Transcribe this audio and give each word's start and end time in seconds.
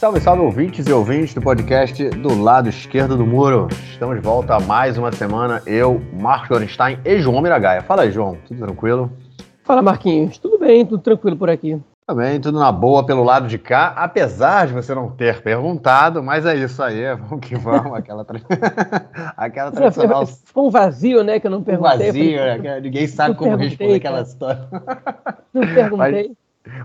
Salve, 0.00 0.18
salve 0.18 0.42
ouvintes 0.42 0.86
e 0.86 0.92
ouvintes 0.94 1.34
do 1.34 1.42
podcast 1.42 2.08
do 2.08 2.42
lado 2.42 2.70
esquerdo 2.70 3.18
do 3.18 3.26
muro. 3.26 3.68
Estamos 3.92 4.16
de 4.16 4.22
volta 4.22 4.54
a 4.54 4.58
mais 4.58 4.96
uma 4.96 5.12
semana. 5.12 5.60
Eu, 5.66 6.00
Marcos 6.18 6.48
Gorenstein 6.48 6.98
e 7.04 7.18
João 7.18 7.42
Miragaia. 7.42 7.82
Fala 7.82 8.04
aí, 8.04 8.10
João. 8.10 8.38
Tudo 8.48 8.64
tranquilo? 8.64 9.12
Fala, 9.62 9.82
Marquinhos. 9.82 10.38
Tudo 10.38 10.58
bem, 10.58 10.86
tudo 10.86 11.02
tranquilo 11.02 11.36
por 11.36 11.50
aqui. 11.50 11.78
Também, 12.06 12.40
tudo 12.40 12.58
na 12.58 12.72
boa 12.72 13.04
pelo 13.04 13.22
lado 13.22 13.46
de 13.46 13.58
cá, 13.58 13.92
apesar 13.94 14.68
de 14.68 14.72
você 14.72 14.94
não 14.94 15.10
ter 15.10 15.42
perguntado, 15.42 16.22
mas 16.22 16.46
é 16.46 16.56
isso 16.56 16.82
aí, 16.82 17.14
vamos 17.16 17.46
que 17.46 17.54
vamos, 17.54 17.92
aquela, 17.92 18.24
tra... 18.24 18.40
aquela 19.36 19.70
tradicional... 19.70 20.24
Ficou 20.24 20.68
um 20.68 20.70
vazio, 20.70 21.22
né, 21.22 21.38
que 21.38 21.46
eu 21.46 21.50
não 21.50 21.62
perguntei. 21.62 22.08
Um 22.08 22.12
vazio, 22.12 22.38
falei, 22.38 22.58
né, 22.58 22.80
ninguém 22.80 23.06
sabe 23.06 23.34
como 23.34 23.54
responder 23.54 23.96
aquela 23.96 24.22
história. 24.22 24.66
Não 25.52 25.60
perguntei. 25.74 26.32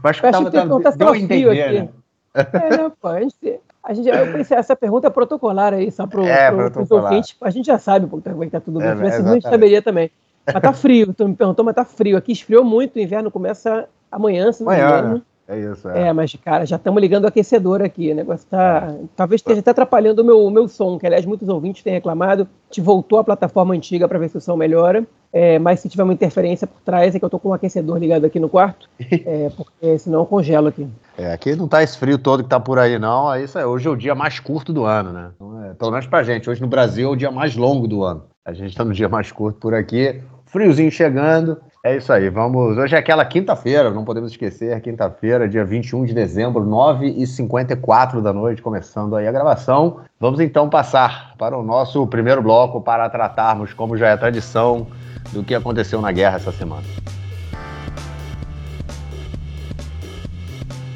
Mas, 0.03 0.19
mas 0.21 0.35
eu 0.35 0.51
tava, 0.51 0.81
tava, 0.81 0.97
deu 0.97 1.09
a 1.09 1.17
entender, 1.17 1.61
aqui. 1.61 1.79
né? 1.79 1.89
É, 2.35 2.77
né, 2.77 2.91
pô, 3.01 3.07
a 3.07 3.19
gente, 3.21 4.07
eu 4.09 4.33
pensei, 4.33 4.57
essa 4.57 4.75
pergunta 4.75 5.07
é 5.07 5.09
protocolar 5.09 5.73
aí, 5.73 5.91
só 5.91 6.05
para 6.05 6.25
é, 6.25 6.51
os 6.51 6.91
ouvintes. 6.91 7.35
A 7.39 7.49
gente 7.49 7.67
já 7.67 7.77
sabe 7.77 8.07
como 8.07 8.21
é 8.43 8.45
que 8.45 8.51
tá 8.51 8.59
tudo 8.59 8.79
bem. 8.79 8.89
É, 8.89 9.11
Se 9.11 9.21
a 9.21 9.33
gente 9.33 9.43
saberia 9.43 9.81
também. 9.81 10.11
Mas 10.45 10.61
tá 10.61 10.73
frio, 10.73 11.13
tu 11.13 11.27
me 11.27 11.35
perguntou, 11.35 11.63
mas 11.65 11.75
tá 11.75 11.85
frio. 11.85 12.17
Aqui 12.17 12.31
esfriou 12.31 12.63
muito, 12.63 12.97
o 12.97 12.99
inverno 12.99 13.31
começa 13.31 13.87
amanhã, 14.11 14.51
se 14.51 14.63
não 14.63 14.71
me 14.71 14.77
engano. 14.77 15.21
É 15.47 15.59
isso, 15.59 15.87
é. 15.89 16.07
É, 16.07 16.13
mas, 16.13 16.35
cara, 16.43 16.65
já 16.65 16.75
estamos 16.75 16.99
ligando 16.99 17.25
o 17.25 17.27
aquecedor 17.27 17.81
aqui. 17.81 18.11
O 18.11 18.15
negócio 18.15 18.47
tá. 18.49 18.89
É. 18.91 19.03
Talvez 19.15 19.39
esteja 19.39 19.59
até 19.59 19.71
atrapalhando 19.71 20.21
o 20.21 20.25
meu, 20.25 20.43
o 20.43 20.49
meu 20.49 20.67
som, 20.67 20.97
que 20.97 21.05
aliás 21.05 21.25
muitos 21.25 21.47
ouvintes 21.47 21.83
têm 21.83 21.93
reclamado. 21.93 22.47
Te 22.69 22.81
voltou 22.81 23.19
à 23.19 23.23
plataforma 23.23 23.73
antiga 23.75 24.07
para 24.07 24.17
ver 24.17 24.29
se 24.29 24.37
o 24.37 24.41
som 24.41 24.55
melhora. 24.55 25.05
É, 25.31 25.59
mas 25.59 25.81
se 25.81 25.89
tiver 25.89 26.03
uma 26.03 26.13
interferência 26.13 26.65
por 26.65 26.79
trás, 26.81 27.13
é 27.13 27.19
que 27.19 27.25
eu 27.25 27.29
tô 27.29 27.37
com 27.37 27.49
o 27.49 27.53
aquecedor 27.53 27.97
ligado 27.97 28.25
aqui 28.25 28.39
no 28.39 28.49
quarto. 28.49 28.89
é, 28.99 29.51
porque 29.55 29.99
senão 29.99 30.19
eu 30.19 30.25
congelo 30.25 30.67
aqui. 30.67 30.87
É, 31.17 31.33
aqui 31.33 31.55
não 31.55 31.67
tá 31.67 31.83
esse 31.83 31.97
frio 31.97 32.17
todo 32.17 32.43
que 32.43 32.49
tá 32.49 32.59
por 32.59 32.79
aí, 32.79 32.97
não. 32.97 33.31
É 33.31 33.43
isso 33.43 33.57
aí. 33.59 33.65
Hoje 33.65 33.87
é 33.87 33.91
o 33.91 33.95
dia 33.95 34.15
mais 34.15 34.39
curto 34.39 34.73
do 34.73 34.83
ano, 34.83 35.11
né? 35.11 35.31
Então, 35.35 35.63
é, 35.63 35.73
pelo 35.73 35.91
menos 35.91 36.07
pra 36.07 36.23
gente. 36.23 36.49
Hoje 36.49 36.61
no 36.61 36.67
Brasil 36.67 37.09
é 37.09 37.11
o 37.11 37.15
dia 37.15 37.29
mais 37.29 37.55
longo 37.55 37.87
do 37.87 38.03
ano. 38.03 38.23
A 38.43 38.53
gente 38.53 38.75
tá 38.75 38.83
no 38.83 38.93
dia 38.93 39.09
mais 39.09 39.31
curto 39.31 39.59
por 39.59 39.75
aqui. 39.75 40.21
Friozinho 40.45 40.89
chegando. 40.89 41.57
É 41.85 41.95
isso 41.95 42.11
aí, 42.11 42.29
vamos. 42.29 42.79
Hoje 42.79 42.95
é 42.95 42.97
aquela 42.97 43.23
quinta-feira, 43.23 43.91
não 43.91 44.03
podemos 44.03 44.31
esquecer, 44.31 44.81
quinta-feira, 44.81 45.47
dia 45.47 45.63
21 45.63 46.05
de 46.05 46.15
dezembro, 46.15 46.65
9h54 46.65 48.23
da 48.23 48.33
noite, 48.33 48.59
começando 48.59 49.15
aí 49.15 49.27
a 49.27 49.31
gravação. 49.31 49.99
Vamos 50.19 50.39
então 50.39 50.67
passar 50.67 51.35
para 51.37 51.55
o 51.55 51.61
nosso 51.61 52.07
primeiro 52.07 52.41
bloco 52.41 52.81
para 52.81 53.07
tratarmos, 53.07 53.71
como 53.71 53.95
já 53.95 54.07
é 54.07 54.17
tradição, 54.17 54.87
do 55.31 55.43
que 55.43 55.53
aconteceu 55.53 56.01
na 56.01 56.11
guerra 56.11 56.37
essa 56.37 56.51
semana. 56.51 56.81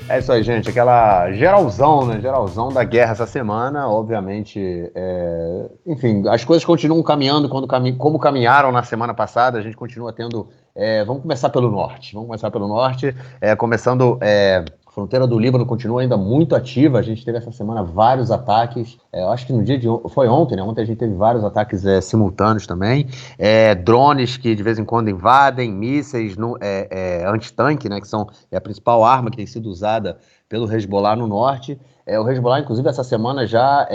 É 0.10 0.18
isso 0.18 0.32
aí, 0.32 0.42
gente. 0.42 0.68
Aquela 0.68 1.32
geralzão, 1.32 2.06
né? 2.08 2.20
Geralzão 2.20 2.70
da 2.70 2.84
guerra 2.84 3.12
essa 3.12 3.28
semana. 3.28 3.88
Obviamente, 3.88 4.60
é... 4.96 5.70
enfim, 5.86 6.28
as 6.28 6.44
coisas 6.44 6.66
continuam 6.66 7.04
caminhando 7.04 7.48
quando 7.48 7.68
cami... 7.68 7.94
como 7.96 8.18
caminharam 8.18 8.72
na 8.72 8.82
semana 8.82 9.14
passada. 9.14 9.60
A 9.60 9.62
gente 9.62 9.78
continua 9.78 10.12
tendo. 10.12 10.48
É... 10.76 11.06
Vamos 11.06 11.22
começar 11.22 11.50
pelo 11.50 11.70
norte. 11.70 12.14
Vamos 12.14 12.28
começar 12.28 12.50
pelo 12.50 12.68
norte. 12.68 13.16
É, 13.40 13.56
começando 13.56 14.18
é, 14.20 14.66
a 14.90 14.92
fronteira 14.92 15.28
do 15.28 15.38
Líbano 15.38 15.68
continua 15.68 16.02
ainda 16.02 16.18
muito 16.18 16.56
ativa. 16.56 16.98
A 16.98 17.04
gente 17.04 17.23
teve 17.23 17.38
essa 17.38 17.52
semana 17.52 17.84
vários 17.84 18.32
ataques. 18.32 18.98
É, 19.14 19.22
acho 19.22 19.45
que 19.45 19.54
no 19.54 19.64
dia 19.64 19.78
de 19.78 19.88
foi 20.09 20.28
ontem, 20.28 20.56
né? 20.56 20.64
Ontem 20.64 20.82
a 20.82 20.86
gente 20.86 20.98
teve 20.98 21.14
vários 21.14 21.44
ataques 21.44 21.86
é, 21.86 22.02
simultâneos 22.02 22.66
também. 22.66 23.06
É, 23.38 23.76
drones 23.76 24.36
que 24.36 24.56
de 24.56 24.64
vez 24.64 24.80
em 24.80 24.84
quando 24.84 25.08
invadem, 25.08 25.72
mísseis 25.72 26.36
no, 26.36 26.58
é, 26.60 26.88
é, 27.22 27.28
antitanque, 27.28 27.88
né? 27.88 28.02
Que 28.02 28.08
são 28.08 28.28
é 28.52 28.58
a 28.58 28.62
principal 28.62 29.04
arma 29.04 29.30
que 29.30 29.38
tem 29.38 29.45
sido 29.45 29.70
usada 29.70 30.17
pelo 30.50 30.72
Hezbollah 30.73 31.16
no 31.16 31.27
norte. 31.27 31.80
É, 32.04 32.20
o 32.20 32.27
Hezbollah, 32.27 32.60
inclusive, 32.60 32.89
essa 32.89 33.04
semana 33.04 33.45
já 33.45 33.88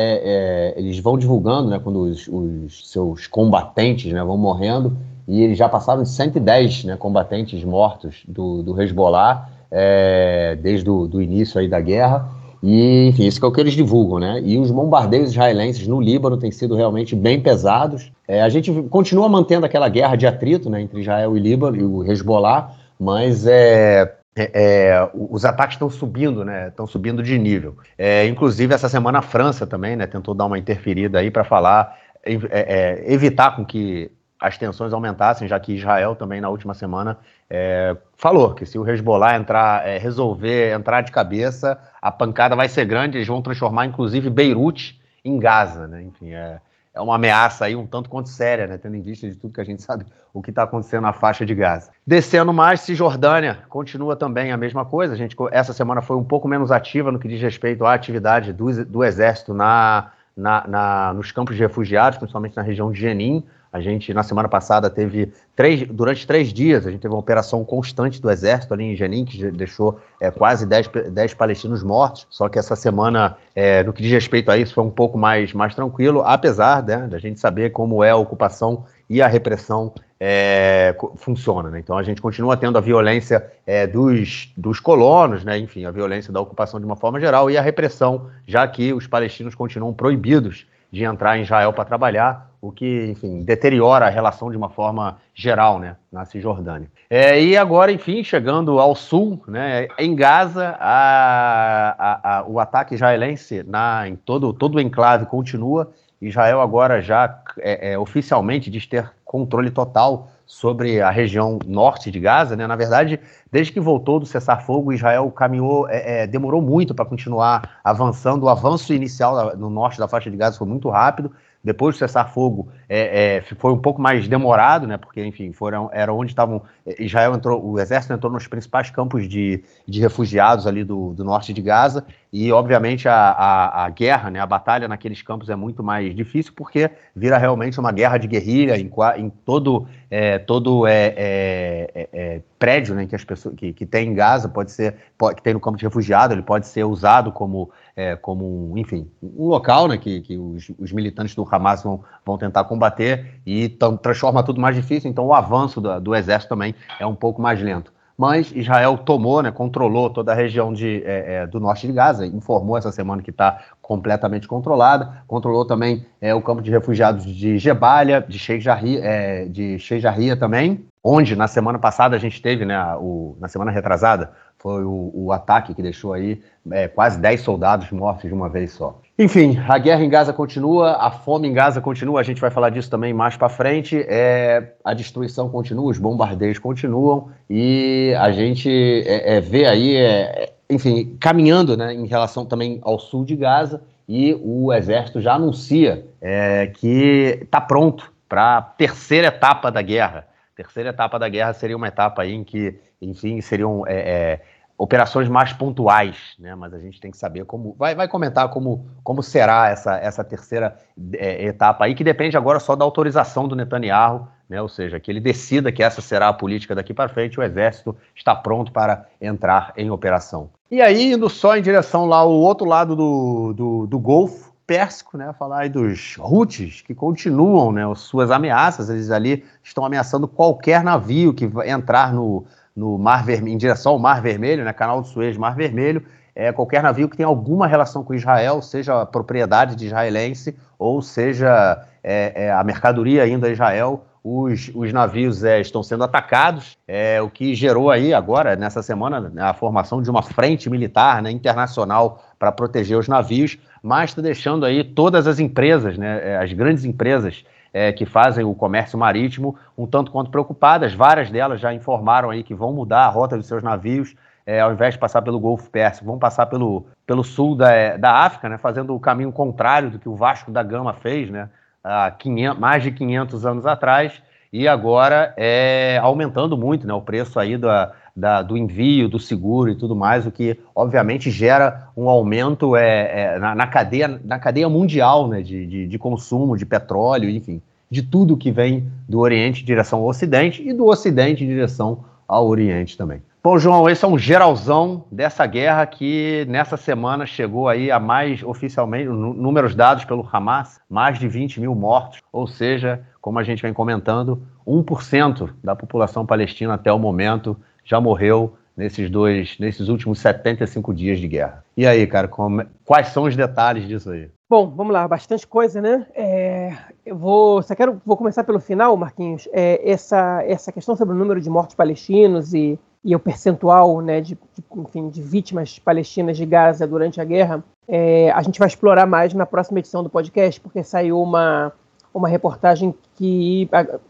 eles 0.76 1.00
vão 1.00 1.19
divulgando, 1.19 1.71
né? 1.71 1.81
Quando 1.81 2.03
os, 2.03 2.28
os 2.28 2.88
seus 2.88 3.26
combatentes 3.26 4.12
né, 4.12 4.22
vão 4.22 4.38
morrendo. 4.38 4.97
E 5.26 5.43
eles 5.43 5.59
já 5.59 5.69
passaram 5.69 6.03
de 6.05 6.09
110 6.11 6.84
né, 6.84 6.97
combatentes 6.97 7.65
mortos 7.65 8.22
do, 8.28 8.62
do 8.62 8.81
Hezbollah 8.81 9.49
é, 9.77 10.57
desde 10.62 10.89
o 10.89 11.09
do 11.09 11.21
início 11.21 11.61
aí 11.61 11.69
da 11.69 11.81
guerra. 11.81 12.29
E, 12.62 13.09
enfim, 13.09 13.27
isso 13.27 13.45
é 13.45 13.49
o 13.49 13.53
que 13.53 13.61
eles 13.61 13.75
divulgam, 13.75 14.19
né? 14.19 14.41
E 14.43 14.57
os 14.57 14.71
bombardeios 14.71 15.33
israelenses 15.33 15.87
no 15.87 16.01
Líbano 16.01 16.39
têm 16.39 16.51
sido 16.51 16.75
realmente 16.75 17.15
bem 17.15 17.39
pesados. 17.41 18.11
É, 18.27 18.41
a 18.41 18.49
gente 18.49 18.73
continua 18.89 19.29
mantendo 19.29 19.67
aquela 19.67 19.89
guerra 19.89 20.17
de 20.17 20.27
atrito 20.27 20.71
né, 20.71 20.81
entre 20.81 21.01
Israel 21.01 21.37
e 21.37 21.41
Líbano 21.41 21.77
e 21.77 21.85
o 21.85 22.11
Hezbollah, 22.11 22.71
mas 22.99 23.47
é, 23.47 24.15
é, 24.35 24.51
é, 24.55 25.11
os 25.12 25.45
ataques 25.45 25.75
estão 25.75 25.91
subindo, 25.91 26.45
né? 26.45 26.69
Estão 26.69 26.87
subindo 26.87 27.23
de 27.23 27.39
nível. 27.39 27.77
É, 27.99 28.27
inclusive, 28.27 28.73
essa 28.73 28.89
semana 28.89 29.19
a 29.19 29.23
França 29.23 29.67
também 29.67 29.95
né, 29.95 30.06
tentou 30.06 30.35
dar 30.35 30.47
uma 30.47 30.59
interferida 30.59 31.19
aí 31.19 31.31
para 31.31 31.45
falar, 31.45 31.99
é, 32.25 32.33
é, 32.51 33.12
evitar 33.12 33.56
com 33.56 33.65
que 33.65 34.11
as 34.44 34.59
tensões 34.59 34.93
aumentassem, 34.93 35.49
já 35.49 35.59
que 35.59 35.72
Israel 35.72 36.15
também 36.15 36.38
na 36.38 36.50
última 36.50 36.75
semana 36.75 37.16
é, 37.49 37.97
falou 38.15 38.53
que 38.53 38.66
se 38.66 38.78
o 38.78 38.87
Hezbollah 38.87 39.37
entrar, 39.37 39.87
é, 39.88 39.97
resolver 39.97 40.75
entrar 40.75 41.00
de 41.00 41.10
cabeça, 41.10 41.78
a 42.00 42.12
pancada 42.12 42.55
vai 42.55 42.69
ser 42.69 42.84
grande, 42.84 43.16
eles 43.16 43.27
vão 43.27 43.41
transformar 43.41 43.87
inclusive 43.87 44.28
Beirute 44.28 45.00
em 45.25 45.38
Gaza, 45.38 45.88
né? 45.88 46.03
Enfim, 46.03 46.34
é, 46.34 46.60
é 46.93 47.00
uma 47.00 47.15
ameaça 47.15 47.65
aí 47.65 47.75
um 47.75 47.87
tanto 47.87 48.10
quanto 48.10 48.28
séria, 48.28 48.66
né? 48.66 48.77
Tendo 48.77 48.97
em 48.97 49.00
vista 49.00 49.27
de 49.27 49.34
tudo 49.34 49.55
que 49.55 49.60
a 49.62 49.65
gente 49.65 49.82
sabe 49.82 50.05
o 50.32 50.43
que 50.43 50.50
está 50.50 50.65
acontecendo 50.65 51.03
na 51.03 51.15
faixa 51.15 51.47
de 51.47 51.55
Gaza. 51.55 51.91
Descendo 52.06 52.53
mais, 52.53 52.81
Cisjordânia 52.81 53.61
continua 53.71 54.15
também 54.15 54.53
a 54.53 54.59
mesma 54.59 54.84
coisa. 54.84 55.15
A 55.15 55.16
gente, 55.16 55.34
essa 55.53 55.72
semana 55.72 56.03
foi 56.03 56.19
um 56.19 56.25
pouco 56.25 56.47
menos 56.47 56.71
ativa 56.71 57.11
no 57.11 57.19
que 57.19 57.28
diz 57.28 57.41
respeito 57.41 57.87
à 57.87 57.94
atividade 57.94 58.53
do, 58.53 58.84
do 58.84 59.03
exército 59.03 59.55
na, 59.55 60.11
na, 60.37 60.66
na, 60.69 61.15
nos 61.15 61.32
campos 61.32 61.56
de 61.56 61.62
refugiados, 61.62 62.19
principalmente 62.19 62.56
na 62.56 62.62
região 62.62 62.93
de 62.93 63.00
Jenin. 63.00 63.43
A 63.75 63.81
gente, 63.81 64.15
na 64.15 64.23
semana 64.23 64.49
passada, 64.49 64.89
teve 64.89 65.33
três, 65.57 65.85
durante 65.89 66.25
três 66.25 66.53
dias, 66.53 66.87
a 66.87 66.93
gente 66.93 67.01
teve 67.01 67.12
uma 67.12 67.19
operação 67.19 67.65
constante 67.65 68.23
do 68.23 68.31
Exército 68.31 68.73
ali 68.73 68.85
em 68.85 68.95
Jenin, 68.95 69.25
que 69.25 69.51
deixou 69.51 69.99
é, 70.21 70.31
quase 70.31 70.65
10, 70.65 70.89
10 71.11 71.35
palestinos 71.35 71.83
mortos. 71.83 72.25
Só 72.31 72.49
que 72.49 72.57
essa 72.57 72.77
semana, 72.77 73.37
é, 73.53 73.83
no 73.83 73.93
que 73.93 74.01
diz 74.01 74.12
respeito 74.12 74.49
a 74.49 74.57
isso, 74.57 74.73
foi 74.73 74.85
um 74.85 74.91
pouco 74.91 75.19
mais, 75.19 75.53
mais 75.53 75.75
tranquilo, 75.75 76.23
apesar 76.25 76.85
né, 76.85 77.09
da 77.09 77.19
gente 77.19 77.41
saber 77.41 77.71
como 77.71 78.05
é 78.05 78.11
a 78.11 78.17
ocupação 78.17 78.85
e 79.11 79.21
a 79.21 79.27
repressão 79.27 79.93
é, 80.21 80.95
funciona. 81.17 81.69
Né? 81.69 81.81
Então 81.81 81.99
a 81.99 82.03
gente 82.05 82.23
continua 82.23 82.56
tendo 82.56 82.79
a 82.79 82.81
violência 82.81 83.45
é, 83.67 83.89
dos, 83.89 84.53
dos 84.56 84.79
colonos, 84.79 85.43
né? 85.43 85.59
enfim, 85.59 85.85
a 85.85 85.91
violência 85.91 86.33
da 86.33 86.41
ocupação 86.41 86.79
de 86.79 86.87
uma 86.87 86.95
forma 86.95 87.19
geral 87.19 87.51
e 87.51 87.59
a 87.59 87.61
repressão, 87.61 88.29
já 88.47 88.69
que 88.69 88.93
os 88.93 89.09
palestinos 89.09 89.53
continuam 89.53 89.93
proibidos 89.93 90.65
de 90.93 91.03
entrar 91.03 91.37
em 91.37 91.43
Israel 91.43 91.73
para 91.73 91.85
trabalhar, 91.85 92.53
o 92.66 92.72
que, 92.72 93.10
enfim, 93.10 93.42
deteriora 93.42 94.06
a 94.06 94.08
relação 94.08 94.50
de 94.50 94.56
uma 94.56 94.70
forma 94.70 95.19
geral, 95.34 95.78
né, 95.78 95.97
na 96.10 96.25
Cisjordânia. 96.25 96.88
É, 97.10 97.38
e 97.38 97.58
agora, 97.58 97.92
enfim, 97.92 98.25
chegando 98.25 98.80
ao 98.80 98.94
sul, 98.94 99.42
né, 99.47 99.86
em 99.98 100.16
Gaza, 100.16 100.75
a, 100.80 101.94
a, 101.98 102.38
a, 102.38 102.44
o 102.47 102.58
ataque 102.58 102.94
israelense 102.94 103.62
na, 103.64 104.08
em 104.08 104.16
todo, 104.16 104.54
todo 104.54 104.76
o 104.76 104.80
enclave 104.80 105.26
continua. 105.26 105.92
Israel 106.22 106.62
agora 106.62 107.02
já 107.02 107.38
é, 107.58 107.92
é, 107.92 107.98
oficialmente 107.98 108.70
diz 108.70 108.86
ter 108.86 109.12
controle 109.26 109.70
total 109.70 110.28
sobre 110.46 111.02
a 111.02 111.10
região 111.10 111.58
norte 111.66 112.10
de 112.10 112.19
Gaza, 112.19 112.56
né? 112.56 112.66
Na 112.66 112.76
verdade, 112.76 113.20
desde 113.52 113.72
que 113.72 113.81
voltou 113.81 114.19
do 114.20 114.25
cessar-fogo, 114.25 114.92
Israel 114.92 115.31
caminhou, 115.31 115.88
é, 115.88 116.22
é, 116.22 116.26
demorou 116.26 116.62
muito 116.62 116.94
para 116.94 117.04
continuar 117.04 117.81
avançando. 117.82 118.44
O 118.44 118.48
avanço 118.48 118.94
inicial 118.94 119.54
no 119.56 119.69
norte 119.69 119.98
da 119.98 120.08
faixa 120.08 120.31
de 120.31 120.36
Gaza 120.36 120.56
foi 120.56 120.66
muito 120.66 120.88
rápido. 120.88 121.31
Depois 121.64 121.94
do 121.94 121.98
cessar-fogo 121.98 122.69
é, 122.88 123.37
é, 123.37 123.40
foi 123.40 123.72
um 123.72 123.78
pouco 123.78 124.00
mais 124.00 124.28
demorado, 124.28 124.87
né? 124.87 124.99
Porque, 124.99 125.25
enfim, 125.25 125.50
foram, 125.52 125.88
era 125.93 126.12
onde 126.12 126.32
estavam. 126.32 126.62
É, 126.84 127.02
Israel 127.02 127.34
entrou, 127.34 127.64
o 127.64 127.81
exército 127.81 128.12
entrou 128.12 128.31
nos 128.31 128.46
principais 128.46 128.90
campos 128.90 129.26
de, 129.26 129.64
de 129.88 130.00
refugiados 130.00 130.66
ali 130.66 130.84
do, 130.84 131.14
do 131.14 131.25
norte 131.25 131.55
de 131.55 131.62
Gaza, 131.62 132.05
e 132.36 132.50
obviamente 132.50 133.08
a, 133.08 133.14
a, 133.14 133.84
a, 133.84 133.88
guerra, 133.90 134.28
né, 134.28 134.40
a 134.40 134.46
batalha 134.46 134.88
naqueles 134.88 135.22
campos 135.22 135.48
é 135.48 135.54
muito 135.54 135.84
mais 135.84 136.12
difícil, 136.16 136.52
porque 136.56 136.90
vira 137.14 137.38
realmente 137.38 137.78
uma 137.78 137.92
guerra 137.92 138.19
de 138.19 138.26
guerrilha 138.26 138.76
em, 138.76 138.90
em 139.19 139.31
todo, 139.31 139.86
é, 140.10 140.40
todo 140.40 140.84
é, 140.84 141.14
é, 141.16 142.08
é 142.12 142.40
prédio 142.58 142.96
né, 142.96 143.06
que 143.06 143.14
as 143.14 143.22
pessoas 143.22 143.54
que, 143.54 143.72
que 143.72 143.86
tem 143.86 144.08
em 144.08 144.14
Gaza, 144.14 144.48
pode 144.48 144.72
ser, 144.72 144.96
pode, 145.16 145.36
que 145.36 145.42
tem 145.44 145.54
no 145.54 145.60
campo 145.60 145.78
de 145.78 145.84
refugiado, 145.84 146.34
ele 146.34 146.42
pode 146.42 146.66
ser 146.66 146.82
usado 146.82 147.31
como 147.31 147.70
é, 147.94 148.16
como, 148.16 148.76
enfim, 148.76 149.08
um 149.22 149.46
local 149.46 149.86
né, 149.86 149.96
que, 149.96 150.20
que 150.20 150.36
os, 150.36 150.72
os, 150.76 150.90
militantes 150.90 151.36
do 151.36 151.46
Hamas 151.48 151.84
vão, 151.84 152.02
vão 152.26 152.36
tentar 152.36 152.64
combater 152.64 153.40
e 153.46 153.69
transforma 154.02 154.42
tudo 154.42 154.60
mais 154.60 154.75
difícil, 154.75 155.08
então 155.08 155.25
o 155.25 155.32
avanço 155.32 155.81
do, 155.81 156.00
do 156.00 156.16
exército 156.16 156.48
também 156.48 156.75
é 156.98 157.06
um 157.06 157.14
pouco 157.14 157.40
mais 157.40 157.62
lento 157.62 157.94
mas 158.16 158.52
Israel 158.55 158.99
tomou, 158.99 159.43
né, 159.43 159.50
controlou 159.50 160.08
toda 160.08 160.32
a 160.32 160.34
região 160.34 160.72
de, 160.72 161.02
é, 161.05 161.34
é, 161.34 161.46
do 161.46 161.58
norte 161.58 161.87
de 161.87 161.93
Gaza, 161.93 162.26
informou 162.26 162.78
essa 162.78 162.93
semana 162.93 163.22
que 163.22 163.31
está 163.31 163.61
completamente 163.82 164.46
controlada, 164.46 165.22
controlou 165.26 165.64
também 165.64 166.06
é, 166.20 166.34
o 166.34 166.40
campo 166.40 166.62
de 166.62 166.70
refugiados 166.70 167.25
de 167.25 167.58
Jebalia, 167.58 168.25
de 168.26 168.38
Sheikh 168.38 168.69
é, 169.02 169.46
de 169.46 169.78
Sheikh 169.78 170.37
também, 170.38 170.87
onde 171.02 171.34
na 171.34 171.49
semana 171.49 171.78
passada 171.78 172.14
a 172.16 172.19
gente 172.19 172.40
teve, 172.40 172.64
né, 172.64 172.78
o, 172.96 173.37
na 173.40 173.49
semana 173.49 173.70
retrasada, 173.70 174.32
foi 174.58 174.84
o, 174.84 175.10
o 175.12 175.32
ataque 175.32 175.75
que 175.75 175.82
deixou 175.82 176.12
aí 176.12 176.40
é, 176.70 176.88
quase 176.88 177.19
10 177.19 177.40
soldados 177.40 177.90
mortos 177.90 178.28
de 178.28 178.34
uma 178.34 178.49
vez 178.49 178.72
só. 178.72 179.00
Enfim, 179.16 179.56
a 179.69 179.78
guerra 179.78 180.02
em 180.02 180.08
Gaza 180.08 180.32
continua, 180.32 180.96
a 180.96 181.08
fome 181.08 181.46
em 181.46 181.52
Gaza 181.52 181.81
continua, 181.81 182.19
a 182.19 182.25
gente 182.25 182.40
vai 182.40 182.50
falar 182.50 182.70
disso 182.70 182.90
também 182.90 183.14
mais 183.14 183.37
para 183.37 183.49
frente. 183.49 184.05
É, 184.08 184.72
a 184.84 184.93
destruição 184.93 185.49
continua, 185.49 185.88
os 185.88 185.99
bombardeios 185.99 186.58
continuam 186.58 187.31
e 187.49 188.12
a 188.19 188.32
gente 188.32 188.69
é, 188.69 189.37
é, 189.37 189.40
vê 189.40 189.66
aí, 189.66 189.94
é, 189.94 190.52
enfim, 190.69 191.16
caminhando 191.20 191.76
né, 191.76 191.94
em 191.94 192.06
relação 192.06 192.44
também 192.44 192.81
ao 192.82 192.99
sul 192.99 193.25
de 193.25 193.37
Gaza 193.37 193.84
e 194.08 194.37
o 194.43 194.72
exército 194.72 195.20
já 195.20 195.34
anuncia 195.34 196.05
é, 196.20 196.67
que 196.67 197.38
está 197.40 197.60
pronto 197.60 198.12
para 198.28 198.58
a 198.58 198.62
terceira 198.62 199.28
etapa 199.28 199.70
da 199.70 199.81
guerra. 199.81 200.26
terceira 200.56 200.90
etapa 200.90 201.20
da 201.20 201.28
guerra 201.28 201.52
seria 201.52 201.76
uma 201.76 201.87
etapa 201.87 202.26
em 202.26 202.43
que, 202.43 202.81
enfim, 203.00 203.40
seriam 203.40 203.84
é, 203.87 204.40
operações 204.76 205.29
mais 205.29 205.53
pontuais, 205.53 206.35
né? 206.38 206.55
Mas 206.55 206.75
a 206.75 206.79
gente 206.79 207.00
tem 207.00 207.11
que 207.11 207.17
saber 207.17 207.44
como. 207.44 207.75
Vai, 207.79 207.94
vai 207.94 208.09
comentar 208.09 208.49
como, 208.49 208.87
como 209.03 209.23
será 209.23 209.69
essa, 209.69 209.97
essa 209.97 210.25
terceira 210.25 210.76
é, 211.15 211.47
etapa 211.47 211.85
aí, 211.85 211.94
que 211.94 212.05
depende 212.05 212.37
agora 212.37 212.59
só 212.59 212.75
da 212.75 212.85
autorização 212.85 213.47
do 213.47 213.55
Netanyahu, 213.55 214.29
né? 214.49 214.61
Ou 214.61 214.69
seja, 214.69 214.99
que 214.99 215.11
ele 215.11 215.21
decida 215.21 215.71
que 215.71 215.82
essa 215.82 216.00
será 216.00 216.29
a 216.29 216.32
política 216.32 216.75
daqui 216.75 216.93
para 216.93 217.09
frente, 217.09 217.38
o 217.38 217.43
exército 217.43 217.97
está 218.15 218.35
pronto 218.35 218.73
para 218.73 219.06
entrar 219.21 219.73
em 219.76 219.91
operação. 219.91 220.50
E 220.71 220.82
aí, 220.82 221.12
indo 221.12 221.31
só 221.31 221.56
em 221.56 221.62
direção 221.62 222.06
lá 222.06 222.19
ao 222.19 222.32
outro 222.32 222.67
lado 222.67 222.97
do, 222.97 223.53
do, 223.53 223.87
do 223.87 223.99
Golfo 223.99 224.53
Pérsico, 224.67 225.17
né? 225.17 225.32
Falar 225.38 225.61
aí 225.61 225.69
dos 225.69 226.17
Houthis, 226.19 226.82
que 226.82 226.94
continuam 226.94 227.70
né, 227.70 227.82
suas 227.94 228.31
ameaças, 228.31 228.91
eles 228.91 229.11
ali 229.11 229.44
estão 229.62 229.85
ameaçando 229.85 230.27
qualquer 230.27 230.82
navio 230.82 231.32
que 231.32 231.49
entrar 231.67 232.12
no 232.12 232.44
no 232.75 232.99
Mar 232.99 233.25
Vermelho, 233.25 233.55
em 233.55 233.59
direção 233.59 233.93
ao 233.93 233.99
Mar 233.99 234.21
Vermelho, 234.21 234.65
né, 234.65 234.73
Canal 234.73 235.00
do 235.00 235.06
Suez, 235.06 235.37
Mar 235.37 235.55
Vermelho, 235.55 236.05
é, 236.35 236.50
qualquer 236.50 236.82
navio 236.82 237.09
que 237.09 237.17
tenha 237.17 237.29
alguma 237.29 237.67
relação 237.67 238.03
com 238.03 238.12
Israel, 238.12 238.61
seja 238.61 239.06
propriedade 239.06 239.76
de 239.76 239.87
israelense 239.87 240.56
ou 240.79 241.00
seja 241.00 241.87
é, 242.03 242.47
é, 242.47 242.53
a 242.53 242.65
mercadoria 242.65 243.26
indo 243.26 243.47
a 243.47 243.50
Israel, 243.50 244.05
os, 244.25 244.71
os 244.75 244.91
navios 244.91 245.44
é, 245.44 245.61
estão 245.61 245.82
sendo 245.82 246.03
atacados, 246.03 246.79
é, 246.88 247.21
o 247.21 247.29
que 247.29 247.55
gerou 247.55 247.91
aí 247.91 248.15
agora, 248.15 248.56
nessa 248.56 248.82
semana, 248.82 249.31
a 249.38 249.53
formação 249.53 250.00
de 250.00 250.11
uma 250.11 250.23
frente 250.23 250.70
militar 250.70 251.23
né, 251.23 251.31
internacional 251.31 252.25
para 252.38 252.50
proteger 252.50 252.99
os 252.99 253.06
navios, 253.06 253.59
mas 253.82 254.11
está 254.11 254.23
deixando 254.23 254.65
aí 254.65 254.82
todas 254.82 255.27
as 255.27 255.38
empresas, 255.38 255.99
né, 255.99 256.20
é, 256.32 256.37
as 256.38 256.50
grandes 256.55 256.87
empresas 256.87 257.44
é, 257.75 257.93
que 257.93 258.06
fazem 258.06 258.44
o 258.44 258.55
comércio 258.55 258.97
marítimo 258.97 259.56
um 259.76 259.85
tanto 259.85 260.12
quanto 260.12 260.31
preocupadas. 260.31 260.94
Várias 260.94 261.29
delas 261.29 261.61
já 261.61 261.75
informaram 261.75 262.31
aí 262.31 262.44
que 262.44 262.55
vão 262.55 262.73
mudar 262.73 263.05
a 263.05 263.09
rota 263.09 263.37
dos 263.37 263.47
seus 263.47 263.65
navios, 263.65 264.15
é, 264.47 264.61
ao 264.61 264.73
invés 264.73 264.94
de 264.94 265.00
passar 265.00 265.21
pelo 265.23 265.41
Golfo 265.41 265.69
Pérsico, 265.69 266.06
vão 266.06 266.19
passar 266.19 266.47
pelo, 266.47 266.87
pelo 267.05 267.25
sul 267.25 267.56
da, 267.56 267.97
da 267.97 268.12
África, 268.12 268.49
né, 268.49 268.59
fazendo 268.59 268.94
o 268.94 269.00
caminho 269.00 269.32
contrário 269.32 269.91
do 269.91 269.99
que 269.99 270.09
o 270.09 270.15
Vasco 270.15 270.53
da 270.53 270.62
Gama 270.62 270.93
fez 270.93 271.29
né, 271.31 271.49
há 271.82 272.11
500, 272.12 272.59
mais 272.61 272.82
de 272.82 272.93
500 272.93 273.44
anos 273.44 273.67
atrás, 273.67 274.23
e 274.53 274.69
agora 274.69 275.35
é 275.37 275.99
aumentando 276.00 276.56
muito 276.56 276.87
né, 276.87 276.94
o 276.94 277.03
preço 277.03 277.41
aí 277.41 277.56
da, 277.56 277.93
da, 278.16 278.43
do 278.43 278.56
envio, 278.56 279.08
do 279.08 279.19
seguro 279.19 279.70
e 279.70 279.75
tudo 279.75 279.96
mais, 279.96 280.26
o 280.26 280.31
que 280.31 280.58
obviamente 280.75 281.31
gera 281.31 281.88
um 281.96 282.08
aumento 282.08 282.76
é, 282.76 283.34
é 283.34 283.38
na, 283.38 283.55
na, 283.55 283.66
cadeia, 283.66 284.20
na 284.25 284.38
cadeia 284.38 284.69
mundial 284.69 285.26
né, 285.26 285.43
de, 285.43 285.66
de, 285.66 285.87
de, 285.87 285.99
consumo 285.99 286.56
de 286.56 286.64
petróleo, 286.64 287.28
enfim, 287.28 287.61
de 287.90 288.02
tudo 288.02 288.37
que 288.37 288.52
vem 288.52 288.88
do 289.08 289.19
Oriente 289.19 289.62
em 289.62 289.66
direção 289.66 289.99
ao 290.00 290.06
Ocidente 290.06 290.62
e 290.66 290.72
do 290.72 290.87
Ocidente 290.87 291.43
em 291.43 291.49
direção 291.49 292.05
ao 292.28 292.46
Oriente 292.46 292.96
também. 292.96 293.20
Bom, 293.43 293.58
João, 293.58 293.87
esse 293.90 294.02
é 294.02 294.08
um 294.08 294.17
geralzão 294.17 295.05
dessa 295.12 295.44
guerra 295.44 295.84
que 295.84 296.46
nessa 296.49 296.78
semana 296.78 297.26
chegou 297.26 297.69
aí 297.69 297.90
a 297.90 298.00
mais 298.00 298.43
oficialmente, 298.43 299.06
números 299.06 299.75
dados 299.75 300.06
pelo 300.06 300.26
Hamas, 300.32 300.81
mais 300.88 301.19
de 301.19 301.28
20 301.28 301.60
mil 301.60 301.75
mortos, 301.75 302.20
ou 302.32 302.46
seja, 302.46 303.02
como 303.20 303.38
a 303.38 303.43
gente 303.43 303.60
vem 303.60 303.75
comentando, 303.75 304.43
1% 304.67 305.50
da 305.62 305.76
população 305.76 306.25
palestina 306.25 306.72
até 306.72 306.90
o 306.90 306.99
momento 306.99 307.55
já 307.84 308.00
morreu 308.00 308.54
nesses 308.76 309.08
dois, 309.08 309.56
nesses 309.58 309.88
últimos 309.88 310.19
75 310.19 310.92
dias 310.92 311.20
de 311.20 311.28
guerra. 311.28 311.64
E 311.76 311.86
aí, 311.86 312.06
cara, 312.06 312.26
como, 312.26 312.64
quais 312.84 313.08
são 313.08 313.25
os 313.25 313.36
detalhes 313.36 313.86
disso 313.86 314.10
aí? 314.10 314.28
Bom, 314.48 314.69
vamos 314.69 314.92
lá, 314.92 315.06
bastante 315.06 315.46
coisa, 315.46 315.81
né? 315.81 316.06
É, 316.14 316.72
eu 317.04 317.16
vou, 317.16 317.62
só 317.62 317.75
quero, 317.75 318.00
vou 318.04 318.16
começar 318.16 318.44
pelo 318.44 318.60
final, 318.60 318.96
Marquinhos. 318.96 319.48
É, 319.52 319.81
essa, 319.88 320.42
essa 320.46 320.72
questão 320.72 320.96
sobre 320.96 321.14
o 321.14 321.19
número 321.19 321.40
de 321.40 321.48
mortos 321.48 321.75
palestinos 321.75 322.52
e, 322.52 322.78
e 323.04 323.14
o 323.14 323.20
percentual, 323.20 324.00
né, 324.00 324.20
de, 324.20 324.34
de, 324.34 324.64
enfim, 324.76 325.08
de 325.08 325.22
vítimas 325.22 325.78
palestinas 325.78 326.36
de 326.36 326.44
Gaza 326.44 326.86
durante 326.86 327.20
a 327.20 327.25
guerra, 327.25 327.64
é, 327.88 328.31
a 328.32 328.42
gente 328.42 328.58
vai 328.58 328.69
explorar 328.69 329.06
mais 329.06 329.32
na 329.34 329.46
próxima 329.46 329.78
edição 329.78 330.02
do 330.02 330.10
podcast, 330.10 330.60
porque 330.60 330.82
saiu 330.82 331.20
uma, 331.20 331.72
uma 332.12 332.28
reportagem 332.28 332.94
que 333.14 333.69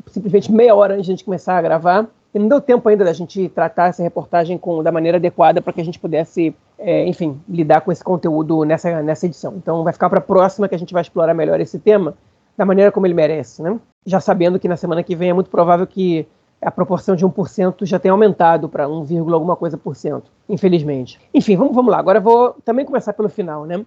simplesmente 0.08 0.52
meia 0.52 0.74
hora 0.74 0.94
antes 0.94 1.06
de 1.06 1.12
a 1.12 1.14
gente 1.14 1.24
começar 1.24 1.56
a 1.56 1.62
gravar 1.62 2.08
e 2.34 2.38
não 2.38 2.48
deu 2.48 2.60
tempo 2.60 2.88
ainda 2.88 3.04
da 3.04 3.12
gente 3.12 3.48
tratar 3.48 3.88
essa 3.88 4.02
reportagem 4.02 4.58
com, 4.58 4.82
da 4.82 4.90
maneira 4.90 5.18
adequada 5.18 5.62
para 5.62 5.72
que 5.72 5.80
a 5.80 5.84
gente 5.84 6.00
pudesse, 6.00 6.54
é, 6.76 7.06
enfim, 7.06 7.40
lidar 7.48 7.80
com 7.82 7.92
esse 7.92 8.02
conteúdo 8.02 8.64
nessa, 8.64 9.00
nessa 9.02 9.26
edição. 9.26 9.54
Então 9.56 9.84
vai 9.84 9.92
ficar 9.92 10.10
para 10.10 10.18
a 10.18 10.22
próxima 10.22 10.68
que 10.68 10.74
a 10.74 10.78
gente 10.78 10.92
vai 10.92 11.02
explorar 11.02 11.32
melhor 11.32 11.60
esse 11.60 11.78
tema 11.78 12.14
da 12.56 12.64
maneira 12.64 12.90
como 12.90 13.06
ele 13.06 13.14
merece, 13.14 13.62
né? 13.62 13.78
Já 14.04 14.18
sabendo 14.18 14.58
que 14.58 14.68
na 14.68 14.76
semana 14.76 15.02
que 15.02 15.14
vem 15.14 15.30
é 15.30 15.32
muito 15.32 15.48
provável 15.48 15.86
que 15.86 16.26
a 16.60 16.70
proporção 16.70 17.14
de 17.14 17.24
1% 17.24 17.84
já 17.84 17.98
tenha 17.98 18.12
aumentado 18.12 18.68
para 18.68 18.88
1, 18.88 19.32
alguma 19.32 19.54
coisa 19.54 19.76
por 19.76 19.94
cento, 19.94 20.30
infelizmente. 20.48 21.20
Enfim, 21.32 21.56
vamos, 21.56 21.74
vamos 21.74 21.92
lá. 21.92 21.98
Agora 21.98 22.20
vou 22.20 22.56
também 22.64 22.84
começar 22.84 23.12
pelo 23.12 23.28
final, 23.28 23.64
né? 23.64 23.84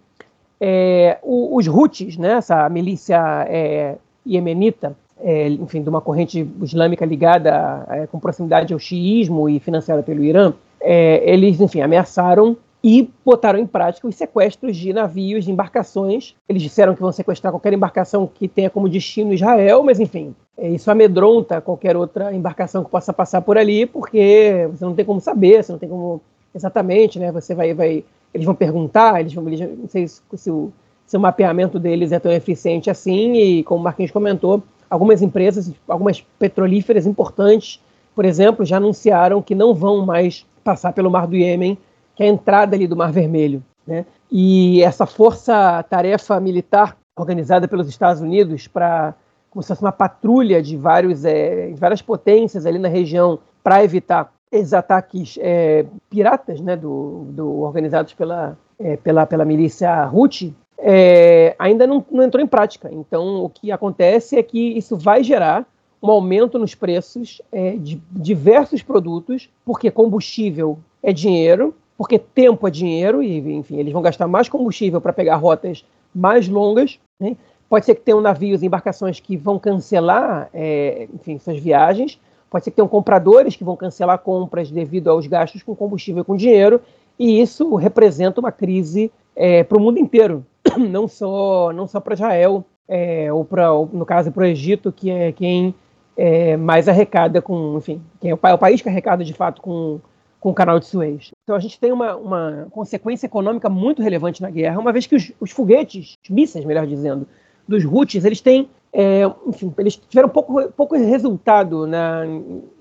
É, 0.59 1.19
os 1.21 1.67
Houthis, 1.67 2.17
né, 2.17 2.33
essa 2.33 2.67
milícia 2.69 3.45
é, 3.47 3.97
iemenita, 4.25 4.95
é, 5.21 5.49
enfim, 5.49 5.81
de 5.81 5.89
uma 5.89 6.01
corrente 6.01 6.47
islâmica 6.61 7.05
ligada 7.05 7.85
é, 7.89 8.07
com 8.07 8.19
proximidade 8.19 8.73
ao 8.73 8.79
xiismo 8.79 9.49
e 9.49 9.59
financiada 9.59 10.03
pelo 10.03 10.23
Irã, 10.23 10.53
é, 10.79 11.21
eles, 11.31 11.59
enfim, 11.59 11.81
ameaçaram 11.81 12.55
e 12.83 13.09
botaram 13.25 13.59
em 13.59 13.65
prática 13.65 14.07
os 14.07 14.15
sequestros 14.15 14.77
de 14.77 14.93
navios, 14.93 15.45
de 15.45 15.51
embarcações. 15.51 16.35
Eles 16.47 16.61
disseram 16.61 16.93
que 16.93 17.01
vão 17.01 17.11
sequestrar 17.11 17.51
qualquer 17.51 17.73
embarcação 17.73 18.29
que 18.31 18.47
tenha 18.47 18.69
como 18.69 18.87
destino 18.87 19.33
Israel, 19.33 19.83
mas 19.83 19.99
enfim, 19.99 20.35
é, 20.57 20.69
isso 20.69 20.89
amedronta 20.89 21.59
qualquer 21.59 21.97
outra 21.97 22.33
embarcação 22.33 22.83
que 22.83 22.89
possa 22.89 23.11
passar 23.11 23.41
por 23.41 23.57
ali, 23.57 23.85
porque 23.85 24.67
você 24.71 24.85
não 24.85 24.93
tem 24.93 25.05
como 25.05 25.19
saber, 25.19 25.63
você 25.63 25.71
não 25.71 25.79
tem 25.79 25.89
como 25.89 26.21
exatamente, 26.53 27.19
né? 27.19 27.31
Você 27.31 27.53
vai, 27.53 27.73
vai, 27.73 28.03
eles 28.33 28.45
vão 28.45 28.55
perguntar, 28.55 29.19
eles 29.19 29.33
vão, 29.33 29.47
eles, 29.47 29.59
não 29.59 29.87
sei 29.87 30.07
se, 30.07 30.49
o, 30.49 30.71
se 31.05 31.17
o 31.17 31.19
mapeamento 31.19 31.79
deles 31.79 32.11
é 32.11 32.19
tão 32.19 32.31
eficiente 32.31 32.89
assim, 32.89 33.33
e 33.33 33.63
como 33.63 33.81
o 33.81 33.83
Marquinhos 33.83 34.11
comentou, 34.11 34.63
algumas 34.89 35.21
empresas, 35.21 35.71
algumas 35.87 36.21
petrolíferas 36.39 37.05
importantes, 37.05 37.81
por 38.15 38.25
exemplo, 38.25 38.65
já 38.65 38.77
anunciaram 38.77 39.41
que 39.41 39.53
não 39.53 39.73
vão 39.73 40.05
mais 40.05 40.45
passar 40.63 40.93
pelo 40.93 41.11
Mar 41.11 41.27
do 41.27 41.35
Iêmen, 41.35 41.77
que 42.15 42.23
é 42.23 42.25
a 42.25 42.29
entrada 42.29 42.75
ali 42.75 42.87
do 42.87 42.95
Mar 42.95 43.11
Vermelho. 43.11 43.63
Né? 43.85 44.05
E 44.31 44.81
essa 44.81 45.05
força-tarefa 45.05 46.39
militar 46.39 46.97
organizada 47.15 47.67
pelos 47.67 47.87
Estados 47.87 48.21
Unidos 48.21 48.67
para 48.67 49.13
como 49.49 49.63
se 49.63 49.69
fosse 49.69 49.81
uma 49.81 49.91
patrulha 49.91 50.61
de 50.61 50.77
vários, 50.77 51.25
é, 51.25 51.73
várias 51.75 52.01
potências 52.01 52.65
ali 52.65 52.77
na 52.77 52.89
região 52.89 53.39
para 53.63 53.83
evitar 53.83 54.31
esses 54.51 54.73
ataques 54.73 55.37
é, 55.41 55.85
piratas, 56.09 56.61
né, 56.61 56.75
do, 56.75 57.25
do 57.29 57.61
organizados 57.61 58.13
pela, 58.13 58.57
é, 58.79 58.97
pela, 58.97 59.25
pela 59.25 59.45
milícia 59.45 60.09
Houthi, 60.11 60.55
é, 60.79 61.55
ainda 61.57 61.87
não, 61.87 62.05
não, 62.11 62.23
entrou 62.23 62.43
em 62.43 62.47
prática. 62.47 62.89
Então, 62.91 63.43
o 63.43 63.49
que 63.49 63.71
acontece 63.71 64.37
é 64.37 64.43
que 64.43 64.77
isso 64.77 64.95
vai 64.95 65.23
gerar 65.23 65.65
um 66.01 66.11
aumento 66.11 66.59
nos 66.59 66.75
preços 66.75 67.41
é, 67.51 67.75
de 67.75 68.01
diversos 68.11 68.83
produtos, 68.83 69.49
porque 69.65 69.89
combustível 69.89 70.77
é 71.01 71.11
dinheiro, 71.11 71.73
porque 71.97 72.19
tempo 72.19 72.67
é 72.67 72.71
dinheiro, 72.71 73.23
e, 73.23 73.37
enfim, 73.55 73.77
eles 73.77 73.91
vão 73.91 74.01
gastar 74.01 74.27
mais 74.27 74.47
combustível 74.47 75.01
para 75.01 75.11
pegar 75.11 75.37
rotas 75.37 75.83
mais 76.13 76.47
longas. 76.47 76.99
Né? 77.19 77.35
Pode 77.67 77.85
ser 77.85 77.95
que 77.95 78.01
tenham 78.01 78.21
navios 78.21 78.61
e 78.61 78.67
embarcações 78.67 79.19
que 79.19 79.35
vão 79.35 79.57
cancelar, 79.57 80.49
é, 80.53 81.07
enfim, 81.13 81.39
suas 81.39 81.57
viagens. 81.57 82.19
Pode 82.49 82.63
ser 82.63 82.71
que 82.71 82.77
tenham 82.77 82.87
compradores 82.87 83.55
que 83.55 83.63
vão 83.63 83.75
cancelar 83.75 84.19
compras 84.19 84.71
devido 84.71 85.09
aos 85.09 85.27
gastos 85.27 85.63
com 85.63 85.75
combustível 85.75 86.21
e 86.21 86.25
com 86.25 86.35
dinheiro. 86.35 86.79
E 87.19 87.41
isso 87.41 87.75
representa 87.75 88.39
uma 88.39 88.51
crise 88.51 89.11
é, 89.35 89.63
para 89.63 89.77
o 89.77 89.81
mundo 89.81 89.99
inteiro. 89.99 90.45
não 90.89 91.07
só, 91.07 91.71
não 91.73 91.87
só 91.87 91.99
para 91.99 92.13
Israel, 92.13 92.65
é, 92.87 93.31
ou 93.31 93.43
para, 93.43 93.69
no 93.69 94.05
caso, 94.05 94.31
para 94.31 94.43
o 94.43 94.45
Egito, 94.45 94.91
que 94.91 95.09
é 95.09 95.31
quem 95.31 95.75
é, 96.15 96.57
mais 96.57 96.87
arrecada 96.87 97.41
com, 97.41 97.77
enfim, 97.77 98.01
quem 98.19 98.31
é 98.31 98.33
o, 98.33 98.37
o, 98.37 98.57
país 98.57 98.81
que 98.81 98.89
arrecada 98.89 99.23
de 99.23 99.33
fato 99.33 99.61
com, 99.61 99.99
com 100.39 100.49
o 100.49 100.53
canal 100.53 100.79
de 100.79 100.85
Suez. 100.85 101.31
Então 101.43 101.55
a 101.55 101.59
gente 101.59 101.79
tem 101.79 101.91
uma, 101.91 102.15
uma 102.15 102.67
consequência 102.71 103.27
econômica 103.27 103.69
muito 103.69 104.01
relevante 104.01 104.41
na 104.41 104.49
guerra, 104.49 104.79
uma 104.79 104.91
vez 104.91 105.05
que 105.05 105.15
os, 105.15 105.31
os 105.39 105.51
foguetes, 105.51 106.15
os 106.23 106.29
mísseis, 106.29 106.65
melhor 106.65 106.87
dizendo, 106.87 107.27
dos 107.67 107.83
Houthis, 107.85 108.25
eles 108.25 108.41
têm, 108.41 108.69
é, 108.93 109.23
enfim, 109.45 109.73
eles 109.77 109.95
tiveram 109.95 110.29
pouco, 110.29 110.71
pouco 110.71 110.95
resultado 110.95 111.85
na, 111.85 112.23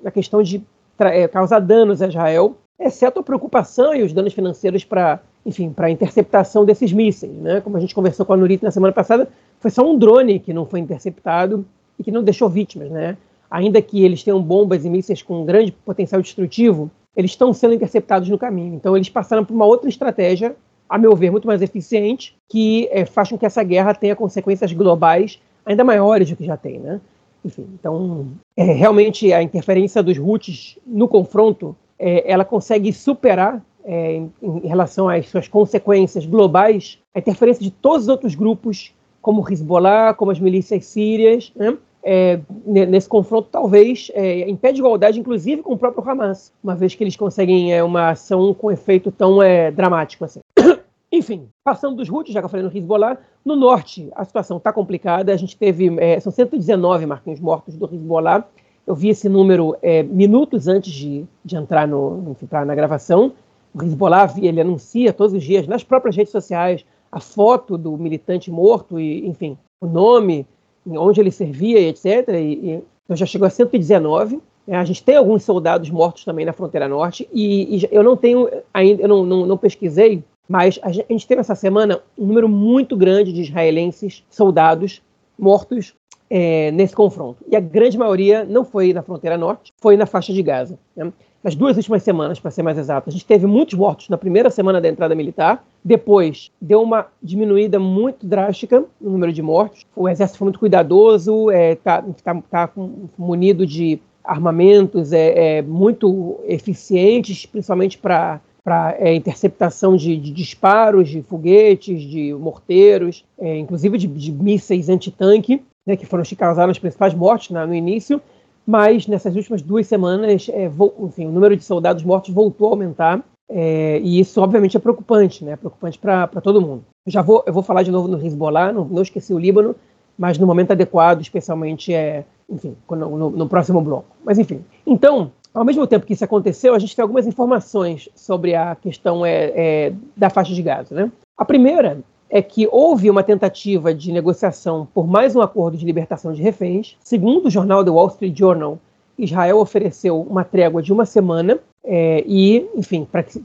na 0.02 0.11
questão 0.11 0.43
de 0.43 0.64
é, 0.99 1.28
causar 1.28 1.61
danos 1.61 2.00
a 2.00 2.07
Israel, 2.07 2.57
exceto 2.78 3.21
a 3.21 3.23
preocupação 3.23 3.95
e 3.95 4.02
os 4.02 4.12
danos 4.12 4.33
financeiros 4.33 4.85
para, 4.85 5.21
enfim, 5.45 5.71
para 5.71 5.87
a 5.87 5.90
interceptação 5.90 6.64
desses 6.64 6.92
mísseis, 6.92 7.33
né? 7.33 7.61
Como 7.61 7.76
a 7.76 7.80
gente 7.80 7.95
conversou 7.95 8.26
com 8.26 8.33
a 8.33 8.37
Nurit 8.37 8.62
na 8.62 8.71
semana 8.71 8.92
passada, 8.92 9.28
foi 9.61 9.71
só 9.71 9.88
um 9.88 9.97
drone 9.97 10.38
que 10.38 10.52
não 10.52 10.66
foi 10.66 10.80
interceptado 10.80 11.64
e 11.99 12.04
que 12.04 12.11
não 12.11 12.23
deixou 12.23 12.49
vítimas, 12.49 12.90
né? 12.90 13.16
Ainda 13.50 13.80
que 13.80 14.04
eles 14.04 14.23
tenham 14.23 14.42
bombas 14.42 14.85
e 14.85 14.90
mísseis 14.90 15.23
com 15.23 15.45
grande 15.45 15.73
potencial 15.73 16.21
destrutivo, 16.21 16.90
eles 17.16 17.30
estão 17.30 17.52
sendo 17.52 17.75
interceptados 17.75 18.28
no 18.28 18.38
caminho. 18.38 18.75
Então 18.75 18.95
eles 18.97 19.09
passaram 19.09 19.45
por 19.45 19.54
uma 19.54 19.64
outra 19.64 19.88
estratégia, 19.88 20.54
a 20.88 20.99
meu 20.99 21.16
ver, 21.16 21.30
muito 21.30 21.47
mais 21.47 21.62
eficiente, 21.62 22.37
que 22.49 22.88
é, 22.90 23.06
faz 23.06 23.30
com 23.30 23.38
que 23.38 23.47
essa 23.47 23.62
guerra 23.62 23.95
tenha 23.95 24.14
consequências 24.14 24.73
globais 24.73 25.40
ainda 25.64 25.83
maiores 25.83 26.30
do 26.30 26.37
que 26.37 26.45
já 26.45 26.56
tem, 26.56 26.78
né? 26.78 27.00
Enfim, 27.45 27.66
então 27.75 28.28
é, 28.56 28.64
realmente 28.64 29.33
a 29.33 29.42
interferência 29.42 30.02
dos 30.02 30.18
Houthis 30.18 30.78
no 30.87 31.09
confronto, 31.09 31.76
é, 31.98 32.30
ela 32.30 32.44
consegue 32.44 32.92
superar 32.92 33.64
é, 33.84 34.16
em, 34.16 34.32
em, 34.42 34.66
relação 34.66 35.08
às 35.08 35.28
suas 35.28 35.48
consequências 35.48 36.26
globais 36.26 36.98
a 37.14 37.18
interferência 37.18 37.62
de 37.62 37.70
todos 37.70 38.02
os 38.02 38.08
outros 38.08 38.34
grupos, 38.34 38.94
como 39.22 39.42
o 39.42 39.52
Hezbollah, 39.52 40.14
como 40.14 40.30
as 40.30 40.40
milícias 40.40 40.86
sírias, 40.86 41.52
né? 41.54 41.76
é, 42.08 42.38
nesse 42.64 43.08
confronto, 43.08 43.48
talvez, 43.50 44.12
é, 44.14 44.48
em 44.48 44.54
pé 44.54 44.70
de 44.70 44.78
igualdade, 44.78 45.18
inclusive 45.18 45.60
com 45.60 45.72
o 45.72 45.78
próprio 45.78 46.08
Hamas, 46.08 46.52
uma 46.62 46.76
vez 46.76 46.94
que 46.94 47.02
eles 47.02 47.16
conseguem 47.16 47.74
é, 47.74 47.82
uma 47.82 48.10
ação 48.10 48.54
com 48.54 48.70
efeito 48.70 49.10
tão 49.10 49.42
é, 49.42 49.72
dramático 49.72 50.24
assim. 50.24 50.38
Enfim, 51.10 51.48
passando 51.64 51.96
dos 51.96 52.08
Houthis, 52.08 52.32
já 52.32 52.40
que 52.40 52.44
eu 52.44 52.48
falei 52.48 52.64
no 52.64 52.70
Hezbollah, 52.72 53.18
no 53.44 53.56
norte 53.56 54.08
a 54.14 54.24
situação 54.24 54.58
está 54.58 54.72
complicada. 54.72 55.32
A 55.32 55.36
gente 55.36 55.56
teve, 55.56 55.96
é, 55.98 56.20
são 56.20 56.30
119 56.30 57.06
marquinhos 57.06 57.40
mortos 57.40 57.76
do 57.76 57.86
Hezbollah. 57.92 58.44
Eu 58.87 58.95
vi 58.95 59.09
esse 59.09 59.28
número 59.28 59.76
é, 59.83 60.02
minutos 60.02 60.69
antes 60.69 60.93
de, 60.93 61.25
de 61.45 61.57
entrar 61.57 61.88
no, 61.88 62.37
pra, 62.49 62.64
na 62.64 62.75
gravação. 62.75 63.33
O 63.75 63.83
Hezbollah 63.83 64.33
ele 64.38 64.61
anuncia 64.61 65.12
todos 65.12 65.33
os 65.33 65.43
dias 65.43 65.66
nas 65.66 65.83
próprias 65.83 66.16
redes 66.16 66.31
sociais 66.31 66.85
a 67.11 67.21
foto 67.21 67.76
do 67.76 67.97
militante 67.97 68.50
morto 68.50 69.00
e, 69.00 69.26
enfim, 69.26 69.59
o 69.81 69.87
nome, 69.87 70.47
onde 70.87 71.21
ele 71.21 71.31
servia 71.31 71.81
e 71.81 71.88
etc. 71.88 72.28
E, 72.28 72.35
e 72.35 72.83
então 73.05 73.16
já 73.16 73.26
chegou 73.26 73.47
a 73.47 73.50
119. 73.50 74.40
Né? 74.66 74.76
A 74.76 74.85
gente 74.85 75.02
tem 75.02 75.16
alguns 75.16 75.43
soldados 75.45 75.90
mortos 75.90 76.25
também 76.25 76.45
na 76.45 76.52
fronteira 76.52 76.88
norte 76.88 77.28
e, 77.33 77.76
e 77.76 77.88
eu 77.90 78.02
não 78.02 78.16
tenho 78.16 78.49
ainda, 78.75 79.02
eu 79.02 79.09
não, 79.09 79.25
não, 79.25 79.47
não, 79.47 79.57
pesquisei, 79.57 80.23
mas 80.49 80.78
a 80.83 80.90
gente 80.93 81.26
teve 81.26 81.40
essa 81.40 81.55
semana 81.55 82.00
um 82.19 82.26
número 82.26 82.49
muito 82.49 82.97
grande 82.97 83.33
de 83.33 83.43
israelenses 83.43 84.25
soldados 84.31 85.02
mortos 85.38 85.95
é, 86.28 86.71
nesse 86.73 86.95
confronto. 86.95 87.45
E 87.49 87.56
a 87.56 87.61
grande 87.61 87.97
maioria 87.97 88.45
não 88.45 88.64
foi 88.64 88.92
na 88.92 89.02
fronteira 89.02 89.37
norte, 89.37 89.73
foi 89.78 89.97
na 89.97 90.06
faixa 90.06 90.33
de 90.33 90.42
Gaza. 90.42 90.78
Né? 90.97 91.12
Nas 91.42 91.54
duas 91.54 91.76
últimas 91.76 92.02
semanas, 92.02 92.40
para 92.40 92.50
ser 92.50 92.62
mais 92.62 92.76
exato, 92.76 93.09
a 93.09 93.12
gente 93.12 93.25
teve 93.25 93.47
muitos 93.47 93.75
mortos 93.75 94.09
na 94.09 94.18
primeira 94.18 94.50
semana 94.50 94.80
da 94.80 94.88
entrada 94.88 95.14
militar, 95.14 95.64
depois 95.85 96.50
deu 96.61 96.83
uma 96.83 97.06
diminuída 97.23 97.78
muito 97.78 98.26
drástica 98.26 98.85
no 99.00 99.11
número 99.11 99.33
de 99.33 99.42
mortos. 99.42 99.87
O 99.95 100.09
exército 100.09 100.38
foi 100.38 100.47
muito 100.47 100.59
cuidadoso, 100.59 101.50
está 101.50 101.99
é, 101.99 102.02
tá, 102.25 102.35
tá, 102.50 102.66
tá 102.66 102.73
munido 103.16 103.64
de 103.64 104.00
armamentos 104.25 105.12
é, 105.12 105.59
é 105.59 105.62
muito 105.62 106.40
eficientes, 106.47 107.47
principalmente 107.47 107.97
para 107.99 108.40
para 108.64 108.97
é, 108.99 109.14
interceptação 109.14 109.97
de, 109.97 110.16
de, 110.16 110.33
disparos, 110.33 111.09
de 111.09 111.23
foguetes, 111.23 112.02
de 112.02 112.35
morteiros, 112.35 113.25
é, 113.38 113.56
inclusive 113.59 113.97
de, 113.97 114.09
de 114.09 114.33
mísseis 114.33 114.88
antitanque 114.88 115.62
né, 115.87 115.97
que 115.97 116.05
foram 116.05 116.25
que 116.25 116.35
causaram 116.35 116.71
as 116.71 116.78
principais 116.78 117.14
mortes 117.14 117.50
né, 117.50 117.64
no 117.64 117.75
início, 117.75 118.21
mas 118.66 119.07
nessas 119.07 119.37
últimas 119.37 119.62
duas 119.62 119.87
semanas, 119.87 120.49
é, 120.52 120.71
enfim, 121.00 121.26
o 121.26 121.31
número 121.31 121.57
de 121.57 121.62
soldados 121.62 122.02
mortos 122.02 122.35
voltou 122.35 122.69
a 122.69 122.71
aumentar, 122.73 123.23
é, 123.49 124.00
e 124.02 124.19
isso 124.19 124.43
obviamente 124.43 124.76
é 124.76 124.81
preocupante, 124.81 125.45
né, 125.45 125.55
preocupante 125.55 125.99
para 125.99 126.26
todo 126.43 126.61
mundo. 126.61 126.85
Eu 127.07 127.12
já 127.12 127.23
vou, 127.23 127.45
eu 127.47 127.52
vou 127.52 127.62
falar 127.62 127.85
de 127.85 127.93
novo 127.93 128.09
no 128.09 128.25
Hezbollah, 128.25 128.73
não, 128.73 128.85
não 128.85 129.02
esqueci 129.02 129.33
o 129.33 129.38
Líbano, 129.38 129.76
mas 130.19 130.38
no 130.38 130.47
momento 130.47 130.73
adequado, 130.73 131.21
especialmente, 131.21 131.95
é, 131.95 132.25
enfim, 132.50 132.75
no, 132.90 133.16
no, 133.16 133.31
no 133.31 133.49
próximo 133.49 133.81
bloco. 133.81 134.16
Mas 134.25 134.38
enfim, 134.38 134.64
então, 134.85 135.31
ao 135.55 135.64
mesmo 135.64 135.87
tempo 135.87 136.05
que 136.05 136.14
isso 136.14 136.25
aconteceu, 136.25 136.75
a 136.75 136.78
gente 136.78 136.97
tem 136.97 137.02
algumas 137.02 137.26
informações 137.26 138.09
sobre 138.14 138.55
a 138.55 138.75
questão 138.75 139.25
é, 139.25 139.52
é, 139.55 139.93
da 140.16 140.28
faixa 140.28 140.52
de 140.52 140.62
Gaza. 140.62 140.95
Né? 140.95 141.12
A 141.37 141.45
primeira 141.45 142.00
é 142.28 142.42
que 142.42 142.68
houve 142.71 143.09
uma 143.11 143.23
tentativa 143.23 143.95
de 143.95 144.12
negociação 144.12 144.87
por 144.92 145.06
mais 145.06 145.37
um 145.37 145.40
acordo 145.40 145.76
de 145.76 145.85
libertação 145.85 146.33
de 146.33 146.42
reféns. 146.42 146.97
Segundo 147.02 147.47
o 147.47 147.50
jornal 147.50 147.85
The 147.85 147.90
Wall 147.90 148.09
Street 148.09 148.37
Journal, 148.37 148.78
Israel 149.18 149.59
ofereceu 149.59 150.21
uma 150.21 150.45
trégua 150.45 150.83
de 150.83 150.92
uma 150.92 151.06
semana 151.06 151.59
é, 151.85 152.25
e, 152.26 152.68
enfim, 152.75 153.06
para 153.11 153.23
que, 153.23 153.40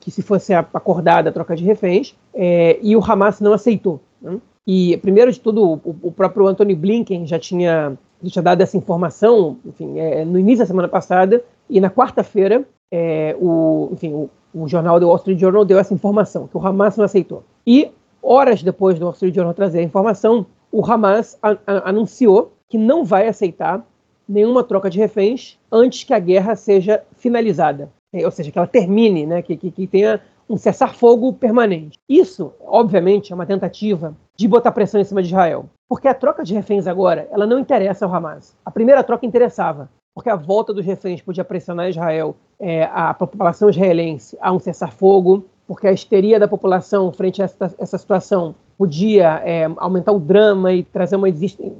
que, 0.00 0.10
se 0.10 0.22
fosse 0.22 0.54
acordada 0.54 1.28
a 1.28 1.32
troca 1.32 1.54
de 1.54 1.62
reféns, 1.62 2.14
é, 2.34 2.78
e 2.82 2.96
o 2.96 3.04
Hamas 3.04 3.40
não 3.40 3.52
aceitou. 3.52 4.00
Né? 4.20 4.38
E, 4.66 4.96
primeiro 4.96 5.30
de 5.30 5.38
tudo, 5.38 5.62
o, 5.62 5.96
o, 6.02 6.10
próprio 6.10 6.46
Anthony 6.46 6.74
Blinken 6.74 7.26
já 7.26 7.38
tinha, 7.38 7.96
já 8.22 8.30
tinha 8.30 8.42
dado 8.42 8.62
essa 8.62 8.76
informação, 8.76 9.58
enfim, 9.64 9.98
é, 9.98 10.24
no 10.24 10.38
início 10.38 10.60
da 10.60 10.66
semana 10.66 10.88
passada, 10.88 11.44
e 11.68 11.80
na 11.80 11.90
quarta-feira, 11.90 12.64
é, 12.90 13.36
o, 13.38 13.90
enfim, 13.92 14.12
o, 14.12 14.30
o 14.54 14.66
jornal 14.66 14.98
The 14.98 15.04
Wall 15.04 15.16
Street 15.16 15.38
Journal 15.38 15.64
deu 15.64 15.78
essa 15.78 15.92
informação, 15.92 16.48
que 16.48 16.56
o 16.56 16.66
Hamas 16.66 16.96
não 16.96 17.04
aceitou. 17.04 17.44
E 17.66 17.90
horas 18.26 18.62
depois 18.62 18.98
do 18.98 19.04
Wall 19.04 19.14
Street 19.14 19.34
Journal 19.34 19.54
trazer 19.54 19.78
a 19.78 19.82
informação, 19.82 20.46
o 20.72 20.84
Hamas 20.84 21.38
anunciou 21.84 22.52
que 22.68 22.76
não 22.76 23.04
vai 23.04 23.28
aceitar 23.28 23.86
nenhuma 24.28 24.64
troca 24.64 24.90
de 24.90 24.98
reféns 24.98 25.56
antes 25.70 26.02
que 26.02 26.12
a 26.12 26.18
guerra 26.18 26.56
seja 26.56 27.02
finalizada, 27.16 27.88
é, 28.12 28.24
ou 28.24 28.30
seja, 28.30 28.50
que 28.50 28.58
ela 28.58 28.66
termine, 28.66 29.24
né, 29.24 29.40
que, 29.40 29.56
que, 29.56 29.70
que 29.70 29.86
tenha 29.86 30.20
um 30.48 30.56
cessar-fogo 30.56 31.32
permanente. 31.32 31.98
Isso, 32.08 32.52
obviamente, 32.64 33.32
é 33.32 33.34
uma 33.34 33.46
tentativa 33.46 34.14
de 34.36 34.48
botar 34.48 34.72
pressão 34.72 35.00
em 35.00 35.04
cima 35.04 35.22
de 35.22 35.28
Israel, 35.28 35.66
porque 35.88 36.08
a 36.08 36.14
troca 36.14 36.42
de 36.42 36.54
reféns 36.54 36.86
agora, 36.86 37.28
ela 37.30 37.46
não 37.46 37.58
interessa 37.58 38.04
ao 38.04 38.12
Hamas. 38.12 38.56
A 38.64 38.70
primeira 38.70 39.04
troca 39.04 39.26
interessava, 39.26 39.88
porque 40.14 40.30
a 40.30 40.36
volta 40.36 40.74
dos 40.74 40.84
reféns 40.84 41.20
podia 41.20 41.44
pressionar 41.44 41.88
Israel, 41.88 42.34
é, 42.58 42.84
a 42.84 43.14
população 43.14 43.70
israelense, 43.70 44.36
a 44.40 44.52
um 44.52 44.58
cessar-fogo, 44.58 45.44
porque 45.66 45.86
a 45.86 45.92
histeria 45.92 46.38
da 46.38 46.46
população 46.46 47.12
frente 47.12 47.42
a 47.42 47.46
essa, 47.46 47.74
essa 47.78 47.98
situação 47.98 48.54
podia 48.78 49.42
é, 49.44 49.64
aumentar 49.76 50.12
o 50.12 50.20
drama 50.20 50.72
e 50.72 50.82
trazer 50.82 51.16
uma, 51.16 51.28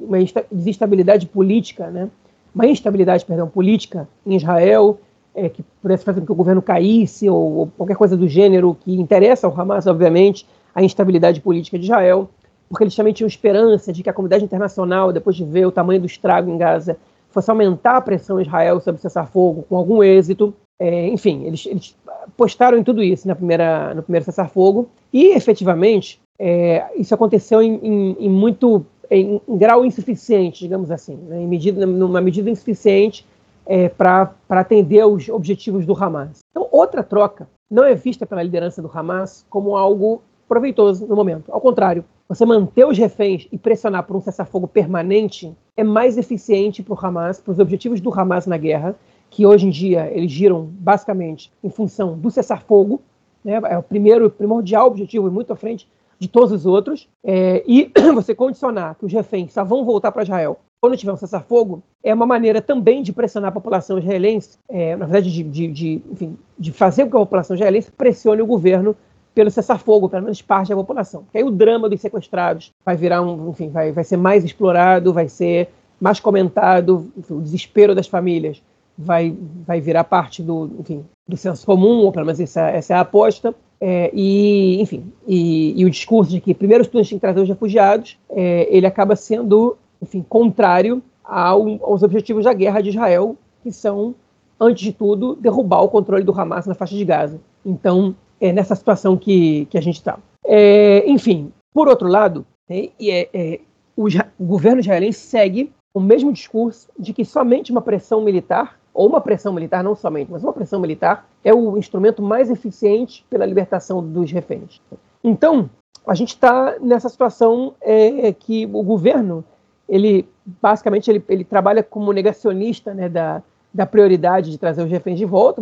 uma 0.01 0.19
desestabilidade 0.51 1.27
política, 1.27 1.91
né? 1.91 2.09
uma 2.55 2.67
instabilidade 2.67 3.25
perdão, 3.25 3.49
política 3.49 4.09
em 4.25 4.35
Israel, 4.37 4.99
é, 5.35 5.51
que 5.51 5.63
pudesse 5.83 6.05
fazer 6.05 6.21
com 6.21 6.27
que 6.27 6.33
o 6.33 6.37
governo 6.37 6.63
caísse 6.63 7.29
ou, 7.29 7.57
ou, 7.57 7.67
qualquer 7.77 7.97
coisa 7.97 8.17
do 8.17 8.27
gênero 8.27 8.75
que 8.81 8.99
interessa 8.99 9.47
ao 9.47 9.61
Hamas, 9.61 9.87
obviamente, 9.87 10.47
a 10.75 10.83
instabilidade 10.83 11.41
política 11.41 11.79
de 11.79 11.85
Israel, 11.85 12.29
porque 12.69 12.85
eles 12.85 12.97
também 12.97 13.13
tinham 13.13 13.29
esperança 13.29 13.93
de 13.93 14.03
que 14.03 14.09
a 14.09 14.13
comunidade 14.13 14.45
internacional, 14.45 15.13
depois 15.13 15.37
de 15.37 15.45
ver 15.45 15.67
o 15.67 15.71
tamanho 15.71 16.01
do 16.01 16.07
estrago 16.07 16.51
em 16.51 16.57
Gaza, 16.57 16.97
fosse 17.29 17.51
aumentar 17.51 17.99
a 17.99 18.01
pressão 18.01 18.41
em 18.41 18.43
Israel 18.43 18.81
sobre 18.81 19.01
cessar-fogo 19.01 19.65
com 19.69 19.77
algum 19.77 20.03
êxito. 20.03 20.55
É, 20.79 21.09
enfim, 21.09 21.45
eles, 21.45 21.67
eles, 21.67 21.95
postaram 22.37 22.79
em 22.79 22.85
tudo 22.85 23.03
isso 23.03 23.27
na 23.27 23.35
primeira, 23.35 23.95
no 23.95 24.03
primeiro 24.03 24.25
cessar-fogo 24.25 24.89
e, 25.13 25.35
efetivamente, 25.35 26.21
é, 26.39 26.87
isso 26.97 27.15
aconteceu 27.15 27.63
em, 27.63 27.75
em, 27.83 28.17
em 28.21 28.29
muito 28.29 28.85
em, 29.11 29.41
em, 29.49 29.57
grau 29.57 29.85
insuficiente, 29.85 30.61
digamos 30.61 30.91
assim, 30.91 31.17
né, 31.17 31.41
em 31.41 31.47
medida, 31.47 31.87
numa 31.87 32.21
medida 32.21 32.51
insuficiente 32.51 33.27
é, 33.65 33.89
para 33.89 34.35
atender 34.51 35.01
aos 35.01 35.29
objetivos 35.29 35.87
do 35.87 35.95
Hamas. 35.95 36.39
Então, 36.51 36.69
outra 36.71 37.03
troca 37.03 37.49
não 37.71 37.85
é 37.85 37.95
vista 37.95 38.27
pela 38.27 38.43
liderança 38.43 38.81
do 38.81 38.91
Hamas 38.93 39.45
como 39.51 39.77
algo 39.77 40.23
proveitoso 40.49 41.07
no 41.07 41.17
momento. 41.17 41.51
Ao 41.51 41.61
contrário, 41.61 42.05
você 42.29 42.45
manter 42.45 42.85
os 42.87 42.99
reféns 42.99 43.47
e 43.53 43.59
pressionar 43.59 44.05
por 44.05 44.17
um 44.17 44.21
cessar-fogo 44.21 44.67
permanente 44.67 45.57
é 45.77 45.85
mais 45.85 46.19
eficiente 46.19 46.83
para 46.83 46.95
o 46.95 46.99
Hamas, 47.01 47.41
para 47.41 47.53
os 47.53 47.59
objetivos 47.59 48.01
do 48.01 48.13
Hamas 48.13 48.47
na 48.47 48.57
guerra, 48.57 48.97
que 49.31 49.47
hoje 49.47 49.67
em 49.67 49.71
dia 49.71 50.11
eles 50.13 50.31
giram 50.31 50.65
basicamente 50.65 51.53
em 51.63 51.71
função 51.71 52.17
do 52.17 52.31
cessar-fogo, 52.31 53.01
né, 53.45 53.61
é 53.65 53.79
o 53.79 53.83
primeiro 53.83 54.31
primordial 54.31 54.87
objetivo 54.87 55.29
e 55.29 55.31
muito 55.31 55.53
à 55.53 55.57
frente 55.57 55.89
de 56.19 56.29
todos 56.29 56.51
os 56.51 56.65
outros, 56.65 57.09
é, 57.23 57.63
e 57.67 57.91
você 58.15 58.35
condicionar 58.35 58.97
que 58.97 59.05
os 59.05 59.13
reféns 59.13 59.53
só 59.53 59.63
vão 59.65 59.85
voltar 59.85 60.11
para 60.11 60.23
Israel 60.23 60.59
quando 60.81 60.97
tiver 60.97 61.13
um 61.13 61.17
cessar-fogo, 61.17 61.83
é 62.03 62.15
uma 62.15 62.27
maneira 62.27 62.61
também 62.61 63.03
de 63.03 63.13
pressionar 63.13 63.49
a 63.49 63.53
população 63.53 63.99
israelense, 63.99 64.59
é, 64.69 64.95
na 64.95 65.07
verdade, 65.07 65.33
de, 65.33 65.43
de, 65.43 65.67
de, 65.69 66.03
enfim, 66.11 66.39
de 66.59 66.73
fazer 66.73 67.05
com 67.05 67.11
que 67.11 67.17
a 67.17 67.21
população 67.21 67.57
israelense 67.57 67.91
pressione 67.91 68.43
o 68.43 68.47
governo 68.47 68.95
pelo 69.35 69.51
cessar-fogo, 69.51 70.09
pelo 70.09 70.23
menos 70.23 70.41
parte 70.41 70.69
da 70.69 70.77
população. 70.77 71.25
Porque 71.25 71.39
aí 71.39 71.45
o 71.45 71.51
drama 71.51 71.89
dos 71.89 72.01
sequestrados 72.01 72.73
vai 72.85 72.97
virar 72.97 73.21
um, 73.21 73.51
enfim, 73.51 73.69
vai, 73.69 73.91
vai 73.91 74.05
ser 74.05 74.17
mais 74.17 74.45
explorado, 74.45 75.13
vai 75.13 75.29
ser 75.29 75.69
mais 76.01 76.21
comentado, 76.21 77.11
enfim, 77.17 77.35
o 77.35 77.41
desespero 77.41 77.95
das 77.95 78.07
famílias 78.07 78.63
vai, 78.97 79.37
vai 79.67 79.81
virar 79.81 80.05
parte 80.05 80.43
do, 80.43 80.71
enfim, 80.79 81.05
do 81.29 81.37
senso 81.37 81.65
comum, 81.67 82.05
ou 82.05 82.13
pelo 82.13 82.27
menos 82.27 82.41
essa, 82.41 82.69
essa 82.69 82.95
é 82.95 82.97
a 82.97 83.01
aposta. 83.01 83.55
É, 83.81 84.11
e, 84.15 84.81
enfim, 84.81 85.13
e, 85.27 85.79
e, 85.81 85.85
o 85.85 85.91
discurso 85.91 86.31
de 86.31 86.41
que 86.41 86.55
primeiro 86.55 86.83
os 86.83 86.89
turistas 86.89 87.11
têm 87.11 87.19
que 87.19 87.21
trazer 87.21 87.41
os 87.41 87.49
refugiados, 87.49 88.19
é, 88.31 88.67
ele 88.75 88.87
acaba 88.87 89.15
sendo, 89.15 89.77
enfim, 90.01 90.25
contrário 90.27 91.03
ao, 91.23 91.85
aos 91.85 92.03
objetivos 92.03 92.45
da 92.45 92.55
guerra 92.55 92.81
de 92.81 92.89
Israel, 92.89 93.37
que 93.63 93.71
são 93.71 94.15
antes 94.59 94.83
de 94.83 94.93
tudo, 94.93 95.37
derrubar 95.37 95.83
o 95.83 95.89
controle 95.89 96.25
do 96.25 96.39
Hamas 96.39 96.67
na 96.67 96.75
faixa 96.75 96.97
de 96.97 97.05
Gaza. 97.05 97.39
Então, 97.65 98.15
é 98.41 98.53
nessa 98.53 98.75
situação 98.75 99.17
que, 99.17 99.67
que 99.67 99.77
a 99.77 99.81
gente 99.83 99.97
está. 99.97 100.19
É, 100.45 101.05
enfim, 101.07 101.53
por 101.75 101.89
outro 101.89 102.09
lado, 102.09 102.47
é, 102.69 102.91
é, 102.99 103.61
o, 103.97 104.07
o 104.39 104.45
governo 104.45 104.81
israelense 104.81 105.19
segue 105.19 105.71
o 105.93 106.01
mesmo 106.01 106.33
discurso 106.33 106.89
de 106.99 107.13
que 107.13 107.25
somente 107.25 107.73
uma 107.73 107.81
pressão 107.81 108.23
militar, 108.23 108.79
ou 108.97 109.07
uma 109.07 109.21
pressão 109.21 109.53
militar, 109.53 109.85
não 109.85 109.95
somente, 109.95 110.33
mas 110.33 110.43
uma 110.43 110.55
pressão 110.55 110.81
militar, 110.81 111.29
é 111.45 111.53
o 111.53 111.77
instrumento 111.77 112.23
mais 112.23 112.51
eficiente 112.51 113.25
pela 113.29 113.45
libertação 113.45 114.03
dos 114.03 114.33
reféns. 114.33 114.81
Então, 115.23 115.69
a 116.07 116.15
gente 116.15 116.31
está 116.31 116.77
nessa 116.81 117.11
situação 117.11 117.75
é, 117.81 118.33
que 118.33 118.65
o 118.73 118.83
governo, 118.83 119.45
ele 119.87 120.27
basicamente 120.47 121.11
ele, 121.11 121.23
ele 121.29 121.45
trabalha 121.45 121.83
como 121.83 122.13
negacionista 122.13 122.95
né, 122.95 123.09
da, 123.09 123.43
da 123.73 123.85
prioridade 123.85 124.51
de 124.51 124.59
trazer 124.59 124.83
os 124.83 124.91
reféns 124.91 125.19
de 125.19 125.27
volta, 125.27 125.61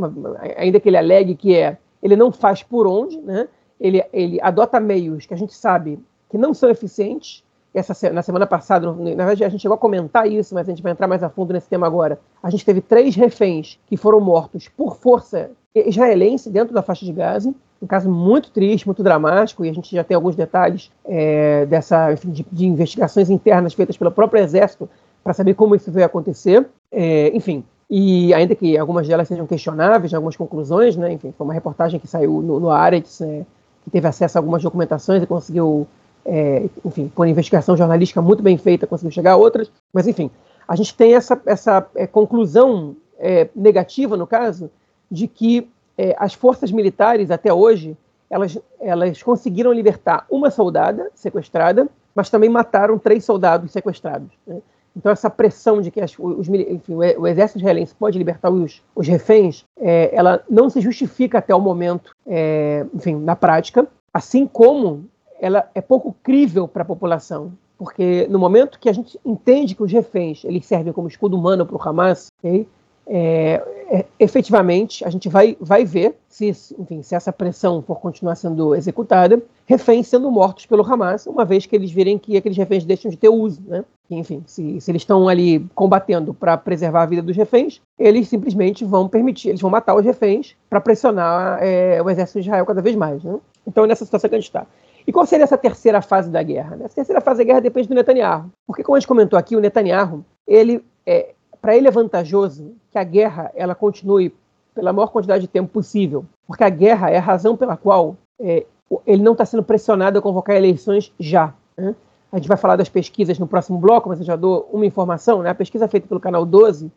ainda 0.57 0.79
que 0.79 0.89
ele 0.89 0.97
alegue 0.97 1.35
que 1.35 1.57
é, 1.57 1.77
ele 2.01 2.15
não 2.15 2.31
faz 2.31 2.63
por 2.63 2.87
onde, 2.87 3.19
né? 3.21 3.49
ele, 3.81 4.05
ele 4.13 4.41
adota 4.41 4.79
meios 4.79 5.27
que 5.27 5.35
a 5.35 5.37
gente 5.37 5.55
sabe 5.55 5.99
que 6.31 6.39
não 6.39 6.55
são 6.55 6.71
eficientes. 6.71 7.44
Essa, 7.75 8.11
na 8.11 8.23
semana 8.23 8.47
passada, 8.47 8.87
na 8.93 9.25
verdade, 9.25 9.45
a 9.45 9.49
gente 9.49 9.61
chegou 9.61 9.75
a 9.75 9.79
comentar 9.79 10.31
isso, 10.31 10.55
mas 10.55 10.69
a 10.69 10.71
gente 10.71 10.83
vai 10.83 10.93
entrar 10.93 11.09
mais 11.09 11.23
a 11.23 11.29
fundo 11.29 11.53
nesse 11.53 11.69
tema 11.69 11.87
agora. 11.87 12.21
A 12.43 12.49
gente 12.49 12.65
teve 12.65 12.81
três 12.81 13.17
reféns 13.17 13.79
que 13.87 13.97
foram 13.97 14.21
mortos 14.21 14.69
por 14.69 14.97
força 14.97 15.51
israelense 15.75 16.49
dentro 16.49 16.73
da 16.73 16.83
faixa 16.83 17.05
de 17.05 17.13
Gaza. 17.13 17.53
Um 17.83 17.87
caso 17.87 18.09
muito 18.09 18.51
triste, 18.51 18.87
muito 18.87 19.03
dramático, 19.03 19.65
e 19.65 19.69
a 19.69 19.73
gente 19.73 19.95
já 19.95 20.05
tem 20.05 20.15
alguns 20.15 20.37
detalhes 20.37 20.91
é, 21.05 21.67
dessa, 21.67 22.13
enfim, 22.13 22.31
de, 22.31 22.47
de, 22.51 22.67
investigações 22.67 23.29
internas 23.29 23.75
feitas 23.75 23.97
pelo 23.97 24.11
próprio 24.11 24.43
Exército 24.43 24.89
para 25.23 25.33
saber 25.35 25.55
como 25.55 25.75
isso 25.75 25.91
veio 25.91 26.07
acontecer. 26.07 26.67
É, 26.93 27.37
enfim, 27.37 27.65
e 27.91 28.33
ainda 28.33 28.55
que 28.55 28.79
algumas 28.79 29.07
delas 29.07 29.29
sejam 29.29 29.47
questionáveis, 29.47 30.15
algumas 30.15 30.37
conclusões, 30.37 30.97
né? 30.97 31.13
Enfim, 31.13 31.35
foi 31.37 31.45
uma 31.47 31.53
reportagem 31.53 32.01
que 32.01 32.07
saiu 32.07 32.41
no, 32.41 32.61
no 32.61 32.71
Aretz, 32.71 33.21
né? 33.21 33.45
que 33.85 33.91
teve 33.91 34.09
acesso 34.09 34.39
a 34.39 34.41
algumas 34.41 34.63
documentações 34.63 35.23
e 35.23 35.27
conseguiu, 35.27 35.87
é, 36.25 36.69
enfim, 36.85 37.11
por 37.15 37.27
investigação 37.27 37.77
jornalística 37.77 38.23
muito 38.23 38.43
bem 38.43 38.57
feita, 38.57 38.87
conseguiu 38.87 39.13
chegar 39.13 39.33
a 39.33 39.37
outras. 39.37 39.71
Mas, 39.93 40.07
enfim, 40.07 40.31
a 40.67 40.75
gente 40.77 40.95
tem 40.95 41.15
essa, 41.15 41.41
essa 41.47 41.87
é, 41.95 42.07
conclusão 42.07 42.97
é, 43.19 43.49
negativa, 43.55 44.17
no 44.17 44.27
caso, 44.27 44.71
de 45.11 45.29
que 45.29 45.69
é, 45.97 46.15
as 46.19 46.35
forças 46.35 46.73
militares, 46.73 47.31
até 47.31 47.53
hoje, 47.53 47.97
elas, 48.31 48.59
elas 48.81 49.23
conseguiram 49.23 49.73
libertar 49.73 50.27
uma 50.31 50.51
soldada 50.51 51.11
sequestrada, 51.15 51.89
mas 52.15 52.31
também 52.31 52.49
mataram 52.49 52.99
três 52.99 53.25
soldados 53.25 53.71
sequestrados. 53.71 54.31
Né? 54.47 54.61
Então, 54.97 55.11
essa 55.11 55.29
pressão 55.29 55.81
de 55.81 55.91
que 55.91 56.01
as, 56.01 56.17
os, 56.19 56.49
enfim, 56.49 56.95
o 56.95 57.27
exército 57.27 57.59
israelense 57.59 57.95
pode 57.95 58.17
libertar 58.17 58.51
os, 58.51 58.81
os 58.95 59.09
reféns, 59.09 59.65
é, 59.77 60.11
ela 60.15 60.43
não 60.49 60.71
se 60.71 60.81
justifica 60.81 61.39
até 61.39 61.55
o 61.55 61.61
momento, 61.61 62.13
é, 62.27 62.87
enfim, 62.95 63.17
na 63.17 63.35
prática, 63.35 63.89
assim 64.13 64.47
como 64.47 65.05
ela 65.41 65.69
é 65.75 65.81
pouco 65.81 66.15
crível 66.23 66.67
para 66.69 66.83
a 66.83 66.87
população. 66.87 67.53
Porque 67.77 68.27
no 68.29 68.39
momento 68.39 68.79
que 68.79 68.89
a 68.89 68.93
gente 68.93 69.19
entende 69.25 69.75
que 69.75 69.83
os 69.83 69.91
reféns 69.91 70.45
eles 70.45 70.65
servem 70.65 70.93
como 70.93 71.09
escudo 71.09 71.37
humano 71.37 71.67
para 71.67 71.77
o 71.77 71.89
Hamas, 71.89 72.29
okay, 72.39 72.67
é, 73.07 73.63
é, 73.91 74.07
efetivamente, 74.19 75.05
a 75.05 75.11
gente 75.11 75.29
vai, 75.29 75.57
vai 75.61 75.85
ver 75.85 76.17
se, 76.29 76.49
enfim, 76.79 77.03
se 77.03 77.15
essa 77.15 77.33
pressão 77.33 77.83
for 77.83 78.01
continuar 78.01 78.35
sendo 78.35 78.75
executada, 78.75 79.43
reféns 79.67 80.09
sendo 80.09 80.31
mortos 80.31 80.67
pelo 80.67 80.83
Hamas, 80.83 81.27
uma 81.27 81.45
vez 81.45 81.67
que 81.67 81.77
eles 81.77 81.91
virem 81.91 82.19
que 82.19 82.37
aqueles 82.37 82.57
reféns 82.57 82.85
deixam 82.85 83.11
de 83.11 83.17
ter 83.17 83.29
uso. 83.29 83.61
Né? 83.67 83.85
Enfim, 84.11 84.43
se, 84.47 84.81
se 84.81 84.91
eles 84.91 85.03
estão 85.03 85.29
ali 85.29 85.67
combatendo 85.75 86.33
para 86.33 86.57
preservar 86.57 87.03
a 87.03 87.07
vida 87.07 87.23
dos 87.23 87.37
reféns, 87.37 87.81
eles 87.99 88.29
simplesmente 88.29 88.85
vão 88.85 89.09
permitir, 89.09 89.51
eles 89.51 89.61
vão 89.61 89.71
matar 89.71 89.95
os 89.95 90.05
reféns 90.05 90.57
para 90.71 90.81
pressionar 90.81 91.59
é, 91.61 92.01
o 92.03 92.09
exército 92.09 92.41
de 92.41 92.49
Israel 92.49 92.65
cada 92.65 92.81
vez 92.81 92.97
mais. 92.97 93.23
Né? 93.23 93.39
Então 93.67 93.87
nessa 93.87 94.05
situação 94.05 94.29
que 94.29 94.37
a 94.37 94.39
gente 94.39 94.49
está. 94.49 94.67
E 95.07 95.13
qual 95.13 95.27
seria 95.27 95.45
essa 95.45 95.59
terceira 95.59 96.01
fase 96.01 96.31
da 96.31 96.43
guerra? 96.43 96.79
Essa 96.83 96.95
terceira 96.95 97.21
fase 97.21 97.39
da 97.39 97.45
guerra 97.45 97.61
depende 97.61 97.89
do 97.89 97.95
Netanyahu. 97.95 98.51
Porque, 98.67 98.83
como 98.83 98.97
a 98.97 99.01
gente 99.01 99.09
comentou 99.09 99.39
aqui, 99.39 99.55
o 99.55 99.61
Netanyahu, 99.61 100.25
ele 100.47 100.85
é, 101.07 101.35
para 101.61 101.77
ele 101.77 101.89
é 101.89 101.91
vantajoso 101.91 102.75
que 102.91 102.99
a 102.99 103.05
guerra 103.05 103.51
ela 103.55 103.75
continue 103.75 104.35
pela 104.75 104.93
maior 104.93 105.09
quantidade 105.09 105.43
de 105.43 105.49
tempo 105.49 105.71
possível, 105.71 106.25
porque 106.47 106.65
a 106.65 106.69
guerra 106.69 107.11
é 107.11 107.17
a 107.17 107.21
razão 107.21 107.57
pela 107.57 107.77
qual 107.77 108.17
é, 108.41 108.67
ele 109.07 109.23
não 109.23 109.33
está 109.33 109.45
sendo 109.45 109.63
pressionado 109.63 110.19
a 110.19 110.23
convocar 110.23 110.57
eleições 110.57 111.13
já. 111.19 111.55
Né? 111.77 111.95
A 112.33 112.37
gente 112.37 112.49
vai 112.49 112.57
falar 112.57 112.77
das 112.77 112.89
pesquisas 112.89 113.39
no 113.39 113.47
próximo 113.47 113.79
bloco, 113.79 114.09
mas 114.09 114.19
eu 114.19 114.27
já 114.27 114.37
dou 114.37 114.69
uma 114.73 114.85
informação. 114.85 115.43
Né? 115.43 115.51
A 115.51 115.55
pesquisa 115.55 115.87
feita 115.87 116.09
pelo 116.09 116.21
canal 116.21 116.45
12, 116.45 116.91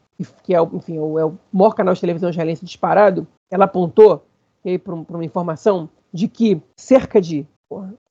que 0.44 0.56
é, 0.56 0.62
enfim, 0.74 0.98
é 0.98 1.02
o 1.02 1.36
maior 1.54 1.74
canal 1.74 1.94
de 1.94 2.02
televisão 2.02 2.30
israelense 2.30 2.66
disparado, 2.66 3.28
ela 3.52 3.66
apontou 3.66 4.24
para 4.84 5.16
uma 5.16 5.24
informação 5.24 5.88
de 6.12 6.28
que 6.28 6.62
cerca 6.76 7.22
de 7.22 7.46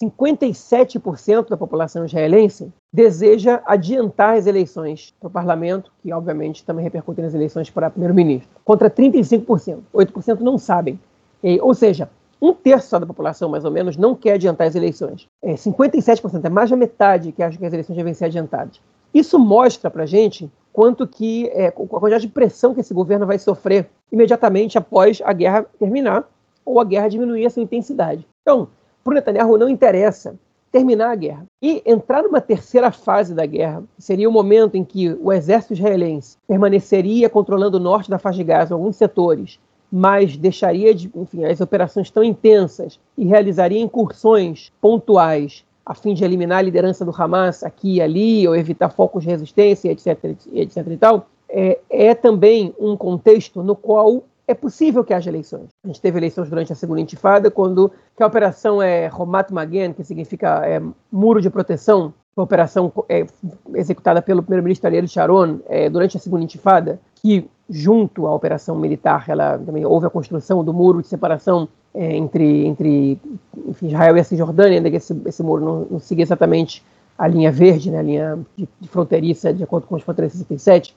57% 0.02 1.48
da 1.48 1.56
população 1.56 2.04
israelense 2.04 2.72
deseja 2.92 3.62
adiantar 3.64 4.36
as 4.36 4.46
eleições 4.46 5.14
para 5.18 5.28
o 5.28 5.30
parlamento, 5.30 5.90
que 6.02 6.12
obviamente 6.12 6.64
também 6.64 6.84
repercutem 6.84 7.24
nas 7.24 7.34
eleições 7.34 7.70
para 7.70 7.90
primeiro-ministro, 7.90 8.48
contra 8.64 8.90
35%. 8.90 9.78
8% 9.94 10.40
não 10.40 10.58
sabem. 10.58 10.98
E, 11.42 11.60
ou 11.60 11.74
seja, 11.74 12.10
um 12.40 12.52
terço 12.52 12.98
da 12.98 13.06
população, 13.06 13.48
mais 13.48 13.64
ou 13.64 13.70
menos, 13.70 13.96
não 13.96 14.14
quer 14.14 14.34
adiantar 14.34 14.66
as 14.66 14.74
eleições. 14.74 15.26
É, 15.42 15.54
57%, 15.54 16.44
é 16.44 16.50
mais 16.50 16.70
da 16.70 16.76
metade 16.76 17.32
que 17.32 17.42
acha 17.42 17.56
que 17.56 17.64
as 17.64 17.72
eleições 17.72 17.96
devem 17.96 18.14
ser 18.14 18.26
adiantadas. 18.26 18.80
Isso 19.14 19.38
mostra 19.38 19.90
para 19.90 20.02
a 20.02 20.06
gente 20.06 20.50
quanto 20.72 21.06
que 21.06 21.48
é, 21.54 21.68
a 21.68 21.72
quantidade 21.72 22.26
de 22.26 22.32
pressão 22.32 22.74
que 22.74 22.80
esse 22.80 22.92
governo 22.92 23.26
vai 23.26 23.38
sofrer 23.38 23.88
imediatamente 24.12 24.76
após 24.76 25.22
a 25.24 25.32
guerra 25.32 25.64
terminar 25.78 26.28
ou 26.64 26.78
a 26.78 26.84
guerra 26.84 27.08
diminuir 27.08 27.46
a 27.46 27.50
sua 27.50 27.62
intensidade. 27.62 28.26
Então, 28.42 28.68
para 29.06 29.12
o 29.12 29.14
Netanyahu 29.14 29.56
não 29.56 29.68
interessa 29.68 30.34
terminar 30.72 31.12
a 31.12 31.14
guerra. 31.14 31.46
E 31.62 31.80
entrar 31.86 32.24
numa 32.24 32.40
terceira 32.40 32.90
fase 32.90 33.32
da 33.32 33.46
guerra, 33.46 33.84
seria 33.96 34.28
o 34.28 34.32
momento 34.32 34.74
em 34.74 34.84
que 34.84 35.16
o 35.22 35.32
exército 35.32 35.74
israelense 35.74 36.36
permaneceria 36.46 37.30
controlando 37.30 37.76
o 37.76 37.80
norte 37.80 38.10
da 38.10 38.18
faixa 38.18 38.38
de 38.38 38.44
Gaza, 38.44 38.74
alguns 38.74 38.96
setores, 38.96 39.60
mas 39.90 40.36
deixaria 40.36 40.92
de, 40.92 41.08
enfim, 41.14 41.44
as 41.44 41.60
operações 41.60 42.10
tão 42.10 42.24
intensas 42.24 42.98
e 43.16 43.24
realizaria 43.24 43.80
incursões 43.80 44.72
pontuais 44.80 45.64
a 45.84 45.94
fim 45.94 46.12
de 46.12 46.24
eliminar 46.24 46.58
a 46.58 46.62
liderança 46.62 47.04
do 47.04 47.14
Hamas 47.16 47.62
aqui 47.62 47.94
e 47.94 48.02
ali, 48.02 48.46
ou 48.48 48.56
evitar 48.56 48.90
focos 48.90 49.22
de 49.22 49.30
resistência, 49.30 49.88
etc, 49.88 50.36
etc 50.52 50.84
e 50.88 50.96
tal, 50.96 51.28
é, 51.48 51.78
é 51.88 52.12
também 52.12 52.74
um 52.76 52.96
contexto 52.96 53.62
no 53.62 53.76
qual 53.76 54.24
é 54.48 54.54
possível 54.54 55.02
que 55.02 55.12
haja 55.12 55.30
eleições. 55.30 55.68
A 55.84 55.88
gente 55.88 56.00
teve 56.00 56.18
eleições 56.18 56.48
durante 56.48 56.72
a 56.72 56.76
segunda 56.76 57.00
intifada, 57.00 57.50
quando 57.50 57.90
que 58.16 58.22
a 58.22 58.26
operação 58.26 58.80
é 58.80 59.08
Romat 59.08 59.50
Magen, 59.50 59.92
que 59.92 60.04
significa 60.04 60.64
é, 60.64 60.80
muro 61.10 61.40
de 61.40 61.50
proteção, 61.50 62.14
uma 62.36 62.44
operação 62.44 62.92
é, 63.08 63.26
executada 63.74 64.22
pelo 64.22 64.42
primeiro-ministro 64.42 64.86
Ariel 64.86 65.08
Sharon 65.08 65.58
é, 65.66 65.88
durante 65.90 66.16
a 66.16 66.20
segunda 66.20 66.44
intifada, 66.44 67.00
que 67.16 67.48
junto 67.68 68.26
à 68.26 68.34
operação 68.34 68.76
militar, 68.76 69.24
ela 69.28 69.58
também 69.58 69.84
houve 69.84 70.06
a 70.06 70.10
construção 70.10 70.62
do 70.62 70.72
muro 70.72 71.02
de 71.02 71.08
separação 71.08 71.68
é, 71.92 72.14
entre, 72.14 72.66
entre 72.66 73.18
enfim, 73.66 73.88
Israel 73.88 74.16
e 74.16 74.20
a 74.20 74.24
Cisjordânia, 74.24 74.78
ainda 74.78 74.90
que 74.90 74.96
esse, 74.96 75.18
esse 75.24 75.42
muro 75.42 75.64
não, 75.64 75.86
não 75.90 75.98
siga 75.98 76.22
exatamente 76.22 76.84
a 77.18 77.26
linha 77.26 77.50
verde, 77.50 77.90
né, 77.90 77.98
a 77.98 78.02
linha 78.02 78.38
de, 78.56 78.68
de 78.80 78.88
fronteiriça, 78.88 79.52
de 79.52 79.64
acordo 79.64 79.86
com 79.86 79.96
os 79.96 80.02
fronteiras 80.02 80.32
67, 80.32 80.94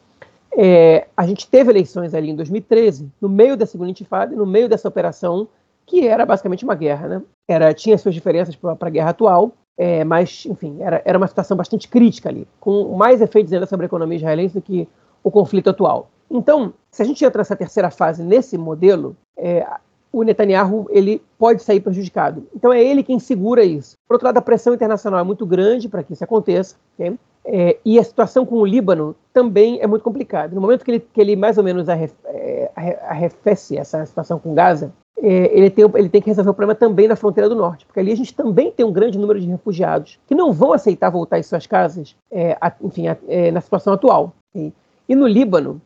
é, 0.57 1.07
a 1.15 1.25
gente 1.25 1.47
teve 1.47 1.71
eleições 1.71 2.13
ali 2.13 2.29
em 2.29 2.35
2013, 2.35 3.09
no 3.21 3.29
meio 3.29 3.55
da 3.55 3.65
segunda 3.65 3.91
intifada, 3.91 4.35
no 4.35 4.45
meio 4.45 4.67
dessa 4.67 4.87
operação, 4.87 5.47
que 5.85 6.07
era 6.07 6.25
basicamente 6.25 6.63
uma 6.63 6.75
guerra, 6.75 7.07
né? 7.07 7.21
Era, 7.47 7.73
tinha 7.73 7.97
suas 7.97 8.13
diferenças 8.13 8.55
para 8.55 8.75
a 8.79 8.89
guerra 8.89 9.09
atual, 9.09 9.53
é, 9.77 10.03
mas, 10.03 10.45
enfim, 10.45 10.77
era, 10.81 11.01
era 11.05 11.17
uma 11.17 11.27
situação 11.27 11.55
bastante 11.55 11.87
crítica 11.87 12.29
ali, 12.29 12.47
com 12.59 12.95
mais 12.95 13.21
efeitos 13.21 13.53
ainda 13.53 13.65
sobre 13.65 13.85
a 13.85 13.87
economia 13.87 14.17
israelense 14.17 14.55
do 14.55 14.61
que 14.61 14.87
o 15.23 15.31
conflito 15.31 15.69
atual. 15.69 16.09
Então, 16.29 16.73
se 16.91 17.01
a 17.01 17.05
gente 17.05 17.23
entra 17.23 17.39
nessa 17.39 17.55
terceira 17.55 17.89
fase 17.89 18.23
nesse 18.23 18.57
modelo, 18.57 19.15
é, 19.37 19.65
o 20.11 20.23
Netanyahu 20.23 20.87
ele 20.89 21.21
pode 21.37 21.63
sair 21.63 21.79
prejudicado. 21.79 22.47
Então 22.55 22.73
é 22.73 22.83
ele 22.83 23.03
quem 23.03 23.19
segura 23.19 23.63
isso. 23.63 23.95
Por 24.07 24.15
outro 24.15 24.25
lado, 24.25 24.37
a 24.37 24.41
pressão 24.41 24.73
internacional 24.73 25.19
é 25.19 25.23
muito 25.23 25.45
grande 25.45 25.87
para 25.87 26.03
que 26.03 26.13
isso 26.13 26.23
aconteça. 26.23 26.75
Okay? 26.93 27.17
É, 27.45 27.77
e 27.83 27.97
a 27.97 28.03
situação 28.03 28.45
com 28.45 28.57
o 28.57 28.65
Líbano 28.65 29.15
também 29.33 29.79
é 29.81 29.87
muito 29.87 30.03
complicada. 30.03 30.53
No 30.53 30.61
momento 30.61 30.83
que 30.83 30.91
ele, 30.91 30.99
que 30.99 31.19
ele 31.19 31.35
mais 31.35 31.57
ou 31.57 31.63
menos 31.63 31.87
é, 31.87 32.71
arrefece 33.07 33.77
essa 33.77 34.05
situação 34.05 34.37
com 34.39 34.53
Gaza, 34.53 34.93
é, 35.17 35.57
ele, 35.57 35.69
tem, 35.69 35.85
ele 35.95 36.09
tem 36.09 36.21
que 36.21 36.29
resolver 36.29 36.51
o 36.51 36.53
problema 36.53 36.75
também 36.75 37.07
na 37.07 37.15
fronteira 37.15 37.49
do 37.49 37.55
norte, 37.55 37.85
porque 37.85 37.99
ali 37.99 38.11
a 38.11 38.15
gente 38.15 38.33
também 38.33 38.71
tem 38.71 38.85
um 38.85 38.91
grande 38.91 39.17
número 39.17 39.39
de 39.39 39.47
refugiados 39.47 40.19
que 40.27 40.35
não 40.35 40.53
vão 40.53 40.71
aceitar 40.71 41.09
voltar 41.09 41.37
às 41.37 41.45
suas 41.45 41.67
casas, 41.67 42.15
é, 42.31 42.57
a, 42.61 42.71
enfim, 42.81 43.07
a, 43.07 43.17
é, 43.27 43.51
na 43.51 43.61
situação 43.61 43.93
atual. 43.93 44.33
E, 44.55 45.15
no 45.15 45.27
Líbano, 45.27 45.81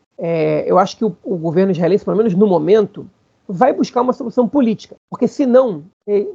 eu 0.66 0.78
acho 0.78 0.96
que 0.96 1.04
o, 1.04 1.16
o 1.24 1.36
governo 1.36 1.72
israelense, 1.72 2.04
pelo 2.04 2.16
menos 2.16 2.34
no 2.34 2.46
momento, 2.46 3.06
vai 3.48 3.72
buscar 3.72 4.02
uma 4.02 4.12
solução 4.12 4.46
política, 4.46 4.96
porque 5.10 5.26
senão 5.26 5.84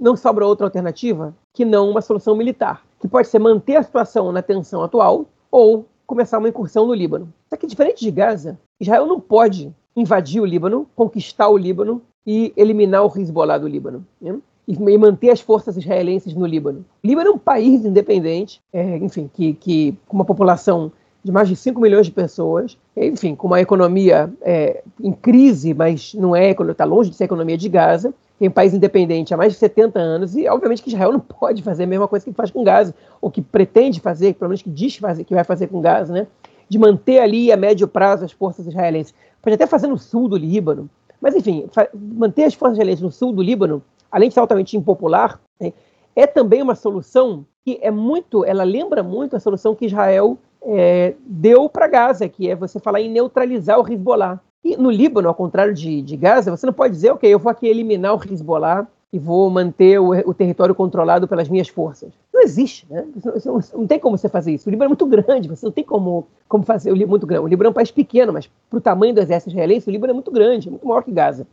não 0.01 0.15
sobra 0.15 0.45
outra 0.45 0.65
alternativa 0.65 1.34
que 1.53 1.63
não 1.63 1.89
uma 1.89 2.01
solução 2.01 2.36
militar 2.36 2.82
que 2.99 3.07
pode 3.07 3.27
ser 3.27 3.39
manter 3.39 3.77
a 3.77 3.83
situação 3.83 4.31
na 4.31 4.41
tensão 4.41 4.83
atual 4.83 5.25
ou 5.51 5.85
começar 6.05 6.38
uma 6.38 6.49
incursão 6.49 6.88
no 6.88 6.93
Líbano. 6.93 7.31
Só 7.49 7.55
que, 7.55 7.67
diferente 7.67 8.01
de 8.01 8.12
Gaza, 8.12 8.59
Israel 8.79 9.05
não 9.05 9.19
pode 9.19 9.73
invadir 9.95 10.41
o 10.41 10.45
Líbano, 10.45 10.88
conquistar 10.95 11.49
o 11.49 11.57
Líbano 11.57 12.01
e 12.25 12.53
eliminar 12.55 13.05
o 13.05 13.19
Hezbollah 13.19 13.57
do 13.57 13.67
Líbano. 13.67 14.05
Né? 14.21 14.38
E 14.67 14.97
manter 14.97 15.31
as 15.31 15.41
forças 15.41 15.77
israelenses 15.77 16.33
no 16.35 16.45
Líbano. 16.45 16.85
O 17.03 17.07
Líbano 17.07 17.29
é 17.29 17.33
um 17.33 17.39
país 17.39 17.83
independente, 17.85 18.62
é, 18.71 18.97
enfim, 18.97 19.29
que, 19.33 19.53
que, 19.53 19.97
com 20.07 20.17
uma 20.17 20.25
população 20.25 20.91
de 21.23 21.31
mais 21.31 21.49
de 21.49 21.55
5 21.55 21.81
milhões 21.81 22.05
de 22.05 22.12
pessoas, 22.12 22.77
enfim, 22.95 23.35
com 23.35 23.47
uma 23.47 23.59
economia 23.59 24.31
é, 24.41 24.83
em 25.01 25.12
crise, 25.12 25.73
mas 25.73 26.13
não 26.13 26.35
é, 26.35 26.51
está 26.51 26.85
longe 26.85 27.09
de 27.09 27.15
ser 27.15 27.23
a 27.23 27.25
economia 27.25 27.57
de 27.57 27.67
Gaza, 27.67 28.13
tem 28.39 28.47
um 28.47 28.52
país 28.52 28.73
independente 28.73 29.34
há 29.34 29.38
mais 29.38 29.54
de 29.54 29.60
70 29.60 29.99
anos, 29.99 30.36
e 30.36 30.47
obviamente 30.47 30.82
que 30.82 30.89
Israel 30.89 31.12
não 31.12 31.19
pode 31.21 31.62
fazer 31.62 31.84
a 31.84 31.88
mesma 31.88 32.08
coisa 32.08 32.25
que 32.25 32.32
faz 32.32 32.49
com 32.49 32.63
Gaza, 32.63 32.95
ou 33.21 33.30
que 33.30 33.41
pretende 33.41 33.99
fazer, 33.99 34.34
pelo 34.34 34.49
menos 34.49 34.62
que 34.62 34.69
diz 34.69 34.95
fazer, 34.95 35.25
que 35.25 35.36
vai 35.36 35.43
fazer 35.43 35.67
com 35.67 35.82
Gaza, 35.82 36.13
né? 36.13 36.28
de 36.69 36.78
manter 36.78 37.19
ali 37.19 37.52
a 37.52 37.58
médio 37.58 37.88
prazo 37.88 38.23
as 38.23 38.32
forças 38.32 38.65
israelenses. 38.67 39.13
Pode 39.41 39.56
até 39.56 39.65
fazer 39.65 39.88
no 39.88 39.97
sul 39.97 40.30
do 40.30 40.38
Líbano, 40.38 40.89
mas 41.19 41.36
enfim, 41.36 41.67
manter 41.93 42.43
as 42.43 42.54
forças 42.54 42.78
israelenses 42.78 43.02
no 43.02 43.12
sul 43.12 43.34
do 43.34 43.41
Líbano, 43.41 43.84
além 44.12 44.30
de 44.30 44.36
ser 44.36 44.39
altamente 44.39 44.78
impopular, 44.78 45.39
né, 45.60 45.73
é 46.15 46.28
também 46.28 46.62
uma 46.62 46.75
solução 46.75 47.45
que 47.65 47.80
é 47.82 47.91
muito, 47.91 48.45
ela 48.45 48.63
lembra 48.63 49.04
muito 49.04 49.36
a 49.36 49.39
solução 49.39 49.75
que 49.75 49.86
Israel 49.86 50.38
é, 50.62 51.15
deu 51.25 51.67
para 51.67 51.88
Gaza, 51.88 52.28
que 52.30 52.49
é 52.49 52.56
você 52.56 52.80
falar 52.80 53.02
em 53.02 53.10
neutralizar 53.10 53.80
o 53.80 53.91
Hezbollah. 53.91 54.39
E 54.63 54.76
no 54.76 54.89
Líbano, 54.91 55.28
ao 55.28 55.36
contrário 55.36 55.74
de, 55.74 56.02
de 56.02 56.17
Gaza, 56.17 56.52
você 56.52 56.65
não 56.65 56.74
pode 56.74 56.93
dizer, 56.93 57.12
ok, 57.12 57.32
eu 57.32 57.39
vou 57.39 57.52
aqui 57.52 57.67
eliminar 57.67 58.15
o 58.15 58.22
Hezbollah 58.22 58.88
e 59.12 59.17
vou 59.17 59.50
manter 59.50 60.00
o, 60.00 60.12
o, 60.30 60.34
território 60.34 60.76
controlado 60.76 61.28
pelas 61.28 61.50
minhas 61.50 61.67
forças. 61.67 62.12
Não 62.32 62.41
existe, 62.41 62.86
né? 62.89 63.08
Não, 63.45 63.60
não, 63.74 63.88
tem 63.88 64.00
como 64.00 64.17
você 64.17 64.30
fazer 64.30 64.54
isso. 64.54 64.69
O 64.69 64.72
Líbano 64.72 64.88
é 64.88 64.89
muito 64.89 65.06
grande, 65.08 65.48
você 65.48 65.65
não 65.65 65.72
tem 65.72 65.84
como, 65.84 66.28
como 66.48 66.63
fazer. 66.63 66.91
O 66.91 66.95
Líbano 66.95 67.12
muito 67.12 67.26
grande. 67.26 67.43
O 67.43 67.48
Líbano 67.48 67.69
é 67.69 67.72
um 67.72 67.74
país 67.74 67.89
pequeno, 67.89 68.32
mas 68.32 68.50
para 68.69 68.78
o 68.78 68.82
tamanho 68.82 69.13
do 69.13 69.19
exército 69.19 69.50
israelense, 69.50 69.89
o 69.89 69.91
Líbano 69.91 70.12
é 70.12 70.13
muito 70.13 70.30
grande, 70.30 70.67
é 70.67 70.72
muito 70.72 70.88
maior 70.88 71.04
que 71.04 71.12
Gaza. 71.12 71.48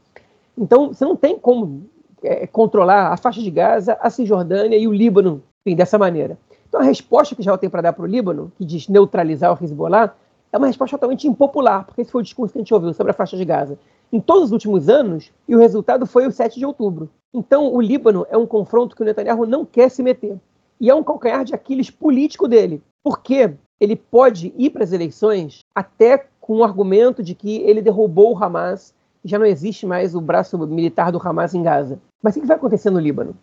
Então, 0.59 0.89
você 0.89 1.05
não 1.05 1.17
tem 1.17 1.39
como 1.39 1.87
é, 2.23 2.47
controlar 2.47 3.13
a 3.13 3.17
faixa 3.17 3.41
de 3.41 3.51
Gaza, 3.51 3.97
a 4.01 4.11
Cisjordânia 4.11 4.77
e 4.77 4.87
o 4.87 4.93
Líbano 4.93 5.43
enfim, 5.65 5.75
dessa 5.75 5.99
maneira. 5.99 6.39
Então, 6.69 6.81
a 6.81 6.85
resposta 6.85 7.35
que 7.35 7.41
Israel 7.41 7.59
tem 7.59 7.69
para 7.71 7.83
dar 7.83 7.93
para 7.93 8.05
o 8.05 8.07
Líbano, 8.07 8.53
que 8.57 8.65
diz 8.65 8.87
neutralizar 8.89 9.53
o 9.53 9.65
Hezbollah, 9.65 10.15
é 10.57 10.59
uma 10.59 10.67
resposta 10.67 10.97
totalmente 10.97 11.29
impopular, 11.29 11.85
porque 11.85 12.01
esse 12.01 12.11
foi 12.11 12.23
o 12.23 12.25
discurso 12.25 12.53
que 12.53 12.59
a 12.59 12.63
gente 12.63 12.75
ouviu 12.75 12.93
sobre 12.93 13.11
a 13.13 13.15
faixa 13.15 13.37
de 13.37 13.45
Gaza 13.45 13.79
em 14.13 14.21
todos 14.21 14.45
os 14.45 14.53
últimos 14.53 14.89
anos, 14.89 15.33
e 15.49 15.55
o 15.55 15.59
resultado 15.59 16.07
foi 16.07 16.27
o 16.27 16.33
7 16.33 16.59
de 16.59 16.67
outubro. 16.67 17.11
Então, 17.35 17.73
o 17.73 17.81
Líbano 17.81 18.27
é 18.31 18.37
um 18.37 18.47
confronto 18.47 18.95
que 18.95 19.03
o 19.03 19.05
Netanyahu 19.05 19.47
não 19.47 19.65
quer 19.65 19.91
se 19.91 20.03
meter. 20.03 20.39
E 20.81 20.89
é 20.89 20.95
um 20.95 21.03
calcanhar 21.03 21.45
de 21.45 21.55
Aquiles 21.55 21.91
político 21.91 22.47
dele. 22.47 22.83
Porque 23.03 23.55
ele 23.81 23.97
pode 23.97 24.55
ir 24.57 24.71
para 24.71 24.85
as 24.85 24.93
eleições 24.93 25.61
até 25.75 26.27
com 26.41 26.59
o 26.59 26.65
argumento 26.65 27.23
de 27.23 27.35
que 27.35 27.57
ele 27.59 27.83
derrubou 27.83 28.33
o 28.33 28.43
Hamas 28.43 28.95
e 29.25 29.29
já 29.29 29.39
não 29.39 29.47
existe 29.47 29.85
mais 29.85 30.15
o 30.15 30.21
braço 30.21 30.57
militar 30.67 31.11
do 31.11 31.21
Hamas 31.23 31.55
em 31.55 31.63
Gaza. 31.63 31.99
Mas 32.23 32.37
o 32.37 32.41
que 32.41 32.47
vai 32.47 32.57
acontecer 32.57 32.91
no 32.91 33.01
Líbano? 33.01 33.35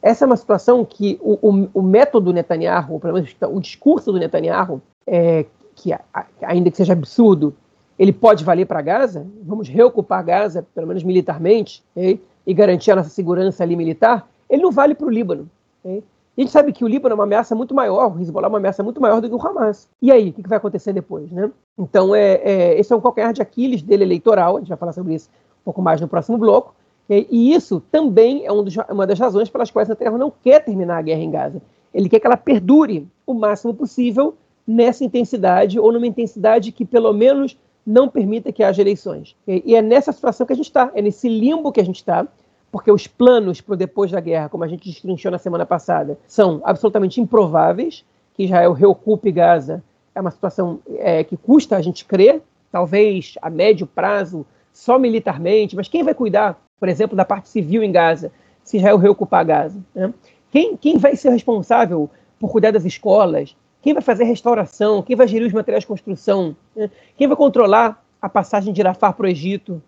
Essa 0.00 0.24
é 0.24 0.26
uma 0.26 0.36
situação 0.36 0.84
que 0.84 1.18
o, 1.20 1.38
o, 1.42 1.68
o 1.74 1.82
método 1.82 2.32
Netanyahu, 2.32 2.98
pelo 2.98 3.14
menos 3.14 3.36
o 3.42 3.60
discurso 3.60 4.10
do 4.10 4.18
Netanyahu, 4.18 4.80
é, 5.06 5.46
que 5.82 5.92
ainda 6.42 6.70
que 6.70 6.76
seja 6.76 6.92
absurdo, 6.92 7.54
ele 7.98 8.12
pode 8.12 8.44
valer 8.44 8.66
para 8.66 8.80
Gaza? 8.80 9.26
Vamos 9.42 9.68
reocupar 9.68 10.24
Gaza, 10.24 10.66
pelo 10.74 10.86
menos 10.86 11.02
militarmente, 11.02 11.82
okay? 11.94 12.20
e 12.46 12.54
garantir 12.54 12.90
a 12.92 12.96
nossa 12.96 13.10
segurança 13.10 13.62
ali 13.62 13.76
militar? 13.76 14.28
Ele 14.48 14.62
não 14.62 14.70
vale 14.70 14.94
para 14.94 15.06
o 15.06 15.10
Líbano. 15.10 15.48
Okay? 15.84 16.02
A 16.36 16.40
gente 16.40 16.50
sabe 16.50 16.72
que 16.72 16.84
o 16.84 16.88
Líbano 16.88 17.12
é 17.12 17.14
uma 17.14 17.24
ameaça 17.24 17.54
muito 17.54 17.74
maior, 17.74 18.16
o 18.16 18.20
Hezbollah 18.20 18.46
é 18.46 18.48
uma 18.48 18.58
ameaça 18.58 18.82
muito 18.82 19.00
maior 19.00 19.20
do 19.20 19.28
que 19.28 19.34
o 19.34 19.46
Hamas. 19.46 19.88
E 20.00 20.10
aí, 20.10 20.30
o 20.30 20.32
que 20.32 20.48
vai 20.48 20.58
acontecer 20.58 20.92
depois? 20.92 21.30
Né? 21.30 21.50
Então, 21.78 22.14
é, 22.14 22.34
é, 22.36 22.80
esse 22.80 22.92
é 22.92 22.96
um 22.96 23.00
calcanhar 23.00 23.32
de 23.32 23.42
Aquiles 23.42 23.82
dele 23.82 24.04
eleitoral, 24.04 24.56
a 24.56 24.60
gente 24.60 24.68
vai 24.68 24.78
falar 24.78 24.92
sobre 24.92 25.14
isso 25.14 25.28
um 25.60 25.64
pouco 25.64 25.82
mais 25.82 26.00
no 26.00 26.08
próximo 26.08 26.38
bloco. 26.38 26.74
E 27.08 27.52
isso 27.52 27.82
também 27.90 28.46
é 28.46 28.52
um 28.52 28.64
dos, 28.64 28.74
uma 28.88 29.06
das 29.06 29.18
razões 29.18 29.50
pelas 29.50 29.70
quais 29.70 29.88
Netanyahu 29.88 30.16
não 30.16 30.32
quer 30.42 30.64
terminar 30.64 30.96
a 30.96 31.02
guerra 31.02 31.20
em 31.20 31.30
Gaza. 31.30 31.60
Ele 31.92 32.08
quer 32.08 32.18
que 32.18 32.26
ela 32.26 32.38
perdure 32.38 33.06
o 33.26 33.34
máximo 33.34 33.74
possível 33.74 34.34
nessa 34.66 35.04
intensidade, 35.04 35.78
ou 35.78 35.92
numa 35.92 36.06
intensidade 36.06 36.72
que 36.72 36.84
pelo 36.84 37.12
menos 37.12 37.56
não 37.84 38.08
permita 38.08 38.52
que 38.52 38.62
haja 38.62 38.80
eleições. 38.80 39.36
E 39.46 39.74
é 39.74 39.82
nessa 39.82 40.12
situação 40.12 40.46
que 40.46 40.52
a 40.52 40.56
gente 40.56 40.66
está, 40.66 40.90
é 40.94 41.02
nesse 41.02 41.28
limbo 41.28 41.72
que 41.72 41.80
a 41.80 41.84
gente 41.84 41.96
está, 41.96 42.26
porque 42.70 42.90
os 42.90 43.06
planos 43.06 43.60
para 43.60 43.76
depois 43.76 44.10
da 44.10 44.20
guerra, 44.20 44.48
como 44.48 44.64
a 44.64 44.68
gente 44.68 44.88
destrinchou 44.88 45.30
na 45.30 45.38
semana 45.38 45.66
passada, 45.66 46.18
são 46.26 46.60
absolutamente 46.64 47.20
improváveis. 47.20 48.04
Que 48.34 48.44
Israel 48.44 48.72
reocupe 48.72 49.30
Gaza 49.30 49.84
é 50.14 50.20
uma 50.20 50.30
situação 50.30 50.80
é, 50.96 51.22
que 51.22 51.36
custa 51.36 51.76
a 51.76 51.82
gente 51.82 52.04
crer, 52.06 52.40
talvez 52.70 53.34
a 53.42 53.50
médio 53.50 53.86
prazo, 53.86 54.46
só 54.72 54.98
militarmente, 54.98 55.76
mas 55.76 55.86
quem 55.86 56.02
vai 56.02 56.14
cuidar, 56.14 56.58
por 56.80 56.88
exemplo, 56.88 57.14
da 57.14 57.26
parte 57.26 57.50
civil 57.50 57.82
em 57.82 57.92
Gaza, 57.92 58.32
se 58.64 58.78
Israel 58.78 58.96
reocupar 58.96 59.44
Gaza? 59.44 59.78
Né? 59.94 60.14
Quem, 60.50 60.76
quem 60.78 60.96
vai 60.96 61.14
ser 61.14 61.28
responsável 61.28 62.08
por 62.40 62.50
cuidar 62.50 62.70
das 62.70 62.86
escolas, 62.86 63.54
quem 63.82 63.92
vai 63.92 64.02
fazer 64.02 64.24
restauração? 64.24 65.02
Quem 65.02 65.16
vai 65.16 65.26
gerir 65.26 65.46
os 65.46 65.52
materiais 65.52 65.82
de 65.82 65.88
construção? 65.88 66.56
Né? 66.74 66.88
Quem 67.16 67.26
vai 67.26 67.36
controlar 67.36 68.02
a 68.20 68.28
passagem 68.28 68.72
de 68.72 68.80
Rafah 68.80 69.12
para 69.12 69.26
o 69.26 69.28
Egito? 69.28 69.82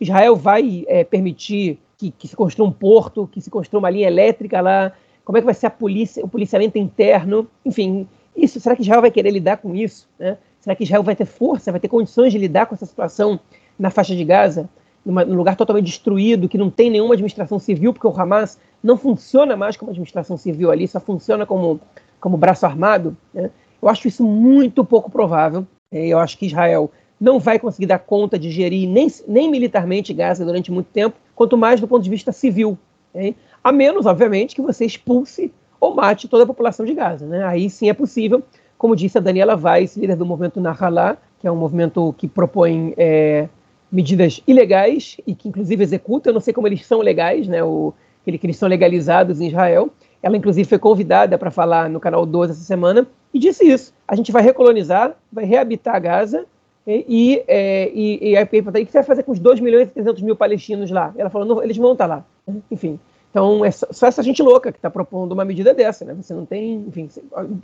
Israel 0.00 0.36
vai 0.36 0.84
é, 0.86 1.02
permitir 1.02 1.78
que, 1.98 2.12
que, 2.12 2.28
se 2.28 2.36
construa 2.36 2.68
um 2.68 2.72
porto, 2.72 3.28
que 3.32 3.40
se 3.40 3.50
construa 3.50 3.80
uma 3.80 3.90
linha 3.90 4.06
elétrica 4.06 4.60
lá? 4.60 4.92
Como 5.24 5.36
é 5.36 5.40
que 5.40 5.44
vai 5.44 5.54
ser 5.54 5.66
a 5.66 5.70
polícia, 5.70 6.24
o 6.24 6.28
policiamento 6.28 6.78
interno? 6.78 7.48
Enfim, 7.64 8.06
isso, 8.36 8.60
será 8.60 8.76
que 8.76 8.82
Israel 8.82 9.00
vai 9.00 9.10
querer 9.10 9.30
lidar 9.30 9.56
com 9.56 9.74
isso? 9.74 10.08
Né? 10.18 10.38
Será 10.60 10.76
que 10.76 10.84
Israel 10.84 11.02
vai 11.02 11.16
ter 11.16 11.26
força, 11.26 11.72
vai 11.72 11.80
ter 11.80 11.88
condições 11.88 12.32
de 12.32 12.38
lidar 12.38 12.66
com 12.66 12.76
essa 12.76 12.86
situação 12.86 13.40
na 13.76 13.90
faixa 13.90 14.14
de 14.14 14.24
Gaza? 14.24 14.68
Numa, 15.04 15.24
num 15.24 15.36
lugar 15.36 15.56
totalmente 15.56 15.86
destruído, 15.86 16.48
que 16.48 16.58
não 16.58 16.68
tem 16.68 16.90
nenhuma 16.90 17.14
administração 17.14 17.58
civil, 17.58 17.92
porque 17.92 18.06
o 18.06 18.20
Hamas 18.20 18.58
não 18.82 18.96
funciona 18.96 19.56
mais 19.56 19.76
como 19.76 19.90
administração 19.90 20.36
civil 20.36 20.70
ali, 20.70 20.86
só 20.86 20.98
funciona 21.00 21.46
como 21.46 21.80
como 22.26 22.36
braço 22.36 22.66
armado, 22.66 23.16
né? 23.32 23.52
eu 23.80 23.88
acho 23.88 24.08
isso 24.08 24.24
muito 24.24 24.84
pouco 24.84 25.08
provável. 25.08 25.64
É, 25.92 26.08
eu 26.08 26.18
acho 26.18 26.36
que 26.36 26.46
Israel 26.46 26.90
não 27.20 27.38
vai 27.38 27.56
conseguir 27.56 27.86
dar 27.86 28.00
conta 28.00 28.36
de 28.36 28.50
gerir 28.50 28.88
nem, 28.88 29.06
nem 29.28 29.48
militarmente 29.48 30.12
Gaza 30.12 30.44
durante 30.44 30.72
muito 30.72 30.88
tempo, 30.88 31.16
quanto 31.36 31.56
mais 31.56 31.80
do 31.80 31.86
ponto 31.86 32.02
de 32.02 32.10
vista 32.10 32.32
civil. 32.32 32.76
Né? 33.14 33.36
A 33.62 33.70
menos, 33.70 34.06
obviamente, 34.06 34.56
que 34.56 34.60
você 34.60 34.84
expulse 34.84 35.52
ou 35.78 35.94
mate 35.94 36.26
toda 36.26 36.42
a 36.42 36.46
população 36.48 36.84
de 36.84 36.94
Gaza. 36.94 37.24
Né? 37.26 37.44
Aí 37.44 37.70
sim 37.70 37.88
é 37.88 37.94
possível, 37.94 38.42
como 38.76 38.96
disse 38.96 39.16
a 39.16 39.20
Daniela 39.20 39.54
Weiss, 39.54 39.96
líder 39.96 40.16
do 40.16 40.26
movimento 40.26 40.60
Nahalá, 40.60 41.16
que 41.38 41.46
é 41.46 41.52
um 41.52 41.56
movimento 41.56 42.12
que 42.18 42.26
propõe 42.26 42.92
é, 42.96 43.48
medidas 43.92 44.42
ilegais 44.48 45.16
e 45.24 45.32
que 45.32 45.48
inclusive 45.48 45.80
executa. 45.80 46.30
Eu 46.30 46.34
não 46.34 46.40
sei 46.40 46.52
como 46.52 46.66
eles 46.66 46.84
são 46.84 46.98
legais, 46.98 47.46
né? 47.46 47.62
O, 47.62 47.94
que 48.24 48.40
eles 48.42 48.56
são 48.56 48.68
legalizados 48.68 49.40
em 49.40 49.46
Israel, 49.46 49.88
ela, 50.26 50.36
inclusive, 50.36 50.68
foi 50.68 50.78
convidada 50.80 51.38
para 51.38 51.52
falar 51.52 51.88
no 51.88 52.00
canal 52.00 52.26
12 52.26 52.50
essa 52.50 52.60
semana 52.60 53.06
e 53.32 53.38
disse 53.38 53.64
isso. 53.64 53.94
A 54.08 54.16
gente 54.16 54.32
vai 54.32 54.42
recolonizar, 54.42 55.14
vai 55.32 55.44
reabitar 55.44 56.02
Gaza 56.02 56.44
e, 56.84 57.44
é, 57.46 57.88
e, 57.94 58.30
e 58.30 58.36
aí 58.36 58.42
o 58.42 58.48
que 58.48 58.60
você 58.60 58.98
vai 58.98 59.02
fazer 59.04 59.22
com 59.22 59.30
os 59.30 59.38
2 59.38 59.60
milhões 59.60 59.86
e 59.86 59.92
300 59.92 60.22
mil 60.22 60.34
palestinos 60.34 60.90
lá? 60.90 61.14
Ela 61.16 61.30
falou, 61.30 61.62
eles 61.62 61.76
vão 61.76 61.92
estar 61.92 62.06
lá. 62.06 62.24
Enfim, 62.68 62.98
então 63.30 63.64
é 63.64 63.70
só 63.70 64.08
essa 64.08 64.20
gente 64.20 64.42
louca 64.42 64.72
que 64.72 64.78
está 64.78 64.90
propondo 64.90 65.30
uma 65.30 65.44
medida 65.44 65.72
dessa, 65.72 66.04
né? 66.04 66.16
Você 66.20 66.34
não 66.34 66.44
tem, 66.44 66.84
enfim, 66.88 67.08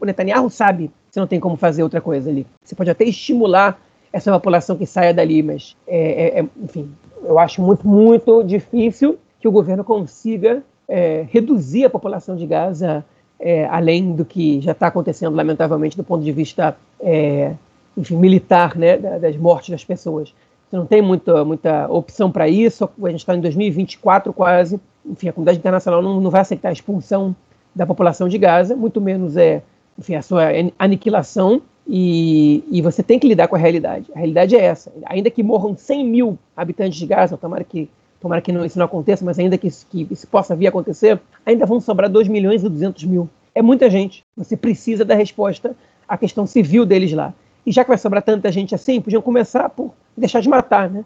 o 0.00 0.06
Netanyahu 0.06 0.48
sabe 0.48 0.86
que 0.86 1.14
você 1.14 1.18
não 1.18 1.26
tem 1.26 1.40
como 1.40 1.56
fazer 1.56 1.82
outra 1.82 2.00
coisa 2.00 2.30
ali. 2.30 2.46
Você 2.62 2.76
pode 2.76 2.90
até 2.90 3.02
estimular 3.02 3.76
essa 4.12 4.30
população 4.30 4.76
que 4.76 4.86
saia 4.86 5.12
dali, 5.12 5.42
mas, 5.42 5.76
é, 5.84 6.38
é, 6.38 6.40
é 6.40 6.46
enfim, 6.62 6.94
eu 7.24 7.40
acho 7.40 7.60
muito, 7.60 7.88
muito 7.88 8.44
difícil 8.44 9.18
que 9.40 9.48
o 9.48 9.52
governo 9.52 9.82
consiga 9.82 10.62
é, 10.92 11.26
reduzir 11.30 11.86
a 11.86 11.90
população 11.90 12.36
de 12.36 12.46
Gaza 12.46 13.02
é, 13.40 13.64
além 13.66 14.12
do 14.12 14.26
que 14.26 14.60
já 14.60 14.72
está 14.72 14.88
acontecendo, 14.88 15.34
lamentavelmente, 15.34 15.96
do 15.96 16.04
ponto 16.04 16.22
de 16.22 16.30
vista 16.30 16.76
é, 17.00 17.54
enfim, 17.96 18.16
militar, 18.16 18.76
né, 18.76 18.98
das 18.98 19.36
mortes 19.36 19.70
das 19.70 19.82
pessoas. 19.82 20.34
Você 20.68 20.76
não 20.76 20.84
tem 20.84 21.00
muita, 21.00 21.44
muita 21.44 21.90
opção 21.90 22.30
para 22.30 22.46
isso, 22.46 22.88
a 23.02 23.08
gente 23.08 23.20
está 23.20 23.34
em 23.34 23.40
2024 23.40 24.32
quase, 24.34 24.78
enfim, 25.04 25.28
a 25.28 25.32
comunidade 25.32 25.58
internacional 25.58 26.02
não, 26.02 26.20
não 26.20 26.30
vai 26.30 26.42
aceitar 26.42 26.68
a 26.68 26.72
expulsão 26.72 27.34
da 27.74 27.86
população 27.86 28.28
de 28.28 28.36
Gaza, 28.36 28.76
muito 28.76 29.00
menos 29.00 29.36
é, 29.36 29.62
enfim, 29.98 30.14
a 30.14 30.22
sua 30.22 30.44
aniquilação, 30.78 31.62
e, 31.88 32.62
e, 32.70 32.80
você 32.80 33.02
tem 33.02 33.18
que 33.18 33.26
lidar 33.26 33.48
com 33.48 33.56
a 33.56 33.58
realidade. 33.58 34.06
A 34.14 34.18
realidade 34.18 34.54
é 34.54 34.64
essa. 34.64 34.92
Ainda 35.06 35.28
que 35.28 35.42
morram 35.42 35.76
100 35.76 36.06
mil 36.06 36.38
habitantes 36.56 36.96
de 36.96 37.04
Gaza, 37.06 37.36
tomara 37.36 37.64
que 37.64 37.90
tomara 38.22 38.40
que 38.40 38.52
não, 38.52 38.64
isso 38.64 38.78
não 38.78 38.86
aconteça, 38.86 39.24
mas 39.24 39.38
ainda 39.38 39.58
que 39.58 39.66
isso, 39.66 39.86
que 39.90 40.06
isso 40.10 40.26
possa 40.26 40.56
vir 40.56 40.66
a 40.66 40.68
acontecer, 40.70 41.20
ainda 41.44 41.66
vão 41.66 41.80
sobrar 41.80 42.08
2 42.08 42.28
milhões 42.28 42.62
e 42.62 42.68
200 42.68 43.04
mil. 43.04 43.28
É 43.54 43.60
muita 43.60 43.90
gente. 43.90 44.24
Você 44.36 44.56
precisa 44.56 45.04
da 45.04 45.14
resposta 45.14 45.76
à 46.08 46.16
questão 46.16 46.46
civil 46.46 46.86
deles 46.86 47.12
lá. 47.12 47.34
E 47.66 47.72
já 47.72 47.84
que 47.84 47.88
vai 47.88 47.98
sobrar 47.98 48.22
tanta 48.22 48.50
gente 48.50 48.74
assim, 48.74 49.00
podiam 49.00 49.20
começar 49.20 49.68
por 49.68 49.92
deixar 50.16 50.40
de 50.40 50.48
matar, 50.48 50.88
né? 50.88 51.04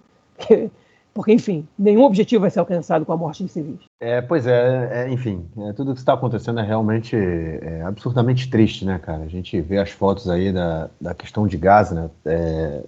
Porque, 1.12 1.32
enfim, 1.32 1.66
nenhum 1.78 2.02
objetivo 2.02 2.42
vai 2.42 2.50
ser 2.50 2.60
alcançado 2.60 3.06
com 3.06 3.12
a 3.12 3.16
morte 3.16 3.42
de 3.42 3.50
civis. 3.50 3.80
É, 3.98 4.20
pois 4.20 4.46
é, 4.46 5.06
é 5.06 5.10
enfim, 5.10 5.46
é, 5.60 5.72
tudo 5.72 5.94
que 5.94 5.98
está 5.98 6.12
acontecendo 6.12 6.60
é 6.60 6.62
realmente 6.62 7.16
é, 7.16 7.80
absurdamente 7.86 8.50
triste, 8.50 8.84
né, 8.84 8.98
cara? 8.98 9.22
A 9.22 9.28
gente 9.28 9.58
vê 9.62 9.78
as 9.78 9.88
fotos 9.88 10.28
aí 10.28 10.52
da, 10.52 10.90
da 11.00 11.14
questão 11.14 11.46
de 11.46 11.56
Gaza, 11.56 11.94
né? 11.94 12.10
É, 12.26 12.82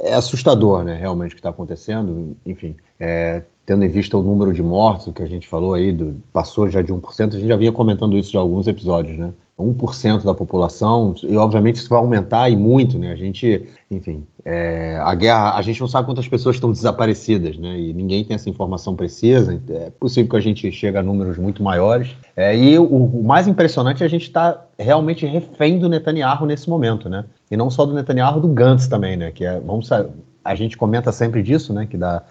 é 0.00 0.14
assustador, 0.14 0.82
né, 0.82 0.96
realmente, 0.96 1.32
o 1.32 1.34
que 1.34 1.40
está 1.40 1.50
acontecendo. 1.50 2.34
Enfim, 2.46 2.74
é, 2.98 3.42
tendo 3.66 3.84
em 3.84 3.88
vista 3.88 4.16
o 4.16 4.22
número 4.22 4.52
de 4.52 4.62
mortos, 4.62 5.12
que 5.12 5.22
a 5.22 5.26
gente 5.26 5.48
falou 5.48 5.74
aí, 5.74 5.92
do, 5.92 6.16
passou 6.32 6.68
já 6.68 6.82
de 6.82 6.92
1%, 6.92 7.34
a 7.34 7.38
gente 7.38 7.48
já 7.48 7.56
vinha 7.56 7.72
comentando 7.72 8.16
isso 8.16 8.30
de 8.30 8.36
alguns 8.36 8.66
episódios, 8.66 9.18
né? 9.18 9.32
1% 9.58 10.24
da 10.24 10.34
população, 10.34 11.14
e 11.22 11.36
obviamente 11.36 11.76
isso 11.76 11.88
vai 11.88 12.00
aumentar 12.00 12.50
e 12.50 12.56
muito, 12.56 12.98
né? 12.98 13.12
A 13.12 13.16
gente, 13.16 13.68
enfim, 13.88 14.26
é, 14.44 14.98
a 15.00 15.14
guerra, 15.14 15.54
a 15.54 15.62
gente 15.62 15.80
não 15.80 15.86
sabe 15.86 16.06
quantas 16.06 16.26
pessoas 16.26 16.56
estão 16.56 16.72
desaparecidas, 16.72 17.56
né? 17.56 17.78
E 17.78 17.92
ninguém 17.92 18.24
tem 18.24 18.34
essa 18.34 18.50
informação 18.50 18.96
precisa, 18.96 19.62
é 19.70 19.90
possível 19.90 20.28
que 20.28 20.36
a 20.36 20.40
gente 20.40 20.72
chegue 20.72 20.98
a 20.98 21.02
números 21.02 21.38
muito 21.38 21.62
maiores. 21.62 22.16
É, 22.34 22.56
e 22.56 22.76
o, 22.78 22.84
o, 22.84 23.22
mais 23.22 23.46
impressionante 23.46 24.02
é 24.02 24.06
a 24.06 24.10
gente 24.10 24.24
estar 24.24 24.52
tá 24.52 24.66
realmente 24.76 25.24
refém 25.24 25.78
do 25.78 25.88
Netanyahu 25.88 26.46
nesse 26.46 26.68
momento, 26.68 27.08
né? 27.08 27.24
E 27.48 27.56
não 27.56 27.70
só 27.70 27.86
do 27.86 27.94
Netanyahu, 27.94 28.40
do 28.40 28.48
Gantz 28.48 28.88
também, 28.88 29.16
né? 29.16 29.30
Que 29.30 29.44
é, 29.44 29.60
vamos 29.60 29.88
a 30.44 30.54
gente 30.54 30.76
comenta 30.76 31.12
sempre 31.12 31.42
disso, 31.42 31.72
né? 31.72 31.86
Que 31.86 31.96
dá 31.96 32.22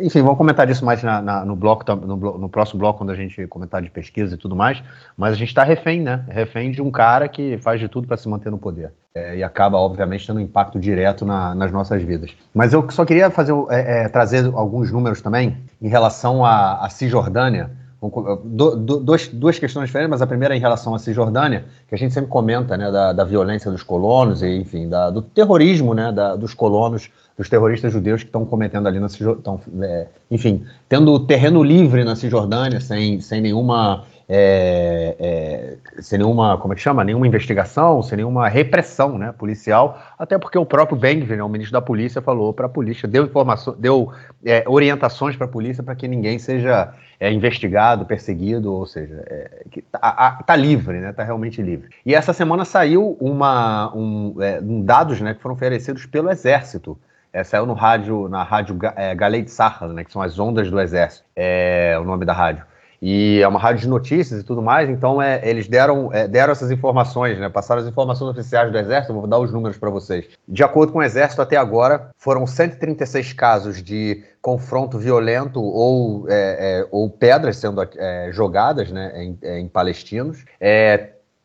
enfim, 0.00 0.22
vamos 0.22 0.36
comentar 0.36 0.66
disso 0.66 0.84
mais 0.84 1.02
na, 1.02 1.22
na, 1.22 1.44
no 1.44 1.56
bloco, 1.56 1.84
no, 1.94 2.16
no, 2.38 2.48
próximo 2.48 2.78
bloco, 2.78 2.98
quando 2.98 3.10
a 3.10 3.14
gente 3.14 3.46
comentar 3.46 3.82
de 3.82 3.90
pesquisa 3.90 4.34
e 4.34 4.38
tudo 4.38 4.54
mais. 4.54 4.82
Mas 5.16 5.32
a 5.32 5.36
gente 5.36 5.48
está 5.48 5.64
refém, 5.64 6.00
né? 6.00 6.24
Refém 6.28 6.70
de 6.70 6.82
um 6.82 6.90
cara 6.90 7.28
que 7.28 7.58
faz 7.58 7.80
de 7.80 7.88
tudo 7.88 8.06
para 8.06 8.16
se 8.16 8.28
manter 8.28 8.50
no 8.50 8.58
poder. 8.58 8.92
É, 9.14 9.36
e 9.36 9.42
acaba, 9.42 9.78
obviamente, 9.78 10.26
tendo 10.26 10.36
um 10.36 10.42
impacto 10.42 10.78
direto 10.78 11.24
na, 11.24 11.54
nas 11.54 11.72
nossas 11.72 12.02
vidas. 12.02 12.30
Mas 12.54 12.72
eu 12.72 12.88
só 12.90 13.04
queria 13.04 13.30
fazer, 13.30 13.52
é, 13.70 14.04
é, 14.04 14.08
trazer 14.08 14.44
alguns 14.54 14.92
números 14.92 15.20
também 15.20 15.56
em 15.80 15.88
relação 15.88 16.44
à, 16.44 16.84
à 16.84 16.90
Cisjordânia. 16.90 17.70
Do, 18.00 18.76
do, 18.76 19.00
dois, 19.00 19.26
duas 19.26 19.58
questões 19.58 19.86
diferentes, 19.86 20.10
mas 20.10 20.22
a 20.22 20.26
primeira 20.26 20.54
é 20.54 20.56
em 20.56 20.60
relação 20.60 20.94
à 20.94 21.00
Cisjordânia, 21.00 21.64
que 21.88 21.96
a 21.96 21.98
gente 21.98 22.14
sempre 22.14 22.30
comenta, 22.30 22.76
né, 22.76 22.92
da, 22.92 23.12
da 23.12 23.24
violência 23.24 23.72
dos 23.72 23.82
colonos 23.82 24.40
e, 24.40 24.56
enfim, 24.56 24.88
da, 24.88 25.10
do 25.10 25.20
terrorismo, 25.20 25.94
né, 25.94 26.12
da, 26.12 26.36
dos 26.36 26.54
colonos 26.54 27.10
dos 27.38 27.48
terroristas 27.48 27.92
judeus 27.92 28.22
que 28.22 28.28
estão 28.28 28.44
cometendo 28.44 28.88
ali 28.88 28.98
na 28.98 29.08
Cisjordânia, 29.08 29.60
é, 29.82 30.06
enfim, 30.28 30.66
tendo 30.88 31.20
terreno 31.20 31.62
livre 31.62 32.02
na 32.02 32.16
Cisjordânia, 32.16 32.80
sem, 32.80 33.20
sem 33.20 33.40
nenhuma. 33.40 34.04
É, 34.30 35.16
é, 35.18 36.02
sem 36.02 36.18
nenhuma, 36.18 36.58
como 36.58 36.74
é 36.74 36.76
que 36.76 36.82
chama? 36.82 37.02
Nenhuma 37.02 37.26
investigação, 37.26 38.02
sem 38.02 38.18
nenhuma 38.18 38.46
repressão 38.46 39.16
né, 39.16 39.32
policial, 39.32 39.98
até 40.18 40.36
porque 40.36 40.58
o 40.58 40.66
próprio 40.66 40.98
Bengvir, 40.98 41.38
né, 41.38 41.42
o 41.42 41.48
ministro 41.48 41.72
da 41.72 41.80
polícia, 41.80 42.20
falou 42.20 42.52
para 42.52 42.66
a 42.66 42.68
polícia, 42.68 43.08
deu 43.08 43.24
informação, 43.24 43.74
deu 43.78 44.12
é, 44.44 44.64
orientações 44.66 45.34
para 45.34 45.46
a 45.46 45.48
polícia 45.48 45.82
para 45.82 45.94
que 45.94 46.06
ninguém 46.06 46.38
seja 46.38 46.92
é, 47.18 47.32
investigado, 47.32 48.04
perseguido, 48.04 48.70
ou 48.70 48.84
seja, 48.84 49.14
é, 49.26 49.62
que 49.70 49.80
tá, 49.80 50.56
livre, 50.56 50.98
né? 50.98 51.10
Tá 51.14 51.24
realmente 51.24 51.62
livre. 51.62 51.88
E 52.04 52.14
essa 52.14 52.34
semana 52.34 52.66
saiu 52.66 53.16
uma, 53.18 53.96
um, 53.96 54.34
é, 54.42 54.60
dados 54.60 55.22
né, 55.22 55.32
que 55.32 55.40
foram 55.40 55.54
oferecidos 55.54 56.04
pelo 56.04 56.30
Exército 56.30 56.98
é, 57.32 57.44
saiu 57.44 57.66
no 57.66 57.74
rádio, 57.74 58.28
na 58.28 58.42
rádio 58.42 58.78
é, 58.96 59.14
Galei 59.14 59.46
Sahara, 59.46 59.92
né, 59.92 60.04
que 60.04 60.12
são 60.12 60.22
as 60.22 60.38
ondas 60.38 60.70
do 60.70 60.80
exército, 60.80 61.24
é 61.34 61.96
o 62.00 62.04
nome 62.04 62.24
da 62.24 62.32
rádio. 62.32 62.64
E 63.00 63.40
é 63.40 63.46
uma 63.46 63.60
rádio 63.60 63.82
de 63.82 63.88
notícias 63.88 64.40
e 64.40 64.42
tudo 64.42 64.60
mais, 64.60 64.90
então 64.90 65.22
é, 65.22 65.40
eles 65.48 65.68
deram, 65.68 66.12
é, 66.12 66.26
deram 66.26 66.50
essas 66.50 66.70
informações, 66.70 67.38
né, 67.38 67.48
passaram 67.48 67.80
as 67.80 67.86
informações 67.86 68.30
oficiais 68.30 68.72
do 68.72 68.78
Exército, 68.78 69.14
vou 69.14 69.26
dar 69.26 69.38
os 69.38 69.52
números 69.52 69.78
para 69.78 69.88
vocês. 69.88 70.26
De 70.48 70.64
acordo 70.64 70.92
com 70.92 70.98
o 70.98 71.02
Exército, 71.02 71.40
até 71.40 71.56
agora, 71.56 72.10
foram 72.16 72.44
136 72.44 73.32
casos 73.34 73.82
de 73.82 74.24
confronto 74.42 74.98
violento 74.98 75.62
ou, 75.62 76.28
é, 76.28 76.80
é, 76.80 76.88
ou 76.90 77.08
pedras 77.08 77.56
sendo 77.58 77.80
é, 77.82 78.30
jogadas 78.32 78.90
né, 78.90 79.12
em, 79.14 79.38
em 79.42 79.68
palestinos, 79.68 80.44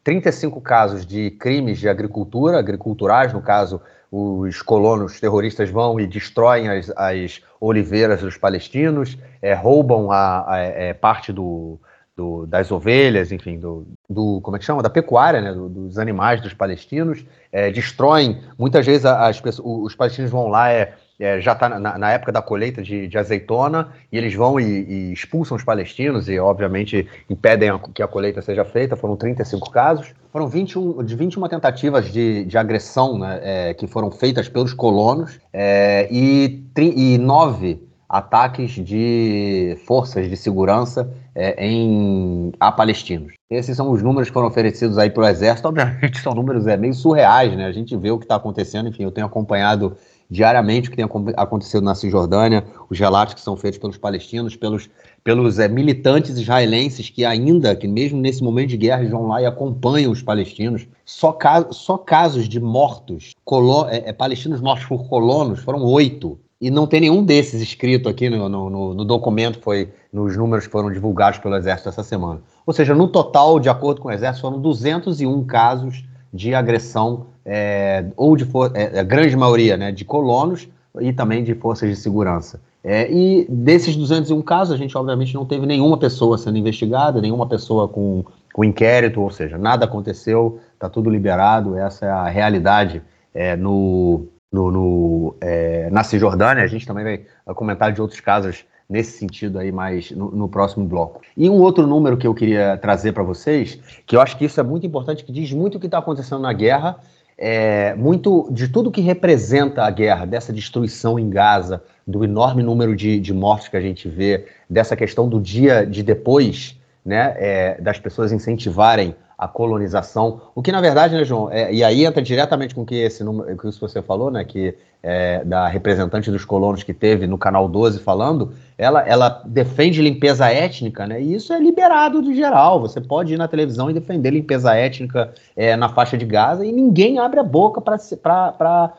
35 0.04 0.60
casos 0.60 1.06
de 1.06 1.32
crimes 1.32 1.80
de 1.80 1.88
agricultura, 1.88 2.60
agriculturais, 2.60 3.32
no 3.32 3.42
caso, 3.42 3.80
os 4.16 4.62
colonos 4.62 5.20
terroristas 5.20 5.72
vão 5.72 6.00
e 6.00 6.06
destroem 6.06 6.70
as, 6.70 6.92
as 6.96 7.42
oliveiras 7.60 8.22
dos 8.22 8.38
palestinos, 8.38 9.18
é, 9.42 9.56
roubam 9.56 10.12
a, 10.12 10.54
a 10.54 10.58
é, 10.60 10.94
parte 10.94 11.34
do, 11.34 11.80
do, 12.16 12.46
das 12.46 12.72
ovelhas, 12.72 13.32
enfim, 13.32 13.58
do, 13.58 13.88
do, 14.08 14.40
como 14.42 14.56
é 14.56 14.60
que 14.60 14.66
chama, 14.66 14.84
da 14.84 14.90
pecuária, 14.90 15.42
né, 15.42 15.52
do, 15.52 15.68
dos 15.68 15.98
animais 15.98 16.40
dos 16.42 16.54
palestinos, 16.54 17.26
é, 17.52 17.72
destroem, 17.72 18.40
muitas 18.56 18.86
vezes 18.86 19.04
as 19.04 19.42
pessoas, 19.42 19.88
os 19.88 19.96
palestinos 19.96 20.30
vão 20.30 20.48
lá, 20.48 20.72
é, 20.72 20.94
é, 21.20 21.40
já 21.40 21.54
está 21.54 21.70
na, 21.70 21.98
na, 21.98 22.12
época 22.12 22.32
da 22.32 22.42
colheita 22.42 22.82
de, 22.82 23.08
de 23.08 23.18
azeitona, 23.18 23.90
e 24.12 24.18
eles 24.18 24.34
vão 24.34 24.60
e, 24.60 24.64
e, 24.64 25.14
expulsam 25.14 25.56
os 25.56 25.64
palestinos 25.64 26.28
e, 26.28 26.40
obviamente, 26.40 27.08
impedem 27.30 27.70
a, 27.70 27.80
que 27.80 28.02
a 28.02 28.08
colheita 28.08 28.42
seja 28.42 28.66
feita. 28.66 28.96
Foram 28.96 29.16
35 29.16 29.70
casos. 29.70 30.14
Foram 30.32 30.48
21, 30.48 31.04
de 31.04 31.16
21 31.16 31.48
tentativas 31.48 32.12
de, 32.12 32.46
de 32.46 32.58
agressão 32.58 33.18
né, 33.20 33.40
é, 33.44 33.74
que 33.74 33.86
foram 33.86 34.10
feitas 34.10 34.50
pelos 34.50 34.74
colonos 34.74 35.40
é, 35.54 36.08
e, 36.12 36.64
e 36.78 37.18
nove 37.20 37.80
ataques 38.14 38.72
de 38.74 39.76
forças 39.88 40.30
de 40.30 40.38
segurança 40.38 41.12
é, 41.34 41.66
em, 41.66 42.52
a 42.60 42.72
palestinos. 42.72 43.34
Esses 43.50 43.76
são 43.76 43.90
os 43.90 44.04
números 44.04 44.30
que 44.30 44.34
foram 44.34 44.48
oferecidos 44.48 45.00
aí 45.00 45.10
pelo 45.10 45.26
Exército. 45.26 45.68
Obviamente 45.68 46.18
são 46.22 46.34
números 46.34 46.68
é, 46.68 46.78
meio 46.78 46.94
surreais, 46.94 47.56
né? 47.56 47.66
A 47.66 47.72
gente 47.72 47.98
vê 47.98 48.12
o 48.12 48.20
que 48.20 48.26
está 48.26 48.36
acontecendo. 48.36 48.88
Enfim, 48.90 49.04
eu 49.04 49.12
tenho 49.12 49.26
acompanhado 49.26 49.98
diariamente 50.34 50.88
o 50.88 50.92
que 50.92 50.98
tem 50.98 51.06
acontecido 51.38 51.84
na 51.84 51.94
Cisjordânia, 51.94 52.66
os 52.90 53.00
relatos 53.00 53.36
que 53.36 53.42
são 53.42 53.56
feitos 53.56 53.80
pelos 53.80 53.98
palestinos, 53.98 54.56
pelos, 54.56 54.90
pelos 55.24 55.60
é, 55.60 55.68
militantes 55.68 56.36
israelenses 56.38 57.10
que 57.10 57.24
ainda, 57.24 57.76
que 57.76 57.88
mesmo 57.88 58.20
nesse 58.20 58.44
momento 58.44 58.70
de 58.70 58.78
guerra, 58.78 59.08
vão 59.08 59.28
lá 59.28 59.42
e 59.42 59.46
acompanham 59.46 60.12
os 60.12 60.24
palestinos. 60.24 60.88
Só, 61.06 61.38
só 61.70 61.98
casos 61.98 62.50
de 62.50 62.60
mortos, 62.60 63.36
colo, 63.46 63.88
é, 63.88 64.10
é, 64.10 64.14
palestinos 64.14 64.60
mortos 64.60 64.88
por 64.88 65.08
colonos, 65.08 65.60
foram 65.60 65.84
oito. 65.84 66.40
E 66.60 66.72
não 66.72 66.88
tem 66.88 67.02
nenhum 67.02 67.24
desses 67.24 67.62
escrito 67.62 68.10
aqui 68.10 68.30
no, 68.30 68.50
no, 68.50 68.94
no 68.96 69.06
documento, 69.06 69.60
foi 69.62 69.94
nos 70.12 70.36
números 70.36 70.66
que 70.66 70.72
foram 70.72 70.92
divulgados 70.92 71.38
pelo 71.38 71.56
Exército 71.56 71.90
essa 71.90 72.04
semana. 72.04 72.42
Ou 72.66 72.74
seja, 72.74 72.96
no 72.96 73.08
total, 73.08 73.60
de 73.60 73.70
acordo 73.70 74.02
com 74.02 74.08
o 74.08 74.12
Exército, 74.12 74.42
foram 74.42 74.60
201 74.60 75.44
casos 75.44 76.04
de 76.34 76.56
agressão, 76.56 77.28
é, 77.46 78.06
ou 78.18 78.36
de 78.36 78.48
é, 78.74 79.00
a 79.00 79.04
grande 79.04 79.36
maioria 79.36 79.78
né, 79.78 79.92
de 79.92 80.04
colonos 80.04 80.68
e 81.00 81.14
também 81.14 81.44
de 81.44 81.54
forças 81.54 81.90
de 81.90 81.96
segurança. 81.96 82.60
É, 82.84 83.10
e 83.10 83.46
desses 83.48 83.96
201 83.96 84.42
casos, 84.42 84.74
a 84.74 84.78
gente 84.78 84.98
obviamente 84.98 85.34
não 85.34 85.46
teve 85.46 85.66
nenhuma 85.66 85.98
pessoa 85.98 86.38
sendo 86.38 86.58
investigada, 86.58 87.22
nenhuma 87.22 87.48
pessoa 87.48 87.88
com, 87.88 88.26
com 88.54 88.64
inquérito, 88.64 89.22
ou 89.22 89.30
seja, 89.30 89.58
nada 89.58 89.86
aconteceu, 89.86 90.60
está 90.74 90.90
tudo 90.90 91.10
liberado, 91.10 91.78
essa 91.78 92.06
é 92.06 92.10
a 92.10 92.28
realidade 92.28 93.02
é, 93.34 93.56
no, 93.56 94.26
no, 94.52 94.72
no 94.72 95.36
é, 95.40 95.90
na 95.92 96.04
Cisjordânia. 96.04 96.64
A 96.64 96.68
gente 96.68 96.86
também 96.86 97.04
vai 97.46 97.56
comentar 97.56 97.94
de 97.94 98.02
outros 98.02 98.20
casos 98.20 98.66
nesse 98.90 99.18
sentido 99.18 99.60
aí 99.60 99.72
mais 99.72 100.12
no, 100.12 100.32
no, 100.32 100.48
próximo 100.48 100.86
bloco. 100.86 101.22
E 101.36 101.50
um 101.50 101.60
outro 101.62 101.88
número 101.88 102.18
que 102.18 102.28
eu 102.28 102.34
queria 102.34 102.78
trazer 102.78 103.12
para 103.12 103.24
vocês, 103.24 103.80
que 104.06 104.16
eu 104.16 104.22
acho 104.22 104.38
que 104.38 104.46
isso 104.46 104.60
é 104.60 104.64
muito 104.64 104.86
importante, 104.86 105.24
que 105.24 105.32
diz 105.32 105.52
muito 105.52 105.78
o 105.78 105.80
que 105.80 105.88
está 105.88 105.98
acontecendo 105.98 106.42
na 106.42 106.54
guerra, 106.54 106.98
é, 107.38 107.96
muito 107.96 108.48
de 108.52 108.68
tudo 108.68 108.92
que 108.92 109.02
representa 109.02 109.84
a 109.84 109.90
guerra, 109.90 110.26
dessa 110.26 110.54
destruição 110.54 111.18
em 111.18 111.30
Gaza, 111.30 111.82
do 112.06 112.24
enorme 112.24 112.62
número 112.62 112.96
de, 112.96 113.20
de 113.20 113.34
mortes 113.34 113.68
que 113.68 113.78
a 113.78 113.82
gente 113.82 114.08
vê, 114.08 114.46
dessa 114.70 114.96
questão 114.96 115.28
do 115.28 115.40
dia 115.40 115.86
de 115.86 116.04
depois, 116.04 116.80
né, 117.06 117.36
é, 117.38 117.82
das 117.82 118.00
pessoas 118.00 118.32
incentivarem 118.32 119.16
a 119.44 119.48
colonização, 119.48 120.42
o 120.56 120.62
que 120.62 120.72
na 120.72 120.80
verdade, 120.80 121.16
né, 121.16 121.26
João, 121.26 121.52
é, 121.52 121.74
e 121.74 121.84
aí 121.84 122.06
entra 122.06 122.22
diretamente 122.22 122.74
com 122.74 122.86
que 122.86 122.96
esse 122.96 123.24
número, 123.24 123.58
que 123.58 123.80
você 123.80 124.02
falou, 124.02 124.32
né, 124.32 124.46
que 124.46 124.76
é, 125.02 125.44
da 125.44 125.68
representante 125.68 126.32
dos 126.32 126.46
colonos 126.46 126.82
que 126.82 126.94
teve 126.94 127.28
no 127.28 127.38
canal 127.38 127.68
12 127.68 128.00
falando, 128.00 128.54
ela, 128.78 129.06
ela 129.08 129.42
defende 129.46 130.02
limpeza 130.02 130.50
étnica, 130.50 131.06
né, 131.06 131.22
e 131.22 131.34
isso 131.34 131.52
é 131.52 131.60
liberado 131.60 132.22
de 132.22 132.34
geral, 132.34 132.80
você 132.80 133.02
pode 133.02 133.34
ir 133.34 133.38
na 133.38 133.48
televisão 133.48 133.90
e 133.90 133.94
defender 133.94 134.32
limpeza 134.32 134.74
étnica 134.74 135.34
é, 135.56 135.76
na 135.76 135.90
faixa 135.90 136.18
de 136.18 136.26
Gaza 136.26 136.66
e 136.66 136.72
ninguém 136.72 137.20
abre 137.20 137.40
a 137.40 137.44
boca 137.44 137.82
para 137.82 138.94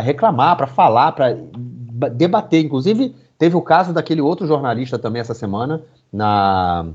reclamar, 0.00 0.56
para 0.56 0.66
falar, 0.66 1.12
para 1.12 1.36
debater, 2.12 2.64
inclusive 2.64 3.14
teve 3.38 3.56
o 3.56 3.62
caso 3.62 3.92
daquele 3.92 4.20
outro 4.20 4.46
jornalista 4.46 4.98
também 4.98 5.20
essa 5.20 5.34
semana, 5.34 5.82
na 6.12 6.86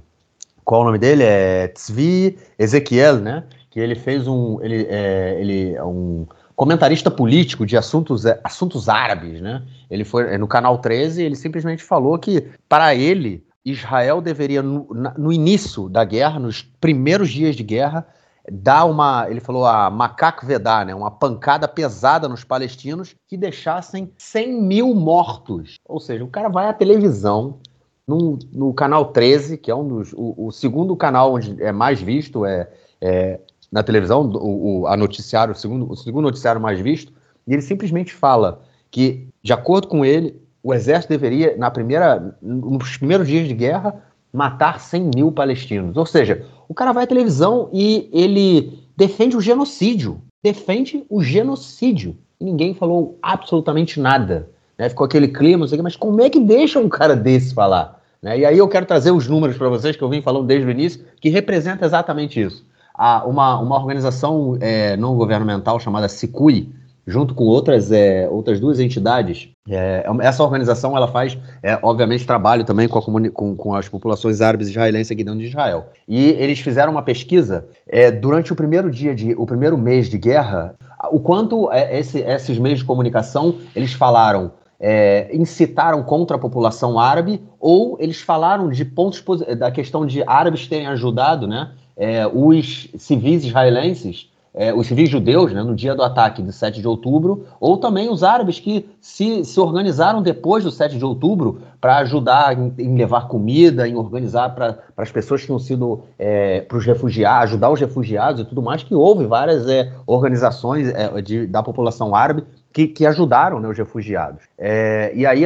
qual 0.64 0.82
o 0.82 0.86
nome 0.86 0.98
dele? 0.98 1.24
É 1.24 1.68
Tzvi 1.68 2.38
Ezequiel, 2.58 3.18
né? 3.18 3.44
Que 3.70 3.80
ele 3.80 3.96
fez 3.96 4.28
um. 4.28 4.62
Ele 4.62 4.88
é, 4.90 5.38
ele 5.40 5.74
é 5.76 5.84
um 5.84 6.26
comentarista 6.56 7.10
político 7.10 7.66
de 7.66 7.76
assuntos, 7.76 8.26
é, 8.26 8.40
assuntos 8.44 8.88
árabes, 8.88 9.42
né? 9.42 9.64
Ele 9.90 10.04
foi 10.04 10.34
é, 10.34 10.38
no 10.38 10.48
canal 10.48 10.78
13, 10.78 11.24
ele 11.24 11.36
simplesmente 11.36 11.84
falou 11.84 12.18
que, 12.18 12.48
para 12.70 12.94
ele, 12.94 13.44
Israel 13.66 14.22
deveria, 14.22 14.62
no, 14.62 14.88
no 15.18 15.32
início 15.32 15.90
da 15.90 16.04
guerra, 16.04 16.40
nos 16.40 16.62
primeiros 16.62 17.30
dias 17.30 17.56
de 17.56 17.64
guerra, 17.64 18.06
dar 18.52 18.86
uma, 18.86 19.30
ele 19.30 19.40
falou 19.40 19.66
a 19.66 19.90
macaco 19.90 20.46
vedar, 20.46 20.86
né, 20.86 20.94
uma 20.94 21.10
pancada 21.10 21.68
pesada 21.68 22.28
nos 22.28 22.44
palestinos 22.44 23.16
que 23.28 23.38
deixassem 23.38 24.12
100 24.18 24.62
mil 24.62 24.94
mortos. 24.94 25.76
Ou 25.86 26.00
seja, 26.00 26.24
o 26.24 26.30
cara 26.30 26.50
vai 26.50 26.68
à 26.68 26.74
televisão, 26.74 27.60
no, 28.08 28.38
no 28.52 28.74
canal 28.74 29.06
13, 29.12 29.58
que 29.58 29.72
é 29.72 29.76
um 29.76 29.88
dos. 29.88 30.14
O, 30.14 30.48
o, 30.48 30.52
segundo 30.52 30.96
canal 30.96 31.34
onde 31.34 31.62
é 31.62 31.72
mais 31.72 32.02
visto 32.02 32.46
é, 32.46 32.70
é 33.02 33.40
na 33.72 33.82
televisão, 33.82 34.22
o, 34.22 34.82
o, 34.82 34.88
a 34.88 34.96
noticiário, 34.96 35.54
o 35.54 35.58
segundo, 35.58 35.92
o 35.92 35.96
segundo 35.96 36.26
noticiário 36.26 36.62
mais 36.62 36.80
visto, 36.80 37.12
e 37.48 37.54
ele 37.54 37.62
simplesmente 37.62 38.14
fala 38.14 38.62
que, 38.92 39.28
de 39.42 39.52
acordo 39.52 39.88
com 39.88 40.06
ele, 40.06 40.40
o 40.62 40.74
exército 40.74 41.10
deveria, 41.12 41.58
na 41.58 41.72
primeira, 41.72 42.38
nos 42.42 42.98
primeiros 42.98 43.28
dias 43.28 43.48
de 43.48 43.54
guerra, 43.54 44.02
matar 44.32 44.80
100 44.80 45.12
mil 45.16 45.32
palestinos. 45.32 45.98
Ou 45.98 46.06
seja, 46.06 46.46
o 46.68 46.74
cara 46.74 46.92
vai 46.92 47.04
à 47.04 47.08
televisão 47.08 47.70
e 47.74 48.10
ele 48.14 48.80
defende 48.96 49.36
o 49.36 49.42
genocídio. 49.42 50.22
Defende 50.44 51.06
o 51.10 51.22
genocídio. 51.22 52.18
E 52.40 52.46
ninguém 52.46 52.74
falou 52.74 53.18
absolutamente 53.22 54.00
nada. 54.00 54.50
Né? 54.78 54.90
Ficou 54.90 55.06
aquele 55.06 55.28
clima, 55.28 55.60
não 55.60 55.68
sei 55.68 55.76
o 55.76 55.80
que, 55.80 55.84
mas 55.84 55.96
como 55.96 56.22
é 56.22 56.30
que 56.30 56.40
deixa 56.40 56.80
um 56.80 56.90
cara 56.90 57.16
desse 57.16 57.54
falar? 57.54 58.00
Né? 58.22 58.40
E 58.40 58.46
aí 58.46 58.58
eu 58.58 58.68
quero 58.68 58.86
trazer 58.86 59.12
os 59.12 59.28
números 59.28 59.58
para 59.58 59.70
vocês, 59.70 59.96
que 59.96 60.02
eu 60.02 60.10
vim 60.10 60.22
falando 60.22 60.48
desde 60.48 60.68
o 60.68 60.72
início, 60.72 61.06
que 61.20 61.30
representa 61.30 61.86
exatamente 61.86 62.42
isso. 62.42 62.66
Há 62.94 63.26
uma, 63.26 63.60
uma 63.60 63.76
organização 63.76 64.58
é, 64.62 64.96
não 64.98 65.16
governamental 65.16 65.80
chamada 65.80 66.08
SICUI, 66.08 66.72
junto 67.06 67.34
com 67.34 67.44
outras, 67.44 67.92
é, 67.92 68.28
outras 68.30 68.60
duas 68.60 68.80
entidades. 68.80 69.50
É, 69.70 70.06
essa 70.22 70.44
organização 70.44 70.96
ela 70.96 71.08
faz, 71.08 71.38
é, 71.62 71.78
obviamente, 71.82 72.26
trabalho 72.26 72.64
também 72.64 72.88
com, 72.88 73.02
com, 73.32 73.56
com, 73.56 73.76
as 73.76 73.90
populações 73.90 74.42
árabes 74.42 74.70
israelenses 74.70 75.12
aqui 75.12 75.24
dentro 75.24 75.40
de 75.40 75.48
Israel. 75.48 75.88
E 76.08 76.30
eles 76.32 76.60
fizeram 76.60 76.92
uma 76.92 77.02
pesquisa 77.02 77.66
é, 77.88 78.12
durante 78.12 78.54
o 78.54 78.56
primeiro 78.56 78.90
dia 78.90 79.14
de, 79.14 79.34
o 79.34 79.46
primeiro 79.46 79.78
mês 79.78 80.10
de 80.10 80.18
guerra, 80.18 80.76
o 81.12 81.20
quanto 81.20 81.72
é, 81.72 82.00
esse, 82.00 82.20
esses 82.20 82.58
meios 82.58 82.80
de 82.80 82.86
comunicação 82.86 83.58
eles 83.76 83.94
falaram 83.94 84.52
é, 84.86 85.30
incitaram 85.34 86.04
contra 86.04 86.36
a 86.36 86.40
população 86.40 87.00
árabe, 87.00 87.42
ou 87.58 87.96
eles 88.02 88.20
falaram 88.20 88.70
de 88.70 88.84
pontos 88.84 89.24
da 89.58 89.72
questão 89.72 90.06
de 90.06 90.22
árabes 90.28 90.68
terem 90.68 90.88
ajudado 90.88 91.48
né, 91.48 91.72
é, 91.96 92.28
os 92.28 92.90
civis 92.98 93.46
israelenses 93.46 94.30
é, 94.54 94.72
os 94.72 94.86
civis 94.86 95.10
judeus, 95.10 95.52
né, 95.52 95.64
no 95.64 95.76
dia 95.76 95.96
do 95.96 96.04
ataque 96.04 96.42
de 96.42 96.54
7 96.54 96.80
de 96.80 96.88
outubro, 96.88 97.46
ou 97.60 97.78
também 97.78 98.10
os 98.10 98.24
árabes 98.24 98.60
que 98.60 98.88
se, 99.02 99.44
se 99.44 99.60
organizaram 99.60 100.22
depois 100.22 100.64
do 100.64 100.70
7 100.70 100.98
de 100.98 101.04
outubro 101.04 101.60
para 101.82 101.98
ajudar 101.98 102.56
em, 102.58 102.72
em, 102.78 102.96
levar 102.96 103.28
comida, 103.28 103.88
em 103.88 103.96
organizar 103.96 104.54
para 104.54 104.78
as 104.96 105.12
pessoas 105.12 105.42
que 105.42 105.48
tinham 105.48 105.58
sido, 105.58 106.02
é, 106.20 106.62
para 106.62 106.78
os 106.78 106.86
refugiados, 106.86 107.50
ajudar 107.50 107.72
os 107.72 107.80
refugiados 107.80 108.42
e 108.42 108.46
tudo 108.46 108.62
mais, 108.62 108.84
que 108.84 108.94
houve 108.94 109.26
várias 109.26 109.68
é, 109.68 109.92
organizações 110.06 110.88
é, 110.90 111.20
de, 111.20 111.48
da 111.48 111.64
população 111.64 112.14
árabe 112.14 112.44
que, 112.74 112.88
que 112.88 113.06
ajudaram 113.06 113.60
né, 113.60 113.70
os 113.70 113.78
refugiados. 113.78 114.44
É, 114.58 115.12
e 115.16 115.26
aí 115.26 115.44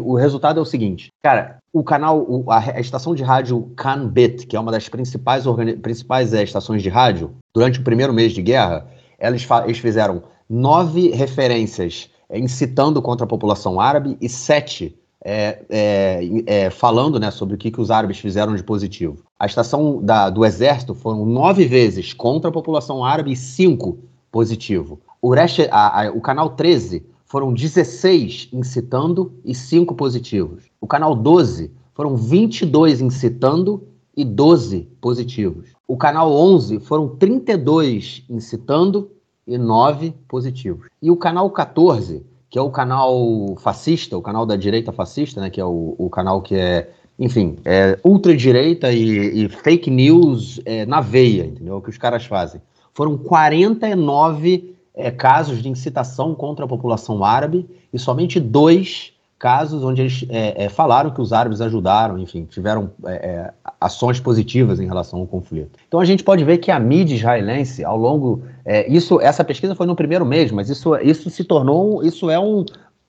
o 0.00 0.14
resultado 0.14 0.58
é 0.58 0.62
o 0.62 0.66
seguinte, 0.66 1.12
cara, 1.22 1.58
o 1.72 1.84
canal, 1.84 2.18
o, 2.18 2.50
a, 2.50 2.58
a, 2.58 2.80
estação 2.80 3.14
de 3.14 3.22
rádio 3.22 3.70
Canbit, 3.76 4.46
que 4.46 4.56
é 4.56 4.60
uma 4.60 4.72
das 4.72 4.88
principais, 4.88 5.44
principais 5.82 6.32
é, 6.32 6.42
estações 6.42 6.82
de 6.82 6.88
rádio, 6.88 7.34
durante 7.54 7.78
o 7.78 7.84
primeiro 7.84 8.12
mês 8.12 8.32
de 8.32 8.42
guerra, 8.42 8.86
eles, 9.20 9.46
eles 9.64 9.78
fizeram 9.78 10.22
nove 10.48 11.10
referências 11.10 12.10
é, 12.28 12.38
incitando 12.38 13.02
contra 13.02 13.24
a 13.24 13.28
população 13.28 13.78
árabe 13.78 14.16
e 14.20 14.28
sete 14.28 14.98
é, 15.24 15.62
é, 15.70 16.20
é, 16.46 16.70
falando 16.70 17.20
né, 17.20 17.30
sobre 17.30 17.54
o 17.54 17.58
que, 17.58 17.70
que 17.70 17.80
os 17.80 17.90
árabes 17.90 18.18
fizeram 18.18 18.56
de 18.56 18.64
positivo. 18.64 19.22
A 19.38 19.46
estação 19.46 20.02
da, 20.02 20.28
do 20.30 20.44
exército 20.44 20.94
foram 20.94 21.24
nove 21.24 21.64
vezes 21.64 22.12
contra 22.12 22.50
a 22.50 22.52
população 22.52 23.04
árabe 23.04 23.32
e 23.32 23.36
cinco 23.36 23.98
positivo. 24.32 25.00
O, 25.22 25.32
a, 25.34 26.02
a, 26.02 26.10
o 26.10 26.20
canal 26.20 26.50
13 26.50 27.06
foram 27.24 27.54
16 27.54 28.48
incitando 28.52 29.32
e 29.44 29.54
5 29.54 29.94
positivos. 29.94 30.64
O 30.80 30.86
canal 30.86 31.14
12 31.14 31.70
foram 31.94 32.16
22 32.16 33.00
incitando 33.00 33.86
e 34.16 34.24
12 34.24 34.88
positivos. 35.00 35.70
O 35.86 35.96
canal 35.96 36.32
11 36.32 36.80
foram 36.80 37.08
32 37.08 38.24
incitando 38.28 39.12
e 39.46 39.56
9 39.56 40.12
positivos. 40.26 40.88
E 41.00 41.10
o 41.10 41.16
canal 41.16 41.48
14, 41.50 42.26
que 42.50 42.58
é 42.58 42.62
o 42.62 42.70
canal 42.70 43.56
fascista, 43.58 44.16
o 44.16 44.22
canal 44.22 44.44
da 44.44 44.56
direita 44.56 44.90
fascista, 44.90 45.40
né, 45.40 45.50
que 45.50 45.60
é 45.60 45.64
o, 45.64 45.94
o 45.96 46.10
canal 46.10 46.42
que 46.42 46.56
é, 46.56 46.90
enfim, 47.18 47.58
é 47.64 47.96
ultradireita 48.04 48.92
e, 48.92 49.44
e 49.44 49.48
fake 49.48 49.90
news 49.90 50.60
é, 50.64 50.84
na 50.84 51.00
veia, 51.00 51.46
entendeu? 51.46 51.74
É 51.74 51.76
o 51.76 51.80
que 51.80 51.90
os 51.90 51.98
caras 51.98 52.26
fazem. 52.26 52.60
Foram 52.92 53.16
49 53.16 54.71
é, 54.94 55.10
casos 55.10 55.62
de 55.62 55.68
incitação 55.68 56.34
contra 56.34 56.64
a 56.64 56.68
população 56.68 57.24
árabe 57.24 57.68
e 57.92 57.98
somente 57.98 58.38
dois 58.38 59.12
casos 59.42 59.82
onde 59.82 60.00
eles 60.00 60.24
é, 60.28 60.66
é, 60.66 60.68
falaram 60.68 61.10
que 61.10 61.20
os 61.20 61.32
árabes 61.32 61.60
ajudaram, 61.60 62.16
enfim, 62.16 62.44
tiveram 62.44 62.92
é, 63.04 63.12
é, 63.12 63.52
ações 63.80 64.20
positivas 64.20 64.78
em 64.78 64.86
relação 64.86 65.18
ao 65.18 65.26
conflito. 65.26 65.80
Então 65.88 65.98
a 65.98 66.04
gente 66.04 66.22
pode 66.22 66.44
ver 66.44 66.58
que 66.58 66.70
a 66.70 66.78
mídia 66.78 67.16
israelense, 67.16 67.84
ao 67.84 67.96
longo. 67.96 68.44
É, 68.64 68.88
isso, 68.88 69.20
essa 69.20 69.42
pesquisa 69.42 69.74
foi 69.74 69.84
no 69.84 69.96
primeiro 69.96 70.24
mês, 70.24 70.52
mas 70.52 70.70
isso, 70.70 70.94
isso 70.98 71.28
se 71.28 71.42
tornou. 71.42 72.04
Isso 72.04 72.30
é 72.30 72.38
um, 72.38 72.64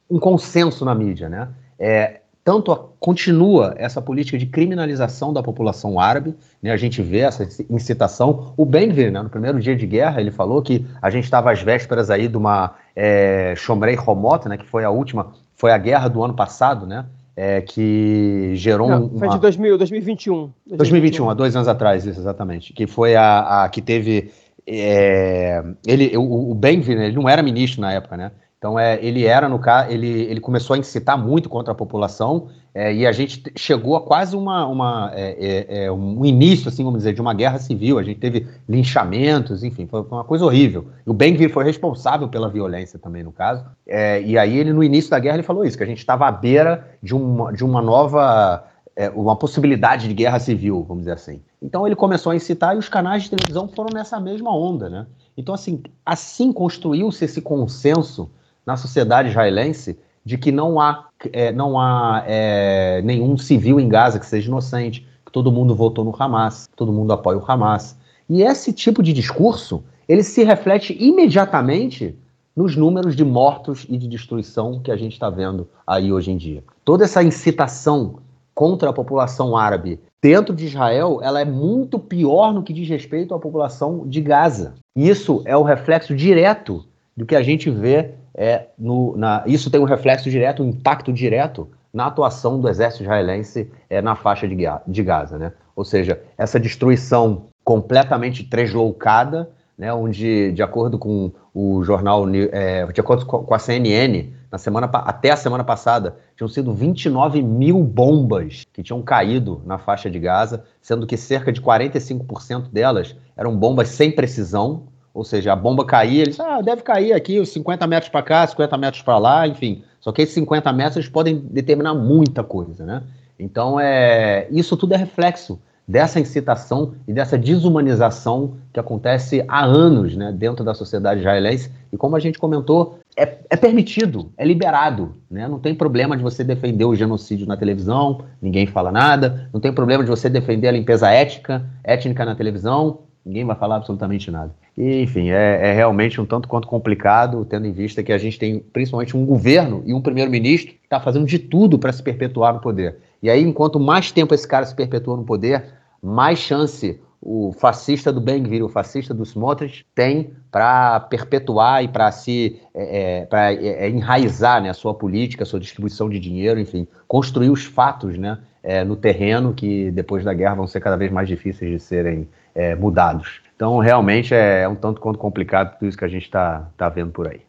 um 0.09 0.17
consenso 0.17 0.83
na 0.83 0.95
mídia, 0.95 1.29
né? 1.29 1.49
É, 1.77 2.21
tanto 2.43 2.71
a, 2.71 2.89
continua 2.99 3.73
essa 3.77 4.01
política 4.01 4.37
de 4.37 4.45
criminalização 4.45 5.31
da 5.31 5.41
população 5.41 5.99
árabe, 5.99 6.35
né, 6.61 6.71
a 6.71 6.77
gente 6.77 7.01
vê 7.01 7.19
essa 7.19 7.47
incitação. 7.69 8.53
O 8.57 8.65
Ben-Gvir, 8.65 9.11
né, 9.11 9.21
no 9.21 9.29
primeiro 9.29 9.59
dia 9.59 9.75
de 9.75 9.87
guerra, 9.87 10.19
ele 10.19 10.31
falou 10.31 10.61
que 10.61 10.85
a 11.01 11.09
gente 11.09 11.23
estava 11.23 11.51
às 11.51 11.61
vésperas 11.61 12.09
aí 12.09 12.27
de 12.27 12.35
uma 12.35 12.75
é, 12.95 13.53
Shomrei 13.55 13.97
Homot, 13.97 14.47
né, 14.49 14.57
que 14.57 14.65
foi 14.65 14.83
a 14.83 14.89
última, 14.89 15.31
foi 15.55 15.71
a 15.71 15.77
guerra 15.77 16.09
do 16.09 16.21
ano 16.23 16.33
passado, 16.33 16.85
né, 16.85 17.05
é, 17.35 17.61
que 17.61 18.51
gerou 18.55 18.89
Não, 18.89 19.05
uma... 19.05 19.19
Foi 19.19 19.29
de 19.29 19.39
2000, 19.39 19.77
2021, 19.77 20.33
2021. 20.35 20.77
2021, 20.77 21.29
há 21.29 21.33
dois 21.33 21.55
anos 21.55 21.67
atrás, 21.67 22.05
isso, 22.05 22.19
exatamente. 22.19 22.73
Que 22.73 22.85
foi 22.85 23.15
a, 23.15 23.63
a 23.63 23.69
que 23.69 23.81
teve... 23.81 24.31
É, 24.65 25.61
ele, 25.85 26.15
o, 26.15 26.51
o 26.51 26.55
Ben-Gvir, 26.55 26.97
né, 26.97 27.07
ele 27.07 27.15
não 27.15 27.27
era 27.27 27.41
ministro 27.41 27.81
na 27.81 27.91
época, 27.91 28.15
né? 28.15 28.31
Então, 28.63 28.79
é, 28.79 28.97
ele 29.03 29.25
era 29.25 29.49
no 29.49 29.59
caso, 29.59 29.91
ele, 29.91 30.07
ele 30.07 30.39
começou 30.39 30.73
a 30.73 30.77
incitar 30.77 31.17
muito 31.17 31.49
contra 31.49 31.73
a 31.73 31.75
população 31.75 32.47
é, 32.73 32.93
e 32.93 33.05
a 33.05 33.11
gente 33.11 33.43
chegou 33.57 33.93
a 33.97 34.01
quase 34.01 34.37
uma, 34.37 34.65
uma 34.65 35.11
é, 35.13 35.35
é, 35.67 35.83
é, 35.83 35.91
um 35.91 36.23
início, 36.23 36.69
assim, 36.69 36.81
vamos 36.81 36.99
dizer, 36.99 37.11
de 37.11 37.19
uma 37.19 37.33
guerra 37.33 37.59
civil. 37.59 37.99
A 37.99 38.03
gente 38.03 38.21
teve 38.21 38.47
linchamentos, 38.69 39.65
enfim, 39.65 39.85
foi, 39.85 39.99
uma 40.03 40.23
coisa 40.23 40.45
horrível. 40.45 40.87
E 41.05 41.09
o 41.09 41.13
Ben-Gvir 41.13 41.51
foi 41.51 41.65
responsável 41.65 42.29
pela 42.29 42.49
violência 42.49 42.97
também, 42.97 43.21
no 43.21 43.33
caso. 43.33 43.65
É, 43.85 44.21
e 44.21 44.37
aí 44.37 44.57
ele, 44.57 44.71
no 44.71 44.81
início 44.81 45.11
da 45.11 45.19
guerra, 45.19 45.35
ele 45.35 45.43
falou 45.43 45.65
isso, 45.65 45.77
que 45.77 45.83
a 45.83 45.87
gente 45.87 45.97
estava 45.97 46.25
à 46.25 46.31
beira 46.31 46.87
de 47.03 47.13
uma, 47.13 47.51
de 47.51 47.65
uma 47.65 47.81
nova, 47.81 48.63
é, 48.95 49.09
uma 49.09 49.35
possibilidade 49.35 50.07
de 50.07 50.13
guerra 50.13 50.39
civil, 50.39 50.85
vamos 50.87 51.03
dizer 51.03 51.15
assim. 51.15 51.41
Então 51.61 51.85
ele 51.85 51.97
começou 51.97 52.31
a 52.31 52.35
incitar 52.37 52.75
e 52.75 52.79
os 52.79 52.87
canais 52.87 53.23
de 53.23 53.29
televisão 53.29 53.67
foram 53.67 53.89
nessa 53.93 54.21
mesma 54.21 54.55
onda, 54.55 54.89
né? 54.89 55.05
Então, 55.35 55.53
assim, 55.53 55.83
assim 56.05 56.53
construiu-se 56.53 57.25
esse 57.25 57.41
consenso 57.41 58.31
na 58.65 58.77
sociedade 58.77 59.29
israelense 59.29 59.97
de 60.25 60.37
que 60.37 60.51
não 60.51 60.79
há, 60.79 61.07
é, 61.31 61.51
não 61.51 61.79
há 61.79 62.23
é, 62.25 63.01
nenhum 63.03 63.37
civil 63.37 63.79
em 63.79 63.89
Gaza 63.89 64.19
que 64.19 64.25
seja 64.25 64.47
inocente, 64.47 65.05
que 65.25 65.31
todo 65.31 65.51
mundo 65.51 65.75
votou 65.75 66.05
no 66.05 66.15
Hamas, 66.17 66.67
que 66.67 66.75
todo 66.75 66.93
mundo 66.93 67.11
apoia 67.11 67.37
o 67.37 67.43
Hamas. 67.45 67.97
E 68.29 68.41
esse 68.41 68.71
tipo 68.71 69.03
de 69.03 69.11
discurso, 69.11 69.83
ele 70.07 70.23
se 70.23 70.43
reflete 70.43 70.95
imediatamente 70.99 72.15
nos 72.55 72.75
números 72.75 73.15
de 73.15 73.25
mortos 73.25 73.85
e 73.89 73.97
de 73.97 74.07
destruição 74.07 74.79
que 74.79 74.91
a 74.91 74.95
gente 74.95 75.13
está 75.13 75.29
vendo 75.29 75.67
aí 75.85 76.13
hoje 76.13 76.31
em 76.31 76.37
dia. 76.37 76.63
Toda 76.85 77.03
essa 77.03 77.23
incitação 77.23 78.19
contra 78.53 78.89
a 78.89 78.93
população 78.93 79.57
árabe 79.57 79.99
dentro 80.21 80.55
de 80.55 80.65
Israel, 80.65 81.19
ela 81.21 81.41
é 81.41 81.45
muito 81.45 81.97
pior 81.97 82.53
no 82.53 82.63
que 82.63 82.71
diz 82.71 82.87
respeito 82.87 83.33
à 83.33 83.39
população 83.39 84.07
de 84.07 84.21
Gaza. 84.21 84.75
Isso 84.95 85.41
é 85.45 85.57
o 85.57 85.63
reflexo 85.63 86.15
direto 86.15 86.85
do 87.17 87.25
que 87.25 87.35
a 87.35 87.43
gente 87.43 87.69
vê 87.69 88.11
é 88.35 88.67
no, 88.77 89.15
na, 89.17 89.43
isso 89.45 89.69
tem 89.69 89.79
um 89.79 89.85
reflexo 89.85 90.29
direto, 90.29 90.63
um 90.63 90.69
impacto 90.69 91.13
direto 91.13 91.69
na 91.93 92.07
atuação 92.07 92.59
do 92.59 92.67
exército 92.67 93.03
israelense 93.03 93.71
é, 93.89 94.01
na 94.01 94.15
faixa 94.15 94.47
de, 94.47 94.55
de 94.87 95.03
Gaza, 95.03 95.37
né? 95.37 95.53
Ou 95.75 95.85
seja, 95.85 96.21
essa 96.37 96.59
destruição 96.59 97.45
completamente 97.63 98.43
tresloucada, 98.43 99.49
né, 99.77 99.93
onde, 99.93 100.51
de 100.51 100.61
acordo 100.61 100.99
com 100.99 101.31
o 101.53 101.83
jornal, 101.83 102.25
é, 102.51 102.85
de 102.87 102.99
acordo 102.99 103.25
com 103.25 103.53
a 103.53 103.59
CNN, 103.59 104.31
na 104.51 104.57
semana, 104.59 104.87
até 104.87 105.31
a 105.31 105.35
semana 105.35 105.63
passada, 105.63 106.15
tinham 106.35 106.47
sido 106.47 106.73
29 106.73 107.41
mil 107.41 107.83
bombas 107.83 108.63
que 108.71 108.83
tinham 108.83 109.01
caído 109.01 109.61
na 109.65 109.79
faixa 109.79 110.11
de 110.11 110.19
Gaza, 110.19 110.63
sendo 110.79 111.07
que 111.07 111.17
cerca 111.17 111.51
de 111.51 111.59
45% 111.59 112.69
delas 112.71 113.15
eram 113.35 113.57
bombas 113.57 113.89
sem 113.89 114.11
precisão, 114.11 114.83
ou 115.13 115.23
seja, 115.23 115.53
a 115.53 115.55
bomba 115.55 115.85
caía, 115.85 116.23
eles, 116.23 116.39
ah, 116.39 116.61
deve 116.61 116.81
cair 116.81 117.13
aqui 117.13 117.39
os 117.39 117.49
50 117.49 117.85
metros 117.85 118.09
para 118.09 118.23
cá, 118.23 118.47
50 118.47 118.77
metros 118.77 119.03
para 119.03 119.17
lá, 119.17 119.47
enfim. 119.47 119.83
Só 119.99 120.11
que 120.11 120.21
esses 120.21 120.33
50 120.33 120.73
metros 120.73 121.07
podem 121.07 121.37
determinar 121.37 121.93
muita 121.93 122.43
coisa, 122.43 122.85
né? 122.85 123.03
Então, 123.37 123.79
é, 123.79 124.47
isso 124.51 124.75
tudo 124.75 124.93
é 124.93 124.97
reflexo 124.97 125.59
dessa 125.87 126.19
incitação 126.19 126.93
e 127.07 127.13
dessa 127.13 127.37
desumanização 127.37 128.55
que 128.71 128.79
acontece 128.79 129.43
há 129.47 129.65
anos 129.65 130.15
né, 130.15 130.31
dentro 130.31 130.63
da 130.63 130.73
sociedade 130.73 131.19
israelense. 131.19 131.69
E 131.91 131.97
como 131.97 132.15
a 132.15 132.19
gente 132.19 132.39
comentou, 132.39 132.99
é, 133.17 133.37
é, 133.49 133.57
permitido, 133.57 134.31
é 134.37 134.45
liberado. 134.45 135.15
Né? 135.29 135.47
Não 135.47 135.59
tem 135.59 135.75
problema 135.75 136.15
de 136.15 136.23
você 136.23 136.43
defender 136.43 136.85
o 136.85 136.95
genocídio 136.95 137.45
na 137.45 137.57
televisão, 137.57 138.23
ninguém 138.41 138.65
fala 138.65 138.91
nada. 138.91 139.49
Não 139.53 139.59
tem 139.59 139.73
problema 139.73 140.03
de 140.03 140.09
você 140.09 140.29
defender 140.29 140.69
a 140.69 140.71
limpeza 140.71 141.09
ética, 141.09 141.65
étnica 141.83 142.23
na 142.25 142.33
televisão, 142.33 142.99
Ninguém 143.25 143.45
vai 143.45 143.55
falar 143.55 143.77
absolutamente 143.77 144.29
nada. 144.29 144.53
E, 144.77 145.01
enfim, 145.01 145.29
é, 145.29 145.69
é, 145.69 145.73
realmente 145.73 146.19
um 146.19 146.25
tanto 146.25 146.47
quanto 146.47 146.67
complicado, 146.67 147.45
tendo 147.45 147.67
em 147.67 147.71
vista 147.71 148.03
que 148.03 148.11
a 148.11 148.17
gente 148.17 148.37
tem 148.37 148.59
principalmente 148.59 149.15
um 149.15 149.25
governo 149.25 149.81
e 149.85 149.93
um 149.93 150.01
primeiro-ministro 150.01 150.73
que 150.73 150.79
está 150.83 150.99
fazendo 150.99 151.25
de 151.25 151.39
tudo 151.39 151.79
para 151.79 151.93
se 151.93 152.03
perpetuar 152.03 152.53
no 152.53 152.59
poder. 152.59 152.97
E 153.21 153.29
aí, 153.29 153.41
enquanto 153.41 153.79
mais 153.79 154.11
tempo 154.11 154.33
esse 154.33 154.47
cara 154.47 154.65
se 154.65 154.75
perpetua 154.75 155.15
no 155.15 155.23
poder, 155.23 155.65
mais 156.01 156.39
chance 156.39 156.99
o 157.25 157.53
fascista 157.53 158.11
do 158.11 158.19
Ben-Gvir, 158.19 158.65
o 158.65 158.67
fascista 158.67 159.13
do 159.13 159.23
Smotrich, 159.23 159.85
tem 159.95 160.31
para 160.51 160.99
perpetuar 160.99 161.81
e 161.81 161.87
para 161.87 162.11
se 162.11 162.59
é, 162.73 163.21
é 163.21 163.25
para 163.25 163.53
é, 163.53 163.85
é, 163.85 163.89
enraizar 163.89 164.61
né, 164.61 164.69
a 164.69 164.73
sua 164.73 164.93
política, 164.93 165.43
a 165.43 165.45
sua 165.45 165.59
distribuição 165.59 166.09
de 166.09 166.19
dinheiro, 166.19 166.59
enfim, 166.59 166.85
construir 167.07 167.49
os 167.49 167.63
fatos 167.63 168.17
né, 168.17 168.39
é, 168.61 168.83
no 168.83 168.97
terreno 168.97 169.53
que 169.53 169.89
depois 169.91 170.25
da 170.25 170.33
guerra 170.33 170.55
vão 170.55 170.67
ser 170.67 170.81
cada 170.81 170.97
vez 170.97 171.11
mais 171.11 171.29
difíceis 171.29 171.71
de 171.71 171.79
serem 171.79 172.27
é, 172.55 172.75
mudados. 172.75 173.41
Então, 173.55 173.77
realmente 173.77 174.33
é 174.33 174.67
um 174.67 174.75
tanto 174.75 174.99
quanto 174.99 175.17
complicado 175.19 175.77
tudo 175.77 175.87
isso 175.87 175.97
que 175.97 176.05
a 176.05 176.09
gente 176.09 176.23
está 176.23 176.67
tá 176.75 176.89
vendo 176.89 177.11
por 177.11 177.27
aí. 177.27 177.41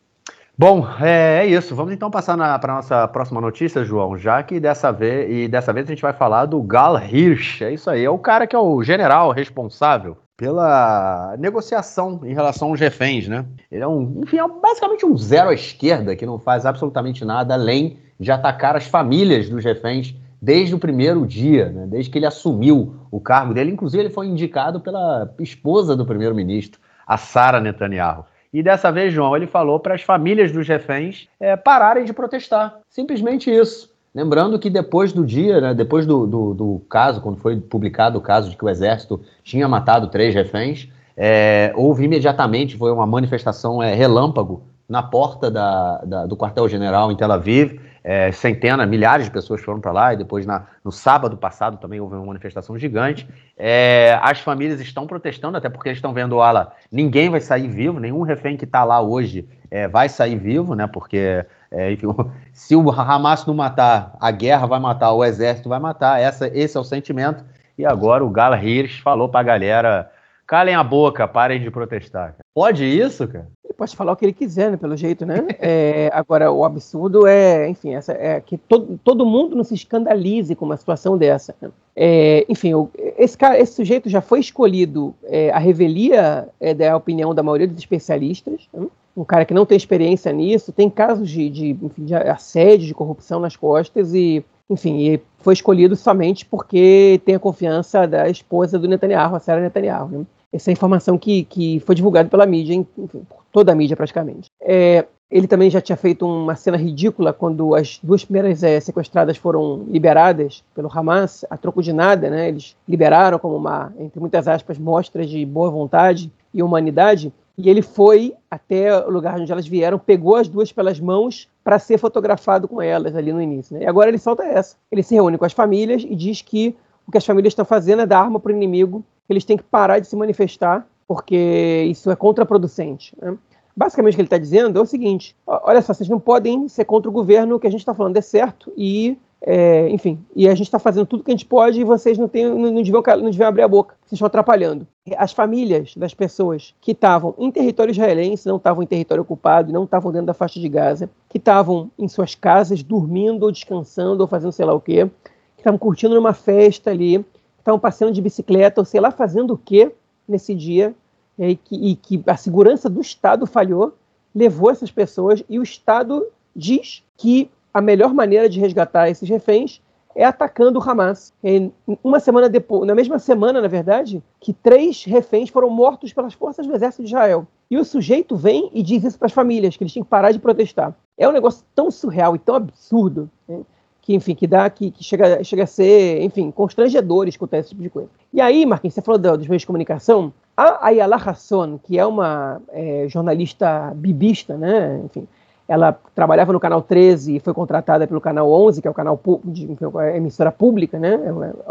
Bom, 0.56 0.86
é, 1.00 1.40
é, 1.42 1.46
isso. 1.46 1.74
Vamos 1.74 1.92
então 1.92 2.08
passar 2.10 2.36
para 2.60 2.72
a 2.72 2.76
nossa 2.76 3.08
próxima 3.08 3.40
notícia, 3.40 3.84
João, 3.84 4.16
já 4.16 4.40
que 4.42 4.60
dessa 4.60 4.92
vez, 4.92 5.28
e 5.28 5.48
dessa 5.48 5.72
vez 5.72 5.86
a 5.86 5.90
gente 5.90 6.02
vai 6.02 6.12
falar 6.12 6.46
do 6.46 6.62
Gal 6.62 6.96
Hirsch. 6.96 7.62
É 7.62 7.72
isso 7.72 7.90
aí, 7.90 8.04
é 8.04 8.10
o 8.10 8.18
cara 8.18 8.46
que 8.46 8.54
é 8.54 8.58
o 8.58 8.80
general 8.82 9.32
responsável 9.32 10.16
pela 10.36 11.34
negociação 11.38 12.20
em 12.24 12.34
relação 12.34 12.68
aos 12.68 12.78
reféns, 12.78 13.26
né? 13.26 13.44
Ele 13.70 13.82
é 13.82 13.88
um, 13.88 14.20
enfim, 14.22 14.38
é 14.38 14.46
basicamente 14.46 15.04
um 15.04 15.16
zero 15.16 15.48
à 15.50 15.54
esquerda 15.54 16.14
que 16.14 16.26
não 16.26 16.38
faz 16.38 16.64
absolutamente 16.64 17.24
nada 17.24 17.54
além 17.54 17.98
de 18.18 18.30
atacar 18.30 18.76
as 18.76 18.86
famílias 18.86 19.48
dos 19.48 19.64
reféns 19.64 20.14
desde 20.44 20.74
o 20.74 20.78
primeiro 20.78 21.26
dia, 21.26 21.70
né? 21.70 21.86
desde 21.88 22.10
que 22.10 22.18
ele 22.18 22.26
assumiu 22.26 22.94
o 23.10 23.18
cargo 23.18 23.54
dele. 23.54 23.72
Inclusive, 23.72 24.02
ele 24.02 24.12
foi 24.12 24.26
indicado 24.26 24.78
pela 24.78 25.32
esposa 25.40 25.96
do 25.96 26.04
primeiro-ministro, 26.04 26.78
a 27.06 27.16
Sara 27.16 27.60
Netanyahu. 27.60 28.26
E 28.52 28.62
dessa 28.62 28.92
vez, 28.92 29.12
João, 29.12 29.34
ele 29.34 29.46
falou 29.46 29.80
para 29.80 29.94
as 29.94 30.02
famílias 30.02 30.52
dos 30.52 30.68
reféns 30.68 31.28
é, 31.40 31.56
pararem 31.56 32.04
de 32.04 32.12
protestar. 32.12 32.78
Simplesmente 32.90 33.50
isso. 33.50 33.90
Lembrando 34.14 34.58
que 34.58 34.68
depois 34.68 35.12
do 35.12 35.24
dia, 35.24 35.60
né, 35.60 35.74
depois 35.74 36.06
do, 36.06 36.26
do, 36.26 36.54
do, 36.54 36.82
caso, 36.90 37.22
quando 37.22 37.38
foi 37.38 37.58
publicado 37.58 38.18
o 38.18 38.20
caso 38.20 38.50
de 38.50 38.56
que 38.56 38.64
o 38.64 38.68
exército 38.68 39.20
tinha 39.42 39.66
matado 39.66 40.08
três 40.08 40.34
reféns, 40.34 40.88
é, 41.16 41.72
houve 41.74 42.04
imediatamente, 42.04 42.76
foi 42.76 42.92
uma 42.92 43.06
manifestação 43.06 43.82
é, 43.82 43.94
relâmpago 43.94 44.62
na 44.88 45.02
porta 45.02 45.50
da, 45.50 45.98
da, 46.04 46.26
do 46.26 46.36
quartel-general 46.36 47.10
em 47.10 47.16
Tel 47.16 47.32
Aviv, 47.32 47.80
é, 48.04 48.30
centenas, 48.32 48.86
milhares 48.86 49.24
de 49.24 49.32
pessoas 49.32 49.62
foram 49.62 49.80
para 49.80 49.90
lá, 49.90 50.12
e 50.12 50.16
depois 50.18 50.44
na, 50.44 50.66
no 50.84 50.92
sábado 50.92 51.38
passado 51.38 51.78
também 51.78 51.98
houve 52.00 52.14
uma 52.14 52.26
manifestação 52.26 52.78
gigante. 52.78 53.26
É, 53.56 54.18
as 54.22 54.40
famílias 54.40 54.78
estão 54.78 55.06
protestando, 55.06 55.56
até 55.56 55.70
porque 55.70 55.88
eles 55.88 55.96
estão 55.96 56.12
vendo, 56.12 56.38
ala, 56.40 56.74
ninguém 56.92 57.30
vai 57.30 57.40
sair 57.40 57.66
vivo, 57.66 57.98
nenhum 57.98 58.20
refém 58.20 58.58
que 58.58 58.66
está 58.66 58.84
lá 58.84 59.00
hoje 59.00 59.48
é, 59.70 59.88
vai 59.88 60.10
sair 60.10 60.36
vivo, 60.36 60.74
né? 60.74 60.86
Porque, 60.86 61.46
é, 61.70 61.92
enfim, 61.92 62.08
se 62.52 62.76
o 62.76 62.90
Hamas 62.90 63.46
não 63.46 63.54
matar, 63.54 64.14
a 64.20 64.30
guerra 64.30 64.66
vai 64.66 64.78
matar, 64.78 65.12
o 65.12 65.24
exército 65.24 65.70
vai 65.70 65.80
matar, 65.80 66.20
essa, 66.20 66.46
esse 66.48 66.76
é 66.76 66.80
o 66.80 66.84
sentimento. 66.84 67.42
E 67.78 67.86
agora 67.86 68.22
o 68.22 68.30
Gala 68.30 68.62
Hirsch 68.62 69.00
falou 69.00 69.30
para 69.30 69.40
a 69.40 69.44
galera 69.44 70.10
calem 70.46 70.74
a 70.74 70.84
boca, 70.84 71.26
parem 71.26 71.60
de 71.60 71.70
protestar. 71.70 72.36
Pode 72.54 72.84
isso, 72.84 73.26
cara? 73.26 73.48
Pode 73.76 73.96
falar 73.96 74.12
o 74.12 74.16
que 74.16 74.24
ele 74.24 74.32
quiser, 74.32 74.70
né, 74.70 74.76
pelo 74.76 74.96
jeito, 74.96 75.26
né? 75.26 75.46
É, 75.58 76.10
agora, 76.12 76.50
o 76.52 76.64
absurdo 76.64 77.26
é, 77.26 77.68
enfim, 77.68 77.94
essa, 77.94 78.12
é 78.12 78.40
que 78.40 78.56
todo, 78.56 78.98
todo 79.02 79.26
mundo 79.26 79.56
não 79.56 79.64
se 79.64 79.74
escandalize 79.74 80.54
com 80.54 80.64
uma 80.64 80.76
situação 80.76 81.16
dessa. 81.16 81.54
É, 81.96 82.44
enfim, 82.48 82.72
esse, 83.18 83.36
cara, 83.36 83.58
esse 83.58 83.72
sujeito 83.72 84.08
já 84.08 84.20
foi 84.20 84.40
escolhido 84.40 85.14
é, 85.24 85.50
a 85.50 85.58
revelia 85.58 86.48
é, 86.60 86.74
da 86.74 86.96
opinião 86.96 87.34
da 87.34 87.42
maioria 87.42 87.68
dos 87.68 87.78
especialistas. 87.78 88.68
Né? 88.72 88.86
Um 89.16 89.24
cara 89.24 89.44
que 89.44 89.54
não 89.54 89.64
tem 89.64 89.76
experiência 89.76 90.32
nisso, 90.32 90.72
tem 90.72 90.90
casos 90.90 91.28
de, 91.30 91.48
de, 91.48 91.70
enfim, 91.82 92.04
de 92.04 92.14
assédio, 92.14 92.86
de 92.86 92.94
corrupção 92.94 93.38
nas 93.38 93.56
costas 93.56 94.12
e 94.12 94.44
enfim, 94.68 95.20
foi 95.38 95.52
escolhido 95.52 95.94
somente 95.94 96.46
porque 96.46 97.20
tem 97.24 97.34
a 97.34 97.38
confiança 97.38 98.06
da 98.06 98.28
esposa 98.28 98.78
do 98.78 98.88
Netanyahu, 98.88 99.36
a 99.36 99.40
Sarah 99.40 99.60
Netanyahu. 99.60 100.08
Né? 100.08 100.26
Essa 100.54 100.70
informação 100.70 101.18
que, 101.18 101.44
que 101.44 101.80
foi 101.80 101.94
divulgada 101.94 102.28
pela 102.28 102.46
mídia, 102.46 102.86
por 102.94 103.44
toda 103.52 103.72
a 103.72 103.74
mídia 103.74 103.96
praticamente. 103.96 104.46
É, 104.62 105.04
ele 105.30 105.48
também 105.48 105.68
já 105.68 105.80
tinha 105.80 105.96
feito 105.96 106.24
uma 106.24 106.54
cena 106.54 106.76
ridícula 106.76 107.32
quando 107.32 107.74
as 107.74 107.98
duas 108.00 108.24
primeiras 108.24 108.62
é, 108.62 108.78
sequestradas 108.78 109.36
foram 109.36 109.84
liberadas 109.88 110.62
pelo 110.74 110.88
Hamas, 110.88 111.44
a 111.50 111.56
troco 111.56 111.82
de 111.82 111.92
nada, 111.92 112.30
né? 112.30 112.48
Eles 112.48 112.76
liberaram 112.88 113.36
como 113.38 113.56
uma, 113.56 113.92
entre 113.98 114.20
muitas 114.20 114.46
aspas, 114.46 114.78
mostra 114.78 115.26
de 115.26 115.44
boa 115.44 115.70
vontade 115.70 116.30
e 116.52 116.62
humanidade. 116.62 117.32
E 117.58 117.68
ele 117.68 117.82
foi 117.82 118.34
até 118.50 118.96
o 119.04 119.10
lugar 119.10 119.40
onde 119.40 119.50
elas 119.50 119.66
vieram, 119.66 119.98
pegou 119.98 120.36
as 120.36 120.46
duas 120.46 120.70
pelas 120.70 121.00
mãos 121.00 121.48
para 121.64 121.78
ser 121.78 121.98
fotografado 121.98 122.68
com 122.68 122.80
elas 122.80 123.16
ali 123.16 123.32
no 123.32 123.40
início. 123.40 123.76
Né? 123.76 123.84
E 123.84 123.86
agora 123.86 124.10
ele 124.10 124.18
solta 124.18 124.44
essa. 124.44 124.76
Ele 124.90 125.02
se 125.02 125.14
reúne 125.14 125.38
com 125.38 125.44
as 125.44 125.52
famílias 125.52 126.04
e 126.08 126.14
diz 126.14 126.42
que 126.42 126.76
o 127.06 127.12
que 127.12 127.18
as 127.18 127.26
famílias 127.26 127.52
estão 127.52 127.64
fazendo 127.64 128.02
é 128.02 128.06
dar 128.06 128.20
arma 128.20 128.38
para 128.40 128.52
o 128.52 128.54
inimigo, 128.54 129.04
eles 129.28 129.44
têm 129.44 129.56
que 129.56 129.62
parar 129.62 129.98
de 129.98 130.06
se 130.06 130.16
manifestar, 130.16 130.86
porque 131.06 131.86
isso 131.90 132.10
é 132.10 132.16
contraproducente. 132.16 133.14
Né? 133.20 133.36
Basicamente 133.76 134.14
o 134.14 134.16
que 134.16 134.20
ele 134.22 134.26
está 134.26 134.38
dizendo 134.38 134.78
é 134.78 134.82
o 134.82 134.86
seguinte: 134.86 135.36
olha 135.46 135.82
só, 135.82 135.92
vocês 135.92 136.08
não 136.08 136.20
podem 136.20 136.68
ser 136.68 136.84
contra 136.84 137.08
o 137.08 137.12
governo, 137.12 137.56
o 137.56 137.60
que 137.60 137.66
a 137.66 137.70
gente 137.70 137.80
está 137.80 137.94
falando 137.94 138.16
é 138.16 138.20
certo, 138.20 138.72
e 138.76 139.18
é, 139.46 139.90
enfim, 139.90 140.24
e 140.34 140.48
a 140.48 140.54
gente 140.54 140.68
está 140.68 140.78
fazendo 140.78 141.04
tudo 141.04 141.22
que 141.22 141.30
a 141.30 141.34
gente 141.34 141.44
pode 141.44 141.78
e 141.78 141.84
vocês 141.84 142.16
não, 142.16 142.26
tem, 142.26 142.46
não, 142.46 142.56
não, 142.56 142.82
deviam, 142.82 143.02
não 143.18 143.30
deviam 143.30 143.48
abrir 143.48 143.62
a 143.62 143.68
boca, 143.68 143.94
vocês 144.00 144.12
estão 144.12 144.26
atrapalhando. 144.26 144.86
As 145.18 145.32
famílias 145.32 145.94
das 145.96 146.14
pessoas 146.14 146.74
que 146.80 146.92
estavam 146.92 147.34
em 147.36 147.50
território 147.50 147.90
israelense, 147.90 148.48
não 148.48 148.56
estavam 148.56 148.82
em 148.82 148.86
território 148.86 149.22
ocupado, 149.22 149.70
não 149.70 149.84
estavam 149.84 150.10
dentro 150.10 150.28
da 150.28 150.34
faixa 150.34 150.58
de 150.58 150.68
Gaza, 150.68 151.10
que 151.28 151.36
estavam 151.36 151.90
em 151.98 152.08
suas 152.08 152.34
casas 152.34 152.82
dormindo 152.82 153.42
ou 153.42 153.52
descansando 153.52 154.22
ou 154.22 154.26
fazendo 154.26 154.52
sei 154.52 154.64
lá 154.64 154.72
o 154.72 154.80
quê, 154.80 155.10
que 155.56 155.60
estavam 155.60 155.78
curtindo 155.78 156.14
numa 156.14 156.32
festa 156.32 156.90
ali, 156.90 157.22
estavam 157.64 157.80
passeando 157.80 158.12
de 158.12 158.20
bicicleta 158.20 158.80
ou 158.80 158.84
sei 158.84 159.00
lá 159.00 159.10
fazendo 159.10 159.54
o 159.54 159.58
quê 159.58 159.90
nesse 160.28 160.54
dia, 160.54 160.94
e 161.38 161.56
que, 161.56 161.74
e 161.74 161.96
que 161.96 162.22
a 162.26 162.36
segurança 162.36 162.88
do 162.88 163.00
Estado 163.00 163.46
falhou, 163.46 163.94
levou 164.34 164.70
essas 164.70 164.90
pessoas 164.90 165.42
e 165.48 165.58
o 165.58 165.62
Estado 165.62 166.26
diz 166.54 167.02
que 167.16 167.50
a 167.72 167.80
melhor 167.80 168.14
maneira 168.14 168.48
de 168.48 168.60
resgatar 168.60 169.08
esses 169.08 169.28
reféns 169.28 169.80
é 170.14 170.24
atacando 170.24 170.78
o 170.78 170.82
Hamas. 170.82 171.32
E 171.42 171.72
uma 172.02 172.20
semana 172.20 172.48
depois, 172.48 172.86
na 172.86 172.94
mesma 172.94 173.18
semana, 173.18 173.60
na 173.60 173.66
verdade, 173.66 174.22
que 174.38 174.52
três 174.52 175.02
reféns 175.04 175.48
foram 175.48 175.68
mortos 175.70 176.12
pelas 176.12 176.34
forças 176.34 176.66
do 176.66 176.74
exército 176.74 177.02
de 177.02 177.08
Israel. 177.08 177.46
E 177.70 177.76
o 177.76 177.84
sujeito 177.84 178.36
vem 178.36 178.70
e 178.72 178.82
diz 178.82 179.02
isso 179.02 179.18
para 179.18 179.26
as 179.26 179.32
famílias, 179.32 179.76
que 179.76 179.82
eles 179.82 179.92
têm 179.92 180.04
que 180.04 180.08
parar 180.08 180.30
de 180.30 180.38
protestar. 180.38 180.94
É 181.18 181.28
um 181.28 181.32
negócio 181.32 181.64
tão 181.74 181.90
surreal 181.90 182.36
e 182.36 182.38
tão 182.38 182.54
absurdo, 182.54 183.28
né, 183.48 183.62
que, 184.04 184.14
enfim, 184.14 184.34
que 184.34 184.46
dá, 184.46 184.68
que, 184.68 184.90
que, 184.90 185.02
chega, 185.02 185.42
chega 185.42 185.62
a 185.64 185.66
ser, 185.66 186.22
enfim, 186.22 186.50
constrangedor 186.50 187.26
escutar 187.26 187.56
esse 187.56 187.70
tipo 187.70 187.82
de 187.82 187.88
coisa. 187.88 188.10
E 188.32 188.38
aí, 188.38 188.66
Marquinhos, 188.66 188.92
você 188.92 189.00
falou 189.00 189.18
dos 189.18 189.48
meios 189.48 189.62
de 189.62 189.66
comunicação, 189.66 190.30
a 190.54 190.88
Ayala 190.88 191.16
Hasson, 191.16 191.78
que 191.82 191.98
é 191.98 192.04
uma 192.04 192.60
é, 192.70 193.06
jornalista 193.08 193.92
bibista, 193.96 194.58
né, 194.58 195.00
enfim, 195.06 195.26
ela 195.66 195.98
trabalhava 196.14 196.52
no 196.52 196.60
canal 196.60 196.82
13 196.82 197.36
e 197.36 197.40
foi 197.40 197.54
contratada 197.54 198.06
pelo 198.06 198.20
canal 198.20 198.52
11, 198.52 198.82
que 198.82 198.86
é 198.86 198.90
o 198.90 198.94
canal 198.94 199.18
de 199.42 199.66
é 200.02 200.16
emissora 200.18 200.52
pública, 200.52 200.98
né? 200.98 201.18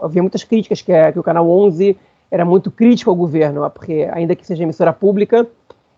Havia 0.02 0.24
muitas 0.24 0.44
críticas 0.44 0.82
que, 0.82 1.12
que 1.12 1.20
o 1.20 1.24
canal 1.24 1.48
11 1.48 1.96
era 2.32 2.44
muito 2.44 2.72
crítico 2.72 3.12
ao 3.12 3.16
governo, 3.16 3.70
porque 3.70 4.10
ainda 4.12 4.36
que 4.36 4.48
seja 4.48 4.64
emissora 4.64 4.92
pública, 4.92 5.46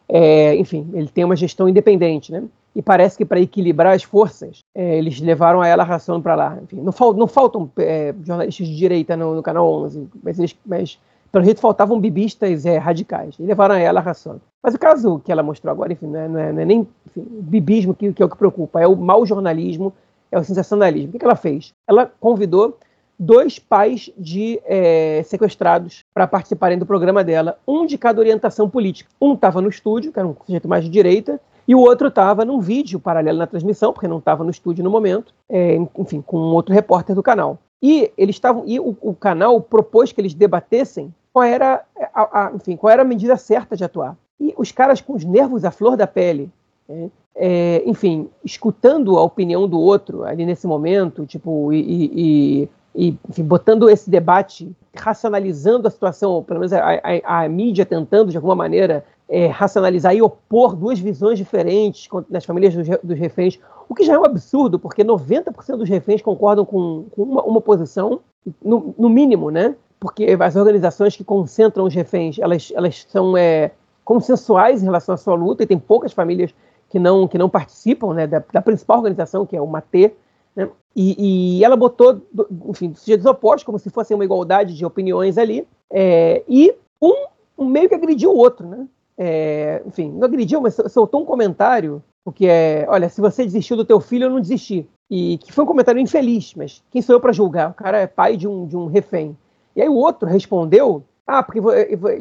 é, 0.09 0.53
enfim, 0.57 0.89
ele 0.93 1.07
tem 1.07 1.23
uma 1.23 1.37
gestão 1.37 1.69
independente, 1.69 2.33
né? 2.33 2.43
E 2.75 2.81
parece 2.81 3.17
que 3.17 3.23
para 3.23 3.39
equilibrar 3.39 3.93
as 3.95 4.03
forças, 4.03 4.59
é, 4.75 4.97
eles 4.97 5.21
levaram 5.21 5.61
a 5.61 5.67
ela 5.67 5.83
ração 5.83 6.21
para 6.21 6.35
lá. 6.35 6.57
Enfim, 6.61 6.81
não, 6.81 6.91
fal, 6.91 7.13
não 7.13 7.25
faltam 7.25 7.71
é, 7.77 8.13
jornalistas 8.23 8.67
de 8.67 8.75
direita 8.75 9.15
no, 9.15 9.35
no 9.35 9.41
canal 9.41 9.65
11, 9.83 10.09
mas, 10.21 10.37
eles, 10.37 10.55
mas 10.65 10.99
pelo 11.31 11.45
jeito 11.45 11.61
faltavam 11.61 11.99
bibistas 11.99 12.65
é, 12.65 12.77
radicais, 12.77 13.35
e 13.39 13.43
levaram 13.43 13.75
a 13.75 13.79
ela 13.79 14.01
ração. 14.01 14.41
Mas 14.61 14.73
o 14.73 14.79
caso 14.79 15.19
que 15.19 15.31
ela 15.31 15.43
mostrou 15.43 15.71
agora, 15.71 15.93
enfim, 15.93 16.07
não 16.07 16.19
é, 16.19 16.27
não 16.27 16.39
é, 16.39 16.53
não 16.53 16.61
é 16.61 16.65
nem 16.65 16.87
enfim, 17.07 17.27
bibismo 17.29 17.93
que, 17.93 18.11
que, 18.11 18.21
é 18.21 18.25
o 18.25 18.29
que 18.29 18.37
preocupa, 18.37 18.81
é 18.81 18.87
o 18.87 18.95
mau 18.95 19.25
jornalismo, 19.25 19.93
é 20.31 20.37
o 20.37 20.43
sensacionalismo. 20.43 21.09
O 21.09 21.11
que, 21.13 21.19
que 21.19 21.25
ela 21.25 21.35
fez? 21.35 21.73
Ela 21.87 22.11
convidou 22.19 22.77
dois 23.17 23.57
pais 23.59 24.09
de 24.17 24.59
é, 24.65 25.23
sequestrados 25.23 26.03
para 26.13 26.27
participarem 26.27 26.77
do 26.77 26.85
programa 26.85 27.23
dela, 27.23 27.57
um 27.65 27.85
de 27.85 27.97
cada 27.97 28.19
orientação 28.19 28.69
política. 28.69 29.09
Um 29.19 29.33
estava 29.33 29.61
no 29.61 29.69
estúdio, 29.69 30.11
que 30.11 30.19
era 30.19 30.27
um 30.27 30.35
sujeito 30.45 30.67
mais 30.67 30.83
de 30.83 30.89
direita, 30.89 31.39
e 31.67 31.73
o 31.73 31.79
outro 31.79 32.07
estava 32.07 32.45
num 32.45 32.59
vídeo 32.59 32.99
paralelo 32.99 33.39
na 33.39 33.47
transmissão, 33.47 33.91
porque 33.91 34.07
não 34.07 34.19
estava 34.19 34.43
no 34.43 34.51
estúdio 34.51 34.83
no 34.83 34.89
momento, 34.89 35.33
é, 35.49 35.75
enfim, 35.97 36.21
com 36.21 36.37
um 36.37 36.53
outro 36.53 36.73
repórter 36.73 37.15
do 37.15 37.23
canal. 37.23 37.57
E 37.81 38.11
eles 38.17 38.35
estavam, 38.35 38.63
e 38.65 38.79
o, 38.79 38.95
o 39.01 39.13
canal 39.13 39.59
propôs 39.61 40.11
que 40.11 40.21
eles 40.21 40.33
debatessem 40.33 41.13
qual 41.33 41.43
era, 41.43 41.83
a, 42.13 42.45
a, 42.45 42.51
enfim, 42.53 42.75
qual 42.75 42.91
era 42.91 43.01
a 43.01 43.05
medida 43.05 43.35
certa 43.35 43.75
de 43.75 43.83
atuar. 43.83 44.15
E 44.39 44.53
os 44.57 44.71
caras 44.71 45.01
com 45.01 45.13
os 45.13 45.25
nervos 45.25 45.65
à 45.65 45.71
flor 45.71 45.97
da 45.97 46.07
pele, 46.07 46.49
né, 46.87 47.09
é, 47.35 47.83
enfim, 47.85 48.29
escutando 48.43 49.17
a 49.17 49.23
opinião 49.23 49.67
do 49.67 49.79
outro 49.79 50.23
ali 50.23 50.45
nesse 50.45 50.65
momento, 50.65 51.25
tipo, 51.25 51.73
e, 51.73 51.79
e, 51.81 52.69
e 52.95 53.17
enfim, 53.29 53.43
botando 53.43 53.89
esse 53.89 54.09
debate, 54.09 54.71
racionalizando 54.95 55.87
a 55.87 55.91
situação, 55.91 56.31
ou 56.31 56.43
pelo 56.43 56.61
menos 56.61 56.71
a, 56.71 57.01
a, 57.25 57.43
a 57.43 57.49
mídia 57.49 57.85
tentando, 57.85 58.31
de 58.31 58.37
alguma 58.37 58.55
maneira, 58.55 59.03
é, 59.27 59.47
racionalizar 59.47 60.15
e 60.15 60.21
opor 60.21 60.75
duas 60.75 60.99
visões 60.99 61.37
diferentes 61.37 62.07
nas 62.29 62.45
famílias 62.45 62.73
dos, 62.75 62.87
dos, 63.03 63.17
reféns, 63.17 63.59
o 63.89 63.95
que 63.95 64.03
já 64.03 64.13
é 64.13 64.19
um 64.19 64.25
absurdo, 64.25 64.77
porque 64.79 65.03
90% 65.03 65.77
dos 65.77 65.89
reféns 65.89 66.21
concordam 66.21 66.65
com, 66.65 67.05
com 67.11 67.23
uma, 67.23 67.43
uma, 67.43 67.61
posição, 67.61 68.21
no, 68.63 68.93
no, 68.97 69.09
mínimo, 69.09 69.49
né? 69.49 69.75
Porque 69.99 70.37
as 70.39 70.55
organizações 70.55 71.15
que 71.15 71.23
concentram 71.23 71.85
os 71.85 71.93
reféns, 71.93 72.37
elas, 72.37 72.71
elas 72.75 73.05
são 73.09 73.35
é, 73.35 73.71
consensuais 74.03 74.81
em 74.81 74.85
relação 74.85 75.15
à 75.15 75.17
sua 75.17 75.35
luta, 75.35 75.63
e 75.63 75.67
tem 75.67 75.79
poucas 75.79 76.13
famílias 76.13 76.53
que 76.89 76.99
não, 76.99 77.27
que 77.27 77.37
não 77.37 77.49
participam 77.49 78.13
né, 78.13 78.27
da, 78.27 78.43
da 78.53 78.61
principal 78.61 78.97
organização, 78.97 79.45
que 79.45 79.57
é 79.57 79.61
o 79.61 79.67
MATE, 79.67 80.13
né? 80.55 80.69
E, 80.95 81.57
e, 81.57 81.63
ela 81.65 81.75
botou, 81.75 82.21
enfim, 82.69 82.93
sujeitos 82.95 83.25
opostos, 83.25 83.63
como 83.63 83.77
se 83.77 83.89
fosse 83.89 84.13
uma 84.13 84.23
igualdade 84.23 84.73
de 84.73 84.85
opiniões 84.85 85.37
ali, 85.37 85.67
é, 85.91 86.41
e 86.47 86.73
um, 87.01 87.25
um, 87.57 87.65
meio 87.65 87.89
que 87.89 87.95
agrediu 87.95 88.31
o 88.31 88.37
outro, 88.37 88.65
né? 88.65 88.87
É, 89.17 89.81
enfim, 89.85 90.11
não 90.11 90.25
agrediu, 90.25 90.59
mas 90.61 90.75
soltou 90.89 91.21
um 91.21 91.25
comentário, 91.25 92.03
porque 92.23 92.47
é, 92.47 92.85
olha, 92.89 93.07
se 93.07 93.21
você 93.21 93.43
desistiu 93.43 93.77
do 93.77 93.85
teu 93.85 93.99
filho, 93.99 94.25
eu 94.25 94.29
não 94.29 94.41
desisti. 94.41 94.87
E 95.09 95.37
que 95.37 95.53
foi 95.53 95.63
um 95.63 95.67
comentário 95.67 96.01
infeliz, 96.01 96.53
mas 96.55 96.83
quem 96.89 97.01
sou 97.01 97.15
eu 97.15 97.19
para 97.19 97.31
julgar? 97.31 97.71
O 97.71 97.73
cara 97.73 97.99
é 97.99 98.07
pai 98.07 98.35
de 98.35 98.47
um, 98.47 98.65
de 98.65 98.75
um 98.75 98.87
refém. 98.87 99.37
E 99.75 99.81
aí 99.81 99.87
o 99.87 99.95
outro 99.95 100.27
respondeu, 100.27 101.03
ah, 101.27 101.43
porque 101.43 101.59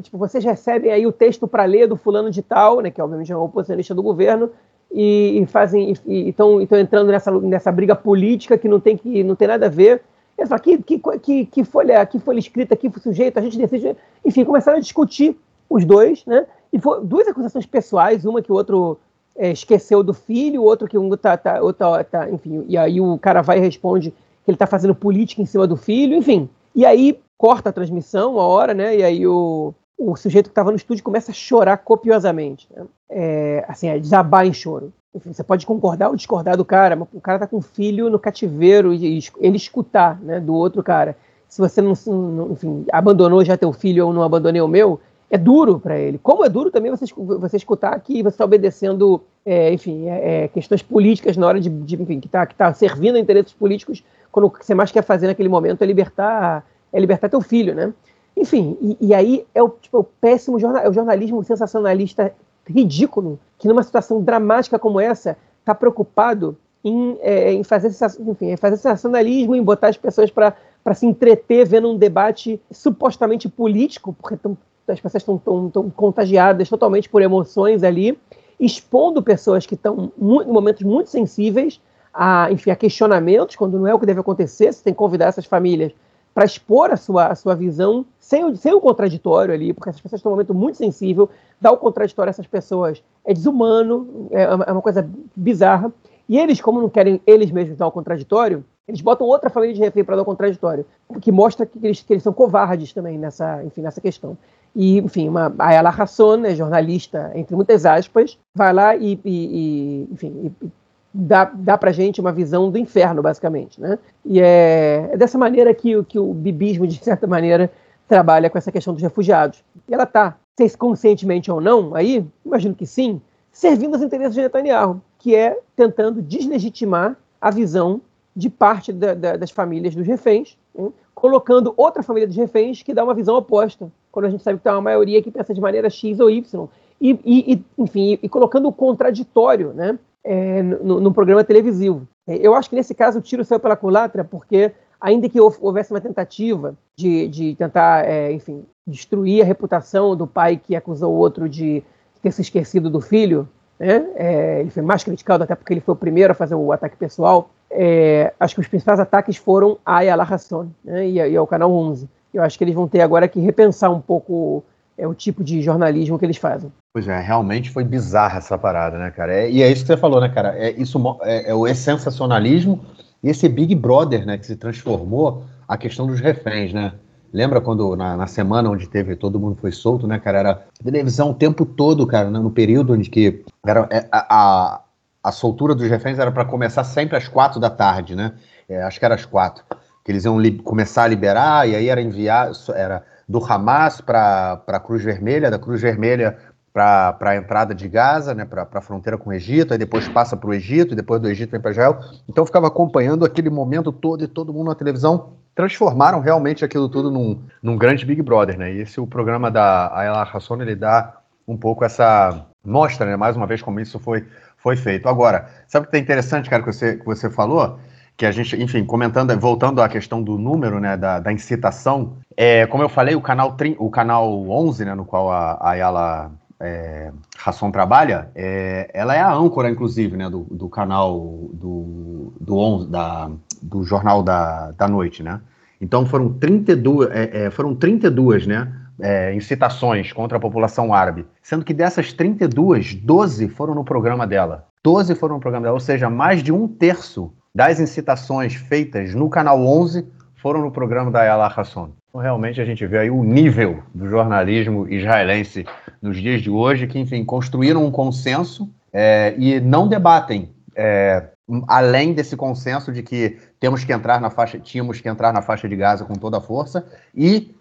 tipo, 0.03 0.19
vocês 0.19 0.45
recebem 0.45 0.93
aí 0.93 1.07
o 1.07 1.13
texto 1.13 1.49
para 1.49 1.65
ler 1.65 1.89
do 1.89 1.97
fulano 1.97 2.31
de 2.31 2.43
tal, 2.43 2.81
né, 2.81 2.91
que 2.91 3.01
obviamente 3.01 3.33
é 3.33 3.37
um 3.37 3.43
oposicionista 3.43 3.95
do 3.95 4.03
governo, 4.03 4.51
e, 4.93 5.45
fazem 5.49 5.93
e 6.07 6.29
estão 6.29 6.61
entrando 6.61 7.11
nessa, 7.11 7.31
nessa 7.41 7.73
briga 7.73 7.97
política 7.97 8.57
que 8.57 8.69
não 8.69 8.79
tem 8.79 8.97
que 8.97 9.25
não 9.25 9.35
tem 9.35 9.49
nada 9.49 9.67
a 9.67 9.69
ver. 9.69 10.03
Ele 10.39 10.49
fala, 10.49 10.61
que, 10.61 10.79
que, 10.79 11.01
que, 11.21 11.47
que, 11.47 11.65
folha, 11.65 12.05
que 12.07 12.19
folha 12.19 12.39
escrita, 12.39 12.77
que 12.77 12.91
sujeito, 13.01 13.39
a 13.39 13.43
gente 13.43 13.59
decide. 13.59 13.97
Enfim, 14.25 14.45
começaram 14.45 14.79
a 14.79 14.81
discutir 14.81 15.37
os 15.69 15.85
dois, 15.85 16.25
né? 16.27 16.47
E 16.73 16.79
duas 17.03 17.29
acusações 17.29 17.67
pessoais, 17.67 18.25
uma 18.25 18.43
que 18.43 18.51
o 18.51 18.55
outro 18.55 18.99
é, 19.37 19.51
esqueceu 19.51 20.03
do 20.03 20.13
filho, 20.13 20.63
o 20.63 20.65
outro 20.65 20.89
que 20.89 20.99
um 20.99 21.09
tá, 21.17 21.37
tá, 21.37 21.61
outro 21.61 21.87
tá, 22.11 22.31
enfim, 22.31 22.65
e 22.69 22.77
aí 22.77 23.01
o 23.01 23.19
cara 23.19 23.43
vai 23.43 23.59
e 23.59 23.61
responde 23.61 24.11
que 24.11 24.51
ele 24.51 24.57
está 24.57 24.67
fazendo 24.67 24.95
política 24.95 25.41
em 25.41 25.47
cima 25.47 25.67
do 25.67 25.77
filho, 25.77 26.17
enfim. 26.17 26.49
E 26.75 26.85
aí 26.85 27.19
corta 27.39 27.71
a 27.71 27.73
transmissão, 27.73 28.33
uma 28.33 28.43
hora, 28.43 28.75
né? 28.75 28.97
E 28.97 29.03
aí 29.03 29.27
o, 29.27 29.73
o 29.97 30.17
sujeito 30.17 30.47
que 30.47 30.51
estava 30.51 30.71
no 30.71 30.77
estúdio 30.77 31.05
começa 31.05 31.31
a 31.31 31.35
chorar 31.35 31.79
copiosamente. 31.79 32.69
Né? 32.75 32.85
É, 33.11 33.65
assim, 33.69 33.89
é 33.89 33.99
desabar 33.99 34.47
em 34.47 34.53
choro. 34.53 34.93
Enfim, 35.15 35.33
você 35.33 35.45
pode 35.45 35.65
concordar 35.65 36.09
ou 36.09 36.17
discordar 36.17 36.57
do 36.57 36.65
cara, 36.65 36.97
mas 36.97 37.09
o 37.13 37.21
cara 37.21 37.39
tá 37.39 37.47
com 37.47 37.59
um 37.59 37.63
filho 37.63 38.11
no 38.11 38.19
cativeiro 38.19 38.93
e 38.93 39.21
ele 39.39 39.57
escutar 39.57 40.21
né, 40.21 40.41
do 40.41 40.53
outro 40.53 40.83
cara. 40.83 41.17
Se 41.49 41.61
você 41.61 41.81
não, 41.81 41.95
não 42.07 42.53
enfim, 42.53 42.85
abandonou 42.91 43.45
já 43.45 43.57
teu 43.57 43.73
filho 43.73 44.07
ou 44.07 44.13
não 44.13 44.25
abandonei 44.25 44.61
o 44.61 44.67
meu, 44.67 45.01
é 45.35 45.39
duro 45.39 45.81
para 45.81 45.99
ele. 45.99 46.17
Como 46.23 46.45
é 46.45 46.49
duro 46.49 46.71
também 46.71 46.93
você, 46.93 47.07
você 47.13 47.57
escutar 47.57 47.99
que 47.99 48.23
você 48.23 48.29
está 48.29 48.45
obedecendo, 48.45 49.21
é, 49.45 49.73
enfim, 49.73 50.09
é, 50.09 50.45
é, 50.45 50.49
questões 50.49 50.81
políticas 50.81 51.37
na 51.37 51.45
hora 51.45 51.61
de, 51.61 51.69
de 51.69 52.01
enfim, 52.01 52.21
que 52.21 52.29
está 52.29 52.47
tá 52.47 52.73
servindo 52.73 53.17
a 53.17 53.19
interesses 53.19 53.53
políticos, 53.53 54.05
quando 54.31 54.45
o 54.47 54.51
que 54.51 54.65
você 54.65 54.77
mais 54.77 54.93
quer 54.93 55.03
fazer 55.03 55.27
naquele 55.27 55.49
momento 55.49 55.83
é 55.83 55.87
libertar, 55.87 56.65
é 56.93 57.01
libertar 57.01 57.29
teu 57.29 57.41
filho, 57.41 57.75
né? 57.75 57.93
Enfim, 58.37 58.79
e, 58.81 59.09
e 59.09 59.13
aí 59.13 59.45
é 59.53 59.61
o, 59.61 59.71
tipo, 59.71 59.97
é 59.97 60.01
o 60.01 60.05
péssimo 60.05 60.57
é 60.61 60.89
o 60.89 60.93
jornalismo 60.93 61.43
sensacionalista 61.43 62.33
ridículo 62.65 63.41
que 63.59 63.67
numa 63.67 63.83
situação 63.83 64.23
dramática 64.23 64.79
como 64.79 65.01
essa 65.01 65.37
está 65.59 65.75
preocupado 65.75 66.57
em, 66.85 67.19
é, 67.23 67.53
em, 67.53 67.65
fazer, 67.65 67.89
enfim, 68.21 68.57
fazer 68.57 68.77
sensacionalismo, 68.77 69.57
em 69.57 69.63
botar 69.65 69.89
as 69.89 69.97
pessoas 69.97 70.31
para 70.31 70.55
se 70.95 71.07
entreter 71.07 71.67
vendo 71.67 71.91
um 71.91 71.99
debate 71.99 72.61
supostamente 72.71 73.49
político, 73.49 74.13
porque 74.13 74.37
tão, 74.37 74.57
as 74.89 75.01
pessoas 75.01 75.23
estão 75.23 75.39
tão, 75.39 75.71
tão 75.71 75.91
contagiadas 75.91 76.69
totalmente 76.69 77.09
por 77.09 77.23
emoções 77.23 77.83
ali, 77.83 78.19
expondo 78.59 79.23
pessoas 79.23 79.67
que 79.67 79.75
estão 79.75 80.13
em 80.21 80.53
momentos 80.53 80.83
muito 80.83 81.11
sensíveis 81.11 81.81
a, 82.13 82.51
enfim, 82.51 82.71
a 82.71 82.77
questionamentos, 82.77 83.57
quando 83.57 83.79
não 83.79 83.89
é 83.89 83.95
o 83.95 83.99
que 83.99 84.07
deve 84.07 84.21
acontecer, 84.21 84.73
você 84.73 84.85
tem 84.85 84.93
que 84.93 84.99
convidar 84.99 85.27
essas 85.27 85.47
famílias 85.47 85.93
para 86.33 86.45
expor 86.45 86.91
a 86.91 86.97
sua, 86.97 87.27
a 87.27 87.35
sua 87.35 87.55
visão 87.55 88.05
sem 88.19 88.45
o, 88.45 88.57
sem 88.57 88.73
o 88.73 88.81
contraditório 88.81 89.55
ali, 89.55 89.73
porque 89.73 89.89
essas 89.89 90.01
pessoas 90.01 90.19
estão 90.19 90.31
num 90.31 90.37
momento 90.37 90.55
muito 90.55 90.77
sensível, 90.77 91.29
dar 91.61 91.73
o 91.73 91.77
contraditório 91.77 92.29
a 92.29 92.33
essas 92.33 92.47
pessoas 92.47 93.03
é 93.25 93.33
desumano, 93.33 94.29
é, 94.31 94.43
é 94.43 94.73
uma 94.73 94.83
coisa 94.83 95.09
bizarra. 95.35 95.93
E 96.29 96.39
eles, 96.39 96.61
como 96.61 96.81
não 96.81 96.89
querem 96.89 97.21
eles 97.27 97.51
mesmos 97.51 97.77
dar 97.77 97.87
o 97.87 97.93
contraditório, 97.93 98.65
eles 98.89 99.01
botam 99.01 99.27
outra 99.27 99.49
família 99.49 99.75
de 99.75 99.81
refém 99.81 100.05
para 100.05 100.17
dar 100.17 100.23
o 100.23 100.25
contraditório, 100.25 100.85
o 101.09 101.21
que 101.21 101.31
mostra 101.31 101.65
que 101.65 101.79
eles, 101.83 102.03
que 102.03 102.13
eles 102.13 102.23
são 102.23 102.33
covardes 102.33 102.93
também 102.93 103.19
nessa, 103.19 103.63
enfim, 103.65 103.83
nessa 103.83 104.01
questão. 104.01 104.37
E, 104.75 104.99
enfim, 104.99 105.29
uma, 105.29 105.55
a 105.59 105.69
Ayala 105.69 105.91
Hasson, 105.91 106.37
né, 106.37 106.55
jornalista, 106.55 107.31
entre 107.35 107.55
muitas 107.55 107.87
aspas, 107.87 108.39
vai 108.55 108.73
lá 108.73 108.97
e, 108.97 109.21
e, 109.25 109.25
e 109.25 110.09
enfim, 110.13 110.53
e, 110.63 110.69
dá, 111.15 111.45
dá 111.45 111.79
pra 111.79 111.93
gente 111.93 112.21
uma 112.21 112.33
visão 112.33 112.71
do 112.71 112.77
inferno, 112.77 113.23
basicamente, 113.23 113.81
né? 113.81 113.99
E 114.25 114.41
é, 114.41 115.11
é 115.13 115.17
dessa 115.17 115.39
maneira 115.39 115.73
que, 115.73 116.03
que 116.05 116.19
o 116.19 116.35
bibismo, 116.35 116.87
de 116.89 116.99
certa 116.99 117.27
maneira, 117.27 117.71
trabalha 118.09 118.51
com 118.51 118.59
essa 118.59 118.73
questão 118.73 118.93
dos 118.93 119.03
refugiados. 119.03 119.63
E 119.89 119.95
ela 119.95 120.03
está, 120.03 120.37
se 120.57 120.77
conscientemente 120.77 121.51
ou 121.51 121.61
não, 121.61 121.95
aí, 121.95 122.27
imagino 122.45 122.75
que 122.75 122.87
sim, 122.87 123.21
servindo 123.53 123.95
aos 123.95 124.03
interesses 124.03 124.35
de 124.35 124.43
Netanyahu, 124.43 125.01
que 125.19 125.37
é 125.37 125.57
tentando 125.77 126.21
deslegitimar 126.21 127.17
a 127.41 127.51
visão 127.51 128.01
de 128.35 128.51
parte 128.51 128.93
da, 128.93 129.15
da, 129.15 129.37
das 129.37 129.53
famílias 129.53 129.95
dos 129.95 130.07
reféns, 130.07 130.59
hein? 130.77 130.93
colocando 131.15 131.73
outra 131.77 132.03
família 132.03 132.27
dos 132.27 132.37
reféns 132.37 132.83
que 132.83 132.93
dá 132.93 133.05
uma 133.05 133.15
visão 133.15 133.37
oposta, 133.37 133.91
quando 134.15 134.27
a 134.27 134.31
gente 134.31 134.43
sabe 134.43 134.59
que 134.59 134.65
tem 134.65 134.73
uma 134.73 134.81
maioria 134.81 135.21
que 135.23 135.31
pensa 135.31 135.53
de 135.53 135.61
maneira 135.61 135.91
X 135.91 136.21
ou 136.21 136.31
Y, 136.31 136.69
e, 137.01 137.19
e, 137.25 137.65
enfim, 137.77 138.19
e 138.23 138.29
colocando 138.29 138.69
o 138.69 138.73
contraditório, 138.73 139.75
né? 139.75 139.99
é, 140.25 140.63
no, 140.63 141.13
programa 141.13 141.45
televisivo. 141.45 142.09
É, 142.27 142.37
eu 142.37 142.55
acho 142.55 142.71
que 142.71 142.77
nesse 142.77 142.95
caso 142.95 143.19
o 143.19 143.23
tiro 143.23 143.45
saiu 143.45 143.61
pela 143.61 143.77
culatra, 143.77 144.25
porque 144.25 144.73
ainda 145.01 145.29
que 145.29 145.39
houvesse 145.39 145.93
uma 145.93 146.01
tentativa 146.01 146.75
de, 146.97 147.29
de 147.29 147.55
tentar, 147.57 148.09
é, 148.09 148.33
enfim, 148.33 148.65
destruir 148.87 149.43
a 149.43 149.45
reputação 149.45 150.17
do 150.17 150.27
pai 150.27 150.57
que 150.57 150.75
acusou 150.75 151.13
o 151.13 151.17
outro 151.17 151.49
de 151.49 151.83
ter 152.23 152.33
se 152.33 152.41
esquecido 152.41 152.89
do 152.89 153.03
filho, 153.03 153.47
né? 153.79 154.07
É, 154.15 154.61
ele 154.61 154.71
foi 154.71 154.83
mais 154.83 155.05
criticado 155.05 155.45
até 155.45 155.55
porque 155.55 155.75
ele 155.75 155.81
foi 155.81 155.93
o 155.93 155.97
primeiro 155.97 156.33
a 156.33 156.35
fazer 156.35 156.55
o 156.55 156.73
ataque 156.73 156.97
pessoal. 156.97 157.51
É, 157.71 158.33
acho 158.41 158.55
que 158.55 158.61
os 158.61 158.69
principais 158.69 159.01
ataques 159.01 159.37
foram 159.37 159.79
a 159.85 159.97
Ayala 159.97 160.23
Hasson 160.23 160.69
né? 160.83 161.07
e, 161.07 161.17
e 161.17 161.37
ao 161.37 161.47
Canal 161.47 161.71
11. 161.71 162.09
Eu 162.35 162.43
acho 162.43 162.59
que 162.59 162.65
eles 162.65 162.75
vão 162.75 162.89
ter 162.89 163.01
agora 163.01 163.29
que 163.29 163.39
repensar 163.39 163.91
um 163.91 164.01
pouco 164.01 164.65
é, 164.99 165.07
o 165.07 165.15
tipo 165.15 165.43
de 165.45 165.63
jornalismo 165.63 166.19
que 166.19 166.25
eles 166.25 166.37
fazem. 166.37 166.73
Pois 166.93 167.07
é, 167.07 167.21
realmente 167.21 167.71
foi 167.71 167.85
bizarra 167.85 168.39
essa 168.39 168.59
parada, 168.59 168.99
né, 168.99 169.11
cara? 169.11 169.33
É, 169.33 169.51
e 169.51 169.63
é 169.63 169.71
isso 169.71 169.83
que 169.83 169.87
você 169.87 169.97
falou, 169.97 170.21
né, 170.21 170.29
cara? 170.29 170.55
É, 170.57 170.71
isso 170.73 170.99
é, 171.23 171.53
é, 171.53 171.71
é 171.71 171.75
sensacionalismo 171.75 172.85
e 173.23 173.29
esse 173.29 173.49
Big 173.49 173.75
Brother, 173.75 174.27
né, 174.27 174.37
que 174.37 174.47
se 174.47 174.57
transformou 174.57 175.45
a 175.67 175.77
questão 175.77 176.07
dos 176.07 176.21
reféns, 176.21 176.73
né? 176.73 176.93
Lembra 177.33 177.61
quando 177.61 177.97
na, 177.97 178.17
na, 178.17 178.27
semana 178.27 178.71
onde 178.71 178.89
teve 178.89 179.17
todo 179.17 179.41
mundo 179.41 179.57
foi 179.61 179.73
solto, 179.73 180.07
né, 180.07 180.19
cara? 180.19 180.39
Era 180.39 180.67
televisão 180.85 181.31
o 181.31 181.35
tempo 181.35 181.65
todo, 181.65 182.07
cara, 182.07 182.31
né, 182.31 182.39
no 182.39 182.51
período 182.51 182.93
onde 182.93 183.11
que 183.11 183.45
era 183.67 183.89
é, 183.91 184.07
a, 184.13 184.27
a, 184.29 184.81
a 185.23 185.33
soltura 185.33 185.75
dos 185.75 185.89
reféns 185.89 186.19
era 186.19 186.31
para 186.31 186.45
começar 186.45 186.85
sempre 186.85 187.17
às 187.17 187.27
quatro 187.27 187.59
da 187.59 187.71
tarde, 187.71 188.15
né? 188.15 188.35
É, 188.69 188.83
acho 188.83 188.99
que 188.99 189.05
era 189.05 189.15
às 189.15 189.25
quatro 189.25 189.65
que 190.05 190.13
eles 190.13 190.25
iam 190.25 190.39
começar 190.63 191.05
a 191.05 191.09
liberar 191.09 191.67
e 191.69 191.75
aí 191.75 191.89
era 191.89 192.01
enviar 192.01 192.51
era 192.75 193.03
do 193.27 193.43
Hamas 193.43 194.03
para 194.03 194.63
a 194.67 194.81
Cruz 194.81 195.03
Vermelha, 195.03 195.51
da 195.51 195.59
Cruz 195.59 195.81
Vermelha 195.81 196.37
para 196.75 197.17
a 197.21 197.37
entrada 197.37 197.73
de 197.73 197.89
Gaza, 197.89 198.35
né, 198.35 198.45
para 198.45 198.67
a 198.71 198.81
fronteira 198.81 199.17
com 199.17 199.31
o 199.31 199.33
Egito, 199.33 199.73
aí 199.73 199.79
depois 199.79 200.09
passa 200.09 200.37
para 200.37 200.51
o 200.51 200.53
Egito, 200.53 200.93
e 200.93 200.97
depois 200.97 201.23
do 201.23 201.29
Egito 201.29 201.53
vem 201.53 201.61
para 201.61 201.71
Israel. 201.71 202.01
Então 202.29 202.43
eu 202.43 202.47
ficava 202.47 202.67
acompanhando 202.67 203.25
aquele 203.25 203.49
momento 203.49 203.93
todo 203.93 204.25
e 204.25 204.27
todo 204.27 204.53
mundo 204.53 204.69
na 204.69 204.75
televisão. 204.75 205.35
Transformaram 205.55 206.19
realmente 206.19 206.65
aquilo 206.65 206.89
tudo 206.89 207.13
num, 207.13 207.41
num 207.63 207.77
grande 207.77 208.05
Big 208.05 208.21
Brother, 208.21 208.59
né? 208.59 208.75
E 208.75 208.81
esse 208.81 209.01
o 209.01 209.07
programa 209.07 209.53
da 209.53 209.97
Ayala 209.97 210.25
Hasson, 210.25 210.61
ele 210.61 210.75
dá 210.75 211.17
um 211.47 211.57
pouco 211.57 211.85
essa 211.85 212.45
mostra, 212.65 213.07
né, 213.07 213.15
mais 213.17 213.37
uma 213.37 213.47
vez 213.47 213.63
como 213.63 213.79
isso 213.79 214.01
foi, 214.01 214.27
foi 214.57 214.75
feito. 214.75 215.09
Agora, 215.09 215.49
sabe 215.69 215.87
o 215.87 215.91
que 215.91 215.97
é 215.97 216.01
interessante, 216.01 216.51
cara, 216.51 216.63
que 216.63 216.73
você, 216.73 216.97
que 216.97 217.05
você 217.05 217.31
falou? 217.31 217.79
Que 218.17 218.25
a 218.25 218.31
gente, 218.31 218.61
enfim, 218.63 218.85
comentando, 218.85 219.37
voltando 219.39 219.83
à 219.83 219.89
questão 219.89 220.23
do 220.23 220.39
número, 220.39 220.79
né, 220.79 220.97
da, 220.97 221.19
da 221.19 221.33
incitação, 221.33 222.15
é, 222.37 222.67
como 222.67 222.83
eu 222.83 222.89
falei, 222.89 223.15
o 223.15 223.21
canal, 223.21 223.57
o 223.79 223.91
canal 223.91 224.49
11, 224.49 224.85
né, 224.85 224.95
no 224.95 225.05
qual 225.05 225.31
a, 225.31 225.53
a 225.53 225.71
Ayala 225.71 226.33
é, 226.61 227.11
Rasson 227.37 227.71
trabalha, 227.71 228.31
é, 228.35 228.91
ela 228.95 229.15
é 229.15 229.21
a 229.21 229.33
âncora, 229.33 229.69
inclusive, 229.69 230.17
né, 230.17 230.31
do, 230.31 230.45
do 230.51 230.69
canal 230.69 231.19
do, 231.53 232.33
do, 232.41 232.57
11, 232.57 232.89
da, 232.89 233.31
do 233.61 233.85
Jornal 233.85 234.23
da, 234.23 234.71
da 234.73 234.89
Noite, 234.89 235.23
né? 235.23 235.41
Então 235.81 236.07
foram 236.07 236.33
32, 236.33 237.11
é, 237.11 237.47
é, 237.47 237.51
foram 237.51 237.75
32 237.75 238.47
né, 238.47 238.73
é, 239.01 239.35
incitações 239.35 240.13
contra 240.13 240.39
a 240.39 240.41
população 240.41 240.95
árabe, 240.95 241.27
sendo 241.43 241.65
que 241.65 241.75
dessas 241.75 242.13
32, 242.13 242.95
12 242.95 243.49
foram 243.49 243.75
no 243.75 243.85
programa 243.85 244.27
dela. 244.27 244.67
12 244.83 245.15
foram 245.17 245.35
no 245.35 245.41
programa 245.41 245.65
dela, 245.65 245.75
ou 245.75 245.81
seja, 245.81 246.09
mais 246.09 246.43
de 246.43 246.53
um 246.53 246.69
terço 246.69 247.33
das 247.55 247.79
incitações 247.79 248.55
feitas 248.55 249.15
no 249.15 249.31
canal 249.31 249.65
11 249.65 250.07
foram 250.35 250.61
no 250.61 250.71
programa 250.71 251.11
da 251.11 251.21
Ayala 251.21 251.47
Hasson. 251.47 251.91
Então, 252.09 252.21
realmente 252.21 252.61
a 252.61 252.65
gente 252.65 252.87
vê 252.87 252.99
aí 252.99 253.11
o 253.11 253.23
nível 253.23 253.83
do 253.95 254.09
jornalismo 254.09 254.89
israelense 254.89 255.65
nos 256.03 256.21
dias 256.21 256.43
de 256.43 256.51
hoje, 256.51 256.87
que, 256.87 256.99
enfim, 256.99 257.25
construíram 257.25 257.85
um 257.85 257.91
consenso 257.91 258.69
é, 258.93 259.35
e 259.39 259.61
não 259.61 259.89
debatem 259.89 260.51
é, 260.77 261.29
além 261.69 262.13
desse 262.13 262.37
consenso 262.37 262.93
de 262.93 263.03
que 263.03 263.39
temos 263.61 263.85
que 263.85 263.93
entrar 263.93 264.21
na 264.21 264.31
faixa, 264.31 264.59
tínhamos 264.59 265.01
que 265.01 265.09
entrar 265.09 265.33
na 265.33 265.43
faixa 265.43 265.69
de 265.69 265.77
Gaza 265.77 266.05
com 266.05 266.15
toda 266.15 266.39
a 266.39 266.41
força 266.41 266.87
e 267.15 267.55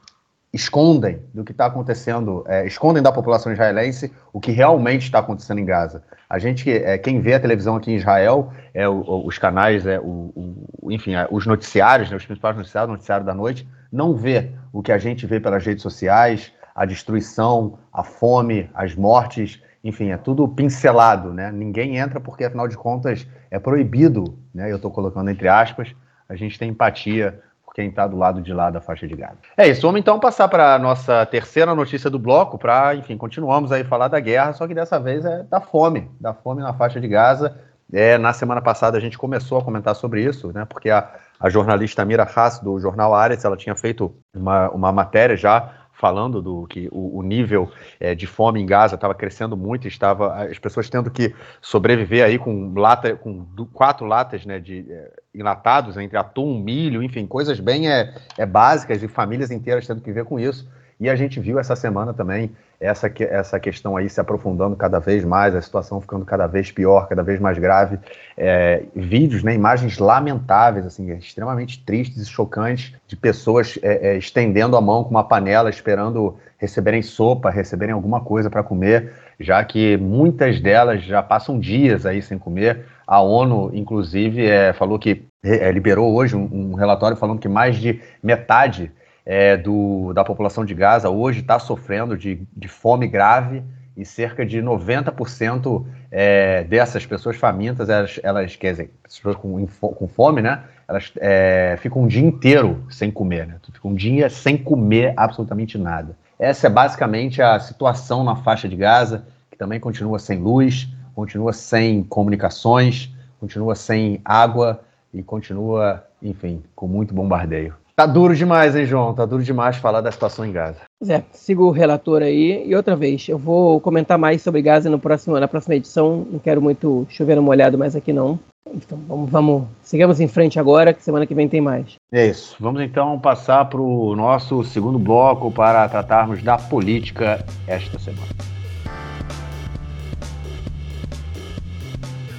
escondem 0.54 1.20
do 1.34 1.44
que 1.44 1.52
está 1.52 1.66
acontecendo, 1.66 2.44
é, 2.48 2.66
escondem 2.68 3.02
da 3.02 3.12
população 3.12 3.52
israelense 3.52 4.14
o 4.32 4.40
que 4.40 4.52
realmente 4.52 5.04
está 5.04 5.18
acontecendo 5.18 5.60
em 5.60 5.66
Gaza. 5.66 6.04
A 6.30 6.38
gente, 6.38 6.72
é, 6.72 6.96
quem 6.98 7.20
vê 7.20 7.34
a 7.34 7.40
televisão 7.40 7.76
aqui 7.76 7.92
em 7.92 7.96
Israel, 7.96 8.54
é 8.72 8.88
o, 8.88 9.26
os 9.26 9.40
canais, 9.40 9.88
é 9.88 10.00
o, 10.00 10.32
o 10.80 10.92
enfim, 10.92 11.16
é, 11.16 11.28
os 11.32 11.48
noticiários, 11.48 12.12
né, 12.12 12.16
os 12.16 12.26
principais 12.26 12.56
noticiários, 12.56 12.90
o 12.90 12.94
noticiário 12.94 13.26
da 13.26 13.34
noite, 13.34 13.68
não 13.92 14.16
vê 14.16 14.52
o 14.72 14.84
que 14.84 14.92
a 14.92 14.98
gente 15.00 15.26
vê 15.26 15.40
pelas 15.40 15.66
redes 15.66 15.82
sociais, 15.82 16.52
a 16.76 16.86
destruição, 16.86 17.80
a 17.92 18.04
fome, 18.04 18.70
as 18.74 18.96
mortes, 18.96 19.62
enfim, 19.84 20.12
é 20.12 20.18
tudo 20.18 20.48
pincelado, 20.48 21.34
né? 21.34 21.52
Ninguém 21.52 21.98
entra 21.98 22.20
porque, 22.20 22.46
afinal 22.46 22.68
de 22.68 22.78
contas, 22.78 23.28
é 23.52 23.60
proibido, 23.60 24.40
né? 24.54 24.72
Eu 24.72 24.78
estou 24.78 24.90
colocando 24.90 25.30
entre 25.30 25.48
aspas, 25.48 25.94
a 26.28 26.36
gente 26.36 26.58
tem 26.58 26.70
empatia 26.70 27.40
quem 27.74 27.90
está 27.90 28.06
do 28.08 28.16
lado 28.16 28.42
de 28.42 28.54
lá 28.54 28.70
da 28.70 28.80
faixa 28.80 29.08
de 29.08 29.16
Gaza. 29.16 29.38
É 29.58 29.68
isso, 29.68 29.82
vamos 29.82 30.00
então 30.00 30.20
passar 30.20 30.48
para 30.48 30.76
a 30.76 30.80
nossa 30.80 31.26
terceira 31.26 31.74
notícia 31.74 32.10
do 32.10 32.20
bloco, 32.20 32.58
para, 32.58 32.96
enfim, 32.96 33.18
continuamos 33.18 33.72
aí 33.72 33.84
falar 33.84 34.08
da 34.08 34.20
guerra, 34.20 34.54
só 34.54 34.68
que 34.68 34.76
dessa 34.76 35.00
vez 35.00 35.26
é 35.26 35.44
da 35.44 35.60
fome, 35.60 36.10
da 36.20 36.34
fome 36.34 36.62
na 36.62 36.74
faixa 36.74 37.02
de 37.02 37.08
Gaza. 37.08 37.58
É, 37.92 38.18
na 38.18 38.34
semana 38.34 38.62
passada 38.62 38.98
a 38.98 39.02
gente 39.02 39.18
começou 39.18 39.60
a 39.60 39.64
comentar 39.64 39.96
sobre 39.96 40.24
isso, 40.24 40.52
né, 40.54 40.66
porque 40.66 40.90
a, 40.90 41.10
a 41.40 41.50
jornalista 41.50 42.04
Mira 42.06 42.24
Haas, 42.24 42.60
do 42.60 42.80
jornal 42.80 43.14
Ares, 43.14 43.44
ela 43.44 43.58
tinha 43.58 43.76
feito 43.76 44.16
uma, 44.36 44.70
uma 44.70 44.92
matéria 44.92 45.36
já 45.36 45.83
falando 46.04 46.42
do 46.42 46.68
que 46.68 46.90
o, 46.92 47.20
o 47.20 47.24
nível 47.24 47.72
é, 47.98 48.14
de 48.14 48.28
fome 48.28 48.60
em 48.60 48.66
Gaza 48.66 48.96
estava 48.96 49.16
crescendo 49.16 49.56
muito, 49.56 49.88
estava 49.88 50.44
as 50.44 50.60
pessoas 50.60 50.90
tendo 50.90 51.10
que 51.10 51.34
sobreviver 51.62 52.26
aí 52.26 52.38
com 52.38 52.74
lata, 52.76 53.16
com 53.16 53.46
quatro 53.72 54.06
latas, 54.06 54.46
né, 54.46 54.60
de 54.60 54.86
é, 54.90 55.14
enlatados 55.34 55.96
entre 55.96 56.18
atum, 56.18 56.60
milho, 56.60 57.02
enfim, 57.02 57.26
coisas 57.26 57.58
bem 57.58 57.90
é, 57.90 58.14
é 58.38 58.46
básicas 58.46 59.02
e 59.02 59.08
famílias 59.08 59.50
inteiras 59.50 59.88
tendo 59.88 60.02
que 60.02 60.12
ver 60.12 60.26
com 60.26 60.38
isso. 60.38 60.70
E 61.04 61.10
a 61.10 61.18
gente 61.18 61.38
viu 61.38 61.60
essa 61.60 61.76
semana 61.76 62.14
também 62.14 62.52
essa, 62.80 63.12
essa 63.20 63.60
questão 63.60 63.98
aí 63.98 64.10
se 64.10 64.22
aprofundando 64.22 64.74
cada 64.74 65.00
vez 65.00 65.26
mais, 65.26 65.54
a 65.54 65.62
situação 65.62 66.00
ficando 66.00 66.24
cada 66.24 66.48
vez 66.48 66.72
pior, 66.72 67.10
cada 67.10 67.22
vez 67.22 67.42
mais 67.42 67.60
grave. 67.60 68.00
É, 68.38 68.84
vídeos, 68.96 69.44
né, 69.44 69.54
imagens 69.54 69.98
lamentáveis, 69.98 70.86
assim, 70.86 71.12
extremamente 71.12 71.84
tristes 71.84 72.24
e 72.24 72.26
chocantes 72.26 72.94
de 73.06 73.18
pessoas 73.18 73.78
é, 73.84 74.12
é, 74.12 74.18
estendendo 74.18 74.78
a 74.78 74.82
mão 74.82 75.04
com 75.04 75.10
uma 75.10 75.26
panela, 75.26 75.70
esperando 75.70 76.38
receberem 76.58 77.02
sopa, 77.02 77.50
receberem 77.50 77.94
alguma 77.94 78.22
coisa 78.22 78.50
para 78.50 78.64
comer, 78.64 79.12
já 79.38 79.62
que 79.66 79.98
muitas 79.98 80.62
delas 80.62 81.04
já 81.04 81.22
passam 81.22 81.60
dias 81.60 82.06
aí 82.06 82.22
sem 82.22 82.38
comer. 82.38 82.86
A 83.06 83.22
ONU, 83.22 83.72
inclusive, 83.74 84.48
é, 84.48 84.72
falou 84.72 84.98
que 84.98 85.26
é, 85.44 85.70
liberou 85.70 86.16
hoje 86.16 86.34
um, 86.34 86.72
um 86.72 86.74
relatório 86.76 87.18
falando 87.18 87.40
que 87.40 87.50
mais 87.50 87.76
de 87.76 88.00
metade 88.24 88.90
é, 89.26 89.56
do, 89.56 90.14
da 90.14 90.24
população 90.24 90.66
de 90.66 90.74
Gaza 90.74 91.10
hoje 91.10 91.40
está 91.40 91.58
sofrendo 91.60 92.18
de, 92.18 92.42
de 92.56 92.68
fome 92.68 93.08
grave 93.08 93.64
e 93.96 94.04
cerca 94.04 94.46
de 94.46 94.60
90% 94.60 95.86
é, 96.10 96.64
dessas 96.64 97.06
pessoas 97.06 97.38
famintas, 97.38 97.90
elas, 97.90 98.20
elas 98.24 98.56
quer 98.56 98.72
dizer, 98.72 98.94
pessoas 99.04 99.36
com, 99.36 99.66
com 99.68 100.08
fome, 100.08 100.42
né? 100.42 100.64
Elas 100.88 101.12
é, 101.18 101.78
ficam 101.80 102.02
um 102.02 102.08
dia 102.08 102.26
inteiro 102.26 102.84
sem 102.90 103.12
comer, 103.12 103.48
né? 103.48 103.56
Ficam 103.72 103.92
um 103.92 103.96
dia 103.96 104.30
sem 104.30 104.58
comer 104.58 105.14
absolutamente 105.16 105.78
nada. 105.78 106.18
Essa 106.40 106.68
é 106.68 106.70
basicamente 106.70 107.42
a 107.42 107.60
situação 107.60 108.24
na 108.24 108.36
faixa 108.36 108.68
de 108.68 108.76
Gaza, 108.76 109.26
que 109.52 109.58
também 109.58 109.80
continua 109.80 110.18
sem 110.18 110.40
luz, 110.40 110.90
continua 111.14 111.54
sem 111.54 112.04
comunicações, 112.04 113.14
continua 113.40 113.76
sem 113.76 114.20
água 114.26 114.82
e 115.14 115.22
continua, 115.22 116.04
enfim, 116.22 116.64
com 116.76 116.88
muito 116.88 117.14
bombardeio. 117.14 117.76
Tá 117.96 118.08
duro 118.08 118.36
demais, 118.36 118.76
hein, 118.76 118.86
João? 118.86 119.14
Tá 119.14 119.24
duro 119.24 119.44
demais 119.44 119.78
falar 119.78 120.02
da 120.02 120.12
situação 120.12 120.44
em 120.46 120.52
Gaza. 120.52 120.80
Pois 121.00 121.12
é, 121.12 121.24
sigo 121.32 121.66
o 121.66 121.72
relator 121.72 122.24
aí. 122.24 122.64
E 122.66 122.76
outra 122.76 122.96
vez, 122.96 123.30
eu 123.30 123.38
vou 123.38 123.80
comentar 123.80 124.18
mais 124.18 124.42
sobre 124.42 124.64
Gaza 124.64 124.90
no 124.90 124.98
próximo, 124.98 125.40
na 125.40 125.48
próxima 125.48 125.76
edição. 125.76 126.26
Não 126.32 126.40
quero 126.40 126.62
muito 126.62 127.06
chover 127.10 127.36
no 127.36 127.44
molhado 127.44 127.78
mais 127.78 127.96
aqui, 127.96 128.12
não. 128.12 128.40
Então, 128.74 128.98
vamos, 129.08 129.30
vamos, 129.30 129.64
sigamos 129.84 130.20
em 130.20 130.28
frente 130.28 130.60
agora, 130.60 130.94
que 130.94 131.04
semana 131.04 131.28
que 131.28 131.36
vem 131.36 131.48
tem 131.48 131.62
mais. 131.62 131.96
É 132.12 132.26
isso. 132.26 132.56
Vamos 132.60 132.82
então 132.82 133.20
passar 133.20 133.66
para 133.66 133.80
o 133.80 134.16
nosso 134.16 134.64
segundo 134.64 134.98
bloco 134.98 135.52
para 135.52 135.88
tratarmos 135.88 136.42
da 136.42 136.58
política 136.58 137.46
esta 137.68 138.00
semana. 138.00 138.53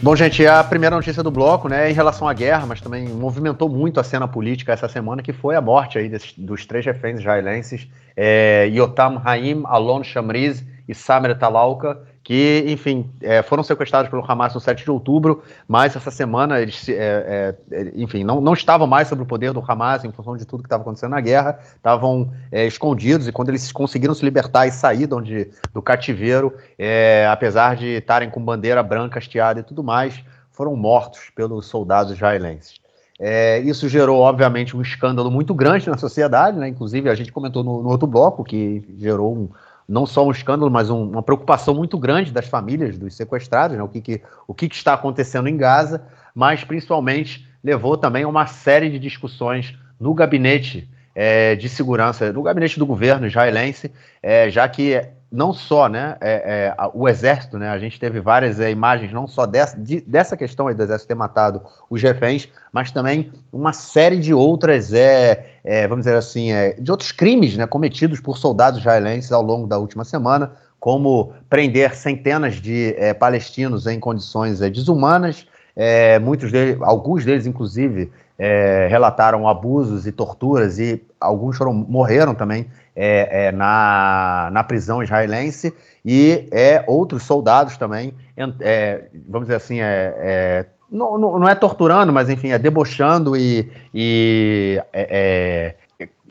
Bom, 0.05 0.15
gente, 0.15 0.47
a 0.47 0.63
primeira 0.63 0.95
notícia 0.95 1.23
do 1.23 1.31
bloco, 1.31 1.67
né, 1.67 1.87
é 1.87 1.91
em 1.91 1.95
relação 1.95 2.29
à 2.29 2.35
guerra, 2.35 2.67
mas 2.67 2.79
também 2.79 3.09
movimentou 3.09 3.71
muito 3.71 3.99
a 3.99 4.05
cena 4.05 4.29
política 4.29 4.71
essa 4.71 4.87
semana, 4.87 5.23
que 5.23 5.33
foi 5.33 5.57
a 5.57 5.63
morte 5.63 5.97
aí 5.97 6.11
desses, 6.11 6.35
dos 6.37 6.67
três 6.67 6.85
reféns 6.85 7.21
israelenses, 7.21 7.89
é, 8.15 8.67
Yotam 8.67 9.23
Haim, 9.25 9.63
Alon 9.65 10.05
Shamriz 10.05 10.63
e 10.87 10.95
Samer 10.95 11.39
Talauka, 11.39 12.03
que, 12.25 12.65
enfim, 12.67 13.11
é, 13.21 13.43
foram 13.43 13.63
sequestrados 13.63 14.11
pelo 14.11 14.25
Hamas 14.27 14.55
no 14.55 14.61
7 14.61 14.83
de 14.83 14.91
outubro, 14.91 15.43
mas 15.69 15.95
essa 15.95 16.11
semana 16.11 16.59
eles, 16.59 16.89
é, 16.89 17.55
é, 17.71 17.93
enfim, 17.95 18.25
não, 18.25 18.41
não 18.41 18.55
estavam 18.55 18.87
mais 18.87 19.09
sob 19.09 19.23
o 19.23 19.27
poder 19.27 19.53
do 19.53 19.63
Hamas 19.67 20.05
em 20.07 20.11
função 20.11 20.35
de 20.35 20.47
tudo 20.47 20.63
que 20.63 20.67
estava 20.67 20.83
acontecendo 20.83 21.11
na 21.11 21.21
guerra, 21.21 21.61
estavam 21.77 22.33
é, 22.51 22.67
escondidos 22.67 23.29
e 23.29 23.33
quando 23.33 23.51
eles 23.51 23.71
conseguiram 23.71 24.15
se 24.15 24.25
libertar 24.25 24.67
e 24.67 24.73
sair 24.73 25.07
de 25.07 25.15
onde, 25.15 25.51
do 25.75 25.83
cativeiro, 25.83 26.55
é, 26.79 27.29
apesar 27.31 27.77
de 27.77 27.89
estarem 27.89 28.31
com 28.31 28.43
bandeira 28.43 28.83
branca 28.83 29.19
hasteada 29.19 29.61
e 29.61 29.63
tudo 29.63 29.85
mais, 29.85 30.25
foram 30.51 30.75
mortos 30.75 31.31
pelos 31.37 31.67
soldados 31.67 32.11
israelenses. 32.11 32.83
É, 33.21 33.61
isso 33.61 33.87
gerou, 33.87 34.21
obviamente, 34.21 34.75
um 34.75 34.81
escândalo 34.81 35.31
muito 35.31 35.55
grande 35.55 35.89
na 35.89 35.99
sociedade, 35.99 36.59
né? 36.59 36.69
inclusive 36.69 37.11
a 37.11 37.15
gente 37.15 37.31
comentou 37.31 37.63
no, 37.63 37.83
no 37.83 37.91
outro 37.91 38.07
bloco 38.07 38.43
que 38.43 38.83
gerou 38.99 39.37
um, 39.37 39.49
não 39.89 40.07
só 40.07 40.27
um 40.27 40.31
escândalo, 40.31 40.71
mas 40.71 40.91
um, 40.91 41.11
uma 41.11 41.23
preocupação 41.23 41.75
muito 41.75 41.99
grande 41.99 42.33
das 42.33 42.47
famílias 42.47 42.99
dos 42.99 43.15
sequestrados, 43.15 43.77
né? 43.77 43.83
o, 43.83 43.89
que, 43.89 44.01
que 44.01 44.23
o 44.47 44.55
que, 44.55 44.69
que, 44.69 44.75
está 44.75 44.95
acontecendo 44.95 45.49
em 45.49 45.57
Gaza, 45.57 46.03
mas 46.35 46.65
principalmente 46.65 47.47
levou 47.63 47.97
também 47.97 48.25
a 48.25 48.29
uma 48.29 48.47
série 48.47 48.91
de 48.91 48.99
discussões 48.99 49.77
no 50.01 50.15
gabinete 50.15 50.89
é, 51.15 51.55
de 51.55 51.69
segurança, 51.69 52.33
no 52.33 52.43
gabinete 52.43 52.79
do 52.79 52.87
governo 52.87 53.27
israelense, 53.27 53.93
é, 54.23 54.51
já 54.51 54.69
que 54.69 55.01
não 55.35 55.53
só 55.53 55.89
né, 55.89 56.17
é, 56.21 56.75
é, 56.79 56.91
o 56.95 57.09
exército, 57.09 57.59
né, 57.59 57.69
a 57.69 57.79
gente 57.79 57.99
teve 57.99 58.21
várias 58.21 58.61
é, 58.61 58.71
imagens, 58.71 59.13
não 59.13 59.27
só 59.27 59.45
dessa, 59.45 59.77
de, 59.77 60.01
dessa 60.01 60.37
questão 60.37 60.69
aí 60.69 60.75
do 60.77 60.83
exército 60.85 61.09
ter 61.09 61.17
matado 61.17 61.61
os 61.91 62.01
reféns, 62.01 62.49
mas 62.73 62.93
também 62.93 63.33
uma 63.53 63.73
série 63.73 64.19
de 64.21 64.33
outras, 64.33 64.93
é, 64.93 65.59
é 65.65 65.89
vamos 65.89 66.05
dizer 66.05 66.17
assim, 66.17 66.53
é, 66.53 66.75
de 66.75 66.89
outros 66.89 67.11
crimes 67.11 67.57
né, 67.57 67.67
cometidos 67.67 68.21
por 68.21 68.39
soldados 68.39 68.79
israelenses 68.79 69.33
ao 69.33 69.43
longo 69.43 69.67
da 69.67 69.77
última 69.77 70.05
semana, 70.05 70.53
como 70.79 71.33
prender 71.51 71.97
centenas 71.97 72.61
de 72.61 72.95
palestinos 73.19 73.87
em 73.87 73.99
condições 73.99 74.61
desumanas, 74.61 75.47
muitos 76.21 76.53
deles, 76.53 76.77
alguns 76.83 77.25
deles, 77.25 77.47
inclusive, 77.47 78.13
relataram 78.89 79.47
abusos 79.47 80.07
e 80.07 80.13
torturas 80.13 80.79
e 80.79 81.01
alguns 81.21 81.57
foram, 81.57 81.73
morreram 81.73 82.35
também 82.35 82.67
é, 82.95 83.47
é, 83.47 83.53
na, 83.53 84.51
na 84.53 84.65
prisão 84.65 85.03
israelense. 85.03 85.75
E 86.05 86.49
é, 86.53 86.85
outros 86.87 87.23
soldados 87.23 87.77
também, 87.77 88.15
é, 88.61 89.05
vamos 89.29 89.49
dizer 89.49 89.57
assim, 89.57 89.81
é, 89.81 90.15
é, 90.19 90.67
não, 90.91 91.19
não, 91.19 91.49
é 91.49 91.55
torturando, 91.55 92.13
mas 92.13 92.29
enfim, 92.29 92.51
é 92.51 92.59
debochando 92.59 93.37
e, 93.37 93.71
e 93.93 94.81
é, 94.93 95.09
é, 95.11 95.75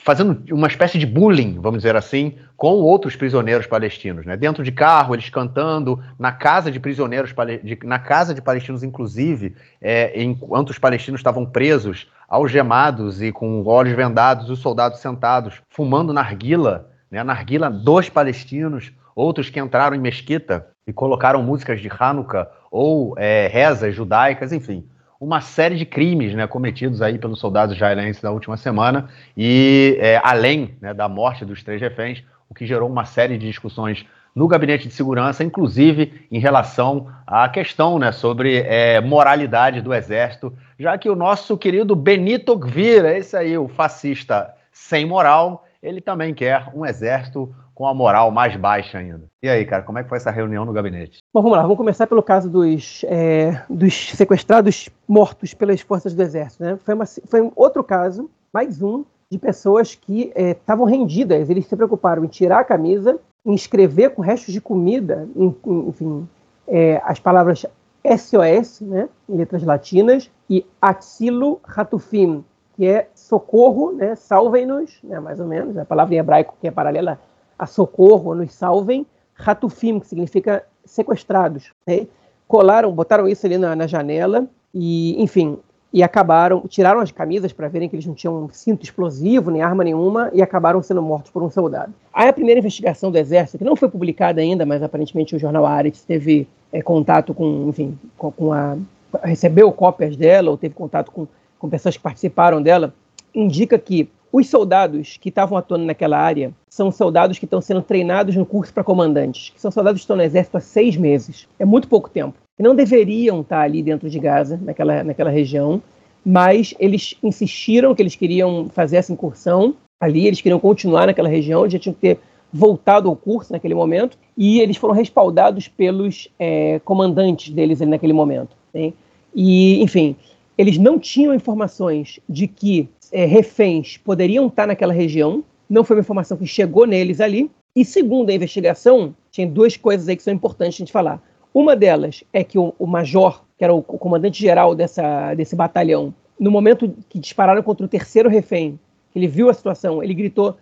fazendo 0.04 0.44
uma 0.52 0.68
espécie 0.68 1.00
de 1.00 1.06
bullying, 1.06 1.58
vamos 1.62 1.80
dizer 1.80 1.96
assim, 1.96 2.36
com 2.58 2.74
outros 2.74 3.16
prisioneiros 3.16 3.66
palestinos, 3.66 4.26
né? 4.26 4.36
Dentro 4.36 4.62
de 4.62 4.72
carro, 4.72 5.16
eles 5.16 5.30
cantando, 5.30 5.98
na 6.20 6.32
casa 6.32 6.70
de 6.70 6.78
prisioneiros, 6.78 7.34
de, 7.64 7.80
na 7.86 7.98
casa 7.98 8.34
de 8.34 8.42
palestinos, 8.42 8.84
inclusive, 8.84 9.56
é, 9.82 10.22
enquanto 10.22 10.72
os 10.72 10.78
palestinos 10.78 11.20
estavam 11.20 11.46
presos, 11.46 12.12
algemados 12.28 13.22
e 13.22 13.32
com 13.32 13.64
olhos 13.64 13.96
vendados, 13.96 14.50
os 14.50 14.60
soldados 14.60 15.00
sentados, 15.00 15.62
fumando 15.70 16.12
narguila, 16.12 16.90
né, 17.10 17.24
narguila 17.24 17.70
dos 17.70 18.10
palestinos, 18.10 18.92
outros 19.16 19.50
que 19.50 19.60
entraram 19.60 19.96
em 19.96 20.02
mesquita 20.02 20.68
e 20.86 20.92
colocaram 20.92 21.42
músicas 21.42 21.80
de 21.80 21.90
Hanukkah 21.98 22.50
ou 22.70 23.18
é, 23.18 23.48
rezas 23.48 23.96
judaicas, 23.96 24.52
enfim, 24.52 24.86
uma 25.24 25.40
série 25.40 25.76
de 25.76 25.86
crimes 25.86 26.36
né, 26.36 26.46
cometidos 26.46 27.02
aí 27.02 27.18
pelos 27.18 27.40
soldados 27.40 27.76
israelenses 27.76 28.22
na 28.22 28.30
última 28.30 28.58
semana 28.58 29.08
e 29.38 29.98
é, 30.02 30.20
além 30.22 30.76
né, 30.82 30.94
da 30.94 31.08
morte 31.08 31.46
dos 31.46 31.64
três 31.64 31.80
reféns, 31.80 32.22
o 32.50 32.54
que 32.54 32.66
gerou 32.66 32.90
uma 32.90 33.06
série 33.06 33.38
de 33.38 33.48
discussões 33.48 34.06
no 34.36 34.48
gabinete 34.50 34.88
de 34.88 34.94
segurança, 34.94 35.42
inclusive 35.42 36.28
em 36.30 36.40
relação 36.40 37.08
à 37.26 37.48
questão 37.48 37.98
né, 37.98 38.12
sobre 38.12 38.58
é, 38.58 39.00
moralidade 39.00 39.80
do 39.80 39.94
Exército, 39.94 40.54
já 40.78 40.98
que 40.98 41.10
o 41.10 41.16
nosso 41.16 41.58
querido 41.58 41.96
Benito 41.96 42.58
Gvira, 42.58 43.18
esse 43.18 43.38
aí, 43.38 43.58
o 43.58 43.70
fascista 43.70 44.54
sem 44.74 45.06
moral, 45.06 45.66
ele 45.82 46.02
também 46.02 46.34
quer 46.34 46.68
um 46.74 46.86
exército 46.86 47.54
com 47.74 47.88
a 47.88 47.94
moral 47.94 48.32
mais 48.32 48.56
baixa 48.56 48.98
ainda. 48.98 49.24
E 49.42 49.50
aí, 49.50 49.66
cara, 49.66 49.84
como 49.84 49.98
é 49.98 50.04
que 50.04 50.10
foi 50.10 50.18
essa 50.18 50.32
reunião 50.32 50.66
no 50.66 50.74
gabinete? 50.74 51.20
Bom, 51.34 51.42
vamos 51.42 51.58
lá, 51.58 51.64
vamos 51.64 51.78
começar 51.78 52.08
pelo 52.08 52.22
caso 52.22 52.50
dos, 52.50 53.04
é, 53.06 53.64
dos 53.70 54.12
sequestrados 54.12 54.90
mortos 55.08 55.54
pelas 55.54 55.82
forças 55.82 56.14
do 56.14 56.22
exército. 56.22 56.64
Né? 56.64 56.78
Foi, 56.84 56.94
uma, 56.94 57.06
foi 57.06 57.52
outro 57.56 57.84
caso, 57.84 58.30
mais 58.54 58.82
um, 58.82 59.04
de 59.32 59.40
pessoas 59.40 59.96
que 59.96 60.32
estavam 60.36 60.88
é, 60.88 60.92
rendidas. 60.92 61.50
Eles 61.50 61.66
se 61.66 61.76
preocuparam 61.76 62.24
em 62.24 62.28
tirar 62.28 62.60
a 62.60 62.64
camisa, 62.64 63.20
em 63.46 63.56
escrever 63.56 64.12
com 64.12 64.22
restos 64.22 64.54
de 64.54 64.62
comida, 64.62 65.28
em, 65.36 65.56
enfim, 65.88 66.28
é, 66.68 67.02
as 67.04 67.20
palavras 67.20 67.66
SOS, 68.06 68.82
né, 68.82 69.10
em 69.28 69.38
letras 69.38 69.64
latinas, 69.64 70.30
e 70.50 70.66
Atsilo 70.82 71.60
Ratufim, 71.64 72.44
que 72.76 72.86
é 72.86 73.08
socorro, 73.16 73.94
né, 73.94 74.16
salvem-nos, 74.16 75.00
né, 75.04 75.20
mais 75.20 75.40
ou 75.40 75.48
menos, 75.48 75.78
a 75.78 75.86
palavra 75.86 76.14
em 76.14 76.18
hebraico 76.18 76.56
que 76.60 76.68
é 76.68 76.72
paralela 76.72 77.20
a 77.64 77.66
socorro, 77.66 78.36
nos 78.36 78.54
salvem, 78.54 79.06
Ratufim, 79.34 80.00
que 80.00 80.08
significa 80.08 80.64
sequestrados. 80.86 81.72
Né? 81.88 82.08
Colaram, 82.48 82.92
botaram 82.92 83.28
isso 83.28 83.46
ali 83.46 83.58
na, 83.58 83.74
na 83.76 83.88
janela 83.88 84.46
e, 84.74 85.22
enfim, 85.22 85.58
e 85.94 86.04
acabaram, 86.04 86.62
tiraram 86.68 87.00
as 87.00 87.10
camisas 87.12 87.54
para 87.54 87.70
verem 87.70 87.88
que 87.88 87.96
eles 87.96 88.06
não 88.06 88.14
tinham 88.14 88.50
cinto 88.52 88.84
explosivo, 88.84 89.50
nem 89.50 89.62
arma 89.62 89.84
nenhuma, 89.84 90.30
e 90.34 90.42
acabaram 90.42 90.84
sendo 90.84 91.02
mortos 91.02 91.32
por 91.32 91.42
um 91.42 91.50
soldado. 91.50 91.94
Aí 92.14 92.28
a 92.28 92.34
primeira 92.34 92.60
investigação 92.60 93.10
do 93.10 93.18
Exército, 93.18 93.60
que 93.60 93.64
não 93.64 93.78
foi 93.78 93.88
publicada 93.88 94.42
ainda, 94.42 94.66
mas 94.66 94.84
aparentemente 94.84 95.36
o 95.36 95.40
jornal 95.40 95.66
Ares 95.66 96.04
teve 96.04 96.48
é, 96.72 96.82
contato 96.82 97.34
com, 97.34 97.70
enfim, 97.70 97.98
com, 98.18 98.32
com, 98.32 98.52
a. 98.52 98.76
recebeu 99.24 99.72
cópias 99.72 100.18
dela, 100.18 100.52
ou 100.52 100.58
teve 100.58 100.76
contato 100.76 101.12
com, 101.12 101.28
com 101.58 101.70
pessoas 101.70 101.96
que 101.96 102.04
participaram 102.04 102.62
dela, 102.62 102.94
indica 103.34 103.80
que 103.80 104.10
os 104.34 104.50
soldados 104.50 105.16
que 105.22 105.30
estavam 105.30 105.56
atuando 105.56 105.86
naquela 105.86 106.18
área 106.18 106.52
são 106.68 106.92
soldados 106.92 107.38
que 107.38 107.46
estão 107.46 107.62
sendo 107.62 107.84
treinados 107.84 108.36
no 108.36 108.48
curso 108.48 108.74
para 108.74 108.84
comandantes, 108.84 109.52
que 109.52 109.62
são 109.62 109.70
soldados 109.70 110.00
que 110.00 110.06
estão 110.06 110.16
no 110.16 110.24
exército 110.24 110.58
há 110.58 110.60
seis 110.60 110.98
meses. 110.98 111.48
É 111.60 111.64
muito 111.64 111.88
pouco 111.88 112.10
tempo. 112.10 112.34
Que 112.58 112.64
não 112.64 112.74
deveriam 112.74 113.42
estar 113.42 113.62
ali 113.62 113.84
dentro 113.84 114.10
de 114.10 114.18
Gaza, 114.18 114.60
naquela, 114.60 115.04
naquela 115.04 115.30
região, 115.30 115.80
mas 116.26 116.74
eles 116.80 117.16
insistiram 117.22 117.94
que 117.94 118.02
eles 118.02 118.16
queriam 118.16 118.70
fazer 118.74 118.98
essa 118.98 119.14
incursão 119.14 119.76
ali, 120.02 120.26
eles 120.26 120.42
queriam 120.42 120.60
continuar 120.60 121.06
naquela 121.06 121.30
região, 121.30 121.70
já 121.70 121.78
tinham 121.78 121.94
que 121.94 122.02
ter 122.02 122.20
voltado 122.52 123.10
ao 123.10 123.16
curso 123.16 123.54
naquele 123.54 123.76
momento, 123.76 124.18
e 124.36 124.60
eles 124.62 124.78
foram 124.78 124.96
respaldados 124.96 125.68
pelos 125.68 126.28
é, 126.40 126.80
comandantes 126.80 127.54
deles 127.54 127.80
naquele 127.82 128.14
momento. 128.14 128.56
Né? 128.74 128.94
E, 129.36 129.80
enfim, 129.82 130.16
eles 130.58 130.80
não 130.80 130.98
tinham 130.98 131.36
informações 131.36 132.20
de 132.28 132.48
que 132.48 132.90
é, 133.14 133.26
reféns 133.26 133.96
poderiam 133.96 134.48
estar 134.48 134.66
naquela 134.66 134.92
região, 134.92 135.44
não 135.70 135.84
foi 135.84 135.96
uma 135.96 136.02
informação 136.02 136.36
que 136.36 136.48
chegou 136.48 136.88
neles 136.88 137.22
ali. 137.22 137.50
E 137.76 137.86
segundo 137.86 138.32
a 138.32 138.34
investigação, 138.34 139.16
tinha 139.32 139.48
duas 139.48 139.78
coisas 139.78 140.10
aí 140.10 140.16
que 140.16 140.24
são 140.24 140.34
importantes 140.34 140.76
a 140.76 140.80
gente 140.80 140.92
falar. 140.92 141.22
Uma 141.54 141.76
delas 141.76 142.24
é 142.34 142.44
que 142.44 142.58
o, 142.58 142.74
o 142.78 142.88
major, 142.88 143.44
que 143.58 143.64
era 143.64 143.74
o, 143.74 143.78
o 143.80 143.98
comandante-geral 143.98 144.74
dessa, 144.74 145.34
desse 145.36 145.56
batalhão, 145.56 146.14
no 146.40 146.50
momento 146.50 146.92
que 147.08 147.20
dispararam 147.20 147.62
contra 147.62 147.86
o 147.86 147.90
terceiro 147.90 148.28
refém, 148.28 148.80
ele 149.16 149.28
viu 149.28 149.50
a 149.50 149.54
situação, 149.54 150.04
ele 150.04 150.16
gritou: 150.16 150.58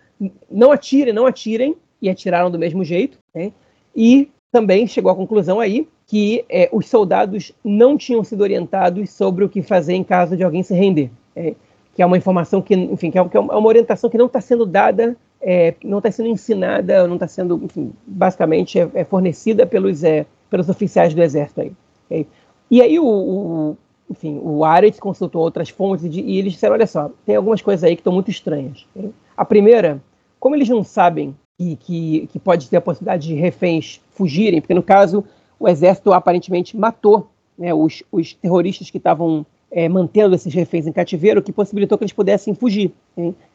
não 0.50 0.70
atirem, 0.70 1.12
não 1.12 1.26
atirem, 1.26 1.74
e 2.02 2.10
atiraram 2.10 2.50
do 2.50 2.58
mesmo 2.58 2.84
jeito. 2.84 3.18
Né? 3.34 3.52
E 3.96 4.28
também 4.50 4.86
chegou 4.86 5.10
à 5.10 5.16
conclusão 5.16 5.58
aí 5.58 5.88
que 6.06 6.44
é, 6.50 6.68
os 6.70 6.86
soldados 6.88 7.52
não 7.64 7.96
tinham 7.96 8.22
sido 8.22 8.42
orientados 8.42 9.10
sobre 9.10 9.44
o 9.44 9.48
que 9.48 9.62
fazer 9.62 9.94
em 9.94 10.04
caso 10.04 10.36
de 10.36 10.44
alguém 10.44 10.62
se 10.62 10.74
render. 10.74 11.10
É, 11.34 11.54
que 11.94 12.02
é 12.02 12.06
uma 12.06 12.16
informação 12.16 12.62
que, 12.62 12.74
enfim, 12.74 13.10
que 13.10 13.18
é, 13.18 13.20
é 13.20 13.38
uma 13.38 13.68
orientação 13.68 14.08
que 14.08 14.18
não 14.18 14.26
está 14.26 14.40
sendo 14.40 14.64
dada, 14.64 15.16
é, 15.40 15.74
não 15.84 15.98
está 15.98 16.10
sendo 16.10 16.28
ensinada, 16.28 17.06
não 17.06 17.14
está 17.14 17.28
sendo, 17.28 17.60
enfim, 17.64 17.92
basicamente 18.06 18.78
é, 18.78 18.88
é 18.94 19.04
fornecida 19.04 19.66
pelos, 19.66 20.02
é, 20.02 20.24
pelos 20.48 20.68
oficiais 20.68 21.12
do 21.14 21.22
exército 21.22 21.60
aí. 21.60 21.72
Okay? 22.06 22.26
E 22.70 22.80
aí 22.80 22.98
o, 22.98 23.04
o, 23.04 23.76
enfim, 24.10 24.40
o 24.42 24.64
Ares 24.64 24.98
consultou 24.98 25.42
outras 25.42 25.68
fontes 25.68 26.04
e, 26.04 26.20
e, 26.20 26.38
eles 26.38 26.52
disseram, 26.52 26.74
olha 26.74 26.86
só, 26.86 27.10
tem 27.26 27.36
algumas 27.36 27.60
coisas 27.60 27.84
aí 27.84 27.94
que 27.94 28.00
estão 28.00 28.12
muito 28.12 28.30
estranhas. 28.30 28.86
Okay? 28.94 29.10
A 29.36 29.44
primeira, 29.44 30.00
como 30.40 30.54
eles 30.54 30.68
não 30.68 30.82
sabem 30.82 31.36
que, 31.58 31.76
que, 31.76 32.26
que 32.28 32.38
pode 32.38 32.70
ter 32.70 32.76
a 32.76 32.80
possibilidade 32.80 33.28
de 33.28 33.34
reféns 33.34 34.00
fugirem, 34.10 34.60
porque 34.60 34.74
no 34.74 34.82
caso 34.82 35.24
o 35.58 35.68
exército 35.68 36.12
aparentemente 36.12 36.76
matou 36.76 37.28
né, 37.58 37.72
os, 37.74 38.02
os 38.10 38.32
terroristas 38.34 38.90
que 38.90 38.98
estavam 38.98 39.44
é, 39.72 39.88
mantendo 39.88 40.34
esses 40.34 40.52
reféns 40.52 40.86
em 40.86 40.92
cativeiro, 40.92 41.42
que 41.42 41.50
possibilitou 41.50 41.96
que 41.96 42.04
eles 42.04 42.12
pudessem 42.12 42.54
fugir. 42.54 42.92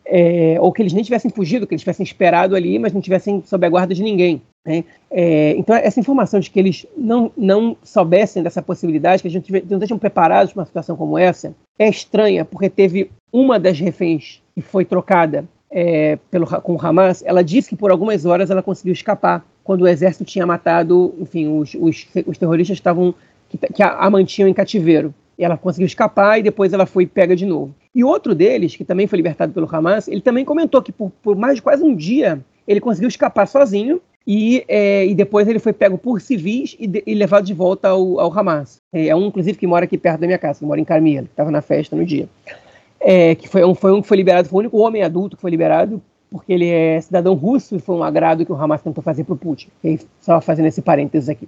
É, 0.06 0.58
ou 0.60 0.72
que 0.72 0.82
eles 0.82 0.94
nem 0.94 1.04
tivessem 1.04 1.30
fugido, 1.30 1.68
que 1.68 1.74
eles 1.74 1.82
tivessem 1.82 2.04
esperado 2.04 2.56
ali, 2.56 2.80
mas 2.80 2.92
não 2.92 3.02
tivessem 3.02 3.44
sob 3.46 3.66
a 3.66 3.70
guarda 3.70 3.94
de 3.94 4.02
ninguém. 4.02 4.42
É, 5.10 5.56
então, 5.58 5.76
essa 5.76 6.00
informação 6.00 6.40
de 6.40 6.50
que 6.50 6.60
eles 6.60 6.86
não, 6.98 7.32
não 7.38 7.78
soubessem 7.84 8.42
dessa 8.42 8.62
possibilidade, 8.62 9.22
que 9.22 9.28
a 9.28 9.32
gente 9.32 9.52
não 9.52 9.78
estejam 9.78 10.00
preparados 10.00 10.52
para 10.52 10.62
uma 10.62 10.66
situação 10.66 10.98
como 10.98 11.18
essa, 11.18 11.54
é 11.78 11.88
estranha, 11.88 12.44
porque 12.44 12.70
teve 12.70 13.12
uma 13.32 13.60
das 13.60 13.80
reféns 13.80 14.42
que 14.56 14.62
foi 14.62 14.84
trocada 14.84 15.46
é, 15.70 16.18
pelo, 16.32 16.48
com 16.48 16.76
o 16.76 16.82
Hamas, 16.82 17.24
ela 17.26 17.44
disse 17.44 17.70
que 17.70 17.76
por 17.76 17.92
algumas 17.92 18.26
horas 18.26 18.50
ela 18.50 18.64
conseguiu 18.64 18.94
escapar, 18.94 19.46
quando 19.64 19.82
o 19.82 19.88
exército 19.88 20.26
tinha 20.26 20.46
matado, 20.46 21.14
enfim, 21.20 21.48
os, 21.48 21.76
os, 21.76 22.08
os 22.26 22.38
terroristas 22.38 22.78
estavam 22.78 23.14
que, 23.50 23.58
que 23.58 23.84
a, 23.84 23.92
a 23.92 24.10
mantinham 24.10 24.50
em 24.50 24.54
cativeiro 24.54 25.14
ela 25.38 25.58
conseguiu 25.58 25.86
escapar 25.86 26.40
e 26.40 26.44
depois 26.44 26.74
ela 26.74 26.86
foi 26.86 27.06
pega 27.06 27.36
de 27.36 27.46
novo. 27.46 27.74
E 27.94 28.04
outro 28.04 28.34
deles, 28.34 28.76
que 28.76 28.84
também 28.84 29.08
foi 29.08 29.18
libertado 29.18 29.54
pelo 29.54 29.68
Hamas, 29.72 30.08
ele 30.08 30.22
também 30.22 30.44
comentou 30.44 30.82
que 30.82 30.92
por, 30.92 31.12
por 31.22 31.36
mais 31.36 31.56
de 31.56 31.62
quase 31.62 31.84
um 31.84 31.96
dia 31.96 32.40
ele 32.68 32.82
conseguiu 32.82 33.08
escapar 33.08 33.48
sozinho 33.48 34.02
e, 34.26 34.66
é, 34.68 35.06
e 35.06 35.16
depois 35.16 35.48
ele 35.48 35.58
foi 35.58 35.72
pego 35.72 35.98
por 35.98 36.20
civis 36.20 36.76
e, 36.78 36.86
de, 36.86 37.02
e 37.08 37.16
levado 37.16 37.46
de 37.46 37.54
volta 37.54 37.88
ao, 37.88 38.20
ao 38.20 38.38
Hamas. 38.38 38.78
É, 38.92 39.08
é, 39.08 39.16
um, 39.16 39.28
inclusive, 39.28 39.58
que 39.58 39.66
mora 39.66 39.86
aqui 39.86 39.98
perto 39.98 40.20
da 40.20 40.28
minha 40.28 40.38
casa, 40.38 40.60
que 40.60 40.66
mora 40.66 40.82
em 40.82 40.86
Carmel, 40.86 41.24
que 41.24 41.30
estava 41.30 41.50
na 41.50 41.62
festa 41.62 41.96
no 41.96 42.06
dia. 42.06 42.28
É, 43.00 43.36
que 43.36 43.48
foi 43.48 43.64
um, 43.64 43.74
foi 43.74 43.94
um 43.94 44.02
que 44.02 44.08
foi 44.08 44.18
liberado, 44.18 44.50
foi 44.50 44.58
o 44.58 44.60
único 44.60 44.78
homem 44.80 45.02
adulto 45.02 45.38
que 45.38 45.42
foi 45.42 45.50
liberado, 45.50 46.02
porque 46.30 46.52
ele 46.52 46.68
é 46.68 47.00
cidadão 47.00 47.36
russo 47.36 47.78
e 47.78 47.80
foi 47.80 47.96
um 47.96 48.04
agrado 48.04 48.46
que 48.46 48.52
o 48.52 48.56
Hamas 48.56 48.82
tentou 48.82 49.02
fazer 49.02 49.24
para 49.24 49.34
o 49.34 49.38
Putin. 49.38 49.70
Só 50.20 50.42
fazendo 50.42 50.66
esse 50.66 50.82
parênteses 50.82 51.30
aqui. 51.30 51.48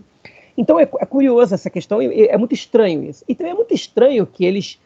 Então 0.60 0.78
é, 0.78 0.84
é 0.84 1.06
curioso 1.06 1.56
essa 1.56 1.70
questão, 1.70 2.02
e 2.02 2.28
é 2.28 2.38
muito 2.38 2.54
estranho 2.54 3.02
isso. 3.06 3.24
E 3.30 3.34
também 3.34 3.54
é 3.54 3.56
muito 3.56 3.74
estranho 3.74 4.28
que 4.28 4.44
eles, 4.44 4.78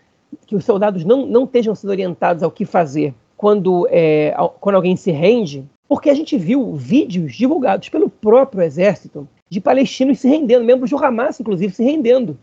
que 0.45 0.55
os 0.55 0.63
soldados 0.63 1.03
não, 1.03 1.25
não 1.25 1.45
estejam 1.45 1.73
sendo 1.73 1.89
orientados 1.89 2.43
ao 2.43 2.51
que 2.51 2.63
fazer 2.63 3.11
quando, 3.35 3.87
é, 3.89 4.35
quando 4.59 4.75
alguém 4.75 4.95
se 4.95 5.09
rende, 5.09 5.65
porque 5.89 6.11
a 6.11 6.13
gente 6.13 6.37
viu 6.37 6.75
vídeos 6.75 7.35
divulgados 7.35 7.89
pelo 7.89 8.07
próprio 8.07 8.61
exército 8.61 9.27
de 9.49 9.59
palestinos 9.59 10.19
se 10.19 10.27
rendendo, 10.27 10.63
membros 10.63 10.91
do 10.91 11.03
Hamas, 11.03 11.39
inclusive, 11.39 11.73
se 11.73 11.83
rendendo. 11.83 12.37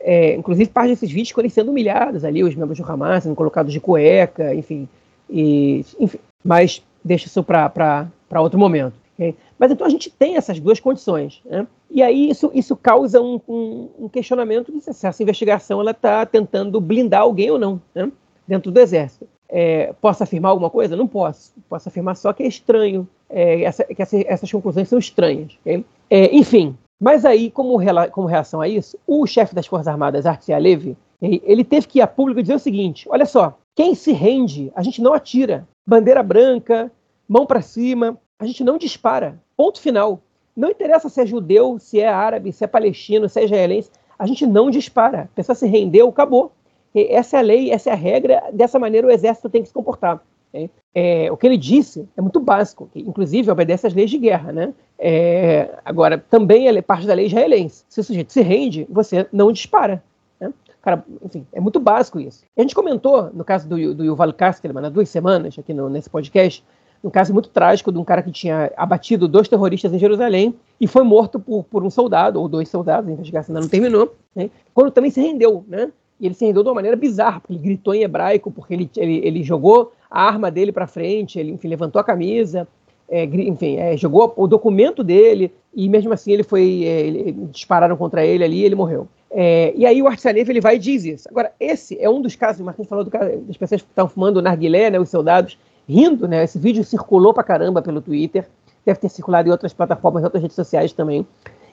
É, 0.00 0.34
inclusive, 0.34 0.68
parte 0.68 0.90
desses 0.90 1.10
vídeos 1.10 1.30
foram 1.30 1.48
sendo 1.48 1.70
humilhados 1.70 2.22
ali, 2.22 2.44
os 2.44 2.54
membros 2.54 2.78
do 2.78 2.84
Hamas 2.84 3.24
sendo 3.24 3.34
colocados 3.34 3.72
de 3.72 3.80
cueca, 3.80 4.54
enfim. 4.54 4.86
E, 5.30 5.84
enfim 5.98 6.18
mas 6.44 6.82
deixa 7.04 7.26
isso 7.26 7.42
para 7.42 8.10
outro 8.36 8.58
momento. 8.58 8.94
Okay? 9.14 9.34
Mas 9.58 9.72
então 9.72 9.86
a 9.86 9.90
gente 9.90 10.10
tem 10.10 10.36
essas 10.36 10.60
duas 10.60 10.78
condições. 10.78 11.42
Né? 11.44 11.66
E 11.90 12.02
aí 12.02 12.30
isso, 12.30 12.50
isso 12.54 12.76
causa 12.76 13.20
um, 13.20 13.40
um, 13.48 13.88
um 14.00 14.08
questionamento 14.08 14.70
de 14.70 14.80
se 14.80 15.06
essa 15.06 15.22
investigação 15.22 15.88
está 15.88 16.26
tentando 16.26 16.80
blindar 16.80 17.22
alguém 17.22 17.50
ou 17.50 17.58
não 17.58 17.80
né? 17.94 18.10
dentro 18.46 18.70
do 18.70 18.78
Exército. 18.78 19.26
É, 19.48 19.94
posso 20.00 20.22
afirmar 20.22 20.50
alguma 20.50 20.68
coisa? 20.68 20.94
Não 20.94 21.06
posso. 21.06 21.54
Posso 21.68 21.88
afirmar 21.88 22.16
só 22.16 22.32
que 22.32 22.42
é 22.42 22.46
estranho, 22.46 23.08
é, 23.30 23.62
essa, 23.62 23.84
que 23.84 24.02
essa, 24.02 24.16
essas 24.26 24.52
conclusões 24.52 24.88
são 24.88 24.98
estranhas. 24.98 25.56
Okay? 25.62 25.84
É, 26.10 26.34
enfim, 26.34 26.76
mas 27.00 27.24
aí, 27.24 27.50
como, 27.50 27.78
como 28.10 28.26
reação 28.26 28.60
a 28.60 28.68
isso, 28.68 28.98
o 29.06 29.26
chefe 29.26 29.54
das 29.54 29.66
Forças 29.66 29.88
Armadas, 29.88 30.26
Artsy 30.26 30.52
Alevi, 30.52 30.96
ele 31.20 31.64
teve 31.64 31.86
que 31.86 31.98
ir 31.98 32.02
a 32.02 32.06
público 32.06 32.42
dizer 32.42 32.54
o 32.54 32.58
seguinte: 32.58 33.06
olha 33.08 33.24
só, 33.24 33.58
quem 33.74 33.94
se 33.94 34.12
rende, 34.12 34.72
a 34.74 34.82
gente 34.82 35.00
não 35.00 35.14
atira. 35.14 35.66
Bandeira 35.86 36.22
branca, 36.22 36.90
mão 37.28 37.46
para 37.46 37.62
cima, 37.62 38.18
a 38.38 38.46
gente 38.46 38.62
não 38.64 38.76
dispara. 38.76 39.40
Ponto 39.56 39.80
final. 39.80 40.20
Não 40.58 40.70
interessa 40.70 41.08
se 41.08 41.20
é 41.20 41.24
judeu, 41.24 41.78
se 41.78 42.00
é 42.00 42.08
árabe, 42.08 42.52
se 42.52 42.64
é 42.64 42.66
palestino, 42.66 43.28
se 43.28 43.38
é 43.38 43.44
israelense. 43.44 43.92
A 44.18 44.26
gente 44.26 44.44
não 44.44 44.70
dispara. 44.70 45.22
A 45.22 45.36
pessoa 45.36 45.54
se 45.54 45.68
rendeu, 45.68 46.08
acabou. 46.08 46.50
Essa 46.92 47.36
é 47.36 47.38
a 47.38 47.42
lei, 47.42 47.70
essa 47.70 47.90
é 47.90 47.92
a 47.92 47.96
regra. 47.96 48.42
Dessa 48.52 48.76
maneira 48.76 49.06
o 49.06 49.10
exército 49.10 49.48
tem 49.48 49.62
que 49.62 49.68
se 49.68 49.74
comportar. 49.74 50.20
É, 50.52 50.68
é, 50.92 51.30
o 51.30 51.36
que 51.36 51.46
ele 51.46 51.56
disse 51.56 52.08
é 52.16 52.20
muito 52.20 52.40
básico, 52.40 52.90
inclusive 52.92 53.48
obedece 53.50 53.86
às 53.86 53.94
leis 53.94 54.10
de 54.10 54.18
guerra. 54.18 54.50
Né? 54.50 54.74
É, 54.98 55.78
agora, 55.84 56.18
também 56.18 56.66
é 56.66 56.82
parte 56.82 57.06
da 57.06 57.14
lei 57.14 57.26
israelense. 57.26 57.84
Se 57.88 58.00
o 58.00 58.04
sujeito 58.04 58.32
se 58.32 58.40
rende, 58.40 58.84
você 58.90 59.28
não 59.32 59.52
dispara. 59.52 60.02
Né? 60.40 60.52
Cara, 60.82 61.04
enfim, 61.24 61.46
é 61.52 61.60
muito 61.60 61.78
básico 61.78 62.18
isso. 62.18 62.44
A 62.56 62.60
gente 62.60 62.74
comentou, 62.74 63.30
no 63.32 63.44
caso 63.44 63.68
do, 63.68 63.94
do 63.94 64.04
Yuval 64.04 64.32
Kasterman, 64.32 64.86
há 64.86 64.88
duas 64.88 65.08
semanas, 65.08 65.56
aqui 65.56 65.72
no, 65.72 65.88
nesse 65.88 66.10
podcast, 66.10 66.64
um 67.02 67.10
caso 67.10 67.32
muito 67.32 67.48
trágico 67.48 67.92
de 67.92 67.98
um 67.98 68.04
cara 68.04 68.22
que 68.22 68.30
tinha 68.30 68.72
abatido 68.76 69.28
dois 69.28 69.48
terroristas 69.48 69.92
em 69.92 69.98
Jerusalém 69.98 70.54
e 70.80 70.86
foi 70.86 71.02
morto 71.02 71.38
por, 71.38 71.64
por 71.64 71.84
um 71.84 71.90
soldado, 71.90 72.40
ou 72.40 72.48
dois 72.48 72.68
soldados, 72.68 73.08
a 73.08 73.12
investigação 73.12 73.54
ainda 73.54 73.62
não 73.62 73.68
terminou, 73.68 74.14
né? 74.34 74.50
quando 74.74 74.90
também 74.90 75.10
se 75.10 75.20
rendeu, 75.20 75.64
né? 75.68 75.90
E 76.20 76.26
ele 76.26 76.34
se 76.34 76.44
rendeu 76.44 76.62
de 76.62 76.68
uma 76.68 76.74
maneira 76.74 76.96
bizarra, 76.96 77.40
porque 77.40 77.52
ele 77.52 77.62
gritou 77.62 77.94
em 77.94 78.02
hebraico, 78.02 78.50
porque 78.50 78.74
ele, 78.74 78.90
ele, 78.96 79.20
ele 79.24 79.42
jogou 79.44 79.92
a 80.10 80.22
arma 80.22 80.50
dele 80.50 80.72
para 80.72 80.86
frente, 80.86 81.38
ele 81.38 81.52
enfim, 81.52 81.68
levantou 81.68 82.00
a 82.00 82.04
camisa, 82.04 82.66
é, 83.08 83.24
enfim, 83.24 83.76
é, 83.76 83.96
jogou 83.96 84.34
o 84.36 84.46
documento 84.46 85.04
dele, 85.04 85.52
e 85.74 85.88
mesmo 85.88 86.12
assim 86.12 86.32
ele 86.32 86.42
foi. 86.42 86.84
É, 86.84 87.00
ele, 87.06 87.32
dispararam 87.52 87.96
contra 87.96 88.24
ele 88.26 88.42
ali 88.42 88.58
e 88.58 88.64
ele 88.64 88.74
morreu. 88.74 89.06
É, 89.30 89.72
e 89.76 89.86
aí 89.86 90.02
o 90.02 90.06
Artsanev 90.06 90.48
ele 90.48 90.60
vai 90.60 90.76
e 90.76 90.78
diz 90.78 91.04
isso. 91.04 91.28
Agora, 91.28 91.52
esse 91.60 91.96
é 92.00 92.08
um 92.08 92.20
dos 92.20 92.34
casos, 92.34 92.60
o 92.60 92.64
Marquinhos 92.64 92.88
falou 92.88 93.04
do 93.04 93.10
caso, 93.10 93.36
das 93.38 93.56
pessoas 93.56 93.82
que 93.82 93.88
estão 93.88 94.08
fumando 94.08 94.42
narguilé, 94.42 94.90
né, 94.90 94.98
os 94.98 95.08
soldados, 95.08 95.58
rindo, 95.88 96.28
né? 96.28 96.44
Esse 96.44 96.58
vídeo 96.58 96.84
circulou 96.84 97.32
pra 97.32 97.42
caramba 97.42 97.80
pelo 97.80 98.00
Twitter, 98.00 98.46
deve 98.84 99.00
ter 99.00 99.08
circulado 99.08 99.48
em 99.48 99.52
outras 99.52 99.72
plataformas, 99.72 100.22
em 100.22 100.24
outras 100.24 100.42
redes 100.42 100.54
sociais 100.54 100.92
também. 100.92 101.26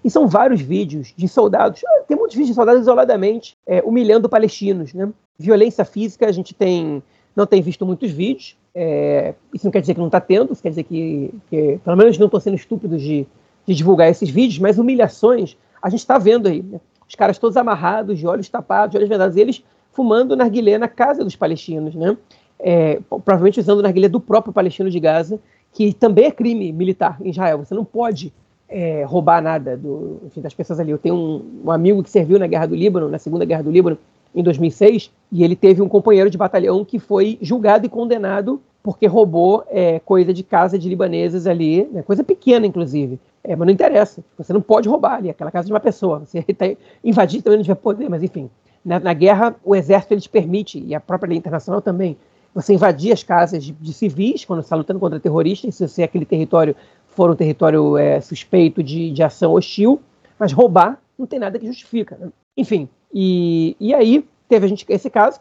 E 0.04 0.10
são 0.10 0.28
vários 0.28 0.62
vídeos 0.62 1.14
de 1.18 1.28
soldados, 1.28 1.82
ah, 1.86 2.04
tem 2.08 2.16
muitos 2.16 2.36
vídeos 2.36 2.50
de 2.50 2.56
soldados 2.56 2.82
isoladamente 2.82 3.58
é, 3.68 3.82
humilhando 3.84 4.30
palestinos, 4.30 4.94
né? 4.94 5.12
Violência 5.38 5.84
física, 5.84 6.28
a 6.28 6.32
gente 6.32 6.54
tem, 6.54 7.04
não 7.36 7.46
tem 7.46 7.62
visto 7.62 7.86
muitos 7.86 8.12
vídeos, 8.12 8.56
é, 8.74 9.34
isso 9.54 9.66
não 9.66 9.72
quer 9.72 9.82
dizer 9.82 9.94
que 9.94 10.00
não 10.00 10.08
está 10.08 10.22
tendo, 10.22 10.54
isso 10.54 10.62
quer 10.62 10.70
dizer 10.70 10.84
que, 10.84 11.34
que 11.50 11.80
pelo 11.84 11.98
menos 11.98 12.18
não 12.18 12.28
estão 12.28 12.40
sendo 12.40 12.56
estúpidos 12.56 13.02
de, 13.02 13.26
de, 13.66 13.74
divulgar 13.74 14.10
esses 14.10 14.30
vídeos, 14.30 14.60
mas 14.60 14.78
humilhações 14.78 15.58
a 15.82 15.90
gente 15.90 16.00
está 16.00 16.18
vendo 16.18 16.48
aí. 16.48 16.62
Né? 16.62 16.80
Os 17.08 17.16
caras 17.16 17.38
todos 17.38 17.58
amarrados, 17.58 18.20
de 18.20 18.28
olhos 18.28 18.48
tapados, 18.48 18.92
de 18.92 18.98
olhos 18.98 19.10
vendados, 19.10 19.36
eles 19.38 19.64
fumando 19.92 20.36
narguilé 20.36 20.78
na 20.78 20.88
casa 20.88 21.24
dos 21.24 21.36
palestinos, 21.36 21.96
né? 21.96 22.18
É, 22.68 23.00
provavelmente 23.08 23.60
usando 23.60 23.84
narguilé 23.84 24.10
do 24.10 24.20
próprio 24.20 24.52
palestino 24.52 24.90
de 24.90 25.00
Gaza, 25.00 25.40
que 25.72 25.94
também 25.94 26.26
é 26.26 26.32
crime 26.32 26.72
militar 26.72 27.18
em 27.22 27.30
Israel. 27.30 27.60
Você 27.60 27.76
não 27.76 27.86
pode 27.86 28.34
é, 28.68 29.04
roubar 29.04 29.42
nada 29.42 29.78
do, 29.78 30.22
enfim, 30.26 30.42
das 30.42 30.54
pessoas 30.54 30.80
ali. 30.80 30.90
Eu 30.90 30.98
tenho 30.98 31.16
um, 31.16 31.62
um, 31.66 31.72
amigo 31.72 32.02
que 32.02 32.10
serviu 32.10 32.40
na 32.40 32.48
Guerra 32.48 32.66
do 32.66 32.76
Líbano, 32.76 33.08
na 33.08 33.20
Segunda 33.20 33.46
Guerra 33.46 33.62
do 33.62 33.70
Líbano, 33.70 33.98
em 34.34 34.42
2006, 34.42 35.12
e 35.32 35.44
ele 35.44 35.56
teve 35.56 35.82
um 35.82 35.88
companheiro 35.88 36.30
de 36.30 36.38
batalhão 36.38 36.84
que 36.84 36.98
foi 36.98 37.38
julgado 37.42 37.86
e 37.86 37.90
condenado 37.90 38.60
porque 38.86 39.08
roubou 39.08 39.64
é, 39.68 40.00
coisa 40.00 40.32
de 40.32 40.44
casa 40.44 40.78
de 40.78 40.88
libaneses 40.88 41.48
ali, 41.48 41.90
né, 41.92 42.04
coisa 42.04 42.24
pequena, 42.24 42.68
inclusive. 42.68 43.20
É, 43.44 43.56
mas 43.56 43.66
não 43.66 43.74
interessa, 43.74 44.24
você 44.38 44.54
não 44.54 44.62
pode 44.62 44.88
roubar 44.88 45.16
ali 45.16 45.30
aquela 45.30 45.50
casa 45.50 45.66
de 45.66 45.74
uma 45.74 45.80
pessoa. 45.80 46.20
Você 46.20 46.46
invadindo 47.04 47.44
também 47.44 47.58
não 47.58 47.64
tiver 47.64 47.76
poder, 47.76 48.10
mas 48.10 48.22
enfim. 48.22 48.50
Na, 48.84 49.00
na, 49.00 49.14
guerra, 49.14 49.56
o 49.64 49.76
exército 49.76 50.14
ele 50.14 50.22
te 50.22 50.30
permite, 50.30 50.84
e 50.86 50.94
a 50.94 51.00
própria 51.00 51.30
lei 51.30 51.38
internacional 51.38 51.82
também, 51.82 52.16
você 52.56 52.74
invadir 52.74 53.12
as 53.12 53.22
casas 53.22 53.62
de, 53.62 53.74
de 53.74 53.94
civis 53.94 54.46
quando 54.46 54.62
está 54.62 54.78
lutando 54.78 55.00
contra 55.00 55.20
terroristas, 55.20 55.76
se, 55.76 55.88
se 55.90 56.02
aquele 56.02 56.26
território 56.26 56.74
for 57.06 57.30
um 57.30 57.36
território 57.36 57.98
é, 57.98 58.22
suspeito 58.22 58.82
de, 58.82 59.12
de 59.12 59.22
ação 59.22 59.54
hostil, 59.54 60.02
mas 60.40 60.54
roubar 60.54 60.98
não 61.20 61.28
tem 61.28 61.38
nada 61.38 61.60
que 61.60 61.68
justifica. 61.68 62.18
Né? 62.18 62.30
Enfim, 62.56 62.88
e, 63.14 63.76
e 63.78 63.94
aí 63.94 64.26
teve 64.48 64.66
a 64.66 64.70
gente 64.70 64.86
esse 64.88 65.10
caso, 65.10 65.40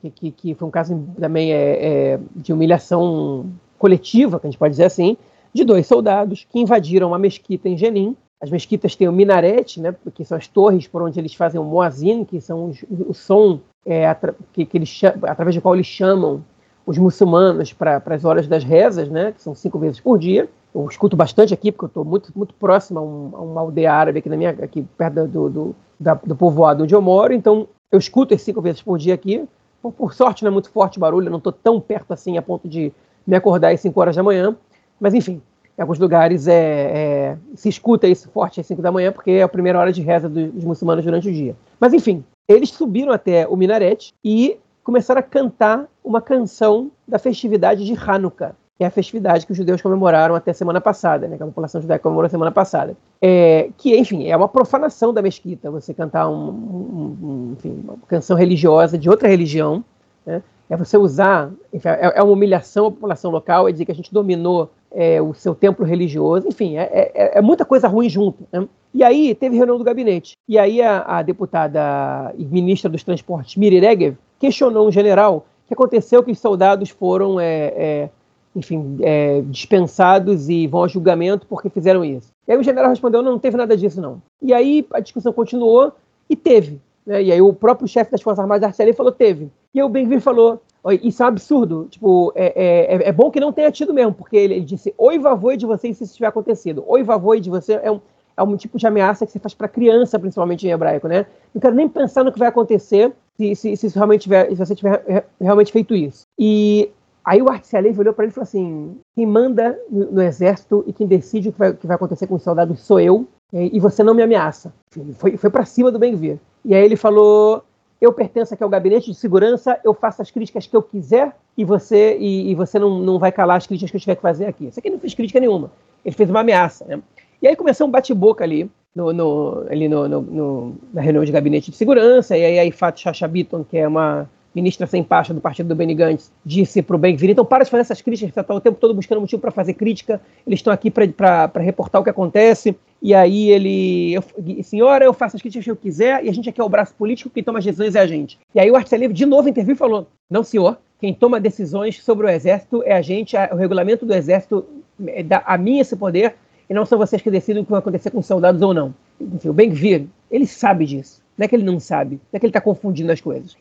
que, 0.00 0.10
que, 0.10 0.30
que 0.30 0.54
foi 0.54 0.66
um 0.66 0.70
caso 0.70 1.06
também 1.18 1.52
é, 1.52 2.12
é, 2.14 2.20
de 2.34 2.52
humilhação 2.52 3.46
coletiva, 3.78 4.40
que 4.40 4.46
a 4.46 4.50
gente 4.50 4.58
pode 4.58 4.72
dizer 4.72 4.84
assim, 4.84 5.16
de 5.52 5.64
dois 5.64 5.86
soldados 5.86 6.46
que 6.48 6.58
invadiram 6.58 7.08
uma 7.08 7.18
mesquita 7.18 7.68
em 7.68 7.76
Jenin. 7.76 8.16
As 8.40 8.50
mesquitas 8.50 8.96
têm 8.96 9.08
o 9.08 9.12
minarete, 9.12 9.80
né, 9.80 9.94
que 10.14 10.24
são 10.24 10.38
as 10.38 10.46
torres 10.46 10.86
por 10.86 11.02
onde 11.02 11.18
eles 11.18 11.34
fazem 11.34 11.60
o 11.60 11.64
muazin, 11.64 12.24
que 12.24 12.40
são 12.40 12.70
os, 12.70 12.82
o 12.88 13.12
som 13.12 13.60
é, 13.84 14.14
que, 14.52 14.64
que 14.64 14.78
eles, 14.78 15.00
através 15.22 15.54
do 15.56 15.62
qual 15.62 15.74
eles 15.74 15.86
chamam 15.86 16.44
os 16.86 16.98
muçulmanos 16.98 17.72
para 17.72 18.02
as 18.06 18.24
horas 18.24 18.46
das 18.46 18.64
rezas, 18.64 19.08
né, 19.08 19.32
que 19.32 19.42
são 19.42 19.54
cinco 19.54 19.78
vezes 19.78 20.00
por 20.00 20.18
dia 20.18 20.48
eu 20.74 20.86
escuto 20.88 21.16
bastante 21.16 21.52
aqui, 21.52 21.72
porque 21.72 21.84
eu 21.84 21.88
estou 21.88 22.04
muito, 22.04 22.32
muito 22.34 22.54
próximo 22.54 22.98
a, 22.98 23.02
um, 23.02 23.30
a, 23.34 23.40
uma 23.40 23.60
aldeia 23.60 23.92
árabe 23.92 24.20
aqui, 24.20 24.28
na 24.28 24.36
minha, 24.36 24.50
aqui 24.50 24.86
perto 24.96 25.26
do, 25.26 25.50
do, 25.50 25.76
da, 25.98 26.14
do 26.14 26.36
povoado 26.36 26.84
onde 26.84 26.94
eu 26.94 27.02
moro, 27.02 27.32
então 27.32 27.68
eu 27.90 27.98
escuto 27.98 28.34
as 28.34 28.42
cinco 28.42 28.60
vezes 28.60 28.80
por 28.80 28.96
dia 28.96 29.14
aqui. 29.14 29.44
Por, 29.82 29.92
por 29.92 30.14
sorte, 30.14 30.44
não 30.44 30.50
é 30.50 30.52
muito 30.52 30.70
forte 30.70 30.98
o 30.98 31.00
barulho, 31.00 31.26
eu 31.26 31.30
não 31.30 31.38
estou 31.38 31.52
tão 31.52 31.80
perto 31.80 32.12
assim 32.12 32.36
a 32.38 32.42
ponto 32.42 32.68
de 32.68 32.92
me 33.26 33.36
acordar 33.36 33.72
às 33.72 33.80
5 33.80 34.00
horas 34.00 34.16
da 34.16 34.22
manhã, 34.22 34.56
mas 34.98 35.14
enfim, 35.14 35.42
em 35.76 35.82
alguns 35.82 35.98
lugares 35.98 36.46
é, 36.46 36.54
é, 36.54 37.36
se 37.54 37.68
escuta 37.68 38.06
isso 38.06 38.28
forte 38.30 38.60
às 38.60 38.66
5 38.66 38.82
da 38.82 38.92
manhã, 38.92 39.10
porque 39.10 39.30
é 39.32 39.42
a 39.42 39.48
primeira 39.48 39.78
hora 39.78 39.92
de 39.92 40.02
reza 40.02 40.28
dos, 40.28 40.52
dos 40.52 40.64
muçulmanos 40.64 41.04
durante 41.04 41.28
o 41.28 41.32
dia. 41.32 41.56
Mas 41.78 41.92
enfim, 41.92 42.24
eles 42.54 42.70
subiram 42.70 43.12
até 43.12 43.46
o 43.46 43.56
minarete 43.56 44.12
e 44.24 44.58
começaram 44.82 45.20
a 45.20 45.22
cantar 45.22 45.86
uma 46.02 46.20
canção 46.20 46.90
da 47.06 47.18
festividade 47.18 47.84
de 47.84 47.94
Hanukkah. 47.94 48.54
É 48.78 48.86
a 48.86 48.90
festividade 48.90 49.44
que 49.44 49.52
os 49.52 49.58
judeus 49.58 49.82
comemoraram 49.82 50.34
até 50.34 50.52
semana 50.54 50.80
passada, 50.80 51.28
né, 51.28 51.36
que 51.36 51.42
a 51.42 51.46
população 51.46 51.82
judaica 51.82 52.02
comemorou 52.02 52.30
semana 52.30 52.50
passada. 52.50 52.96
É, 53.20 53.70
que, 53.76 53.96
enfim, 53.96 54.26
é 54.26 54.36
uma 54.36 54.48
profanação 54.48 55.12
da 55.12 55.20
mesquita, 55.20 55.70
você 55.70 55.92
cantar 55.92 56.28
um, 56.28 56.48
um, 56.48 57.18
um, 57.22 57.52
enfim, 57.52 57.78
uma 57.84 57.98
canção 58.08 58.36
religiosa 58.36 58.96
de 58.96 59.08
outra 59.10 59.28
religião, 59.28 59.84
né, 60.24 60.42
é 60.70 60.76
você 60.76 60.96
usar, 60.96 61.50
enfim, 61.72 61.88
é, 61.88 62.12
é, 62.14 62.22
uma 62.22 62.32
humilhação 62.32 62.86
à 62.86 62.90
população 62.90 63.30
local, 63.30 63.68
é 63.68 63.72
dizer 63.72 63.84
que 63.84 63.92
a 63.92 63.94
gente 63.94 64.14
dominou 64.14 64.70
é, 64.92 65.20
o 65.20 65.34
seu 65.34 65.54
templo 65.54 65.84
religioso, 65.84 66.46
enfim, 66.46 66.76
é, 66.78 67.10
é, 67.14 67.38
é 67.38 67.40
muita 67.42 67.64
coisa 67.64 67.88
ruim 67.88 68.08
junto. 68.08 68.46
Né? 68.52 68.66
E 68.94 69.02
aí 69.02 69.34
teve 69.34 69.56
reunião 69.56 69.76
do 69.76 69.84
gabinete, 69.84 70.36
e 70.48 70.58
aí 70.58 70.80
a, 70.80 71.02
a 71.02 71.22
deputada 71.22 72.32
e 72.38 72.44
ministra 72.44 72.88
dos 72.88 73.02
transportes, 73.02 73.56
Miri 73.56 73.80
Regev, 73.80 74.16
questionou 74.38 74.86
um 74.86 74.92
general 74.92 75.44
que 75.66 75.74
aconteceu 75.74 76.22
que 76.22 76.30
os 76.32 76.38
soldados 76.38 76.88
foram 76.88 77.38
é, 77.38 78.08
enfim, 78.54 78.98
é, 79.02 79.42
dispensados 79.42 80.48
e 80.48 80.66
vão 80.66 80.84
a 80.84 80.88
julgamento 80.88 81.46
porque 81.46 81.68
fizeram 81.68 82.04
isso. 82.04 82.30
E 82.46 82.52
aí 82.52 82.58
o 82.58 82.62
general 82.62 82.90
respondeu, 82.90 83.22
não, 83.22 83.32
não 83.32 83.38
teve 83.38 83.56
nada 83.56 83.76
disso 83.76 84.00
não. 84.00 84.20
E 84.42 84.52
aí 84.52 84.86
a 84.92 85.00
discussão 85.00 85.32
continuou 85.32 85.92
e 86.28 86.34
teve. 86.34 86.80
Né? 87.06 87.24
E 87.24 87.32
aí 87.32 87.40
o 87.40 87.52
próprio 87.52 87.86
chefe 87.86 88.10
das 88.10 88.22
Forças 88.22 88.40
Armadas, 88.40 88.64
Arcelli, 88.64 88.92
falou, 88.92 89.12
teve. 89.12 89.50
E 89.74 89.82
o 89.82 89.88
Ben-Gvir 89.88 90.20
falou, 90.20 90.60
isso 91.02 91.22
é 91.22 91.26
um 91.26 91.28
absurdo, 91.28 91.86
tipo, 91.90 92.32
é, 92.34 92.46
é, 92.46 92.96
é, 92.96 93.08
é, 93.08 93.12
bom 93.12 93.30
que 93.30 93.38
não 93.38 93.52
tenha 93.52 93.70
tido 93.70 93.94
mesmo, 93.94 94.12
porque 94.12 94.36
ele, 94.36 94.54
ele 94.54 94.64
disse, 94.64 94.94
oi 94.96 95.18
vavoi 95.18 95.56
de 95.56 95.66
vocês 95.66 95.96
se 95.96 96.04
isso 96.04 96.14
tiver 96.14 96.26
acontecido. 96.26 96.84
Oi 96.86 97.02
vavoi 97.02 97.40
de 97.40 97.50
você 97.50 97.74
é 97.82 97.90
um, 97.90 98.00
é 98.36 98.42
um 98.42 98.56
tipo 98.56 98.78
de 98.78 98.86
ameaça 98.86 99.26
que 99.26 99.32
você 99.32 99.38
faz 99.38 99.54
para 99.54 99.68
criança, 99.68 100.18
principalmente 100.18 100.66
em 100.66 100.70
hebraico, 100.70 101.06
né? 101.06 101.26
Não 101.54 101.60
quero 101.60 101.74
nem 101.74 101.88
pensar 101.88 102.24
no 102.24 102.32
que 102.32 102.38
vai 102.38 102.48
acontecer 102.48 103.12
se, 103.36 103.54
se, 103.54 103.76
se, 103.76 103.88
realmente 103.94 104.22
tiver, 104.22 104.48
se 104.48 104.54
você 104.54 104.74
tiver 104.74 105.26
realmente 105.40 105.72
feito 105.72 105.94
isso. 105.94 106.22
E 106.38 106.90
Aí 107.24 107.42
o 107.42 107.50
Artselei 107.50 107.94
olhou 107.96 108.14
para 108.14 108.24
ele 108.24 108.32
e 108.32 108.34
falou 108.34 108.44
assim: 108.44 108.96
quem 109.14 109.26
manda 109.26 109.78
no, 109.90 110.12
no, 110.12 110.22
exército 110.22 110.82
e 110.86 110.92
quem 110.92 111.06
decide 111.06 111.50
o 111.50 111.52
que 111.52 111.58
vai, 111.58 111.72
que 111.74 111.86
vai 111.86 111.96
acontecer 111.96 112.26
com 112.26 112.34
os 112.34 112.42
soldados 112.42 112.80
sou 112.80 112.98
eu, 112.98 113.26
e 113.52 113.78
você 113.78 114.02
não 114.02 114.14
me 114.14 114.22
ameaça. 114.22 114.72
Foi, 115.14 115.36
foi 115.36 115.50
para 115.50 115.64
cima 115.64 115.90
do 115.90 115.98
Ben-Gvir. 115.98 116.38
E 116.64 116.74
aí 116.74 116.84
ele 116.84 116.96
falou: 116.96 117.62
eu 118.00 118.12
pertenço 118.12 118.54
aqui 118.54 118.62
ao 118.62 118.68
gabinete 118.70 119.10
de 119.10 119.16
segurança, 119.16 119.78
eu 119.84 119.92
faço 119.92 120.22
as 120.22 120.30
críticas 120.30 120.66
que 120.66 120.74
eu 120.74 120.82
quiser 120.82 121.36
e 121.56 121.64
você 121.64 122.16
e, 122.18 122.50
e 122.50 122.54
você 122.54 122.78
não, 122.78 122.98
não 122.98 123.18
vai 123.18 123.30
calar 123.30 123.58
as 123.58 123.66
críticas 123.66 123.90
que 123.90 123.96
eu 123.96 124.00
tiver 124.00 124.16
que 124.16 124.22
fazer 124.22 124.46
aqui. 124.46 124.66
Isso 124.66 124.78
aqui 124.78 124.88
não 124.88 124.98
fez 124.98 125.14
crítica 125.14 125.38
nenhuma. 125.38 125.70
Ele 126.04 126.14
fez 126.14 126.30
uma 126.30 126.40
ameaça. 126.40 126.84
Né? 126.86 127.00
E 127.42 127.46
aí 127.46 127.54
começou 127.54 127.86
um 127.86 127.90
bate-boca 127.90 128.42
ali, 128.42 128.70
no, 128.94 129.12
no, 129.12 129.66
ali 129.70 129.88
no, 129.88 130.08
no, 130.08 130.74
na 130.92 131.02
reunião 131.02 131.24
de 131.24 131.32
gabinete 131.32 131.70
de 131.70 131.76
segurança, 131.76 132.36
e 132.36 132.44
aí 132.44 132.58
a 132.58 132.64
Ifat 132.64 133.00
Chachabiton, 133.00 133.64
que 133.64 133.76
é 133.76 133.86
uma 133.86 134.28
ministra 134.54 134.86
sem 134.86 135.02
pasta 135.02 135.32
do 135.32 135.40
partido 135.40 135.68
do 135.68 135.74
Benny 135.74 135.94
Gantz, 135.94 136.32
disse 136.44 136.82
para 136.82 136.96
o 136.96 136.98
Ben-Gvir, 136.98 137.30
então 137.30 137.44
para 137.44 137.64
de 137.64 137.70
fazer 137.70 137.82
essas 137.82 138.02
críticas, 138.02 138.34
você 138.34 138.40
está 138.40 138.54
o 138.54 138.60
tempo 138.60 138.78
todo 138.80 138.94
buscando 138.94 139.20
motivo 139.20 139.40
para 139.40 139.50
fazer 139.50 139.74
crítica, 139.74 140.20
eles 140.46 140.58
estão 140.58 140.72
aqui 140.72 140.90
para 140.90 141.50
reportar 141.56 142.00
o 142.00 142.04
que 142.04 142.10
acontece, 142.10 142.76
e 143.02 143.14
aí 143.14 143.50
ele, 143.50 144.12
eu, 144.12 144.22
senhora, 144.62 145.04
eu 145.04 145.14
faço 145.14 145.36
as 145.36 145.42
críticas 145.42 145.64
que 145.64 145.70
eu 145.70 145.76
quiser, 145.76 146.24
e 146.24 146.28
a 146.28 146.32
gente 146.32 146.48
aqui 146.48 146.60
é 146.60 146.64
o 146.64 146.68
braço 146.68 146.94
político, 146.94 147.30
quem 147.30 147.42
toma 147.42 147.58
as 147.58 147.64
decisões 147.64 147.94
é 147.94 148.00
a 148.00 148.06
gente. 148.06 148.38
E 148.54 148.60
aí 148.60 148.70
o 148.70 148.76
Arcelino 148.76 149.14
de 149.14 149.24
novo 149.24 149.48
interviu 149.48 149.74
e 149.74 149.78
falou, 149.78 150.06
não 150.28 150.42
senhor, 150.42 150.78
quem 151.00 151.14
toma 151.14 151.40
decisões 151.40 152.02
sobre 152.02 152.26
o 152.26 152.28
exército 152.28 152.82
é 152.84 152.92
a 152.92 153.00
gente, 153.00 153.36
o 153.52 153.56
regulamento 153.56 154.04
do 154.04 154.12
exército 154.12 154.66
é, 155.06 155.22
dá 155.22 155.42
a 155.46 155.56
mim 155.56 155.78
esse 155.78 155.96
poder, 155.96 156.34
e 156.68 156.74
não 156.74 156.86
são 156.86 156.98
vocês 156.98 157.20
que 157.20 157.30
decidem 157.30 157.62
o 157.62 157.64
que 157.64 157.70
vai 157.70 157.80
acontecer 157.80 158.10
com 158.10 158.18
os 158.18 158.26
soldados 158.26 158.62
ou 158.62 158.72
não. 158.72 158.94
Enfim, 159.20 159.48
o 159.48 159.52
Ben-Gvir, 159.52 160.06
ele 160.30 160.46
sabe 160.46 160.86
disso. 160.86 161.20
Não 161.36 161.44
é 161.46 161.48
que 161.48 161.56
ele 161.56 161.64
não 161.64 161.80
sabe, 161.80 162.16
não 162.30 162.36
é 162.36 162.38
que 162.38 162.44
ele 162.44 162.50
está 162.50 162.60
confundindo 162.60 163.10
as 163.10 163.20
coisas. 163.20 163.56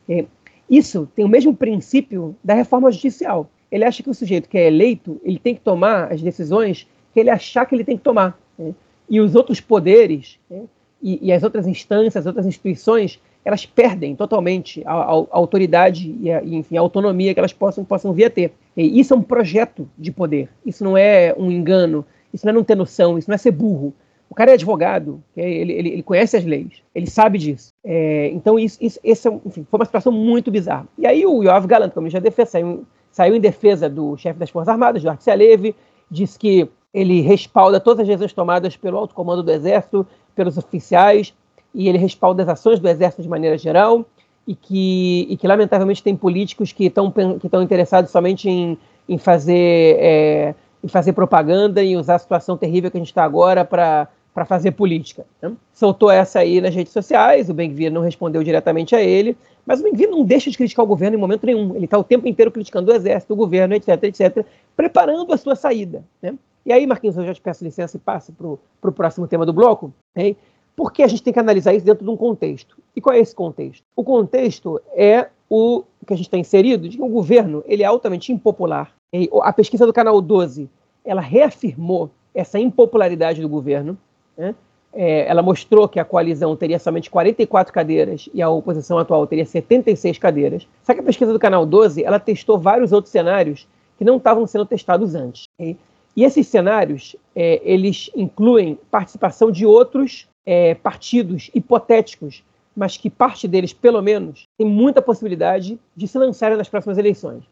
Isso 0.70 1.08
tem 1.16 1.26
o 1.26 1.30
mesmo 1.30 1.56
princípio 1.56 2.36
da 2.44 2.54
reforma 2.54 2.92
judicial. 2.92 3.50
Ele 3.72 3.84
acha 3.84 4.04
que 4.04 4.10
o 4.10 4.14
sujeito 4.14 4.48
que 4.48 4.58
é 4.58 4.68
eleito, 4.68 5.20
ele 5.24 5.40
tem 5.40 5.56
que 5.56 5.62
tomar 5.62 6.12
as 6.12 6.22
decisões 6.22 6.88
que 7.14 7.20
ele 7.20 7.30
achar 7.30 7.66
que 7.66 7.76
ele 7.76 7.84
tem 7.84 7.98
que 7.98 8.04
tomar. 8.04 8.40
Né? 8.58 8.74
E 9.10 9.20
os 9.20 9.36
outros 9.36 9.60
poderes 9.60 10.40
né? 10.50 10.62
e, 11.02 11.28
e, 11.28 11.32
as 11.32 11.44
outras 11.44 11.68
instâncias, 11.68 12.18
as 12.18 12.26
outras 12.26 12.46
instituições, 12.46 13.20
elas 13.44 13.66
perdem 13.66 14.16
totalmente 14.16 14.84
a, 14.86 14.94
a, 14.94 15.12
a 15.12 15.28
autoridade 15.32 16.16
e 16.22 16.32
a, 16.32 16.44
enfim, 16.44 16.78
a 16.78 16.82
autonomia 16.82 17.34
que 17.34 17.40
elas 17.40 17.54
possam, 17.54 17.84
possam 17.84 18.14
vir 18.14 18.26
a 18.26 18.30
ter. 18.30 18.54
E 18.76 19.00
isso 19.00 19.14
é 19.14 19.18
um 19.18 19.22
projeto 19.22 19.90
de 19.98 20.12
poder. 20.12 20.50
Isso 20.66 20.84
não 20.84 20.96
é 20.96 21.34
um 21.38 21.52
engano. 21.52 22.06
Isso 22.34 22.46
não 22.46 22.52
é 22.52 22.56
não 22.56 22.64
ter 22.64 22.76
noção. 22.76 23.18
Isso 23.18 23.30
não 23.30 23.36
é 23.36 23.38
ser 23.38 23.52
burro. 23.52 23.94
O 24.30 24.36
cara 24.36 24.52
é 24.52 24.54
advogado, 24.54 25.24
ele, 25.36 25.74
ele, 25.74 25.90
ele 25.90 26.04
conhece 26.04 26.38
as 26.38 26.46
leis, 26.46 26.84
ele 26.94 27.10
sabe 27.10 27.40
disso. 27.40 27.74
É, 27.84 28.30
então, 28.32 28.60
isso, 28.60 28.78
isso, 28.80 29.00
esse 29.04 29.28
é, 29.28 29.32
enfim, 29.44 29.66
foi 29.70 29.80
uma 29.80 29.86
situação 29.86 30.12
muito 30.12 30.52
bizarra. 30.52 30.88
E 30.98 31.08
aí 31.08 31.26
o 31.26 31.42
Yoav 31.42 31.66
Galant, 31.66 31.92
como 31.92 32.10
já 32.10 32.20
defesa, 32.20 32.52
saiu, 32.52 32.86
saiu 33.12 33.36
em 33.36 33.40
defesa 33.40 33.90
do 33.90 34.16
chefe 34.18 34.40
das 34.40 34.52
Forças 34.52 34.70
Armadas, 34.70 35.02
do 35.02 35.10
Artsy 35.10 35.32
Alevi, 35.32 35.76
disse 36.12 36.38
que 36.38 36.70
ele 36.94 37.22
respalda 37.22 37.80
todas 37.80 38.02
as 38.02 38.08
decisões 38.08 38.34
tomadas 38.34 38.78
pelo 38.78 38.98
alto 38.98 39.16
comando 39.16 39.42
do 39.42 39.52
Exército, 39.52 40.06
pelos 40.36 40.58
oficiais, 40.58 41.34
e 41.74 41.88
ele 41.88 41.98
respalda 41.98 42.44
as 42.44 42.50
ações 42.50 42.80
do 42.80 42.88
Exército 42.88 43.22
de 43.22 43.30
maneira 43.30 43.58
geral, 43.58 44.06
e 44.48 44.56
que, 44.56 45.28
e 45.30 45.38
que 45.38 45.48
lamentavelmente 45.48 46.02
tem 46.02 46.16
políticos 46.16 46.72
que 46.72 46.86
estão 46.86 47.12
que 47.12 47.48
interessados 47.62 48.10
somente 48.10 48.50
em, 48.50 48.78
em, 49.08 49.18
fazer, 49.18 49.98
é, 50.00 50.56
em 50.84 50.88
fazer 50.88 51.14
propaganda 51.14 51.84
e 51.84 51.96
usar 51.96 52.16
a 52.16 52.20
situação 52.20 52.58
terrível 52.58 52.90
que 52.90 52.98
a 52.98 53.00
gente 53.00 53.10
está 53.10 53.24
agora 53.24 53.64
para 53.64 54.08
para 54.40 54.46
fazer 54.46 54.72
política. 54.72 55.26
Né? 55.42 55.52
Soltou 55.74 56.10
essa 56.10 56.40
aí 56.40 56.62
nas 56.62 56.74
redes 56.74 56.94
sociais, 56.94 57.50
o 57.50 57.54
Ben-Gvir 57.54 57.92
não 57.92 58.02
respondeu 58.02 58.42
diretamente 58.42 58.96
a 58.96 59.02
ele, 59.02 59.38
mas 59.66 59.82
o 59.82 59.84
Ben-Gvir 59.84 60.10
não 60.10 60.24
deixa 60.24 60.50
de 60.50 60.56
criticar 60.56 60.86
o 60.86 60.88
governo 60.88 61.18
em 61.18 61.20
momento 61.20 61.46
nenhum. 61.46 61.76
Ele 61.76 61.84
está 61.84 61.98
o 61.98 62.06
tempo 62.06 62.26
inteiro 62.26 62.50
criticando 62.50 62.90
o 62.90 62.96
exército, 62.96 63.34
o 63.34 63.36
governo, 63.36 63.76
etc, 63.76 64.02
etc, 64.04 64.46
preparando 64.78 65.34
a 65.34 65.38
sua 65.38 65.58
saída. 65.58 66.06
Né? 66.22 66.36
E 66.66 66.72
aí, 66.72 66.88
Marquinhos, 66.88 67.18
eu 67.18 67.26
já 67.26 67.34
te 67.34 67.42
peço 67.42 67.66
licença 67.66 67.98
e 67.98 68.00
passo 68.00 68.32
para 68.32 68.90
o 68.90 68.94
próximo 68.94 69.28
tema 69.28 69.46
do 69.46 69.52
bloco. 69.52 69.94
Hein? 70.16 70.38
Porque 70.74 71.04
a 71.04 71.08
gente 71.10 71.22
tem 71.22 71.34
que 71.34 71.40
analisar 71.40 71.74
isso 71.74 71.86
dentro 71.86 72.06
de 72.06 72.10
um 72.10 72.16
contexto. 72.16 72.78
E 72.96 73.02
qual 73.02 73.14
é 73.14 73.20
esse 73.20 73.36
contexto? 73.36 73.84
O 73.94 74.06
contexto 74.06 74.80
é 74.96 75.28
o 75.50 75.84
que 76.08 76.14
a 76.14 76.16
gente 76.16 76.28
está 76.28 76.38
inserido, 76.38 76.88
de 76.88 76.96
que 76.96 77.04
o 77.04 77.10
governo 77.10 77.62
ele 77.68 77.84
é 77.84 77.86
altamente 77.86 78.32
impopular. 78.32 78.94
A 79.42 79.52
pesquisa 79.52 79.86
do 79.86 79.92
Canal 79.92 80.22
12 80.22 80.70
ela 81.04 81.20
reafirmou 81.20 82.10
essa 82.34 82.58
impopularidade 82.58 83.42
do 83.42 83.50
governo. 83.50 83.98
Né? 84.40 84.56
É, 84.94 85.28
ela 85.28 85.44
mostrou 85.44 85.88
que 85.88 86.00
a 86.00 86.06
coalizão 86.06 86.56
teria 86.56 86.80
somente 86.80 87.10
44 87.10 87.74
cadeiras 87.74 88.30
e 88.34 88.42
a 88.42 88.50
oposição 88.50 88.98
atual 88.98 89.28
teria 89.28 89.46
76 89.46 90.18
cadeiras. 90.18 90.68
Só 90.82 90.94
que 90.94 91.02
a 91.02 91.04
pesquisa 91.04 91.34
do 91.34 91.38
Canal 91.38 91.66
12 91.66 92.04
ela 92.04 92.20
testou 92.20 92.58
vários 92.58 92.94
outros 92.94 93.12
cenários 93.12 93.68
que 93.98 94.06
não 94.06 94.16
estavam 94.16 94.48
sendo 94.48 94.66
testados 94.66 95.14
antes. 95.14 95.44
E 95.60 96.24
esses 96.24 96.48
cenários 96.48 97.18
é, 97.36 97.62
eles 97.64 98.10
incluem 98.16 98.80
participação 98.90 99.52
de 99.52 99.66
outros 99.66 100.28
é, 100.46 100.74
partidos 100.74 101.52
hipotéticos, 101.54 102.44
mas 102.76 102.96
que 102.96 103.10
parte 103.10 103.46
deles, 103.46 103.74
pelo 103.74 104.02
menos, 104.02 104.48
tem 104.58 104.66
muita 104.66 105.02
possibilidade 105.02 105.78
de 105.96 106.08
se 106.08 106.18
lançarem 106.18 106.58
nas 106.58 106.70
próximas 106.70 106.98
eleições. 106.98 107.44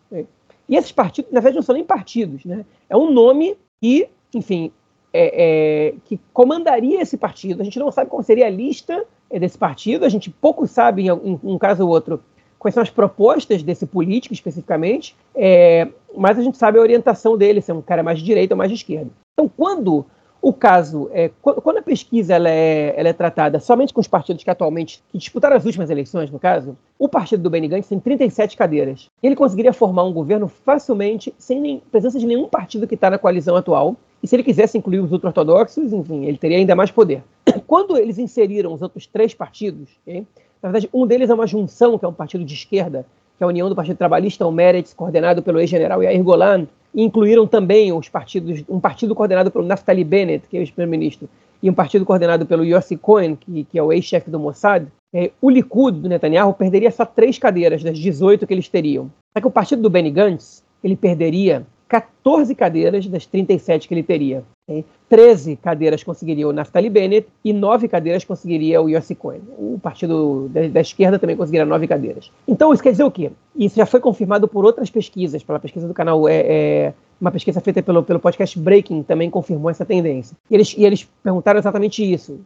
E 0.69 0.75
esses 0.75 0.91
partidos, 0.91 1.31
na 1.31 1.41
verdade, 1.41 1.57
não 1.57 1.63
são 1.63 1.75
nem 1.75 1.83
partidos, 1.83 2.45
né? 2.45 2.65
É 2.89 2.95
um 2.95 3.11
nome 3.11 3.57
que, 3.81 4.09
enfim, 4.33 4.71
é, 5.19 5.87
é, 5.87 5.93
que 6.05 6.19
comandaria 6.31 7.01
esse 7.01 7.17
partido. 7.17 7.61
A 7.61 7.65
gente 7.65 7.79
não 7.79 7.91
sabe 7.91 8.09
qual 8.09 8.21
seria 8.21 8.45
a 8.45 8.49
lista 8.49 9.03
é, 9.31 9.39
desse 9.39 9.57
partido, 9.57 10.05
a 10.05 10.09
gente 10.09 10.29
pouco 10.29 10.67
sabe, 10.67 11.07
em, 11.07 11.39
um 11.43 11.57
caso 11.57 11.83
ou 11.83 11.89
outro, 11.89 12.21
quais 12.59 12.75
são 12.75 12.83
as 12.83 12.89
propostas 12.91 13.63
desse 13.63 13.87
político 13.87 14.33
especificamente, 14.33 15.15
é, 15.33 15.87
mas 16.15 16.37
a 16.37 16.43
gente 16.43 16.57
sabe 16.57 16.77
a 16.77 16.81
orientação 16.81 17.35
dele, 17.35 17.61
se 17.61 17.71
é 17.71 17.73
um 17.73 17.81
cara 17.81 18.03
mais 18.03 18.19
de 18.19 18.25
direita 18.25 18.53
ou 18.53 18.57
mais 18.57 18.69
de 18.69 18.75
esquerda. 18.75 19.09
Então, 19.33 19.49
quando 19.49 20.05
o 20.47 20.53
caso, 20.53 21.09
é, 21.11 21.29
quando 21.41 21.79
a 21.79 21.81
pesquisa 21.81 22.33
ela 22.33 22.49
é, 22.49 22.93
ela 22.95 23.09
é, 23.09 23.11
tratada 23.11 23.59
somente 23.59 23.93
com 23.93 23.99
os 23.99 24.07
partidos 24.07 24.45
que 24.45 24.49
atualmente 24.49 25.03
que 25.11 25.17
disputaram 25.17 25.57
as 25.57 25.65
últimas 25.65 25.89
eleições, 25.89 26.31
no 26.31 26.39
caso, 26.39 26.77
o 26.97 27.09
partido 27.09 27.43
do 27.43 27.49
Benny 27.49 27.67
Gantz 27.67 27.89
tem 27.89 27.99
37 27.99 28.55
cadeiras. 28.55 29.09
Ele 29.21 29.35
conseguiria 29.35 29.73
formar 29.73 30.05
um 30.05 30.13
governo 30.13 30.47
facilmente, 30.47 31.35
sem 31.37 31.59
nem, 31.59 31.81
presença 31.91 32.17
de 32.17 32.25
nenhum 32.25 32.47
partido 32.47 32.87
que 32.87 32.95
está 32.95 33.09
na 33.09 33.17
coalizão 33.17 33.57
atual. 33.57 33.97
E 34.23 34.27
se 34.27 34.37
ele 34.37 34.43
quisesse 34.43 34.77
incluir 34.77 35.01
os 35.01 35.11
ultra-ortodoxos, 35.11 35.91
enfim, 35.91 36.23
ele 36.23 36.37
teria 36.37 36.55
ainda 36.55 36.77
mais 36.77 36.91
poder. 36.91 37.21
Quando 37.67 37.97
eles 37.97 38.17
inseriram 38.17 38.73
os 38.73 38.81
outros 38.81 39.05
três 39.05 39.33
partidos, 39.33 39.89
na 40.07 40.69
verdade, 40.71 40.89
um 40.93 41.05
deles 41.05 41.29
é 41.29 41.33
uma 41.33 41.45
junção, 41.45 41.99
que 41.99 42.05
é 42.05 42.07
um 42.07 42.13
partido 42.13 42.45
de 42.45 42.53
esquerda, 42.53 43.05
que 43.37 43.43
é 43.43 43.45
a 43.45 43.49
União 43.49 43.67
do 43.67 43.75
Partido 43.75 43.97
Trabalhista, 43.97 44.47
o 44.47 44.51
Meretz, 44.53 44.93
coordenado 44.93 45.43
pelo 45.43 45.59
ex-general 45.59 46.01
Yair 46.01 46.23
Golan, 46.23 46.67
incluíram 47.03 47.45
também 47.45 47.93
os 47.93 48.09
partidos, 48.09 48.63
um 48.67 48.79
partido 48.79 49.13
coordenado 49.13 49.51
pelo 49.51 49.65
Naftali 49.65 50.03
Bennett, 50.03 50.47
que 50.47 50.57
é 50.57 50.59
o 50.59 50.63
ex-primeiro-ministro, 50.63 51.29
e 51.61 51.69
um 51.69 51.73
partido 51.73 52.05
coordenado 52.05 52.45
pelo 52.45 52.65
Yossi 52.65 52.97
Cohen, 52.97 53.35
que, 53.35 53.63
que 53.65 53.77
é 53.77 53.83
o 53.83 53.93
ex-chefe 53.93 54.29
do 54.31 54.39
Mossad, 54.39 54.87
é, 55.13 55.31
o 55.41 55.49
Likud 55.49 55.99
do 55.99 56.09
Netanyahu 56.09 56.53
perderia 56.53 56.91
só 56.91 57.05
três 57.05 57.37
cadeiras 57.37 57.83
das 57.83 57.97
18 57.97 58.45
que 58.45 58.53
eles 58.53 58.67
teriam. 58.67 59.11
Só 59.35 59.41
que 59.41 59.47
o 59.47 59.51
partido 59.51 59.81
do 59.81 59.89
Benny 59.89 60.11
Gantz, 60.11 60.63
ele 60.83 60.95
perderia 60.95 61.65
14 61.87 62.53
cadeiras 62.53 63.07
das 63.07 63.25
37 63.25 63.87
que 63.87 63.93
ele 63.93 64.03
teria. 64.03 64.43
Okay? 64.67 64.83
13 65.09 65.55
cadeiras 65.55 66.03
conseguiria 66.03 66.47
o 66.47 66.51
Naftali 66.51 66.89
Bennett 66.89 67.27
e 67.43 67.53
9 67.53 67.87
cadeiras 67.87 68.25
conseguiria 68.25 68.81
o 68.81 68.89
Yossi 68.89 69.15
Cohen. 69.15 69.41
O 69.57 69.79
partido 69.81 70.49
da, 70.49 70.67
da, 70.67 70.81
esquerda 70.81 71.17
também 71.17 71.37
conseguiria 71.37 71.65
9 71.65 71.87
cadeiras. 71.87 72.31
Então, 72.47 72.73
isso 72.73 72.83
quer 72.83 72.91
dizer 72.91 73.03
o 73.03 73.11
quê? 73.11 73.31
Isso 73.55 73.77
já 73.77 73.85
foi 73.85 73.99
confirmado 73.99 74.47
por 74.47 74.65
outras 74.65 74.89
pesquisas, 74.89 75.43
pela 75.43 75.59
pesquisa 75.59 75.87
do 75.87 75.93
canal. 75.93 76.27
É, 76.27 76.35
é 76.39 76.93
uma 77.19 77.31
pesquisa 77.31 77.61
feita 77.61 77.81
pelo, 77.81 78.03
pelo 78.03 78.19
podcast 78.19 78.59
Breaking 78.59 79.03
também 79.03 79.29
confirmou 79.29 79.71
essa 79.71 79.85
tendência. 79.85 80.35
E 80.51 80.55
eles, 80.55 80.75
e 80.77 80.85
eles 80.85 81.07
perguntaram 81.23 81.59
exatamente 81.59 82.03
isso. 82.03 82.39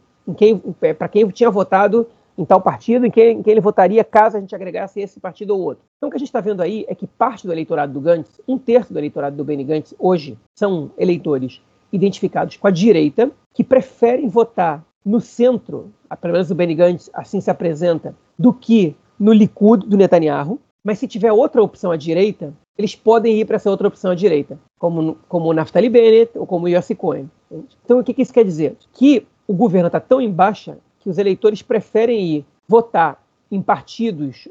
Para 0.96 1.08
quem 1.08 1.28
tinha 1.28 1.50
votado 1.50 2.06
em 2.36 2.44
tal 2.44 2.60
partido, 2.60 3.06
em 3.06 3.10
quem, 3.10 3.38
em 3.38 3.42
ele 3.46 3.60
votaria 3.60 4.02
caso 4.02 4.36
a 4.36 4.40
gente 4.40 4.54
agregasse 4.54 5.00
esse 5.00 5.20
partido 5.20 5.54
ou 5.54 5.60
outro. 5.60 5.84
Então, 5.96 6.08
o 6.08 6.10
que 6.10 6.16
a 6.16 6.18
gente 6.18 6.28
está 6.28 6.40
vendo 6.40 6.62
aí 6.62 6.84
é 6.88 6.94
que 6.94 7.06
parte 7.06 7.46
do 7.46 7.52
eleitorado 7.52 7.92
do 7.92 8.00
Gantz, 8.00 8.40
um 8.48 8.58
terço 8.58 8.92
do 8.92 8.98
eleitorado 8.98 9.36
do 9.36 9.44
Benny 9.44 9.64
Gantz, 9.64 9.94
hoje, 9.98 10.38
são 10.54 10.90
eleitores 10.96 11.60
identificados 11.92 12.56
com 12.56 12.66
a 12.66 12.70
direita, 12.70 13.30
que 13.52 13.62
preferem 13.62 14.28
votar 14.28 14.84
no 15.04 15.20
centro, 15.20 15.92
pelo 16.20 16.32
menos 16.32 16.50
o 16.50 16.54
Benny 16.54 16.74
Gantz 16.74 17.10
assim 17.12 17.40
se 17.40 17.50
apresenta, 17.50 18.14
do 18.38 18.52
que 18.52 18.96
no 19.18 19.32
Likud 19.32 19.86
do 19.86 19.96
Netanyahu. 19.96 20.58
Mas 20.82 20.98
se 20.98 21.06
tiver 21.06 21.32
outra 21.32 21.62
opção 21.62 21.92
à 21.92 21.96
direita, 21.96 22.52
eles 22.76 22.96
podem 22.96 23.38
ir 23.38 23.44
para 23.44 23.56
essa 23.56 23.70
outra 23.70 23.86
opção 23.86 24.10
à 24.10 24.14
direita, 24.14 24.58
como, 24.78 25.16
como 25.28 25.48
o 25.48 25.52
Naftali 25.52 25.88
Bennett 25.88 26.36
ou 26.36 26.46
como 26.46 26.66
o 26.66 26.68
Yossi 26.68 26.94
Cohen. 26.94 27.30
Então, 27.84 28.00
o 28.00 28.04
que, 28.04 28.14
que 28.14 28.22
isso 28.22 28.32
quer 28.32 28.44
dizer? 28.44 28.76
Que 28.92 29.26
o 29.46 29.52
governo 29.52 29.86
está 29.86 30.00
tão 30.00 30.20
em 30.20 30.30
baixa 30.30 30.78
que 31.02 31.10
os 31.10 31.18
eleitores 31.18 31.62
preferem 31.62 32.36
ir 32.36 32.46
votar 32.68 33.22
em 33.50 33.60
partidos 33.60 34.48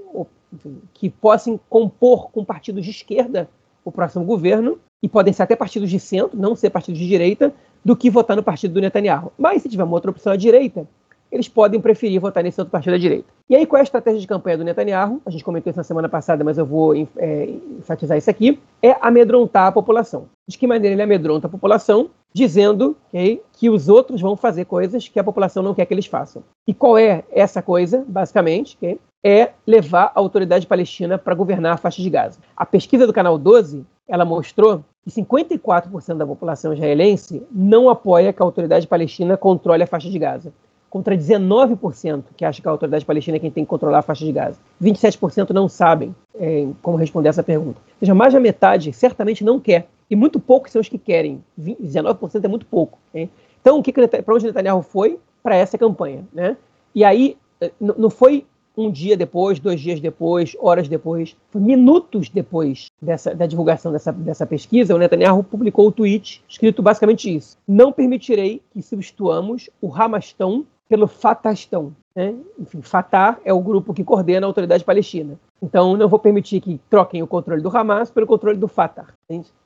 que 0.93 1.09
possam 1.09 1.59
compor 1.69 2.29
com 2.29 2.43
partidos 2.43 2.83
de 2.83 2.91
esquerda 2.91 3.49
o 3.83 3.91
próximo 3.91 4.23
governo, 4.25 4.77
e 5.01 5.09
podem 5.09 5.33
ser 5.33 5.43
até 5.43 5.55
partidos 5.55 5.89
de 5.89 5.99
centro, 5.99 6.39
não 6.39 6.55
ser 6.55 6.69
partidos 6.69 6.99
de 6.99 7.07
direita, 7.07 7.51
do 7.83 7.95
que 7.95 8.11
votar 8.11 8.37
no 8.37 8.43
partido 8.43 8.75
do 8.75 8.81
Netanyahu. 8.81 9.31
Mas 9.37 9.63
se 9.63 9.69
tiver 9.69 9.83
uma 9.83 9.93
outra 9.93 10.11
opção 10.11 10.31
à 10.31 10.35
direita, 10.35 10.87
eles 11.31 11.47
podem 11.47 11.81
preferir 11.81 12.19
votar 12.19 12.43
nesse 12.43 12.61
outro 12.61 12.71
partido 12.71 12.93
à 12.93 12.97
direita. 12.99 13.27
E 13.49 13.55
aí, 13.55 13.65
qual 13.65 13.77
é 13.77 13.81
a 13.81 13.83
estratégia 13.83 14.19
de 14.19 14.27
campanha 14.27 14.59
do 14.59 14.63
Netanyahu? 14.63 15.19
A 15.25 15.31
gente 15.31 15.43
comentou 15.43 15.71
isso 15.71 15.79
na 15.79 15.83
semana 15.83 16.07
passada, 16.07 16.43
mas 16.43 16.59
eu 16.59 16.65
vou 16.65 16.93
é, 17.17 17.49
enfatizar 17.79 18.17
isso 18.17 18.29
aqui. 18.29 18.59
É 18.83 18.95
amedrontar 19.01 19.67
a 19.67 19.71
população. 19.71 20.27
De 20.47 20.57
que 20.57 20.67
maneira 20.67 20.93
ele 20.93 21.01
amedronta 21.01 21.47
a 21.47 21.49
população? 21.49 22.11
Dizendo 22.33 22.95
okay, 23.09 23.41
que 23.53 23.69
os 23.69 23.89
outros 23.89 24.21
vão 24.21 24.35
fazer 24.35 24.65
coisas 24.65 25.07
que 25.07 25.19
a 25.19 25.23
população 25.23 25.61
não 25.61 25.73
quer 25.73 25.85
que 25.85 25.93
eles 25.93 26.05
façam. 26.05 26.43
E 26.67 26.73
qual 26.73 26.97
é 26.97 27.23
essa 27.31 27.61
coisa, 27.61 28.05
basicamente? 28.07 28.77
Okay? 28.77 28.99
É 29.23 29.51
levar 29.67 30.11
a 30.15 30.19
autoridade 30.19 30.65
palestina 30.65 31.17
para 31.17 31.35
governar 31.35 31.73
a 31.73 31.77
faixa 31.77 32.01
de 32.01 32.09
Gaza. 32.09 32.39
A 32.55 32.65
pesquisa 32.65 33.05
do 33.05 33.13
Canal 33.13 33.37
12 33.37 33.85
ela 34.07 34.25
mostrou 34.25 34.83
que 35.03 35.09
54% 35.09 36.17
da 36.17 36.25
população 36.25 36.73
israelense 36.73 37.41
não 37.51 37.89
apoia 37.89 38.33
que 38.33 38.41
a 38.41 38.45
autoridade 38.45 38.87
palestina 38.87 39.37
controle 39.37 39.83
a 39.83 39.87
faixa 39.87 40.09
de 40.09 40.19
Gaza 40.19 40.53
contra 40.91 41.17
19% 41.17 42.23
que 42.35 42.43
acha 42.43 42.61
que 42.61 42.67
a 42.67 42.71
autoridade 42.71 43.05
palestina 43.05 43.37
é 43.37 43.39
quem 43.39 43.49
tem 43.49 43.63
que 43.63 43.69
controlar 43.69 43.99
a 43.99 44.01
faixa 44.01 44.25
de 44.25 44.31
Gaza. 44.33 44.59
27% 44.83 45.51
não 45.51 45.69
sabem 45.69 46.13
é, 46.37 46.67
como 46.81 46.97
responder 46.97 47.29
essa 47.29 47.41
pergunta. 47.41 47.79
Ou 47.93 47.99
seja, 47.99 48.13
mais 48.13 48.33
da 48.33 48.39
metade 48.41 48.91
certamente 48.91 49.41
não 49.41 49.57
quer. 49.57 49.87
E 50.11 50.15
muito 50.15 50.41
poucos 50.41 50.73
são 50.73 50.81
os 50.81 50.89
que 50.89 50.97
querem. 50.97 51.41
19% 51.57 52.43
é 52.43 52.47
muito 52.49 52.65
pouco. 52.65 52.99
Né? 53.13 53.29
Então, 53.61 53.79
o 53.79 53.83
que, 53.83 53.93
para 53.93 54.35
onde 54.35 54.45
Netanyahu 54.45 54.83
foi? 54.83 55.17
Para 55.41 55.55
essa 55.55 55.77
campanha. 55.77 56.27
Né? 56.33 56.57
E 56.93 57.05
aí, 57.05 57.37
eh, 57.61 57.71
não 57.79 58.09
foi 58.09 58.45
um 58.75 58.91
dia 58.91 59.15
depois, 59.15 59.59
dois 59.59 59.79
dias 59.79 60.01
depois, 60.01 60.55
horas 60.59 60.89
depois, 60.89 61.35
minutos 61.55 62.29
depois 62.29 62.87
dessa, 63.01 63.33
da 63.33 63.45
divulgação 63.45 63.91
dessa, 63.91 64.11
dessa 64.11 64.45
pesquisa, 64.45 64.93
o 64.93 64.97
Netanyahu 64.97 65.43
publicou 65.43 65.87
o 65.87 65.91
tweet 65.91 66.43
escrito 66.47 66.81
basicamente 66.81 67.33
isso: 67.33 67.57
Não 67.67 67.91
permitirei 67.91 68.61
que 68.71 68.81
substituamos 68.81 69.69
o 69.81 69.93
Hamastão 69.93 70.65
pelo 70.91 71.07
Fatahstão. 71.07 71.95
Né? 72.13 72.35
Enfim, 72.59 72.81
Fatah 72.81 73.39
é 73.45 73.53
o 73.53 73.61
grupo 73.61 73.93
que 73.93 74.03
coordena 74.03 74.45
a 74.45 74.49
autoridade 74.49 74.83
palestina. 74.83 75.39
Então, 75.63 75.95
não 75.95 76.09
vou 76.09 76.19
permitir 76.19 76.59
que 76.59 76.81
troquem 76.89 77.23
o 77.23 77.27
controle 77.27 77.61
do 77.61 77.69
Hamas 77.69 78.11
pelo 78.11 78.27
controle 78.27 78.57
do 78.57 78.67
Fatah, 78.67 79.07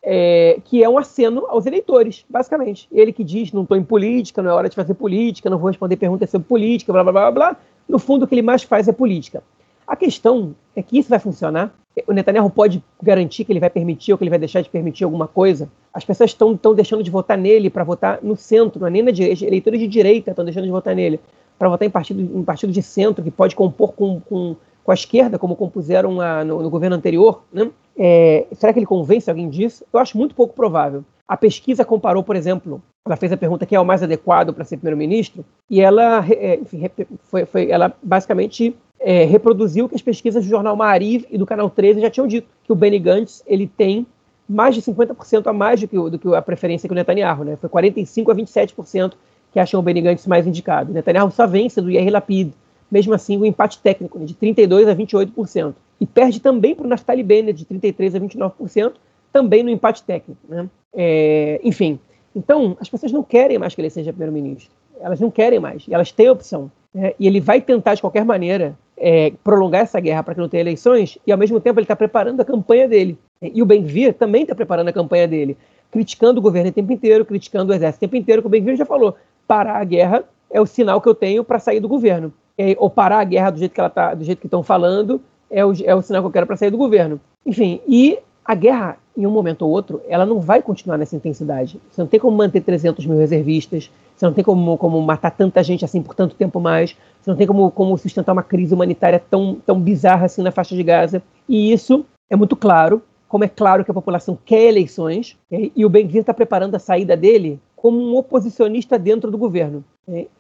é, 0.04 0.60
que 0.64 0.84
é 0.84 0.88
um 0.88 1.00
aceno 1.00 1.48
aos 1.48 1.66
eleitores, 1.66 2.24
basicamente. 2.30 2.88
Ele 2.92 3.12
que 3.12 3.24
diz: 3.24 3.52
não 3.52 3.64
estou 3.64 3.76
em 3.76 3.84
política, 3.84 4.44
não 4.44 4.52
é 4.52 4.54
hora 4.54 4.70
de 4.70 4.76
fazer 4.76 4.94
política, 4.94 5.50
não 5.50 5.58
vou 5.58 5.70
responder 5.70 5.96
perguntas 5.96 6.30
sobre 6.30 6.48
política, 6.48 6.94
blá 6.94 7.02
blá 7.02 7.12
blá 7.12 7.32
blá. 7.32 7.58
No 7.90 7.98
fundo, 7.98 8.26
o 8.26 8.28
que 8.28 8.36
ele 8.36 8.44
mais 8.44 8.62
faz 8.62 8.88
é 8.88 8.92
política. 8.92 9.42
A 9.88 9.96
questão 9.96 10.56
é 10.76 10.84
que 10.84 11.00
isso 11.00 11.10
vai 11.10 11.18
funcionar. 11.18 11.74
O 12.08 12.14
Netanyahu 12.14 12.50
pode 12.50 12.84
garantir 13.02 13.46
que 13.46 13.52
ele 13.52 13.60
vai 13.60 13.70
permitir 13.70 14.12
ou 14.12 14.18
que 14.18 14.24
ele 14.24 14.30
vai 14.30 14.40
deixar 14.40 14.62
de 14.62 14.70
permitir 14.70 15.04
alguma 15.04 15.28
coisa. 15.28 15.70
As 15.94 16.04
pessoas 16.04 16.32
estão 16.32 16.58
deixando 16.76 17.02
de 17.02 17.10
votar 17.10 17.38
nele 17.38 17.70
para 17.70 17.84
votar 17.84 18.20
no 18.22 18.36
centro, 18.36 18.82
não 18.82 18.88
é 18.88 18.92
nem 18.92 19.02
na 19.02 19.12
direita. 19.12 19.46
Eleitores 19.46 19.80
de 19.80 19.88
direita 19.88 20.32
estão 20.32 20.44
deixando 20.44 20.66
de 20.66 20.72
votar 20.72 20.94
nele 20.94 21.20
para 21.58 21.70
votar 21.70 21.88
em 21.88 21.92
partido, 21.92 22.22
em 22.22 22.44
partido 22.44 22.74
de 22.74 22.82
centro, 22.82 23.24
que 23.24 23.32
pode 23.32 23.56
compor 23.56 23.94
com, 23.94 24.20
com, 24.20 24.56
com 24.84 24.92
a 24.92 24.94
esquerda, 24.94 25.40
como 25.40 25.56
compuseram 25.56 26.20
a, 26.20 26.44
no, 26.44 26.62
no, 26.62 26.70
governo 26.70 26.96
anterior, 26.96 27.44
né? 27.52 27.72
É, 27.98 28.46
será 28.52 28.74
que 28.74 28.80
ele 28.80 28.86
convence 28.86 29.30
alguém 29.30 29.50
disso? 29.50 29.86
Eu 29.94 30.00
acho 30.00 30.18
muito 30.18 30.36
pouco 30.36 30.54
provável. 30.54 31.04
A 31.26 31.38
pesquisa 31.38 31.86
comparou, 31.86 32.24
por 32.24 32.36
exemplo, 32.36 32.82
ela 33.06 33.16
fez 33.16 33.32
a 33.32 33.38
pergunta 33.38 33.66
quem 33.66 33.78
é 33.78 33.80
o 33.80 33.86
mais 33.86 34.04
adequado 34.04 34.54
para 34.54 34.66
ser 34.66 34.78
primeiro-ministro, 34.78 35.46
e 35.70 35.80
ela, 35.80 36.26
é, 36.30 36.56
enfim, 36.56 36.90
foi, 37.24 37.46
foi, 37.46 37.72
ela 37.72 37.94
basicamente 38.04 38.76
é, 39.06 39.24
reproduziu 39.24 39.88
que 39.88 39.94
as 39.94 40.02
pesquisas 40.02 40.44
do 40.44 40.50
jornal 40.50 40.76
Maariv 40.76 41.28
e 41.30 41.38
do 41.38 41.46
Canal 41.46 41.70
13 41.70 42.02
já 42.02 42.10
tinham 42.10 42.26
dito, 42.26 42.48
que 42.64 42.72
o 42.72 42.76
Benny 42.76 42.98
Gantz 42.98 43.44
ele 43.46 43.68
tem 43.68 44.08
mais 44.50 44.74
de 44.74 44.82
50% 44.82 45.46
a 45.46 45.54
mais 45.54 45.80
do 45.80 45.88
que, 45.88 45.96
do 45.96 46.18
que 46.18 46.34
a 46.34 46.42
preferência 46.42 46.90
que 46.90 46.92
o 46.92 46.96
Netanyahu, 46.96 47.44
né? 47.44 47.56
Foi 47.56 47.70
45% 47.70 48.32
a 48.32 48.36
27% 48.36 49.14
que 49.54 49.60
acham 49.60 49.80
o 49.80 49.84
Benny 49.84 50.02
Gantz 50.02 50.26
mais 50.26 50.48
indicado. 50.48 50.90
O 50.90 50.94
Netanyahu 50.96 51.30
só 51.30 51.46
vence 51.46 51.80
do 51.80 51.92
Yair 51.92 52.12
Lapid, 52.12 52.52
mesmo 52.90 53.14
assim 53.14 53.38
o 53.38 53.46
empate 53.46 53.78
técnico, 53.78 54.18
né? 54.18 54.26
de 54.26 54.34
32% 54.34 54.90
a 54.90 54.96
28%. 54.96 55.76
E 56.02 56.06
perde 56.08 56.42
também 56.42 56.74
para 56.74 56.86
o 56.86 56.90
Naftali 56.90 57.22
Bennett, 57.22 57.64
de 57.64 57.66
33% 57.66 58.16
a 58.16 58.20
29%, 58.20 58.94
também 59.32 59.62
no 59.62 59.70
empate 59.70 60.02
técnico. 60.02 60.42
Né? 60.50 60.68
É, 60.92 61.62
enfim, 61.64 62.00
então 62.36 62.76
as 62.82 62.90
pessoas 62.90 63.12
não 63.12 63.22
querem 63.22 63.60
mais 63.60 63.76
que 63.76 63.82
ele 63.82 63.90
seja 63.92 64.12
primeiro-ministro. 64.12 64.72
Elas 65.00 65.20
não 65.20 65.30
querem 65.30 65.60
mais, 65.60 65.86
elas 65.92 66.12
têm 66.12 66.28
opção. 66.28 66.72
Né? 66.96 67.14
E 67.20 67.28
ele 67.28 67.42
vai 67.42 67.60
tentar, 67.60 67.94
de 67.94 68.02
qualquer 68.02 68.24
maneira, 68.24 68.78
é, 68.98 69.34
prolongar 69.44 69.82
essa 69.82 70.00
guerra 70.00 70.24
para 70.24 70.34
que 70.34 70.40
não 70.40 70.48
tenha 70.48 70.62
eleições, 70.62 71.18
e 71.28 71.32
ao 71.32 71.38
mesmo 71.38 71.60
tempo 71.60 71.78
ele 71.78 71.84
está 71.84 71.96
preparando 71.96 72.40
a 72.40 72.46
campanha 72.46 72.88
dele. 72.88 73.18
E 73.42 73.62
o 73.62 73.66
Ben-Gvir 73.66 74.14
também 74.14 74.44
está 74.44 74.56
preparando 74.56 74.88
a 74.88 74.94
campanha 74.94 75.28
dele, 75.28 75.58
criticando 75.92 76.40
o 76.40 76.42
governo 76.42 76.70
o 76.70 76.74
tempo 76.74 76.94
inteiro, 76.94 77.26
criticando 77.26 77.72
o 77.72 77.76
exército 77.76 78.06
o 78.06 78.08
tempo 78.08 78.16
inteiro, 78.16 78.42
que 78.42 78.48
o 78.48 78.50
Ben-Gvir 78.50 78.78
já 78.78 78.86
falou, 78.86 79.16
parar 79.46 79.80
a 79.80 79.84
guerra 79.84 80.24
é 80.50 80.62
o 80.62 80.66
sinal 80.66 81.02
que 81.02 81.10
eu 81.10 81.14
tenho 81.14 81.44
para 81.44 81.60
sair 81.60 81.82
do 81.82 81.88
governo. 81.90 82.34
É, 82.58 82.74
ou 82.80 82.90
parar 82.90 83.20
a 83.20 83.24
guerra 83.26 83.50
do 83.50 83.60
jeito 83.60 83.74
que 83.74 83.80
ela 83.80 83.90
tá, 83.90 84.14
do 84.14 84.24
jeito 84.24 84.40
que 84.40 84.48
estão 84.48 84.64
falando, 84.64 85.22
é 85.52 85.66
o, 85.66 85.74
é 85.84 85.94
o 85.94 86.02
sinal 86.02 86.22
que 86.22 86.28
eu 86.28 86.32
quero 86.32 86.48
para 86.48 86.56
sair 86.56 86.72
do 86.72 86.78
governo. 86.78 87.20
Enfim, 87.46 87.82
e 87.86 88.18
a 88.46 88.56
guerra, 88.56 88.98
em 89.18 89.26
um 89.26 89.32
momento 89.32 89.62
ou 89.64 89.72
outro, 89.72 90.02
ela 90.08 90.26
não 90.26 90.40
vai 90.40 90.62
continuar 90.62 90.98
nessa 90.98 91.16
intensidade. 91.16 91.80
Você 91.90 92.02
não 92.02 92.08
tem 92.08 92.20
como 92.20 92.36
manter 92.36 92.62
300 92.62 93.06
mil 93.06 93.18
reservistas, 93.18 93.90
você 94.16 94.26
não 94.26 94.34
tem 94.34 94.44
como, 94.44 94.78
como 94.78 95.02
matar 95.02 95.32
tanta 95.32 95.64
gente 95.64 95.86
assim 95.86 96.02
por 96.02 96.16
tanto 96.16 96.36
tempo 96.36 96.60
mais, 96.60 96.96
você 97.22 97.30
não 97.30 97.38
tem 97.38 97.48
como, 97.48 97.72
como 97.72 97.98
sustentar 97.98 98.34
uma 98.34 98.44
crise 98.44 98.74
humanitária 98.74 99.20
tão, 99.20 99.56
tão 99.66 99.80
bizarra 99.80 100.26
assim 100.26 100.42
na 100.42 100.52
faixa 100.52 100.76
de 100.76 100.84
Gaza. 100.84 101.24
E 101.48 101.72
isso 101.72 102.06
é 102.30 102.36
muito 102.36 102.56
claro, 102.56 103.02
como 103.28 103.44
é 103.44 103.48
claro 103.48 103.84
que 103.84 103.92
a 103.92 103.94
população 103.94 104.38
quer 104.46 104.64
eleições, 104.64 105.38
e 105.52 105.86
o 105.86 105.90
Ben-Gvir 105.90 106.22
está 106.22 106.34
preparando 106.34 106.76
a 106.76 106.80
saída 106.80 107.16
dele 107.16 107.60
como 107.76 108.00
um 108.00 108.16
oposicionista 108.16 108.98
dentro 108.98 109.30
do 109.30 109.38
governo. 109.38 109.84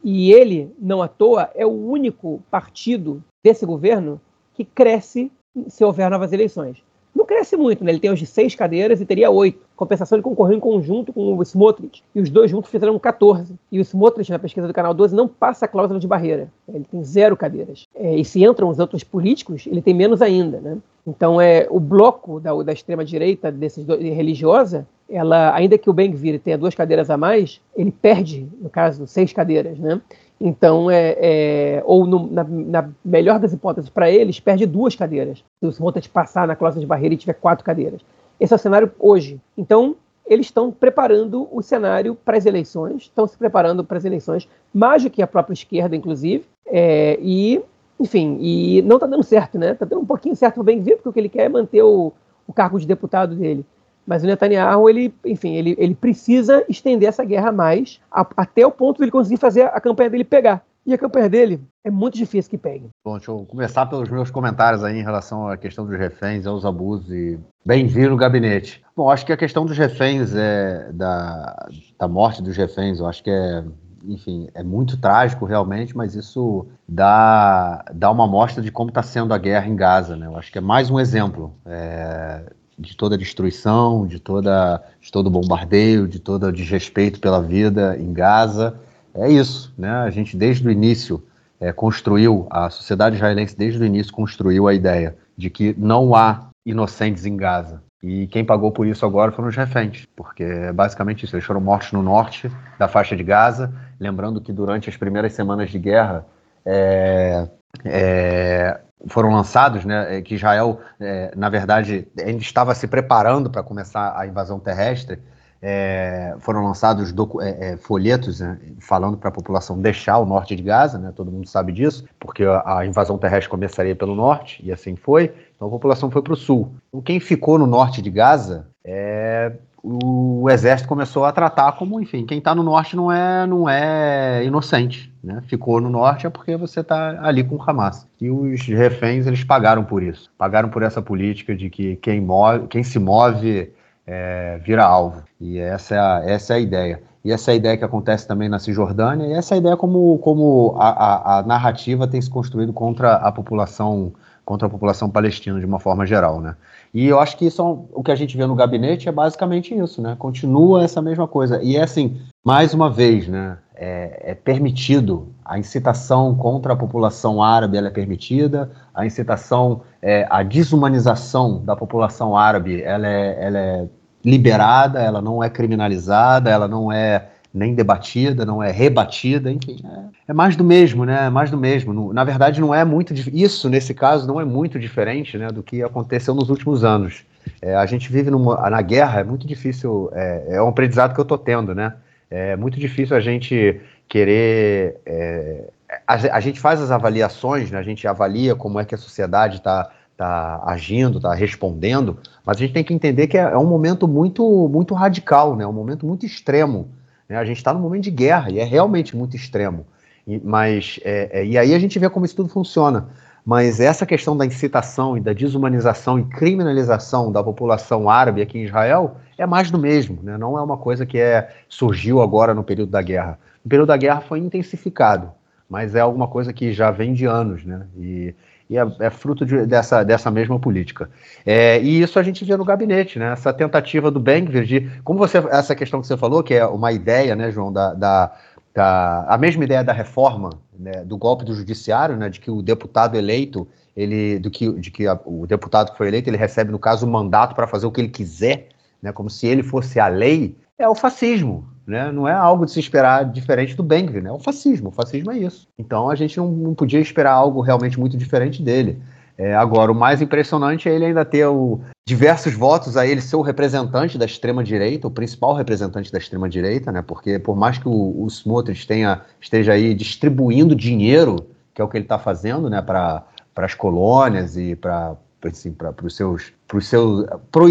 E 0.03 0.31
ele, 0.31 0.71
não 0.79 1.01
à 1.01 1.07
toa, 1.07 1.49
é 1.55 1.65
o 1.65 1.69
único 1.69 2.41
partido 2.49 3.23
desse 3.43 3.65
governo 3.65 4.19
que 4.53 4.63
cresce 4.63 5.31
se 5.67 5.83
houver 5.83 6.09
novas 6.09 6.31
eleições 6.33 6.83
não 7.25 7.27
cresce 7.27 7.57
muito, 7.57 7.83
né? 7.83 7.91
Ele 7.91 7.99
tem 7.99 8.11
hoje 8.11 8.25
seis 8.25 8.53
cadeiras 8.53 9.01
e 9.01 9.05
teria 9.05 9.31
oito. 9.31 9.65
Compensação, 9.75 10.15
ele 10.15 10.23
concorreu 10.23 10.55
em 10.55 10.59
conjunto 10.59 11.11
com 11.11 11.35
o 11.35 11.41
Smotrich. 11.41 12.03
E 12.13 12.21
os 12.21 12.29
dois 12.29 12.51
juntos 12.51 12.69
fizeram 12.69 12.97
14. 12.99 13.55
E 13.71 13.79
o 13.79 13.81
Smotrich, 13.81 14.31
na 14.31 14.39
pesquisa 14.39 14.67
do 14.67 14.73
Canal 14.73 14.93
12, 14.93 15.15
não 15.15 15.27
passa 15.27 15.65
a 15.65 15.67
cláusula 15.67 15.99
de 15.99 16.07
barreira. 16.07 16.47
Ele 16.71 16.85
tem 16.89 17.03
zero 17.03 17.35
cadeiras. 17.35 17.87
É, 17.95 18.15
e 18.15 18.23
se 18.23 18.43
entram 18.43 18.69
os 18.69 18.79
outros 18.79 19.03
políticos, 19.03 19.65
ele 19.65 19.81
tem 19.81 19.93
menos 19.93 20.21
ainda, 20.21 20.61
né? 20.61 20.77
Então, 21.05 21.41
é, 21.41 21.67
o 21.69 21.79
bloco 21.79 22.39
da, 22.39 22.53
da 22.63 22.73
extrema-direita 22.73 23.53
religiosa, 23.99 24.87
ela, 25.09 25.53
ainda 25.53 25.77
que 25.77 25.89
o 25.89 25.93
Ben-Gvir 25.93 26.39
tenha 26.39 26.57
duas 26.57 26.73
cadeiras 26.73 27.09
a 27.09 27.17
mais, 27.17 27.61
ele 27.75 27.91
perde, 27.91 28.47
no 28.59 28.69
caso, 28.69 29.05
seis 29.05 29.31
cadeiras, 29.33 29.77
né? 29.77 30.01
Então, 30.39 30.91
é, 30.91 31.15
é 31.17 31.83
ou 31.85 32.05
no, 32.05 32.27
na, 32.27 32.43
na, 32.43 32.89
melhor 33.03 33.39
das 33.39 33.53
hipóteses 33.53 33.89
para 33.89 34.09
eles, 34.09 34.39
perde 34.39 34.65
duas 34.65 34.95
cadeiras. 34.95 35.43
Se 35.59 35.65
o 35.65 35.69
Smotrich 35.69 36.09
passar 36.09 36.47
na 36.47 36.55
cláusula 36.55 36.81
de 36.81 36.87
barreira 36.87 37.15
e 37.15 37.17
tiver 37.17 37.33
quatro 37.33 37.63
cadeiras. 37.63 38.01
Esse 38.39 38.53
é 38.53 38.55
o 38.55 38.59
cenário 38.59 38.91
hoje. 38.99 39.39
Então, 39.57 39.95
eles 40.25 40.47
estão 40.47 40.71
preparando 40.71 41.47
o 41.51 41.61
cenário 41.61 42.15
para 42.15 42.37
as 42.37 42.45
eleições, 42.45 43.03
estão 43.03 43.27
se 43.27 43.37
preparando 43.37 43.83
para 43.83 43.97
as 43.97 44.05
eleições, 44.05 44.49
mais 44.73 45.03
do 45.03 45.09
que 45.09 45.21
a 45.21 45.27
própria 45.27 45.53
esquerda, 45.53 45.95
inclusive, 45.95 46.45
é, 46.65 47.17
e, 47.21 47.61
enfim, 47.99 48.37
e 48.41 48.81
não 48.81 48.97
está 48.97 49.05
dando 49.05 49.23
certo, 49.23 49.59
né? 49.59 49.71
Está 49.71 49.85
dando 49.85 50.01
um 50.01 50.05
pouquinho 50.05 50.35
certo 50.35 50.55
para 50.55 50.61
o 50.61 50.65
Bem-Vindo, 50.65 50.97
porque 50.97 51.09
o 51.09 51.13
que 51.13 51.19
ele 51.19 51.29
quer 51.29 51.43
é 51.43 51.49
manter 51.49 51.83
o, 51.83 52.11
o 52.47 52.53
cargo 52.53 52.79
de 52.79 52.87
deputado 52.87 53.35
dele. 53.35 53.65
Mas 54.05 54.23
o 54.23 54.27
Netanyahu, 54.27 54.89
ele, 54.89 55.13
enfim, 55.25 55.55
ele, 55.55 55.75
ele 55.77 55.95
precisa 55.95 56.63
estender 56.69 57.09
essa 57.09 57.23
guerra 57.23 57.51
mais, 57.51 57.99
a, 58.11 58.25
até 58.37 58.65
o 58.65 58.71
ponto 58.71 58.97
de 58.97 59.05
ele 59.05 59.11
conseguir 59.11 59.37
fazer 59.37 59.63
a 59.63 59.79
campanha 59.79 60.09
dele 60.09 60.23
pegar. 60.23 60.63
E 60.85 60.93
a 60.93 60.97
campanha 60.99 61.27
dele 61.27 61.59
é 61.83 61.89
muito 61.89 62.15
difícil 62.15 62.49
que 62.49 62.59
pegue. 62.59 62.89
Bom, 63.03 63.17
deixa 63.17 63.31
eu 63.31 63.43
começar 63.49 63.87
pelos 63.87 64.07
meus 64.07 64.29
comentários 64.29 64.83
aí 64.83 64.99
em 64.99 65.03
relação 65.03 65.47
à 65.47 65.57
questão 65.57 65.83
dos 65.83 65.97
reféns, 65.97 66.45
aos 66.45 66.63
abusos 66.63 67.11
e 67.11 67.39
bem-vindo 67.65 68.11
no 68.11 68.17
gabinete. 68.17 68.83
Bom, 68.95 69.09
acho 69.09 69.25
que 69.25 69.33
a 69.33 69.37
questão 69.37 69.65
dos 69.65 69.75
reféns, 69.75 70.35
é, 70.35 70.91
da, 70.93 71.67
da 71.97 72.07
morte 72.07 72.43
dos 72.43 72.55
reféns, 72.55 72.99
eu 72.99 73.07
acho 73.07 73.23
que 73.23 73.31
é 73.31 73.63
enfim, 74.07 74.47
é 74.53 74.63
muito 74.63 74.97
trágico 74.97 75.45
realmente, 75.45 75.97
mas 75.97 76.15
isso 76.15 76.67
dá, 76.87 77.83
dá 77.93 78.11
uma 78.11 78.25
amostra 78.25 78.61
de 78.61 78.71
como 78.71 78.89
está 78.89 79.01
sendo 79.01 79.33
a 79.33 79.37
guerra 79.37 79.67
em 79.67 79.75
Gaza. 79.75 80.15
Né? 80.15 80.27
Eu 80.27 80.37
acho 80.37 80.51
que 80.51 80.57
é 80.57 80.61
mais 80.61 80.89
um 80.89 80.99
exemplo. 80.99 81.55
É, 81.65 82.43
de 82.77 82.95
toda 82.95 83.17
destruição, 83.17 84.05
de, 84.05 84.19
toda, 84.19 84.83
de 84.99 85.11
todo 85.11 85.29
bombardeio, 85.29 86.07
de 86.07 86.19
todo 86.19 86.51
desrespeito 86.51 87.19
pela 87.19 87.41
vida 87.41 87.97
em 87.99 88.11
Gaza. 88.13 88.77
É 89.13 89.29
isso, 89.29 89.73
né? 89.77 89.89
A 89.89 90.09
gente 90.09 90.35
desde 90.35 90.67
o 90.67 90.71
início 90.71 91.23
é, 91.59 91.71
construiu, 91.71 92.47
a 92.49 92.69
sociedade 92.69 93.15
israelense 93.15 93.57
desde 93.57 93.81
o 93.81 93.85
início 93.85 94.11
construiu 94.11 94.67
a 94.67 94.73
ideia 94.73 95.15
de 95.37 95.49
que 95.49 95.73
não 95.77 96.13
há 96.15 96.49
inocentes 96.65 97.25
em 97.25 97.37
Gaza. 97.37 97.81
E 98.03 98.27
quem 98.27 98.45
pagou 98.45 98.71
por 98.71 98.85
isso 98.85 99.05
agora 99.05 99.31
foram 99.31 99.49
os 99.49 99.55
reféns, 99.55 100.05
porque 100.15 100.43
é 100.43 100.71
basicamente 100.71 101.25
isso. 101.25 101.35
Eles 101.35 101.45
foram 101.45 101.61
mortos 101.61 101.91
no 101.91 102.03
norte 102.03 102.51
da 102.77 102.87
faixa 102.87 103.15
de 103.15 103.23
Gaza. 103.23 103.73
Lembrando 103.99 104.39
que 104.41 104.53
durante 104.53 104.89
as 104.89 104.97
primeiras 104.97 105.33
semanas 105.33 105.71
de 105.71 105.79
guerra, 105.79 106.25
é, 106.63 107.47
é, 107.83 108.79
foram 109.07 109.31
lançados, 109.31 109.85
né, 109.85 110.17
é, 110.17 110.21
que 110.21 110.35
Israel, 110.35 110.79
é, 110.99 111.31
na 111.35 111.49
verdade, 111.49 112.07
ainda 112.19 112.41
estava 112.41 112.73
se 112.73 112.87
preparando 112.87 113.49
para 113.49 113.63
começar 113.63 114.17
a 114.17 114.25
invasão 114.25 114.59
terrestre, 114.59 115.19
é, 115.61 116.35
foram 116.39 116.63
lançados 116.63 117.13
é, 117.41 117.71
é, 117.71 117.77
folhetos 117.77 118.39
né, 118.39 118.59
falando 118.79 119.17
para 119.17 119.29
a 119.29 119.31
população 119.31 119.79
deixar 119.79 120.17
o 120.19 120.25
norte 120.25 120.55
de 120.55 120.61
Gaza, 120.61 120.99
né, 120.99 121.11
todo 121.15 121.31
mundo 121.31 121.47
sabe 121.47 121.71
disso, 121.71 122.05
porque 122.19 122.43
a, 122.43 122.79
a, 122.79 122.85
invasão 122.85 123.17
terrestre 123.17 123.49
começaria 123.49 123.95
pelo 123.95 124.13
norte, 124.13 124.63
e 124.63 124.71
assim 124.71 124.95
foi, 124.95 125.33
então 125.55 125.67
a 125.67 125.71
população 125.71 126.11
foi 126.11 126.21
para 126.21 126.33
o 126.33 126.35
sul. 126.35 126.75
Então, 126.89 127.01
quem 127.01 127.19
ficou 127.19 127.57
no 127.57 127.65
norte 127.65 128.01
de 128.01 128.11
Gaza 128.11 128.67
é, 128.83 129.53
o 129.87 130.49
exército 130.49 130.89
começou 130.89 131.25
a 131.25 131.31
tratar 131.31 131.73
como, 131.73 132.01
enfim, 132.01 132.25
quem 132.25 132.39
está 132.39 132.55
no 132.55 132.63
norte 132.63 132.95
não 132.95 133.11
é, 133.11 133.45
não 133.45 133.69
é 133.69 134.43
inocente, 134.43 135.13
né? 135.23 135.43
Ficou 135.47 135.79
no 135.79 135.89
norte 135.89 136.25
é 136.25 136.29
porque 136.29 136.57
você 136.57 136.79
está 136.79 137.19
ali 137.21 137.43
com 137.43 137.55
o 137.55 137.61
Hamas. 137.61 138.07
E 138.19 138.31
os 138.31 138.65
reféns 138.65 139.27
eles 139.27 139.43
pagaram 139.43 139.83
por 139.83 140.01
isso, 140.01 140.31
pagaram 140.37 140.69
por 140.69 140.81
essa 140.81 141.01
política 141.01 141.55
de 141.55 141.69
que 141.69 141.97
quem, 141.97 142.19
move, 142.19 142.67
quem 142.67 142.83
se 142.83 142.97
move 142.97 143.71
é, 144.07 144.59
vira 144.63 144.83
alvo. 144.83 145.23
E 145.39 145.59
essa 145.59 145.93
é, 145.93 145.99
a, 145.99 146.23
essa 146.25 146.53
é 146.53 146.55
a 146.57 146.59
ideia. 146.59 147.03
E 147.23 147.31
essa 147.31 147.51
é 147.51 147.53
a 147.53 147.57
ideia 147.57 147.77
que 147.77 147.85
acontece 147.85 148.27
também 148.27 148.49
na 148.49 148.59
Cisjordânia, 148.59 149.27
e 149.27 149.33
essa 149.33 149.53
é 149.53 149.55
a 149.55 149.59
ideia 149.59 149.77
como, 149.77 150.17
como 150.19 150.75
a, 150.79 150.89
a, 150.89 151.39
a 151.39 151.43
narrativa 151.43 152.07
tem 152.07 152.21
se 152.21 152.29
construído 152.29 152.73
contra 152.73 153.15
a 153.15 153.31
população 153.31 154.13
contra 154.45 154.67
a 154.67 154.69
população 154.69 155.09
palestina 155.09 155.59
de 155.59 155.65
uma 155.65 155.79
forma 155.79 156.05
geral, 156.05 156.39
né? 156.39 156.55
E 156.93 157.07
eu 157.07 157.19
acho 157.19 157.35
que 157.35 157.45
isso 157.45 157.61
é 157.61 157.65
um, 157.65 157.87
o 157.91 158.03
que 158.03 158.11
a 158.11 158.15
gente 158.15 158.37
vê 158.37 158.45
no 158.45 158.55
gabinete 158.55 159.09
é 159.09 159.11
basicamente 159.11 159.75
isso, 159.75 160.01
né? 160.01 160.15
Continua 160.17 160.83
essa 160.83 161.01
mesma 161.01 161.27
coisa. 161.27 161.61
E 161.61 161.75
é 161.75 161.83
assim, 161.83 162.21
mais 162.45 162.73
uma 162.73 162.89
vez, 162.89 163.27
né? 163.27 163.57
É, 163.75 164.31
é 164.31 164.35
permitido 164.35 165.33
a 165.43 165.59
incitação 165.59 166.33
contra 166.35 166.71
a 166.71 166.75
população 166.75 167.43
árabe, 167.43 167.75
ela 167.75 167.87
é 167.87 167.91
permitida. 167.91 168.71
A 168.93 169.05
incitação, 169.05 169.81
é, 170.01 170.25
a 170.29 170.43
desumanização 170.43 171.61
da 171.65 171.75
população 171.75 172.37
árabe, 172.37 172.81
ela 172.81 173.07
é, 173.07 173.45
ela 173.45 173.57
é 173.57 173.87
liberada, 174.23 175.01
ela 175.01 175.21
não 175.21 175.43
é 175.43 175.49
criminalizada, 175.49 176.49
ela 176.49 176.67
não 176.67 176.91
é 176.91 177.29
nem 177.55 177.73
debatida, 177.73 178.45
não 178.45 178.61
é 178.61 178.69
rebatida, 178.69 179.49
enfim, 179.49 179.81
é, 179.83 180.31
é, 180.31 180.33
mais 180.33 180.57
do 180.57 180.63
mesmo, 180.63 181.05
né? 181.05 181.27
É 181.27 181.29
mais 181.29 181.49
do 181.49 181.57
mesmo. 181.57 182.13
na 182.13 182.23
verdade, 182.25 182.59
não 182.59 182.75
é 182.75 182.83
muito 182.83 183.13
isso 183.13 183.69
nesse 183.69 183.93
caso 183.93 184.27
não 184.27 184.41
é 184.41 184.45
muito 184.45 184.77
diferente, 184.77 185.37
né, 185.37 185.47
do 185.47 185.63
que 185.63 185.81
aconteceu 185.81 186.35
nos 186.35 186.49
últimos 186.49 186.83
anos. 186.83 187.23
É, 187.61 187.73
a 187.75 187.85
gente 187.85 188.11
vive 188.11 188.29
numa, 188.29 188.69
na 188.69 188.81
guerra, 188.81 189.21
é 189.21 189.23
muito 189.23 189.47
difícil, 189.47 190.09
é, 190.13 190.55
é 190.55 190.61
um 190.61 190.67
aprendizado 190.67 191.13
que 191.13 191.19
eu 191.19 191.23
estou 191.23 191.37
tendo, 191.37 191.73
né? 191.73 191.93
É 192.29 192.55
muito 192.57 192.77
difícil 192.77 193.15
a 193.15 193.21
gente 193.21 193.79
querer, 194.09 194.97
é, 195.05 195.69
a, 196.05 196.13
a, 196.35 196.39
gente 196.41 196.59
faz 196.59 196.81
as 196.81 196.91
avaliações, 196.91 197.71
né? 197.71 197.79
A 197.79 197.83
gente 197.83 198.05
avalia 198.05 198.53
como 198.53 198.79
é 198.79 198.85
que 198.85 198.95
a 198.95 198.97
sociedade 198.97 199.57
está 199.57 199.89
tá 200.17 200.61
agindo, 200.65 201.17
está 201.17 201.33
respondendo, 201.33 202.17
mas 202.45 202.57
a 202.57 202.59
gente 202.59 202.73
tem 202.73 202.83
que 202.83 202.93
entender 202.93 203.27
que 203.27 203.37
é, 203.37 203.41
é 203.41 203.57
um 203.57 203.65
momento 203.65 204.07
muito, 204.07 204.67
muito 204.67 204.93
radical, 204.93 205.55
né? 205.55 205.65
Um 205.65 205.73
momento 205.73 206.05
muito 206.05 206.25
extremo 206.25 206.89
né? 207.27 207.37
A 207.37 207.45
gente 207.45 207.57
está 207.57 207.73
num 207.73 207.79
momento 207.79 208.03
de 208.03 208.11
guerra 208.11 208.49
e 208.49 208.59
é 208.59 208.63
realmente 208.63 209.15
muito 209.15 209.35
extremo. 209.35 209.85
E, 210.27 210.39
mas, 210.43 210.99
é, 211.03 211.41
é, 211.41 211.45
e 211.45 211.57
aí 211.57 211.73
a 211.73 211.79
gente 211.79 211.97
vê 211.99 212.09
como 212.09 212.25
isso 212.25 212.35
tudo 212.35 212.49
funciona. 212.49 213.09
Mas 213.45 213.79
essa 213.79 214.07
questão 214.07 214.35
da 214.35 214.43
incitação 214.43 215.15
e 215.15 215.21
da 215.21 215.31
desumanização 215.31 216.17
e 216.17 216.23
criminalização 216.23 217.31
da 217.31 217.43
população 217.43 218.09
árabe 218.09 218.41
aqui 218.41 218.57
em 218.57 218.63
Israel 218.63 219.17
é 219.37 219.45
mais 219.45 219.69
do 219.69 219.77
mesmo, 219.77 220.19
né? 220.23 220.35
não 220.35 220.57
é 220.57 220.63
uma 220.63 220.77
coisa 220.77 221.05
que 221.05 221.19
é, 221.19 221.53
surgiu 221.69 222.21
agora 222.21 222.55
no 222.55 222.63
período 222.63 222.89
da 222.89 223.03
guerra. 223.03 223.37
No 223.63 223.69
período 223.69 223.89
da 223.89 223.97
guerra 223.97 224.21
foi 224.21 224.39
intensificado, 224.39 225.31
mas 225.69 225.93
é 225.93 225.99
alguma 225.99 226.27
coisa 226.27 226.51
que 226.51 226.73
já 226.73 226.89
vem 226.89 227.13
de 227.13 227.25
anos, 227.25 227.63
né? 227.63 227.85
E, 227.95 228.33
e 228.69 228.77
é, 228.77 228.85
é, 228.99 229.09
fruto 229.09 229.45
de, 229.45 229.65
dessa, 229.65 230.03
dessa 230.03 230.31
mesma 230.31 230.59
política. 230.59 231.09
É, 231.45 231.79
e 231.81 232.01
isso 232.01 232.17
a 232.17 232.23
gente 232.23 232.43
vê 232.43 232.57
no 232.57 232.65
gabinete, 232.65 233.19
né? 233.19 233.31
Essa 233.31 233.53
tentativa 233.53 234.09
do 234.09 234.19
Bengvir 234.19 234.65
de, 234.65 234.91
como 235.03 235.19
você, 235.19 235.37
essa 235.51 235.75
questão 235.75 236.01
que 236.01 236.07
você 236.07 236.17
falou, 236.17 236.43
que 236.43 236.53
é 236.53 236.65
uma 236.65 236.91
ideia, 236.91 237.35
né, 237.35 237.51
João, 237.51 237.71
da, 237.71 237.93
da, 237.93 238.31
da 238.73 239.25
a 239.27 239.37
mesma 239.37 239.63
ideia 239.63 239.83
da 239.83 239.93
reforma, 239.93 240.49
né, 240.77 241.03
do 241.03 241.17
golpe 241.17 241.45
do 241.45 241.53
judiciário, 241.53 242.17
né, 242.17 242.29
de 242.29 242.39
que 242.39 242.49
o 242.49 242.61
deputado 242.61 243.15
eleito, 243.15 243.67
ele, 243.95 244.39
do 244.39 244.49
que, 244.49 244.71
de 244.73 244.91
que 244.91 245.07
a, 245.07 245.19
o 245.25 245.45
deputado 245.45 245.91
que 245.91 245.97
foi 245.97 246.07
eleito, 246.07 246.29
ele 246.29 246.37
recebe 246.37 246.71
no 246.71 246.79
caso 246.79 247.05
o 247.05 247.09
mandato 247.09 247.55
para 247.55 247.67
fazer 247.67 247.85
o 247.85 247.91
que 247.91 248.01
ele 248.01 248.09
quiser, 248.09 248.69
né, 249.01 249.11
como 249.11 249.29
se 249.29 249.45
ele 249.45 249.61
fosse 249.61 249.99
a 249.99 250.07
lei, 250.07 250.57
é 250.77 250.87
o 250.87 250.95
fascismo, 250.95 251.67
né? 251.85 252.11
Não 252.11 252.27
é 252.27 252.33
algo 252.33 252.65
de 252.65 252.71
se 252.71 252.79
esperar 252.79 253.25
diferente 253.25 253.75
do 253.75 253.83
Bengvir, 253.83 254.21
né? 254.21 254.29
É 254.29 254.33
o 254.33 254.39
fascismo. 254.39 254.89
O 254.89 254.91
fascismo 254.91 255.31
é 255.31 255.37
isso. 255.37 255.67
Então 255.77 256.09
a 256.09 256.15
gente 256.15 256.37
não, 256.37 256.51
não 256.51 256.73
podia 256.73 256.99
esperar 256.99 257.33
algo 257.33 257.61
realmente 257.61 257.99
muito 257.99 258.17
diferente 258.17 258.61
dele. 258.61 259.01
É, 259.37 259.53
agora, 259.53 259.91
o 259.91 259.95
mais 259.95 260.21
impressionante 260.21 260.87
é 260.87 260.95
ele 260.95 261.05
ainda 261.05 261.25
ter 261.25 261.45
o, 261.45 261.81
diversos 262.07 262.53
votos 262.53 262.95
a 262.95 263.05
ele 263.05 263.19
ser 263.19 263.35
o 263.35 263.41
representante 263.41 264.17
da 264.17 264.25
extrema-direita, 264.25 265.07
o 265.07 265.11
principal 265.11 265.53
representante 265.53 266.11
da 266.11 266.17
extrema-direita, 266.17 266.91
né? 266.91 267.01
Porque 267.01 267.37
por 267.37 267.55
mais 267.55 267.77
que 267.77 267.87
o, 267.87 268.23
o 268.23 268.27
Smotrich 268.27 268.87
tenha, 268.87 269.21
esteja 269.39 269.73
aí 269.73 269.93
distribuindo 269.93 270.73
dinheiro, 270.73 271.47
que 271.73 271.81
é 271.81 271.85
o 271.85 271.89
que 271.89 271.97
ele 271.97 272.05
está 272.05 272.17
fazendo, 272.17 272.69
né, 272.69 272.81
para 272.81 273.25
as 273.57 273.73
colônias 273.73 274.55
e 274.55 274.73
para 274.75 275.17
assim, 275.45 275.75
os 276.01 276.15
seus, 276.15 276.53
pros 276.65 276.87
seus, 276.87 277.25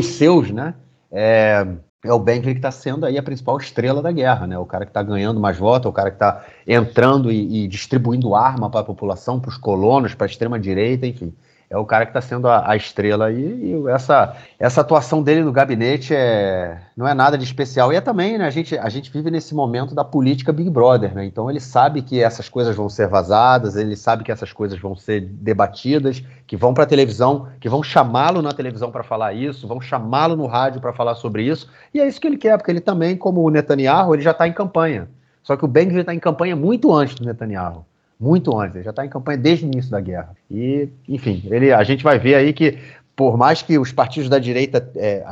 seus, 0.05 0.51
né? 0.51 0.75
É, 1.11 1.67
é 2.05 2.13
o 2.13 2.19
Bentley 2.19 2.55
que 2.55 2.59
está 2.59 2.71
sendo 2.71 3.07
aí 3.07 3.17
a 3.17 3.23
principal 3.23 3.57
estrela 3.57 4.03
da 4.03 4.13
guerra, 4.13 4.47
né? 4.47 4.59
O 4.59 4.67
cara 4.67 4.85
que 4.85 4.91
está 4.91 5.03
ganhando 5.03 5.41
mais 5.41 5.59
votos, 5.59 5.89
o 5.89 5.93
cara 5.93 6.11
que 6.11 6.17
está 6.17 6.45
entrando 6.67 7.33
e, 7.33 7.65
e, 7.65 7.69
distribuindo 7.69 8.35
arma 8.35 8.69
para 8.69 8.81
a 8.81 8.85
população, 8.85 9.41
para 9.41 9.49
os 9.49 9.57
colonos, 9.57 10.15
para 10.15 10.27
a 10.27 10.29
extrema 10.29 10.61
direita, 10.61 11.07
enfim 11.07 11.33
é 11.75 11.77
o 11.77 11.85
cara 11.85 12.07
que 12.07 12.11
está 12.11 12.21
sendo 12.21 12.47
a, 12.47 12.71
a, 12.71 12.77
estrela 12.77 13.27
aí, 13.27 13.75
e 13.75 13.89
essa, 13.91 14.37
essa 14.61 14.81
atuação 14.81 15.21
dele 15.21 15.43
no 15.43 15.51
gabinete 15.51 16.15
é, 16.15 16.81
não 16.97 17.07
é 17.07 17.13
nada 17.13 17.37
de 17.37 17.43
especial. 17.43 17.93
E 17.93 17.97
é 17.97 18.01
também, 18.01 18.39
né, 18.39 18.47
a 18.47 18.51
gente, 18.51 18.79
a 18.79 18.89
gente 18.89 19.11
vive 19.11 19.29
nesse 19.29 19.57
momento 19.57 19.93
da 19.93 20.05
política 20.05 20.53
Big 20.53 20.71
Brother, 20.71 21.13
né? 21.13 21.25
Então 21.25 21.51
ele 21.51 21.59
sabe 21.59 22.01
que 22.01 22.23
essas 22.23 22.49
coisas 22.49 22.77
vão 22.77 22.89
ser 22.89 23.09
vazadas, 23.09 23.75
ele 23.75 23.97
sabe 23.97 24.23
que 24.23 24.31
essas 24.31 24.53
coisas 24.53 24.79
vão 24.79 24.95
ser 24.95 25.23
debatidas, 25.23 26.23
que 26.47 26.57
vão 26.57 26.73
para 26.73 26.85
a 26.85 26.87
televisão, 26.87 27.49
que 27.59 27.69
vão 27.69 27.83
chamá-lo 27.83 28.41
na 28.41 28.53
televisão 28.53 28.93
para 28.93 29.03
falar 29.03 29.33
isso, 29.33 29.67
vão 29.67 29.81
chamá-lo 29.81 30.37
no 30.37 30.47
rádio 30.47 30.81
para 30.81 30.93
falar 30.93 31.17
sobre 31.17 31.43
isso, 31.43 31.69
e 31.93 32.01
é 32.01 32.07
isso 32.07 32.21
que 32.21 32.29
ele 32.29 32.39
quer, 32.39 32.57
porque 32.57 32.71
ele 32.71 32.81
também, 32.81 33.17
como 33.17 33.43
o 33.43 33.51
Netanyahu, 33.51 34.15
ele 34.15 34.23
já 34.23 34.31
está 34.31 34.47
em 34.47 34.53
campanha. 34.53 35.09
Só 35.43 35.57
que 35.57 35.65
o 35.65 35.69
Ben 35.69 35.89
está 35.99 36.15
em 36.15 36.21
campanha 36.21 36.55
muito 36.55 36.93
antes 36.93 37.17
do 37.17 37.25
Netanyahu 37.25 37.85
muito 38.25 38.59
antes, 38.59 38.77
ele 38.77 38.85
já 38.85 38.91
está 38.91 39.05
em 39.05 39.09
campanha 39.09 39.37
desde 39.37 39.67
o 39.67 39.69
início 39.69 39.91
da 39.91 40.01
guerra. 40.01 40.35
E, 40.51 40.89
enfim, 41.07 41.43
ele, 41.51 41.73
a 41.73 41.85
gente 41.85 42.03
vai 42.03 42.19
ver 42.19 42.35
aí 42.37 42.55
que, 42.55 42.79
por 43.15 43.37
mais 43.37 43.61
que 43.61 43.79
os 43.79 43.93
partidos 43.93 44.31
da 44.31 44.39
direita, 44.39 44.91
é, 44.97 45.23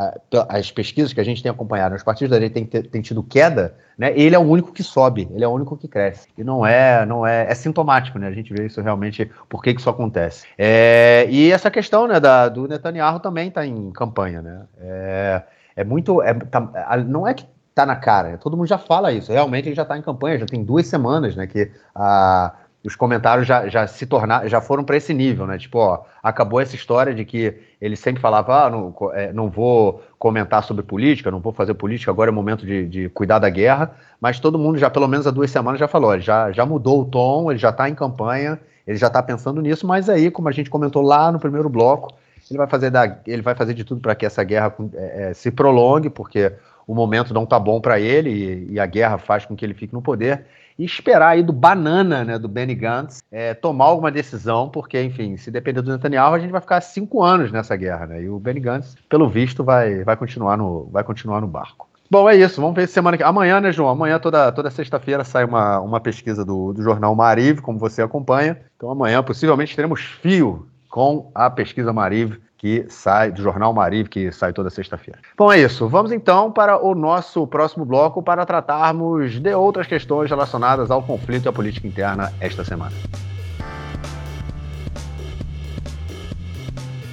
as 0.48 0.70
pesquisas 0.70 1.12
que 1.12 1.20
a 1.20 1.24
gente 1.24 1.42
tem 1.42 1.50
acompanhado, 1.50 1.94
os 1.94 2.02
partidos 2.02 2.30
da 2.30 2.38
direita 2.38 2.82
têm, 2.82 3.00
tido 3.00 3.22
queda, 3.22 3.74
né, 3.96 4.12
ele 4.14 4.36
é 4.36 4.38
o 4.38 4.42
único 4.42 4.72
que 4.72 4.82
sobe, 4.82 5.26
ele 5.32 5.42
é 5.42 5.48
o 5.48 5.50
único 5.50 5.76
que 5.76 5.88
cresce. 5.88 6.28
E 6.36 6.44
não 6.44 6.66
é, 6.66 7.06
não 7.06 7.26
é, 7.26 7.50
é 7.50 7.54
sintomático, 7.54 8.18
né? 8.18 8.28
A 8.28 8.32
gente 8.32 8.52
vê 8.52 8.66
isso 8.66 8.80
realmente, 8.82 9.30
por 9.48 9.62
que, 9.62 9.72
que 9.72 9.80
isso 9.80 9.90
acontece. 9.90 10.46
É, 10.58 11.26
e 11.30 11.50
essa 11.50 11.70
questão 11.70 12.06
né, 12.06 12.20
da, 12.20 12.48
do 12.48 12.68
Netanyahu 12.68 13.20
também 13.20 13.48
está 13.48 13.66
em 13.66 13.90
campanha, 13.90 14.42
né? 14.42 14.62
É, 14.78 15.42
é 15.76 15.84
muito. 15.84 16.22
É, 16.22 16.34
tá, 16.34 16.60
não 17.06 17.26
é 17.26 17.32
que 17.34 17.46
tá 17.74 17.86
na 17.86 17.96
cara, 17.96 18.36
todo 18.38 18.56
mundo 18.56 18.66
já 18.66 18.78
fala 18.78 19.12
isso. 19.12 19.32
Realmente 19.32 19.68
ele 19.68 19.74
já 19.74 19.82
está 19.82 19.96
em 19.96 20.02
campanha, 20.02 20.38
já 20.38 20.46
tem 20.46 20.62
duas 20.62 20.86
semanas, 20.86 21.34
né? 21.34 21.46
Que 21.46 21.70
a 21.94 22.54
os 22.84 22.96
comentários 22.96 23.46
já, 23.46 23.68
já 23.68 23.86
se 23.86 24.04
tornaram, 24.06 24.48
já 24.48 24.60
foram 24.60 24.82
para 24.82 24.96
esse 24.96 25.14
nível, 25.14 25.46
né? 25.46 25.56
Tipo, 25.56 25.78
ó, 25.78 26.02
acabou 26.22 26.60
essa 26.60 26.74
história 26.74 27.14
de 27.14 27.24
que 27.24 27.54
ele 27.80 27.94
sempre 27.94 28.20
falava, 28.20 28.66
ah, 28.66 28.70
não, 28.70 28.94
é, 29.14 29.32
não 29.32 29.48
vou 29.48 30.02
comentar 30.18 30.64
sobre 30.64 30.82
política, 30.82 31.30
não 31.30 31.38
vou 31.38 31.52
fazer 31.52 31.74
política, 31.74 32.10
agora 32.10 32.30
é 32.30 32.32
momento 32.32 32.66
de, 32.66 32.86
de 32.86 33.08
cuidar 33.10 33.38
da 33.38 33.48
guerra, 33.48 33.92
mas 34.20 34.40
todo 34.40 34.58
mundo 34.58 34.78
já, 34.78 34.90
pelo 34.90 35.06
menos 35.06 35.26
há 35.26 35.30
duas 35.30 35.50
semanas, 35.50 35.78
já 35.78 35.86
falou, 35.86 36.12
ele 36.12 36.22
já, 36.22 36.50
já 36.50 36.66
mudou 36.66 37.02
o 37.02 37.04
tom, 37.04 37.50
ele 37.50 37.58
já 37.58 37.70
está 37.70 37.88
em 37.88 37.94
campanha, 37.94 38.58
ele 38.84 38.98
já 38.98 39.06
está 39.06 39.22
pensando 39.22 39.60
nisso, 39.60 39.86
mas 39.86 40.08
aí, 40.08 40.30
como 40.30 40.48
a 40.48 40.52
gente 40.52 40.68
comentou 40.68 41.02
lá 41.02 41.30
no 41.30 41.38
primeiro 41.38 41.68
bloco, 41.68 42.12
ele 42.50 42.58
vai 42.58 42.66
fazer, 42.66 42.90
da, 42.90 43.18
ele 43.26 43.42
vai 43.42 43.54
fazer 43.54 43.74
de 43.74 43.84
tudo 43.84 44.00
para 44.00 44.16
que 44.16 44.26
essa 44.26 44.42
guerra 44.42 44.74
é, 44.94 45.30
é, 45.30 45.34
se 45.34 45.52
prolongue, 45.52 46.10
porque 46.10 46.52
o 46.84 46.94
momento 46.94 47.32
não 47.32 47.44
está 47.44 47.60
bom 47.60 47.80
para 47.80 48.00
ele 48.00 48.30
e, 48.30 48.72
e 48.72 48.80
a 48.80 48.86
guerra 48.86 49.18
faz 49.18 49.46
com 49.46 49.54
que 49.54 49.64
ele 49.64 49.74
fique 49.74 49.94
no 49.94 50.02
poder 50.02 50.44
e 50.78 50.84
esperar 50.84 51.28
aí 51.28 51.42
do 51.42 51.52
banana, 51.52 52.24
né, 52.24 52.38
do 52.38 52.48
Benny 52.48 52.74
Gantz, 52.74 53.22
é, 53.30 53.54
tomar 53.54 53.86
alguma 53.86 54.10
decisão, 54.10 54.68
porque, 54.68 55.02
enfim, 55.02 55.36
se 55.36 55.50
depender 55.50 55.82
do 55.82 55.92
Netanyahu, 55.92 56.34
a 56.34 56.38
gente 56.38 56.50
vai 56.50 56.60
ficar 56.60 56.80
cinco 56.80 57.22
anos 57.22 57.52
nessa 57.52 57.76
guerra, 57.76 58.06
né? 58.06 58.22
E 58.22 58.28
o 58.28 58.38
Benny 58.38 58.60
Gantz, 58.60 58.96
pelo 59.08 59.28
visto, 59.28 59.62
vai, 59.62 60.04
vai, 60.04 60.16
continuar, 60.16 60.56
no, 60.56 60.88
vai 60.90 61.04
continuar 61.04 61.40
no 61.40 61.46
barco. 61.46 61.88
Bom, 62.10 62.28
é 62.28 62.36
isso. 62.36 62.60
Vamos 62.60 62.76
ver 62.76 62.86
se 62.86 62.92
semana 62.92 63.16
que. 63.16 63.22
Amanhã, 63.22 63.58
né, 63.58 63.72
João? 63.72 63.88
Amanhã, 63.88 64.18
toda, 64.18 64.52
toda 64.52 64.70
sexta-feira, 64.70 65.24
sai 65.24 65.44
uma, 65.44 65.80
uma 65.80 65.98
pesquisa 65.98 66.44
do, 66.44 66.74
do 66.74 66.82
jornal 66.82 67.14
Mariv, 67.14 67.62
como 67.62 67.78
você 67.78 68.02
acompanha. 68.02 68.60
Então, 68.76 68.90
amanhã, 68.90 69.22
possivelmente, 69.22 69.74
teremos 69.74 70.02
fio 70.02 70.66
com 70.90 71.30
a 71.34 71.48
pesquisa 71.48 71.90
Mariv 71.90 72.38
que 72.62 72.86
sai 72.88 73.32
do 73.32 73.42
Jornal 73.42 73.74
Mariv, 73.74 74.08
que 74.08 74.30
sai 74.30 74.52
toda 74.52 74.70
sexta-feira. 74.70 75.18
Bom, 75.36 75.52
é 75.52 75.58
isso. 75.58 75.88
Vamos 75.88 76.12
então 76.12 76.52
para 76.52 76.80
o 76.80 76.94
nosso 76.94 77.44
próximo 77.44 77.84
bloco 77.84 78.22
para 78.22 78.46
tratarmos 78.46 79.40
de 79.40 79.52
outras 79.52 79.88
questões 79.88 80.30
relacionadas 80.30 80.88
ao 80.88 81.02
conflito 81.02 81.46
e 81.46 81.48
à 81.48 81.52
política 81.52 81.88
interna 81.88 82.32
esta 82.38 82.64
semana. 82.64 82.92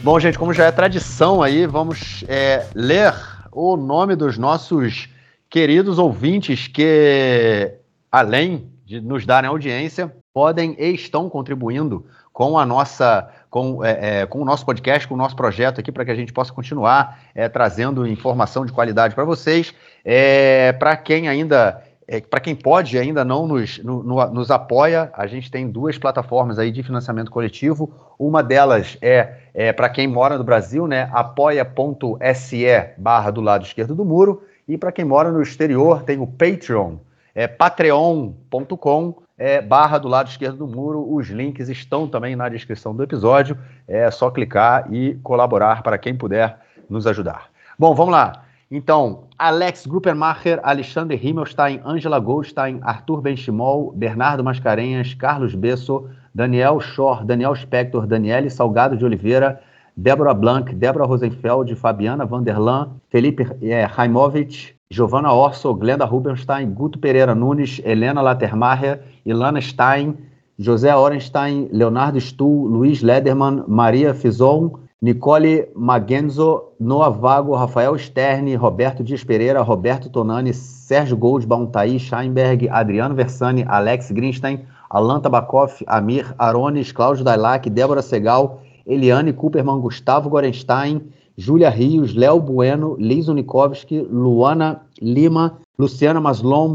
Bom, 0.04 0.20
gente, 0.20 0.38
como 0.38 0.54
já 0.54 0.66
é 0.66 0.72
tradição 0.72 1.42
aí, 1.42 1.66
vamos 1.66 2.24
é, 2.28 2.68
ler 2.76 3.16
o 3.52 3.76
nome 3.76 4.16
dos 4.16 4.38
nossos 4.38 5.10
queridos 5.50 5.98
ouvintes 5.98 6.68
que, 6.68 7.74
além 8.12 8.72
de 8.86 9.02
nos 9.02 9.26
darem 9.26 9.50
audiência, 9.50 10.14
podem 10.32 10.76
e 10.78 10.94
estão 10.94 11.28
contribuindo 11.28 12.06
com 12.32 12.58
a 12.58 12.68
nossa 12.68 13.28
com, 13.50 13.84
é, 13.84 14.22
é, 14.22 14.26
com 14.26 14.42
o 14.42 14.46
nosso 14.46 14.66
podcast, 14.66 15.08
com 15.08 15.16
o 15.16 15.18
nosso 15.18 15.36
projeto 15.36 15.80
aqui, 15.80 15.92
para 15.92 16.06
que 16.06 16.12
a 16.12 16.16
gente 16.16 16.32
possa 16.32 16.54
continuar 16.54 17.20
é, 17.34 17.50
trazendo 17.50 18.06
informação 18.08 18.66
de 18.66 18.72
qualidade 18.72 19.16
para 19.16 19.24
vocês. 19.26 19.74
É, 20.06 20.72
para 20.74 20.96
quem 20.96 21.28
ainda, 21.28 21.84
é, 22.08 22.22
para 22.22 22.40
quem 22.40 22.56
pode 22.56 22.98
ainda 22.98 23.26
não 23.26 23.48
nos, 23.48 23.80
no, 23.80 24.04
no, 24.04 24.26
nos 24.32 24.52
apoia, 24.52 25.10
a 25.14 25.26
gente 25.26 25.50
tem 25.50 25.70
duas 25.70 25.98
plataformas 25.98 26.60
aí 26.60 26.72
de 26.72 26.84
financiamento 26.84 27.32
coletivo. 27.32 27.92
Uma 28.20 28.44
delas 28.44 28.98
é, 29.02 29.38
é 29.54 29.74
para 29.74 29.90
quem 29.90 30.08
mora 30.08 30.38
no 30.38 30.44
Brasil, 30.44 30.88
né? 30.88 31.10
apoia.se 31.12 32.66
barra 32.98 33.32
do 33.32 33.42
lado 33.42 33.66
esquerdo 33.66 33.96
do 33.96 34.06
muro. 34.06 34.44
E 34.68 34.78
para 34.78 34.92
quem 34.92 35.04
mora 35.04 35.32
no 35.32 35.42
exterior, 35.42 36.04
tem 36.04 36.20
o 36.20 36.28
Patreon, 36.28 36.98
é 37.34 37.48
patreon.com 37.48 39.16
é, 39.40 39.62
barra 39.62 39.98
do 39.98 40.10
lado 40.10 40.28
esquerdo 40.28 40.58
do 40.58 40.68
muro. 40.68 41.12
Os 41.12 41.30
links 41.30 41.70
estão 41.70 42.08
também 42.08 42.36
na 42.36 42.50
descrição 42.50 42.94
do 42.94 43.02
episódio. 43.02 43.58
É 43.88 44.12
só 44.12 44.30
clicar 44.30 44.94
e 44.94 45.16
colaborar 45.24 45.82
para 45.82 45.98
quem 45.98 46.14
puder 46.14 46.60
nos 46.90 47.08
ajudar. 47.08 47.50
Bom, 47.78 47.96
vamos 47.96 48.12
lá. 48.12 48.44
Então, 48.70 49.24
Alex 49.38 49.88
Gruppermacher, 49.88 50.60
Alexander 50.62 51.26
Himmelstein, 51.26 51.82
Angela 51.84 52.20
Goldstein, 52.20 52.80
Arthur 52.84 53.22
Benchimol, 53.22 53.92
Bernardo 53.96 54.44
Mascarenhas, 54.44 55.16
Carlos 55.16 55.56
Besso, 55.56 56.08
Daniel 56.36 56.80
Schor, 56.80 57.26
Daniel 57.26 57.56
Spector, 57.56 58.06
Daniele 58.06 58.50
Salgado 58.50 58.96
de 58.96 59.04
Oliveira, 59.04 59.60
Débora 59.98 60.34
Blanc, 60.34 60.76
Débora 60.76 61.06
Rosenfeld, 61.06 61.76
Fabiana 61.76 62.26
Vanderlan, 62.26 62.92
Felipe 63.10 63.48
é, 63.62 63.86
Raimovic, 63.86 64.76
Giovanna 64.92 65.32
Orso, 65.32 65.76
Glenda 65.76 66.04
Rubenstein, 66.04 66.74
Guto 66.74 66.98
Pereira 66.98 67.36
Nunes, 67.36 67.80
Helena 67.86 68.24
Latermacher, 68.24 69.04
Ilana 69.24 69.62
Stein, 69.62 70.18
José 70.58 70.92
Orenstein, 70.96 71.70
Leonardo 71.72 72.20
Stuhl, 72.20 72.68
Luiz 72.68 73.04
Lederman, 73.04 73.64
Maria 73.68 74.16
Fison, 74.16 74.72
Nicole 75.00 75.70
Magenzo, 75.76 76.74
Noah 76.80 77.12
Vago, 77.12 77.56
Rafael 77.56 78.00
Sterne, 78.00 78.56
Roberto 78.58 79.04
Dias 79.04 79.24
Pereira, 79.24 79.62
Roberto 79.62 80.10
Tonani, 80.10 80.54
Sérgio 80.54 81.16
Goldbaum, 81.16 81.68
Thaís 81.72 82.02
Scheinberg, 82.02 82.68
Adriano 82.72 83.14
Versani, 83.14 83.64
Alex 83.68 84.12
Greenstein, 84.12 84.66
Alan 84.90 85.22
Tabakoff, 85.22 85.84
Amir 85.86 86.34
Arones, 86.40 86.92
Cláudio 86.92 87.24
Dailac, 87.24 87.70
Débora 87.70 88.02
Segal, 88.02 88.58
Eliane 88.88 89.34
Cooperman, 89.34 89.82
Gustavo 89.82 90.32
Gorenstein, 90.32 91.14
Júlia 91.40 91.70
Rios, 91.70 92.14
Léo 92.14 92.38
Bueno, 92.38 92.98
Liz 93.00 93.30
Unikovski, 93.30 94.02
Luana 94.02 94.82
Lima, 95.02 95.58
Luciana 95.78 96.20
Maslon, 96.20 96.68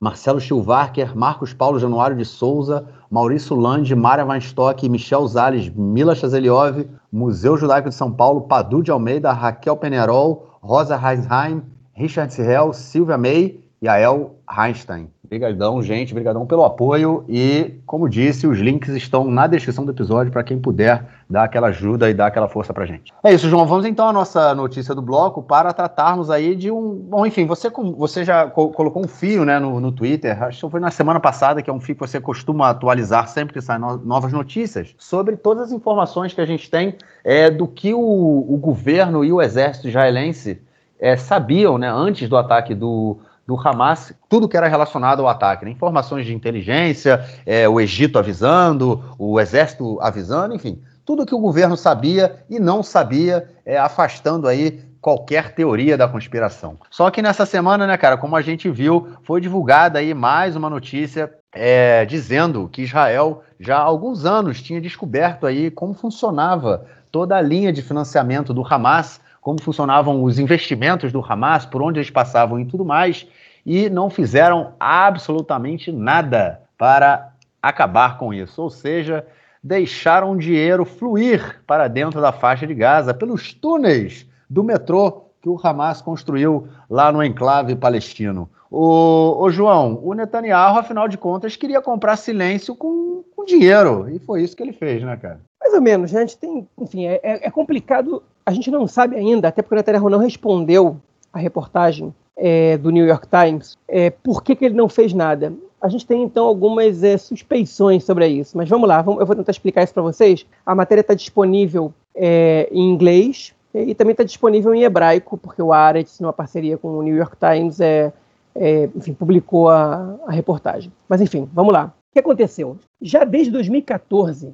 Marcelo 0.00 0.38
Schilvarker, 0.38 1.16
Marcos 1.16 1.52
Paulo 1.52 1.80
Januário 1.80 2.16
de 2.16 2.24
Souza, 2.24 2.86
Maurício 3.10 3.56
Lande, 3.56 3.96
Mária 3.96 4.24
Weinstock, 4.24 4.80
Michel 4.84 5.26
Zales, 5.26 5.68
Mila 5.74 6.14
Chazeliov, 6.14 6.86
Museu 7.10 7.56
Judaico 7.56 7.88
de 7.88 7.94
São 7.96 8.12
Paulo, 8.12 8.42
Padu 8.42 8.80
de 8.80 8.92
Almeida, 8.92 9.32
Raquel 9.32 9.76
Penerol, 9.76 10.46
Rosa 10.62 10.96
Heisheim, 10.96 11.64
Richard 11.98 12.30
Sirrell, 12.30 12.72
Silvia 12.72 13.18
May 13.18 13.58
e 13.82 13.88
Ael 13.88 14.36
Einstein. 14.46 15.10
Obrigadão, 15.32 15.82
gente, 15.82 16.12
obrigadão 16.12 16.44
pelo 16.44 16.62
apoio 16.62 17.24
e, 17.26 17.80
como 17.86 18.06
disse, 18.06 18.46
os 18.46 18.58
links 18.58 18.90
estão 18.90 19.24
na 19.24 19.46
descrição 19.46 19.82
do 19.82 19.90
episódio 19.90 20.30
para 20.30 20.44
quem 20.44 20.58
puder 20.58 21.06
dar 21.28 21.44
aquela 21.44 21.68
ajuda 21.68 22.10
e 22.10 22.12
dar 22.12 22.26
aquela 22.26 22.48
força 22.48 22.74
pra 22.74 22.84
gente. 22.84 23.14
É 23.24 23.32
isso, 23.32 23.48
João, 23.48 23.64
vamos 23.64 23.86
então 23.86 24.06
à 24.06 24.12
nossa 24.12 24.54
notícia 24.54 24.94
do 24.94 25.00
bloco 25.00 25.42
para 25.42 25.72
tratarmos 25.72 26.28
aí 26.28 26.54
de 26.54 26.70
um... 26.70 26.94
Bom, 27.08 27.24
enfim, 27.24 27.46
você, 27.46 27.70
você 27.96 28.26
já 28.26 28.46
colocou 28.50 29.02
um 29.02 29.08
fio 29.08 29.42
né, 29.46 29.58
no, 29.58 29.80
no 29.80 29.90
Twitter, 29.90 30.42
acho 30.42 30.66
que 30.66 30.70
foi 30.70 30.80
na 30.80 30.90
semana 30.90 31.18
passada, 31.18 31.62
que 31.62 31.70
é 31.70 31.72
um 31.72 31.80
fio 31.80 31.94
que 31.94 32.02
você 32.02 32.20
costuma 32.20 32.68
atualizar 32.68 33.26
sempre 33.26 33.54
que 33.54 33.60
saem 33.62 33.80
novas 33.80 34.34
notícias, 34.34 34.94
sobre 34.98 35.38
todas 35.38 35.68
as 35.68 35.72
informações 35.72 36.34
que 36.34 36.42
a 36.42 36.46
gente 36.46 36.70
tem 36.70 36.94
é, 37.24 37.48
do 37.50 37.66
que 37.66 37.94
o, 37.94 37.98
o 37.98 38.58
governo 38.58 39.24
e 39.24 39.32
o 39.32 39.40
exército 39.40 39.88
israelense 39.88 40.60
é, 41.00 41.16
sabiam 41.16 41.78
né, 41.78 41.90
antes 41.90 42.28
do 42.28 42.36
ataque 42.36 42.74
do 42.74 43.18
do 43.46 43.58
Hamas, 43.58 44.14
tudo 44.28 44.48
que 44.48 44.56
era 44.56 44.68
relacionado 44.68 45.20
ao 45.20 45.28
ataque, 45.28 45.64
né? 45.64 45.70
informações 45.70 46.26
de 46.26 46.34
inteligência, 46.34 47.24
é, 47.44 47.68
o 47.68 47.80
Egito 47.80 48.18
avisando, 48.18 49.02
o 49.18 49.40
exército 49.40 49.98
avisando, 50.00 50.54
enfim, 50.54 50.80
tudo 51.04 51.26
que 51.26 51.34
o 51.34 51.40
governo 51.40 51.76
sabia 51.76 52.44
e 52.48 52.60
não 52.60 52.82
sabia, 52.82 53.48
é, 53.66 53.76
afastando 53.76 54.46
aí 54.46 54.80
qualquer 55.00 55.52
teoria 55.54 55.98
da 55.98 56.06
conspiração. 56.06 56.78
Só 56.88 57.10
que 57.10 57.20
nessa 57.20 57.44
semana, 57.44 57.86
né, 57.86 57.96
cara, 57.96 58.16
como 58.16 58.36
a 58.36 58.40
gente 58.40 58.70
viu, 58.70 59.08
foi 59.24 59.40
divulgada 59.40 59.98
aí 59.98 60.14
mais 60.14 60.54
uma 60.54 60.70
notícia 60.70 61.32
é, 61.52 62.04
dizendo 62.06 62.68
que 62.68 62.82
Israel 62.82 63.42
já 63.58 63.78
há 63.78 63.82
alguns 63.82 64.24
anos 64.24 64.62
tinha 64.62 64.80
descoberto 64.80 65.44
aí 65.44 65.70
como 65.70 65.92
funcionava 65.92 66.86
toda 67.10 67.36
a 67.36 67.42
linha 67.42 67.72
de 67.72 67.82
financiamento 67.82 68.54
do 68.54 68.64
Hamas 68.64 69.20
como 69.42 69.60
funcionavam 69.60 70.22
os 70.22 70.38
investimentos 70.38 71.12
do 71.12 71.20
Hamas, 71.20 71.66
por 71.66 71.82
onde 71.82 71.98
eles 71.98 72.10
passavam 72.10 72.60
e 72.60 72.64
tudo 72.64 72.84
mais, 72.84 73.26
e 73.66 73.90
não 73.90 74.08
fizeram 74.08 74.72
absolutamente 74.78 75.90
nada 75.90 76.62
para 76.78 77.32
acabar 77.60 78.18
com 78.18 78.32
isso. 78.32 78.62
Ou 78.62 78.70
seja, 78.70 79.26
deixaram 79.62 80.30
o 80.30 80.38
dinheiro 80.38 80.84
fluir 80.84 81.60
para 81.66 81.88
dentro 81.88 82.20
da 82.20 82.30
faixa 82.30 82.66
de 82.66 82.74
Gaza 82.74 83.12
pelos 83.12 83.52
túneis 83.52 84.26
do 84.48 84.62
metrô 84.62 85.24
que 85.40 85.48
o 85.48 85.58
Hamas 85.60 86.00
construiu 86.00 86.68
lá 86.88 87.10
no 87.10 87.22
enclave 87.22 87.74
palestino. 87.74 88.48
O, 88.70 89.42
o 89.42 89.50
João, 89.50 90.00
o 90.04 90.14
Netanyahu, 90.14 90.78
afinal 90.78 91.08
de 91.08 91.18
contas, 91.18 91.56
queria 91.56 91.82
comprar 91.82 92.16
silêncio 92.16 92.76
com, 92.76 93.24
com 93.34 93.44
dinheiro. 93.44 94.08
E 94.08 94.20
foi 94.20 94.42
isso 94.42 94.56
que 94.56 94.62
ele 94.62 94.72
fez, 94.72 95.02
né, 95.02 95.16
cara? 95.16 95.40
Mais 95.60 95.74
ou 95.74 95.82
menos, 95.82 96.12
gente 96.12 96.38
tem, 96.38 96.68
enfim, 96.78 97.06
é, 97.06 97.20
é, 97.24 97.48
é 97.48 97.50
complicado 97.50 98.22
a 98.44 98.52
gente 98.52 98.70
não 98.70 98.86
sabe 98.86 99.16
ainda, 99.16 99.48
até 99.48 99.62
porque 99.62 99.74
o 99.74 99.76
Netanyahu 99.76 100.10
não 100.10 100.18
respondeu 100.18 100.96
a 101.32 101.38
reportagem 101.38 102.14
é, 102.36 102.76
do 102.76 102.90
New 102.90 103.06
York 103.06 103.26
Times, 103.28 103.76
é, 103.88 104.10
por 104.10 104.42
que, 104.42 104.56
que, 104.56 104.64
ele 104.64 104.74
não 104.74 104.88
fez 104.88 105.12
nada. 105.12 105.52
A 105.80 105.88
gente 105.88 106.06
tem 106.06 106.22
então 106.22 106.44
algumas 106.44 107.02
é, 107.02 107.16
suspeições 107.16 108.04
sobre 108.04 108.26
isso, 108.28 108.56
mas 108.56 108.68
vamos 108.68 108.88
lá, 108.88 109.02
vamos, 109.02 109.20
eu 109.20 109.26
vou 109.26 109.36
tentar 109.36 109.50
explicar 109.50 109.82
isso 109.82 109.94
para 109.94 110.02
vocês. 110.02 110.46
A 110.64 110.74
matéria 110.74 111.00
está 111.00 111.14
disponível 111.14 111.92
é, 112.14 112.68
em 112.70 112.90
inglês 112.90 113.54
e 113.74 113.94
também 113.94 114.12
está 114.12 114.22
disponível 114.22 114.74
em 114.74 114.82
hebraico, 114.82 115.36
porque 115.38 115.62
o 115.62 115.72
Aretz, 115.72 116.20
numa 116.20 116.32
parceria 116.32 116.76
com 116.76 116.88
o 116.98 117.02
New 117.02 117.16
York 117.16 117.36
Times, 117.36 117.80
é, 117.80 118.12
é, 118.54 118.88
enfim, 118.94 119.14
publicou 119.14 119.70
a, 119.70 120.18
a 120.26 120.32
reportagem. 120.32 120.92
Mas 121.08 121.20
enfim, 121.20 121.48
vamos 121.52 121.72
lá. 121.72 121.86
O 121.86 122.12
que 122.12 122.20
aconteceu? 122.20 122.76
Já 123.00 123.24
desde 123.24 123.50
2014, 123.50 124.52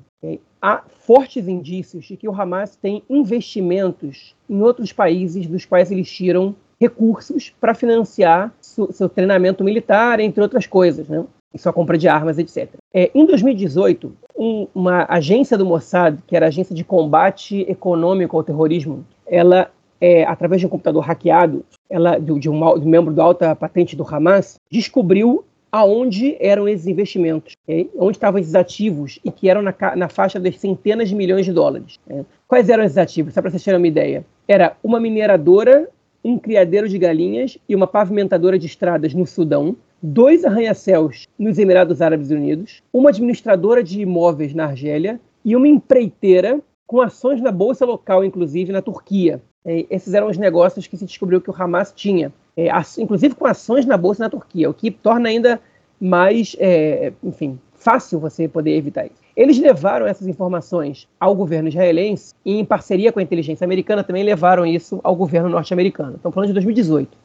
há 0.60 0.82
fortes 1.00 1.48
indícios 1.48 2.04
de 2.04 2.16
que 2.16 2.28
o 2.28 2.32
Hamas 2.32 2.76
tem 2.76 3.02
investimentos 3.08 4.34
em 4.48 4.60
outros 4.60 4.92
países 4.92 5.46
dos 5.46 5.64
quais 5.64 5.90
eles 5.90 6.10
tiram 6.10 6.54
recursos 6.80 7.52
para 7.60 7.74
financiar 7.74 8.52
seu 8.60 9.08
treinamento 9.08 9.64
militar, 9.64 10.20
entre 10.20 10.40
outras 10.40 10.66
coisas, 10.66 11.08
né? 11.08 11.24
e 11.52 11.58
sua 11.58 11.72
compra 11.72 11.96
de 11.96 12.08
armas, 12.08 12.38
etc. 12.38 12.74
É, 12.92 13.10
em 13.14 13.24
2018, 13.24 14.12
um, 14.36 14.66
uma 14.74 15.06
agência 15.08 15.56
do 15.56 15.64
Mossad, 15.64 16.18
que 16.26 16.36
era 16.36 16.46
a 16.46 16.48
agência 16.48 16.74
de 16.74 16.84
combate 16.84 17.64
econômico 17.68 18.36
ao 18.36 18.44
terrorismo, 18.44 19.04
ela, 19.26 19.70
é, 20.00 20.24
através 20.24 20.60
de 20.60 20.66
um 20.66 20.70
computador 20.70 21.02
hackeado, 21.02 21.64
ela, 21.88 22.18
de, 22.18 22.38
de, 22.38 22.50
um, 22.50 22.78
de 22.78 22.86
um 22.86 22.90
membro 22.90 23.14
da 23.14 23.24
alta 23.24 23.56
patente 23.56 23.96
do 23.96 24.06
Hamas, 24.06 24.60
descobriu 24.70 25.44
aonde 25.70 26.36
eram 26.40 26.68
esses 26.68 26.86
investimentos, 26.86 27.56
onde 27.96 28.16
estavam 28.16 28.40
esses 28.40 28.54
ativos 28.54 29.18
e 29.24 29.30
que 29.30 29.48
eram 29.48 29.62
na, 29.62 29.74
na 29.96 30.08
faixa 30.08 30.40
das 30.40 30.58
centenas 30.58 31.08
de 31.08 31.14
milhões 31.14 31.44
de 31.44 31.52
dólares. 31.52 31.98
Né? 32.06 32.24
Quais 32.46 32.68
eram 32.68 32.84
esses 32.84 32.98
ativos? 32.98 33.34
Só 33.34 33.42
para 33.42 33.50
vocês 33.50 33.62
terem 33.62 33.78
uma 33.78 33.86
ideia. 33.86 34.24
Era 34.46 34.76
uma 34.82 34.98
mineradora, 34.98 35.88
um 36.24 36.38
criadeiro 36.38 36.88
de 36.88 36.98
galinhas 36.98 37.58
e 37.68 37.74
uma 37.74 37.86
pavimentadora 37.86 38.58
de 38.58 38.66
estradas 38.66 39.14
no 39.14 39.26
Sudão, 39.26 39.76
dois 40.02 40.44
arranha-céus 40.44 41.26
nos 41.38 41.58
Emirados 41.58 42.00
Árabes 42.00 42.30
Unidos, 42.30 42.82
uma 42.92 43.10
administradora 43.10 43.82
de 43.82 44.00
imóveis 44.00 44.54
na 44.54 44.66
Argélia 44.66 45.20
e 45.44 45.54
uma 45.54 45.68
empreiteira 45.68 46.60
com 46.86 47.00
ações 47.00 47.40
na 47.40 47.52
bolsa 47.52 47.84
local, 47.84 48.24
inclusive 48.24 48.72
na 48.72 48.80
Turquia. 48.80 49.42
Esses 49.64 50.14
eram 50.14 50.28
os 50.28 50.38
negócios 50.38 50.86
que 50.86 50.96
se 50.96 51.04
descobriu 51.04 51.40
que 51.40 51.50
o 51.50 51.54
Hamas 51.56 51.92
tinha 51.92 52.32
é, 52.58 52.68
inclusive 52.98 53.36
com 53.36 53.46
ações 53.46 53.86
na 53.86 53.96
bolsa 53.96 54.24
na 54.24 54.28
Turquia, 54.28 54.68
o 54.68 54.74
que 54.74 54.90
torna 54.90 55.28
ainda 55.28 55.60
mais, 56.00 56.56
é, 56.58 57.12
enfim, 57.22 57.58
fácil 57.74 58.18
você 58.18 58.48
poder 58.48 58.76
evitar 58.76 59.06
isso. 59.06 59.14
Eles 59.36 59.56
levaram 59.58 60.04
essas 60.04 60.26
informações 60.26 61.06
ao 61.20 61.36
governo 61.36 61.68
israelense 61.68 62.34
e, 62.44 62.58
em 62.58 62.64
parceria 62.64 63.12
com 63.12 63.20
a 63.20 63.22
inteligência 63.22 63.64
americana, 63.64 64.02
também 64.02 64.24
levaram 64.24 64.66
isso 64.66 64.98
ao 65.04 65.14
governo 65.14 65.48
norte-americano. 65.48 66.16
Estamos 66.16 66.34
falando 66.34 66.48
de 66.48 66.54
2018. 66.54 67.16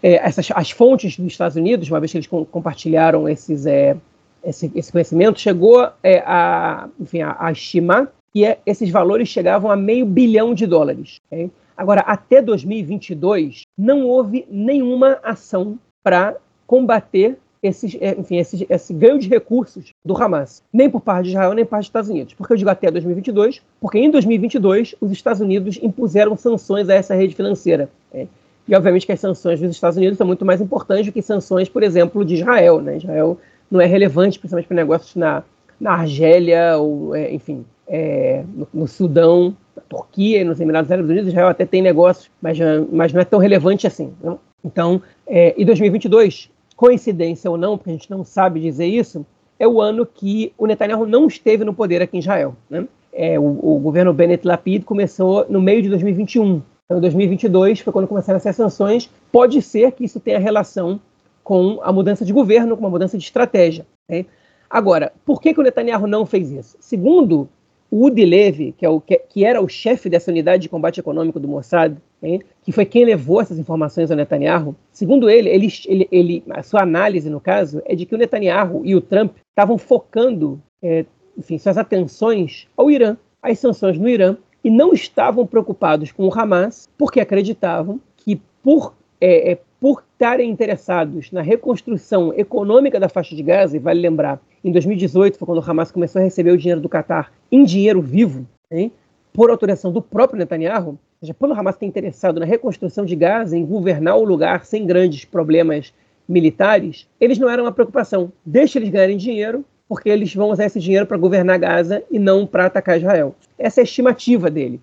É, 0.00 0.14
essas, 0.24 0.48
as 0.54 0.70
fontes 0.70 1.16
dos 1.16 1.26
Estados 1.26 1.56
Unidos, 1.56 1.90
uma 1.90 1.98
vez 1.98 2.12
que 2.12 2.18
eles 2.18 2.28
com, 2.28 2.44
compartilharam 2.44 3.28
esses, 3.28 3.66
é, 3.66 3.96
esse, 4.44 4.70
esse, 4.72 4.92
conhecimento, 4.92 5.40
chegou 5.40 5.90
é, 6.04 6.22
a, 6.24 6.88
enfim, 7.00 7.22
a, 7.22 7.36
a, 7.36 7.50
estimar 7.50 8.06
que 8.32 8.44
é, 8.44 8.58
esses 8.64 8.88
valores 8.90 9.28
chegavam 9.28 9.68
a 9.68 9.76
meio 9.76 10.06
bilhão 10.06 10.54
de 10.54 10.66
dólares. 10.68 11.20
Okay? 11.26 11.50
Agora, 11.78 12.00
até 12.00 12.42
2022, 12.42 13.62
não 13.78 14.04
houve 14.04 14.44
nenhuma 14.50 15.20
ação 15.22 15.78
para 16.02 16.36
combater 16.66 17.38
esses, 17.62 17.96
é, 18.00 18.18
enfim, 18.18 18.36
esse, 18.36 18.92
ganho 18.94 19.16
de 19.16 19.28
recursos 19.28 19.92
do 20.04 20.20
Hamas, 20.20 20.60
nem 20.72 20.90
por 20.90 21.00
parte 21.00 21.26
de 21.26 21.30
Israel, 21.30 21.52
nem 21.52 21.64
por 21.64 21.70
parte 21.70 21.82
dos 21.82 21.88
Estados 21.88 22.10
Unidos. 22.10 22.34
Porque 22.34 22.52
eu 22.52 22.56
digo 22.56 22.68
até 22.68 22.90
2022, 22.90 23.62
porque 23.80 23.96
em 23.96 24.10
2022 24.10 24.96
os 25.00 25.12
Estados 25.12 25.40
Unidos 25.40 25.78
impuseram 25.80 26.36
sanções 26.36 26.88
a 26.88 26.94
essa 26.94 27.14
rede 27.14 27.36
financeira. 27.36 27.88
Né? 28.12 28.26
E 28.66 28.74
obviamente 28.74 29.06
que 29.06 29.12
as 29.12 29.20
sanções 29.20 29.60
dos 29.60 29.70
Estados 29.70 29.96
Unidos 29.96 30.18
são 30.18 30.26
muito 30.26 30.44
mais 30.44 30.60
importantes 30.60 31.06
do 31.06 31.12
que 31.12 31.22
sanções, 31.22 31.68
por 31.68 31.84
exemplo, 31.84 32.24
de 32.24 32.34
Israel. 32.34 32.80
Né? 32.80 32.96
Israel 32.96 33.38
não 33.70 33.80
é 33.80 33.86
relevante, 33.86 34.36
principalmente 34.36 34.66
para 34.66 34.76
negócios 34.76 35.14
na, 35.14 35.44
na 35.80 35.92
Argélia, 35.92 36.76
ou, 36.76 37.14
é, 37.14 37.32
enfim, 37.32 37.64
é, 37.86 38.42
no, 38.52 38.68
no 38.74 38.88
Sudão, 38.88 39.56
Turquia 39.88 40.40
e 40.40 40.44
nos 40.44 40.60
Emirados 40.60 40.90
Árabes 40.90 41.10
Unidos, 41.10 41.28
Israel 41.30 41.48
até 41.48 41.64
tem 41.66 41.82
negócios, 41.82 42.30
mas, 42.40 42.58
mas 42.90 43.12
não 43.12 43.20
é 43.20 43.24
tão 43.24 43.38
relevante 43.38 43.86
assim. 43.86 44.12
Né? 44.22 44.36
Então, 44.64 45.00
é, 45.26 45.54
em 45.60 45.64
2022, 45.64 46.50
coincidência 46.76 47.50
ou 47.50 47.56
não, 47.56 47.76
porque 47.76 47.90
a 47.90 47.92
gente 47.92 48.10
não 48.10 48.24
sabe 48.24 48.60
dizer 48.60 48.86
isso, 48.86 49.24
é 49.58 49.66
o 49.66 49.80
ano 49.80 50.06
que 50.06 50.52
o 50.56 50.66
Netanyahu 50.66 51.06
não 51.06 51.26
esteve 51.26 51.64
no 51.64 51.74
poder 51.74 52.00
aqui 52.00 52.16
em 52.16 52.20
Israel. 52.20 52.54
Né? 52.70 52.86
É, 53.12 53.38
o, 53.38 53.44
o, 53.44 53.78
governo 53.80 54.12
Bennett 54.12 54.46
Lapid 54.46 54.84
começou 54.84 55.46
no 55.48 55.60
meio 55.60 55.82
de 55.82 55.88
2021. 55.88 56.62
Então, 56.84 57.00
2022 57.00 57.80
foi 57.80 57.92
quando 57.92 58.06
começaram 58.06 58.36
essas 58.36 58.54
sanções. 58.54 59.10
Pode 59.32 59.60
ser 59.60 59.92
que 59.92 60.04
isso 60.04 60.20
tenha 60.20 60.38
relação 60.38 61.00
com 61.42 61.80
a 61.82 61.92
mudança 61.92 62.24
de 62.24 62.32
governo, 62.32 62.76
com 62.76 62.84
uma 62.84 62.90
mudança 62.90 63.18
de 63.18 63.24
estratégia. 63.24 63.86
Né? 64.08 64.24
Agora, 64.70 65.12
por 65.24 65.40
que, 65.40 65.54
que 65.54 65.60
o 65.60 65.62
Netanyahu 65.62 66.06
não 66.06 66.26
fez 66.26 66.50
isso? 66.52 66.76
Segundo 66.78 67.48
o 67.90 68.06
Udi 68.06 68.24
Levy, 68.24 68.72
que, 68.76 68.84
é 68.84 68.88
o, 68.88 69.00
que, 69.00 69.16
que, 69.28 69.44
era 69.44 69.60
o 69.60 69.68
chefe 69.68 70.08
dessa 70.08 70.30
unidade 70.30 70.62
de 70.62 70.68
combate 70.68 71.00
econômico 71.00 71.40
do 71.40 71.48
Mossad, 71.48 71.96
hein, 72.22 72.42
que 72.62 72.72
foi 72.72 72.84
quem 72.84 73.04
levou 73.04 73.40
essas 73.40 73.58
informações 73.58 74.10
ao 74.10 74.16
Netanyahu, 74.16 74.76
segundo 74.92 75.30
ele, 75.30 75.48
ele, 75.48 75.68
ele, 75.86 76.08
ele, 76.10 76.44
a 76.50 76.62
sua 76.62 76.82
análise, 76.82 77.30
no 77.30 77.40
caso, 77.40 77.80
é 77.86 77.94
de 77.94 78.04
que 78.04 78.14
o 78.14 78.18
Netanyahu 78.18 78.82
e 78.84 78.94
o 78.94 79.00
Trump 79.00 79.36
estavam 79.50 79.78
focando 79.78 80.60
é, 80.82 81.04
enfim, 81.38 81.56
suas 81.56 81.78
atenções 81.78 82.66
ao 82.76 82.90
Irã, 82.90 83.16
às 83.40 83.58
sanções 83.60 83.96
no 83.98 84.08
Irã, 84.08 84.36
e 84.62 84.70
não 84.70 84.92
estavam 84.92 85.46
preocupados 85.46 86.10
com 86.10 86.26
o 86.26 86.34
Hamas, 86.34 86.88
porque 86.98 87.20
acreditavam 87.20 88.00
que, 88.16 88.42
por, 88.62 88.94
é, 89.20 89.52
é, 89.52 89.58
por 89.80 90.02
estarem 90.12 90.50
interessados 90.50 91.30
na 91.30 91.40
reconstrução 91.40 92.32
econômica 92.34 92.98
da 92.98 93.08
faixa 93.08 93.34
de 93.34 93.42
Gaza, 93.42 93.76
e 93.76 93.80
vale 93.80 94.00
lembrar 94.00 94.40
em 94.64 94.72
2018 94.72 95.38
foi 95.38 95.46
quando 95.46 95.58
o 95.58 95.70
Hamas 95.70 95.92
começou 95.92 96.20
a 96.20 96.24
receber 96.24 96.50
o 96.50 96.58
dinheiro 96.58 96.80
do 96.80 96.88
Catar 96.88 97.32
em 97.50 97.64
dinheiro 97.64 98.02
vivo, 98.02 98.46
hein, 98.70 98.90
por 99.32 99.50
autorização 99.50 99.92
do 99.92 100.02
próprio 100.02 100.38
Netanyahu. 100.38 100.98
seja, 101.20 101.34
quando 101.34 101.52
o 101.52 101.54
Hamas 101.54 101.76
está 101.76 101.86
interessado 101.86 102.40
na 102.40 102.46
reconstrução 102.46 103.04
de 103.04 103.14
Gaza, 103.14 103.56
em 103.56 103.64
governar 103.64 104.16
o 104.16 104.24
lugar 104.24 104.64
sem 104.64 104.84
grandes 104.84 105.24
problemas 105.24 105.94
militares, 106.28 107.08
eles 107.20 107.38
não 107.38 107.48
eram 107.48 107.64
uma 107.64 107.72
preocupação. 107.72 108.32
Deixa 108.44 108.78
eles 108.78 108.90
ganharem 108.90 109.16
dinheiro, 109.16 109.64
porque 109.88 110.08
eles 110.08 110.34
vão 110.34 110.50
usar 110.50 110.66
esse 110.66 110.80
dinheiro 110.80 111.06
para 111.06 111.16
governar 111.16 111.58
Gaza 111.58 112.02
e 112.10 112.18
não 112.18 112.46
para 112.46 112.66
atacar 112.66 112.98
Israel. 112.98 113.34
Essa 113.58 113.80
é 113.80 113.82
a 113.82 113.84
estimativa 113.84 114.50
dele. 114.50 114.80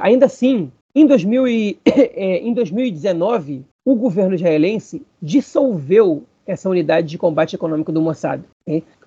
Ainda 0.00 0.26
assim, 0.26 0.72
em, 0.94 1.06
2000 1.06 1.48
e, 1.48 1.78
é, 1.84 2.38
em 2.46 2.54
2019, 2.54 3.64
o 3.90 3.94
governo 3.94 4.34
israelense 4.34 5.00
dissolveu 5.20 6.22
essa 6.46 6.68
unidade 6.68 7.06
de 7.06 7.16
combate 7.16 7.56
econômico 7.56 7.90
do 7.90 8.02
Mossad. 8.02 8.42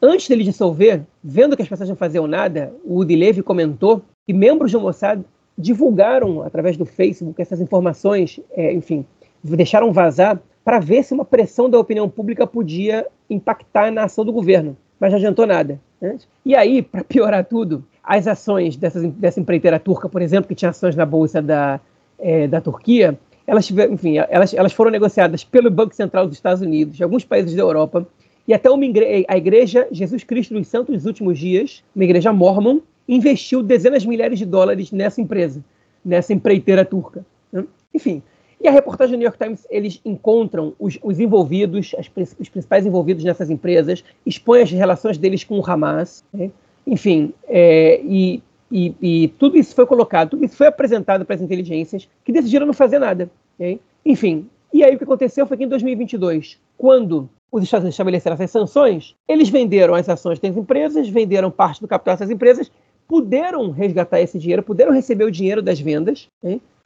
Antes 0.02 0.28
dele 0.28 0.44
dissolver, 0.44 1.04
vendo 1.24 1.56
que 1.56 1.62
as 1.62 1.70
pessoas 1.70 1.88
não 1.88 1.96
faziam 1.96 2.26
nada, 2.26 2.74
o 2.84 2.98
Udi 2.98 3.16
Levy 3.16 3.44
comentou 3.44 4.02
que 4.26 4.34
membros 4.34 4.72
do 4.72 4.82
Mossad 4.82 5.22
divulgaram 5.56 6.42
através 6.42 6.78
do 6.78 6.86
Facebook 6.86 7.40
essas 7.40 7.62
informações, 7.62 8.40
é, 8.54 8.74
enfim, 8.74 9.06
deixaram 9.44 9.94
vazar 9.94 10.42
para 10.66 10.80
ver 10.80 11.04
se 11.04 11.14
uma 11.14 11.26
pressão 11.26 11.70
da 11.70 11.78
opinião 11.78 12.10
pública 12.10 12.48
podia 12.48 13.06
impactar 13.30 13.92
na 13.92 14.06
ação 14.06 14.26
do 14.26 14.34
governo, 14.34 14.76
mas 15.00 15.12
não 15.12 15.18
adiantou 15.18 15.46
nada. 15.46 15.80
Né? 16.02 16.18
E 16.44 16.56
aí, 16.56 16.82
para 16.82 17.04
piorar 17.04 17.46
tudo, 17.46 17.86
as 18.04 18.28
ações 18.28 18.76
dessas, 18.76 19.06
dessa 19.12 19.40
empreiteira 19.40 19.80
turca, 19.80 20.10
por 20.10 20.24
exemplo, 20.24 20.48
que 20.48 20.56
tinha 20.56 20.70
ações 20.72 20.96
na 20.96 21.06
bolsa 21.06 21.40
da, 21.40 21.80
é, 22.18 22.48
da 22.48 22.60
Turquia, 22.60 23.16
elas, 23.52 23.68
tiveram, 23.68 23.94
enfim, 23.96 24.16
elas, 24.30 24.54
elas 24.54 24.72
foram 24.72 24.90
negociadas 24.90 25.44
pelo 25.44 25.70
Banco 25.70 25.94
Central 25.94 26.26
dos 26.26 26.38
Estados 26.38 26.62
Unidos, 26.62 26.96
de 26.96 27.04
alguns 27.04 27.26
países 27.26 27.54
da 27.54 27.62
Europa, 27.62 28.08
e 28.48 28.54
até 28.54 28.70
uma 28.70 28.86
igre 28.86 29.26
a 29.28 29.36
igreja 29.36 29.90
Jesus 29.92 30.24
Cristo 30.24 30.54
dos 30.54 30.70
Santos 30.70 30.96
dos 30.96 31.06
Últimos 31.06 31.38
Dias, 31.38 31.84
uma 31.94 32.06
igreja 32.06 32.32
mormon, 32.32 32.80
investiu 33.10 33.62
dezenas 33.62 34.04
de 34.04 34.08
milhares 34.08 34.40
de 34.40 34.46
dólares 34.46 34.94
nessa 34.94 35.20
empresa, 35.20 35.62
nessa 36.04 36.32
empreiteira 36.32 36.86
turca. 36.86 37.26
Né? 37.52 37.66
Enfim, 37.94 38.24
e 38.62 38.70
a 38.70 38.72
reportagem 38.72 39.16
do 39.16 39.18
New 39.18 39.26
York 39.26 39.38
Times, 39.38 39.68
eles 39.70 40.00
encontram 40.06 40.74
os, 40.80 40.98
os 41.04 41.20
envolvidos, 41.20 41.94
as, 42.00 42.10
os 42.40 42.48
principais 42.48 42.86
envolvidos 42.86 43.26
nessas 43.26 43.50
empresas, 43.50 44.02
expõem 44.26 44.62
as 44.62 44.72
relações 44.72 45.18
deles 45.18 45.44
com 45.44 45.60
o 45.60 45.70
Hamas, 45.70 46.24
né? 46.34 46.50
enfim, 46.88 47.34
é, 47.50 48.00
e, 48.02 48.42
e, 48.72 48.96
e, 49.02 49.28
tudo 49.38 49.58
isso 49.58 49.76
foi 49.76 49.86
colocado, 49.86 50.30
tudo 50.30 50.46
isso 50.46 50.56
foi 50.56 50.68
apresentado 50.68 51.26
para 51.26 51.36
as 51.36 51.42
inteligências, 51.42 52.08
que 52.24 52.32
decidiram 52.32 52.66
não 52.66 52.74
fazer 52.74 52.98
nada. 52.98 53.30
Okay? 53.56 53.80
Enfim, 54.06 54.48
e 54.74 54.84
aí 54.84 54.96
o 54.96 54.98
que 54.98 55.04
aconteceu 55.04 55.46
foi 55.46 55.58
que 55.58 55.64
em 55.64 55.68
2022, 55.68 56.58
quando 56.78 57.30
os 57.52 57.64
Estados 57.64 57.84
Unidos 57.84 57.96
estabeleceram 57.96 58.34
essas 58.36 58.52
sanções, 58.52 59.16
eles 59.28 59.50
venderam 59.50 59.94
as 59.94 60.08
ações 60.08 60.40
das 60.40 60.56
empresas, 60.56 61.10
venderam 61.10 61.52
parte 61.52 61.82
do 61.82 61.88
capital 61.88 62.16
dessas 62.16 62.32
empresas, 62.32 62.72
puderam 63.08 63.72
resgatar 63.72 64.22
esse 64.22 64.40
dinheiro, 64.40 64.64
puderam 64.64 64.94
receber 64.94 65.26
o 65.26 65.32
dinheiro 65.32 65.62
das 65.62 65.80
vendas, 65.80 66.30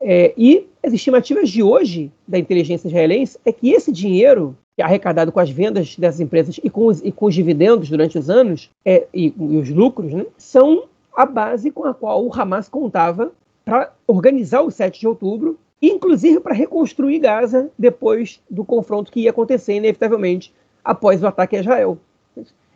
é, 0.02 0.34
e 0.38 0.68
as 0.84 0.92
estimativas 0.92 1.50
de 1.50 1.62
hoje 1.62 2.12
da 2.28 2.38
inteligência 2.38 2.88
israelense 2.88 3.40
é 3.46 3.52
que 3.52 3.70
esse 3.70 3.92
dinheiro 3.92 4.56
é 4.78 4.84
arrecadado 4.84 5.32
com 5.32 5.40
as 5.40 5.50
vendas 5.50 5.96
dessas 5.96 6.20
empresas 6.20 6.60
e 6.64 6.70
com 6.70 6.88
os, 6.88 7.02
e 7.02 7.12
com 7.12 7.28
os 7.28 7.36
dividendos 7.36 7.90
durante 7.90 8.18
os 8.18 8.30
anos 8.30 8.70
é, 8.84 9.08
e, 9.14 9.28
e, 9.28 9.58
os 9.58 9.70
lucros 9.70 10.12
né, 10.12 10.26
são 10.38 10.84
a 11.16 11.26
base 11.26 11.72
com 11.72 11.86
a 11.86 11.94
qual 11.94 12.26
o 12.26 12.34
Hamas 12.34 12.68
contava 12.68 13.32
para 13.64 13.94
organizar 14.06 14.62
o 14.62 14.70
7 14.70 15.00
de 15.00 15.08
outubro, 15.08 15.58
inclusive 15.82 16.40
para 16.40 16.54
reconstruir 16.54 17.20
Gaza 17.20 17.70
depois 17.78 18.42
do 18.50 18.64
confronto 18.64 19.12
que 19.12 19.22
ia 19.22 19.30
acontecer 19.30 19.74
inevitavelmente 19.74 20.54
após 20.84 21.22
o 21.22 21.28
ataque 21.28 21.56
a 21.56 21.60
Israel. 21.60 21.98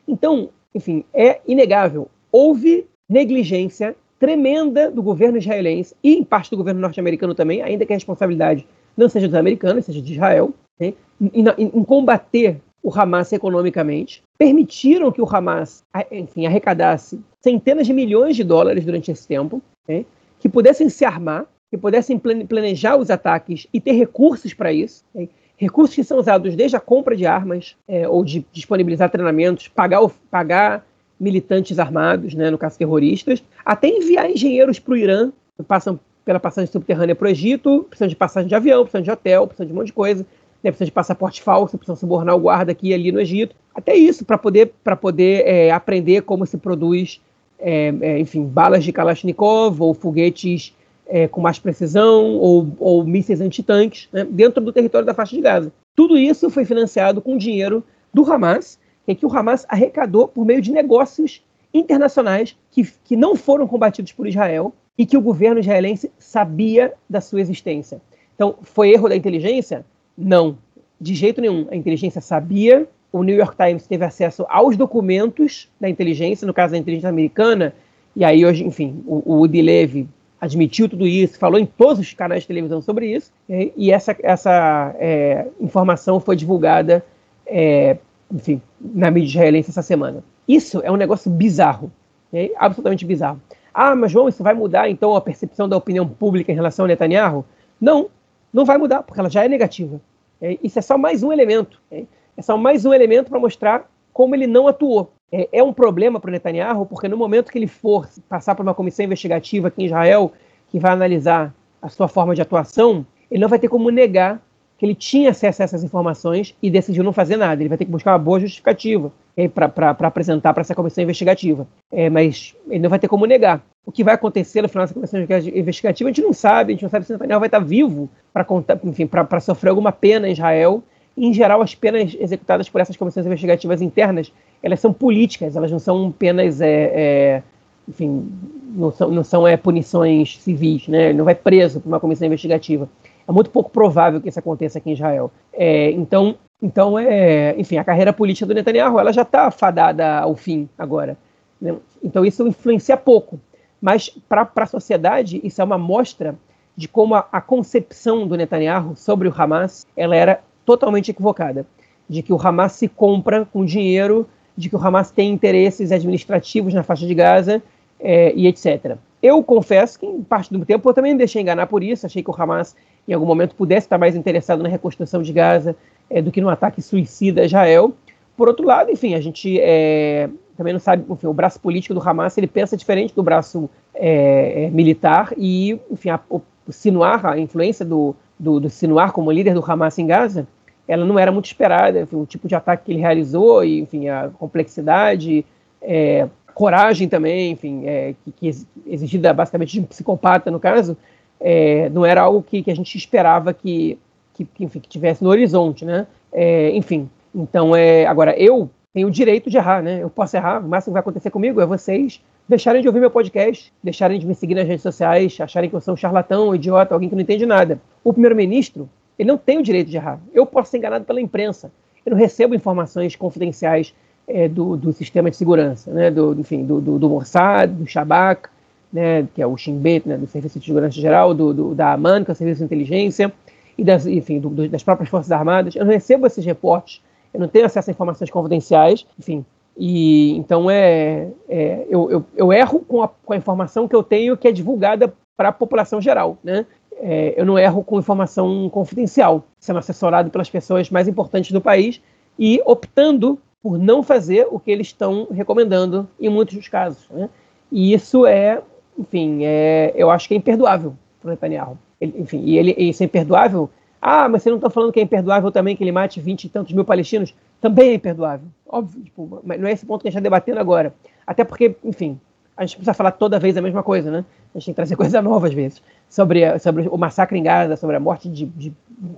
Então, 0.07 0.49
enfim, 0.73 1.03
é 1.13 1.39
inegável. 1.47 2.09
Houve 2.31 2.88
negligência 3.07 3.95
tremenda 4.19 4.91
do 4.91 5.01
governo 5.01 5.38
israelense 5.38 5.95
e 6.03 6.15
em 6.15 6.23
parte 6.23 6.49
do 6.49 6.57
governo 6.57 6.81
norte-americano 6.81 7.34
também, 7.34 7.61
ainda 7.61 7.85
que 7.85 7.93
a 7.93 7.95
responsabilidade 7.95 8.67
não 8.97 9.07
seja 9.07 9.27
dos 9.27 9.35
americanos, 9.35 9.85
seja 9.85 10.01
de 10.01 10.13
Israel, 10.13 10.53
né, 10.80 10.93
em, 11.21 11.31
em, 11.34 11.71
em, 11.73 11.84
combater 11.84 12.59
o 12.84 12.93
Hamas 12.93 13.31
economicamente, 13.31 14.21
permitiram 14.38 15.11
que 15.11 15.21
o 15.21 15.27
Hamas, 15.27 15.84
enfim, 16.11 16.45
arrecadasse 16.45 17.19
centenas 17.41 17.88
de 17.88 17.93
milhões 17.93 18.35
de 18.35 18.43
dólares 18.43 18.85
durante 18.85 19.11
esse 19.11 19.27
tempo, 19.27 19.61
né, 19.88 20.05
que 20.39 20.49
pudessem 20.49 20.89
se 20.89 21.05
armar, 21.05 21.45
que 21.70 21.78
pudessem 21.78 22.18
planejar 22.18 22.98
os 22.98 23.10
ataques 23.10 23.68
e 23.72 23.80
ter 23.80 23.91
recursos 23.91 24.54
para 24.54 24.74
isso, 24.74 25.04
né, 25.14 25.28
recursos 25.56 25.96
que 25.96 26.04
são 26.04 26.18
usados 26.18 26.56
desde 26.56 26.76
a 26.76 26.80
compra 26.80 27.16
de 27.16 27.26
armas 27.26 27.76
é, 27.88 28.08
ou 28.08 28.24
de 28.24 28.46
disponibilizar 28.52 29.10
treinamentos, 29.10 29.68
pagar, 29.68 30.02
pagar 30.32 30.86
militantes 31.20 31.78
armados, 31.78 32.34
né, 32.34 32.50
no 32.50 32.58
caso 32.58 32.78
terroristas, 32.78 33.44
até 33.64 33.88
enviar 33.88 34.30
engenheiros 34.30 34.80
para 34.80 34.94
o 34.94 34.98
Irã, 34.98 35.32
passam 35.68 36.00
pela 36.24 36.40
passagem 36.40 36.72
subterrânea 36.72 37.14
para 37.14 37.28
o 37.28 37.30
Egito, 37.30 37.86
precisam 37.90 38.08
de 38.08 38.16
passagem 38.16 38.48
de 38.48 38.56
avião, 38.56 38.84
precisam 38.84 39.02
de 39.02 39.12
hotel, 39.12 39.46
precisam 39.46 39.68
de 39.68 39.74
um 39.74 39.76
monte 39.76 39.88
de 39.88 39.94
coisa, 39.94 40.26
né, 40.64 40.72
precisam 40.72 40.86
de 40.86 40.91
passaporte 40.91 41.41
falso, 41.41 41.78
precisam 41.78 41.96
subornar 41.96 42.36
o 42.36 42.40
guarda 42.40 42.72
aqui 42.72 42.90
e 42.90 42.94
ali 42.94 43.12
no 43.12 43.20
Egito. 43.20 43.56
Até 43.76 43.96
isso, 43.96 44.24
para 44.24 44.38
poder, 44.38 44.72
poder 45.02 45.46
é, 45.46 45.72
aprender 45.72 46.22
como 46.22 46.46
se 46.46 46.58
produz, 46.58 47.22
é, 47.60 47.94
é, 48.00 48.20
enfim, 48.20 48.46
balas 48.46 48.84
de 48.84 48.94
Kalashnikov 48.94 49.82
ou 49.82 49.94
foguetes 49.94 50.74
é, 51.10 51.27
com 51.27 51.41
mais 51.41 51.60
precisão 51.60 52.38
ou, 52.38 52.72
ou 52.80 53.03
mísseis 53.03 53.41
antitanques 53.41 54.07
né, 54.14 54.23
dentro 54.23 54.64
do 54.64 54.72
território 54.72 55.06
da 55.06 55.14
faixa 55.14 55.36
de 55.36 55.41
Gaza. 55.41 55.73
Tudo 55.95 56.18
isso 56.18 56.49
foi 56.49 56.64
financiado 56.64 57.19
com 57.19 57.38
dinheiro 57.38 57.84
do 58.14 58.31
Hamas, 58.31 58.80
em 59.07 59.15
que 59.15 59.26
o 59.26 59.36
Hamas 59.36 59.65
arrecadou 59.68 60.27
por 60.27 60.45
meio 60.45 60.61
de 60.61 60.72
negócios 60.72 61.44
internacionais 61.73 62.56
que, 62.72 62.88
que 63.03 63.15
não 63.15 63.36
foram 63.36 63.68
combatidos 63.68 64.11
por 64.11 64.27
Israel 64.27 64.73
e 64.98 65.06
que 65.06 65.18
o 65.18 65.22
governo 65.22 65.60
israelense 65.60 66.11
sabia 66.18 66.94
da 67.10 67.19
sua 67.22 67.41
existência. 67.41 68.02
Então, 68.36 68.56
foi 68.61 68.91
erro 68.91 69.10
da 69.10 69.15
inteligência? 69.15 69.86
Não, 70.18 70.57
de 70.99 71.15
jeito 71.15 71.41
nenhum. 71.41 71.68
A 71.72 71.76
inteligência 71.76 72.22
sabia, 72.22 72.88
o 73.11 73.23
New 73.23 73.36
York 73.36 73.56
Times 73.56 73.88
teve 73.88 74.06
acesso 74.06 74.45
aos 74.48 74.77
documentos 74.77 75.69
da 75.80 75.90
inteligência, 75.90 76.45
no 76.45 76.53
caso 76.53 76.73
da 76.73 76.77
inteligência 76.77 77.10
americana, 77.10 77.73
e 78.15 78.23
aí 78.23 78.45
hoje, 78.45 78.65
enfim, 78.65 79.03
o, 79.06 79.34
o 79.34 79.41
Udi 79.41 79.61
Levy 79.61 80.07
admitiu 80.40 80.88
tudo 80.88 81.06
isso, 81.06 81.38
falou 81.38 81.60
em 81.60 81.66
todos 81.66 81.99
os 81.99 82.14
canais 82.14 82.44
de 82.44 82.48
televisão 82.48 82.82
sobre 82.82 83.07
isso, 83.07 83.32
e, 83.49 83.91
essa, 83.91 84.16
essa 84.24 84.95
é, 84.98 85.48
informação 85.60 86.20
foi 86.20 86.36
divulgada 86.36 87.03
é, 87.45 87.98
enfim, 88.32 88.61
na 88.80 89.10
mídia 89.11 89.30
israelense 89.30 89.70
essa 89.70 89.82
semana. 89.82 90.24
Isso 90.48 90.82
é 90.84 90.91
um 90.91 90.95
negócio 90.95 91.30
bizarro, 91.30 91.91
é 92.32 92.52
absolutamente 92.57 93.06
bizarro. 93.06 93.41
Ah, 93.74 93.95
mas 93.95 94.11
João, 94.11 94.30
isso 94.30 94.44
vai 94.44 94.53
mudar 94.53 94.90
então 94.90 95.16
a 95.16 95.22
percepção 95.22 95.68
da 95.68 95.78
opinião 95.78 96.07
pública 96.07 96.52
em 96.52 96.56
relação 96.56 96.86
ao 96.86 96.88
Netanyahu? 96.88 97.45
Não, 97.80 98.10
não 98.52 98.66
vai 98.66 98.78
mudar, 98.78 99.03
porque 99.03 99.20
ela 99.20 99.30
já 99.30 99.44
é 99.44 99.48
negativa. 99.48 100.02
É, 100.41 100.57
isso 100.64 100.80
é 100.80 100.82
só 100.82 100.98
mais 100.98 101.24
um 101.24 101.32
elemento. 101.32 101.80
É, 101.91 102.03
é 102.36 102.41
só 102.41 102.57
mais 102.57 102.86
um 102.86 102.94
elemento 102.94 103.30
para 103.30 103.40
mostrar 103.40 103.90
como 104.14 104.36
ele 104.36 104.48
não 104.48 104.68
atuou. 104.68 105.11
É, 105.31 105.49
é 105.51 105.64
um 105.64 105.73
problema 105.73 106.19
para 106.19 106.30
o 106.30 106.31
Netanyahu, 106.31 106.85
porque 106.85 107.07
no 107.07 107.18
momento 107.18 107.51
que 107.51 107.57
ele 107.57 107.68
for 107.68 108.07
passar 108.27 108.56
por 108.56 108.64
uma 108.64 108.73
comissão 108.73 109.06
investigativa 109.06 109.68
aqui 109.68 109.84
em 109.84 109.85
Israel, 109.85 110.31
que 110.69 110.80
vai 110.80 110.91
analisar 110.91 111.53
a 111.81 111.89
sua 111.89 112.07
forma 112.07 112.35
de 112.35 112.41
atuação, 112.41 113.06
ele 113.30 113.41
não 113.41 113.49
vai 113.49 113.60
ter 113.60 113.68
como 113.68 113.89
negar 113.89 114.41
que 114.80 114.85
ele 114.85 114.95
tinha 114.95 115.31
acesso 115.31 115.61
a 115.61 115.65
essas 115.65 115.84
informações 115.84 116.56
e 116.64 116.72
decidiu 116.72 117.03
não 117.03 117.11
fazer 117.11 117.35
nada. 117.35 117.61
Ele 117.61 117.68
vai 117.68 117.77
ter 117.77 117.84
que 117.84 117.91
buscar 117.91 118.14
uma 118.14 118.18
boa 118.18 118.39
justificativa 118.39 119.11
para 119.53 119.89
apresentar 120.07 120.53
para 120.53 120.61
essa 120.61 120.73
comissão 120.73 121.03
investigativa. 121.03 121.68
É, 121.91 122.10
mas 122.10 122.56
ele 122.69 122.80
não 122.80 122.89
vai 122.89 122.97
ter 122.97 123.10
como 123.10 123.26
negar. 123.26 123.61
O 123.85 123.91
que 123.91 124.06
vai 124.06 124.14
acontecer 124.14 124.61
no 124.61 124.69
final 124.69 124.85
dessa 124.85 124.93
comissão 124.93 125.19
investigativa, 125.53 126.10
a 126.10 126.14
gente 126.14 126.22
não 126.22 126.31
sabe. 126.31 126.72
A 126.72 126.76
gente 126.76 126.84
não 126.84 126.89
sabe 126.89 127.06
se 127.06 127.11
Netanyahu 127.11 127.39
vai 127.41 127.47
estar 127.47 127.60
vivo 127.60 128.10
para 128.31 129.39
sofrer 129.41 129.69
alguma 129.69 129.91
pena 129.91 130.30
em 130.30 130.31
Israel. 130.31 130.81
Em 131.20 131.34
geral, 131.34 131.62
as 131.62 131.76
penas 131.76 132.16
executadas 132.20 132.70
por 132.70 132.82
essas 132.82 132.96
comissões 132.96 133.26
investigativas 133.26 133.82
internas, 133.82 134.32
elas 134.64 134.80
são 134.80 134.94
políticas, 134.94 135.56
elas 135.56 135.72
não 135.72 135.80
são 135.80 136.12
penas, 136.12 136.62
é, 136.62 136.91
é, 136.94 137.44
enfim, 137.88 138.32
não 138.74 138.91
são, 138.91 139.12
não 139.12 139.24
são 139.24 139.48
é, 139.48 139.58
punições 139.58 140.38
civis, 140.41 140.88
né? 140.88 141.10
Ele 141.10 141.18
não 141.18 141.26
vai 141.26 141.36
preso 141.36 141.82
por 141.82 141.90
uma 141.90 142.00
comissão 142.00 142.26
investigativa 142.26 142.90
é 143.30 143.32
muito 143.32 143.52
pouco 143.52 143.70
provável 143.70 144.20
que 144.20 144.28
isso 144.28 144.40
aconteça 144.40 144.80
aqui 144.80 144.90
em 144.90 144.94
Israel. 144.94 145.32
É, 145.54 145.91
então, 145.91 146.36
então 146.60 146.98
é, 146.98 147.54
enfim, 147.60 147.78
a 147.78 147.84
carreira 147.84 148.12
política 148.12 148.48
do 148.48 148.56
Netanyahu 148.56 149.00
ela 149.00 149.14
já 149.14 149.22
está 149.22 149.52
fadada 149.52 150.18
ao 150.18 150.36
fim 150.36 150.68
agora. 150.76 151.16
Né? 151.62 151.76
Então 152.04 152.26
isso 152.26 152.48
influencia 152.48 152.98
pouco. 152.98 153.40
Mas 153.80 154.10
para 154.28 154.50
a 154.56 154.66
sociedade 154.66 155.40
isso 155.44 155.62
é 155.62 155.64
uma 155.64 155.78
mostra 155.78 156.36
de 156.76 156.88
como 156.88 157.14
a, 157.14 157.28
a, 157.32 157.40
concepção 157.40 158.26
do 158.26 158.36
Netanyahu 158.36 158.96
sobre 158.96 159.28
o 159.28 159.34
Hamas 159.38 159.86
ela 159.96 160.16
era 160.16 160.41
totalmente 160.70 161.10
equivocada, 161.10 161.66
de 162.08 162.22
que 162.22 162.32
o 162.32 162.40
Hamas 162.40 162.74
se 162.74 162.88
compra 162.88 163.44
com 163.44 163.66
dinheiro, 163.66 164.28
de 164.56 164.70
que 164.70 164.76
o 164.76 164.80
Hamas 164.80 165.10
tem 165.10 165.32
interesses 165.32 165.91
administrativos 165.91 166.76
na 166.76 166.84
faixa 166.84 167.08
de 167.08 167.16
Gaza 167.16 167.60
é, 168.00 168.32
e 168.36 168.46
etc. 168.46 168.96
Eu 169.20 169.44
confesso 169.44 170.00
que, 170.00 170.06
em 170.06 170.22
parte 170.22 170.54
do 170.54 170.64
tempo, 170.64 170.88
eu 170.88 170.94
também 170.94 171.14
me 171.14 171.18
deixei 171.18 171.41
enganar 171.41 171.66
por 171.66 171.82
isso. 171.82 172.06
Achei 172.06 172.22
que 172.22 172.30
o 172.30 172.36
Hamas, 172.38 172.76
em 173.08 173.14
algum 173.14 173.26
momento, 173.26 173.56
pudesse 173.56 173.88
estar 173.88 173.98
mais 173.98 174.16
interessado 174.16 174.62
na 174.62 174.70
reconstrução 174.70 175.24
de 175.24 175.34
Gaza 175.34 175.76
é, 176.08 176.22
do 176.22 176.32
que 176.32 176.40
no 176.40 176.50
ataque 176.50 176.84
suicida 176.84 177.41
a 177.41 177.46
Israel. 177.46 177.91
Por 178.38 178.48
outro 178.48 178.64
lado, 178.64 178.91
enfim, 178.91 179.16
a 179.16 179.22
gente 179.22 179.60
é, 179.60 180.30
também 180.56 180.72
não 180.72 180.80
sabe, 180.80 181.04
enfim, 181.10 181.26
o 181.26 181.34
braço 181.34 181.60
político 181.60 181.96
do 181.96 182.08
Hamas 182.08 182.38
ele 182.38 182.46
pensa 182.46 182.78
diferente 182.78 183.16
do 183.16 183.24
braço 183.24 183.68
é, 183.96 184.66
é 184.66 184.70
militar 184.70 185.34
e, 185.36 185.80
enfim, 185.90 186.10
a, 186.10 186.20
o, 186.30 186.40
o 186.68 186.72
Sinuar, 186.72 187.26
a 187.26 187.40
influência 187.40 187.84
do, 187.84 188.16
do, 188.38 188.60
do 188.60 188.70
Sinuar 188.70 189.12
como 189.12 189.32
líder 189.32 189.56
do 189.56 189.66
Hamas 189.66 189.98
em 189.98 190.06
Gaza, 190.06 190.48
ela 190.90 191.06
não 191.06 191.20
era 191.20 191.32
muito 191.32 191.45
esperada. 191.45 192.02
Enfim, 192.02 192.16
o 192.16 192.26
tipo 192.26 192.48
de 192.48 192.56
ataque 192.56 192.86
que 192.86 192.91
ele 192.91 192.99
realizou, 192.99 193.64
e, 193.64 193.80
enfim, 193.80 194.10
a 194.10 194.30
complexidade, 194.30 195.45
é, 195.80 196.28
coragem 196.56 197.07
também, 197.07 197.52
enfim, 197.52 197.86
é, 197.86 198.16
que, 198.26 198.32
que 198.32 198.66
exigida 198.88 199.32
basicamente 199.32 199.74
de 199.74 199.82
um 199.82 199.84
psicopata, 199.84 200.49
no 200.49 200.60
caso, 200.60 200.98
é, 201.40 201.90
não 201.90 202.03
era 202.03 202.24
algo 202.24 202.41
que, 202.41 202.64
que, 202.64 202.72
a 202.72 202.76
gente 202.76 202.98
esperava 202.98 203.53
que, 203.53 203.99
que, 204.34 204.48
enfim, 204.60 204.80
que 204.80 204.90
tivesse 204.90 205.24
no 205.24 205.30
horizonte, 205.30 205.86
né? 205.86 206.07
É, 206.34 206.72
enfim, 206.76 207.07
então, 207.34 207.76
é, 207.76 208.07
agora, 208.07 208.36
eu 208.38 208.70
tenho 208.91 209.07
o 209.07 209.11
direito 209.11 209.49
de 209.49 209.57
errar, 209.57 209.84
né? 209.84 210.02
Eu 210.02 210.10
posso 210.10 210.36
errar, 210.36 210.60
o 210.60 210.68
máximo 210.68 210.91
que 210.91 210.94
vai 210.94 211.02
acontecer 211.02 211.30
comigo 211.30 211.61
é 211.61 211.66
vocês 211.66 212.20
deixarem 212.48 212.82
de 212.82 212.88
ouvir 212.88 212.99
meu 212.99 213.11
podcast, 213.11 213.72
deixarem 213.84 214.20
de 214.20 214.26
me 214.26 214.34
seguir 214.34 214.56
nas 214.56 214.68
redes 214.68 214.82
sociais, 214.82 215.38
acharem 215.40 215.70
que 215.70 215.76
eu 215.76 215.82
sou 215.82 215.94
um 215.94 215.98
charlatão, 215.98 216.49
um 216.49 216.56
idiota, 216.56 216.95
alguém 216.95 217.07
que 217.07 217.16
não 217.16 217.22
entende 217.22 217.45
nada. 217.45 217.80
O 218.03 218.11
primeiro-ministro, 218.11 218.90
ele 219.20 219.28
não 219.28 219.38
tem 219.38 219.58
o 219.58 219.64
direito 219.64 219.90
de 219.90 219.98
errar. 219.98 220.20
Eu 220.34 220.46
posso 220.46 220.72
ser 220.72 220.78
enganado 220.78 221.04
pela 221.04 221.20
imprensa. 221.20 221.70
Eu 222.06 222.12
não 222.12 222.18
recebo 222.18 222.56
informações 222.56 223.16
confidenciais 223.16 223.94
é, 224.26 224.48
do, 224.48 224.78
do, 224.78 224.94
sistema 224.94 225.30
de 225.30 225.36
segurança, 225.36 225.91
né? 225.91 226.10
do, 226.10 226.34
enfim, 226.40 226.64
do, 226.64 226.80
do, 226.80 226.98
do 226.98 227.10
Mossad, 227.10 227.72
do 227.72 227.86
Shabak, 227.86 228.48
né? 228.94 229.28
que 229.36 229.41
é 229.41 229.46
o 229.46 229.58
Shin 229.58 229.78
Bet, 229.78 230.08
né? 230.08 230.18
do 230.18 230.26
Serviço 230.26 230.60
de 230.60 230.66
Segurança 230.66 230.96
Geral, 230.96 231.34
do, 231.34 231.54
do, 231.54 231.76
da 231.76 231.91
AMAN, 231.91 232.24
que 232.24 232.32
é 232.32 232.34
o 232.34 232.36
Serviço 232.36 232.60
de 232.60 232.66
Inteligência, 232.66 233.32
e 233.78 233.84
das, 233.84 234.06
enfim, 234.06 234.41
das 234.70 234.84
próprias 234.84 235.10
Forças 235.10 235.32
Armadas. 235.32 235.76
Eu 235.76 235.84
não 235.84 235.91
recebo 235.91 236.26
esses 236.26 236.46
reportes, 236.46 237.02
eu 237.34 237.40
não 237.40 237.48
tenho 237.48 237.66
acesso 237.66 237.90
a 237.90 237.91
informações 237.91 238.30
confidenciais, 238.30 239.06
enfim, 239.18 239.46
e 239.78 240.36
então 240.38 240.70
é, 240.70 241.30
é 241.48 241.86
eu, 241.90 242.12
eu, 242.12 242.26
eu, 242.36 242.52
erro 242.52 242.82
com 242.82 243.02
a, 243.02 243.08
com 243.08 243.32
a, 243.32 243.38
informação 243.38 243.88
que 243.88 243.96
eu 243.96 244.04
tenho 244.04 244.36
que 244.36 244.48
é 244.48 244.52
divulgada 244.52 245.14
para 245.38 245.50
a 245.50 245.54
população 245.54 246.02
geral, 246.02 246.38
né? 246.44 246.66
É, 247.01 247.34
eu 247.38 247.45
não 247.45 247.57
erro 247.57 247.84
com 247.84 247.97
informação 247.97 248.69
confidencial, 248.69 249.45
sendo 249.59 249.80
assessorado 249.80 250.30
pelas 250.30 250.49
pessoas 250.49 250.89
mais 250.89 251.07
importantes 251.07 251.51
do 251.51 251.61
país 251.61 252.01
e 252.38 252.61
optando 252.65 253.39
por 253.61 253.77
não 253.77 254.03
fazer 254.03 254.47
o 254.49 254.59
que 254.59 254.71
eles 254.71 254.88
estão 254.88 255.27
recomendando 255.31 256.07
em 256.19 256.30
muitos 256.30 256.55
dos 256.55 256.67
casos. 256.67 257.07
Né? 257.09 257.30
E 257.71 257.93
isso 257.93 258.26
é, 258.26 258.61
enfim, 258.97 259.41
é, 259.43 259.93
eu 259.95 260.09
acho 260.09 260.27
que 260.27 260.34
é 260.34 260.38
imperdoável 260.38 260.95
para 261.21 261.27
o 261.27 261.31
Netanyahu. 261.31 261.77
Ele, 261.99 262.13
enfim, 262.17 262.41
e 262.43 262.57
ele, 262.57 262.76
isso 262.77 263.03
é 263.03 263.05
imperdoável. 263.05 263.69
Ah, 264.01 264.30
mas 264.30 264.43
você 264.43 264.49
não 264.49 264.57
está 264.57 264.69
falando 264.69 264.93
que 264.93 264.99
é 264.99 265.03
imperdoável 265.03 265.51
também 265.51 265.76
que 265.76 265.84
ele 265.84 265.91
mate 265.91 266.21
20 266.21 266.45
e 266.45 266.49
tantos 266.49 266.73
mil 266.73 266.85
palestinos? 266.85 267.35
Também 267.59 267.89
é 267.89 267.93
imperdoável. 267.95 268.47
Óbvio, 268.65 269.03
tipo, 269.03 269.41
mas 269.43 269.59
não 269.59 269.67
é 269.67 269.73
esse 269.73 269.85
ponto 269.85 270.01
que 270.01 270.07
a 270.07 270.11
gente 270.11 270.19
está 270.19 270.23
debatendo 270.23 270.59
agora. 270.59 270.93
Até 271.27 271.43
porque, 271.43 271.76
enfim, 271.84 272.19
a 272.60 272.65
gente 272.65 272.76
precisa 272.76 272.94
falar 272.94 273.11
toda 273.11 273.40
vez 273.40 273.56
a 273.56 273.61
mesma 273.61 273.81
coisa, 273.81 274.11
né? 274.11 274.26
A 274.53 274.60
gente 274.60 274.65
tem 274.65 274.73
que 274.73 274.76
trazer 274.76 274.95
coisa 274.98 275.22
nova 275.22 275.48
às 275.48 275.53
vezes. 275.53 275.81
Sobre, 276.10 276.60
sobre 276.60 276.90
o 276.90 276.98
massacre 276.98 277.40
em 277.40 277.44
Gaza, 277.44 277.77
sobre 277.77 277.95
a 277.95 277.99
morte 278.02 278.27
de, 278.27 278.45
de 278.45 278.73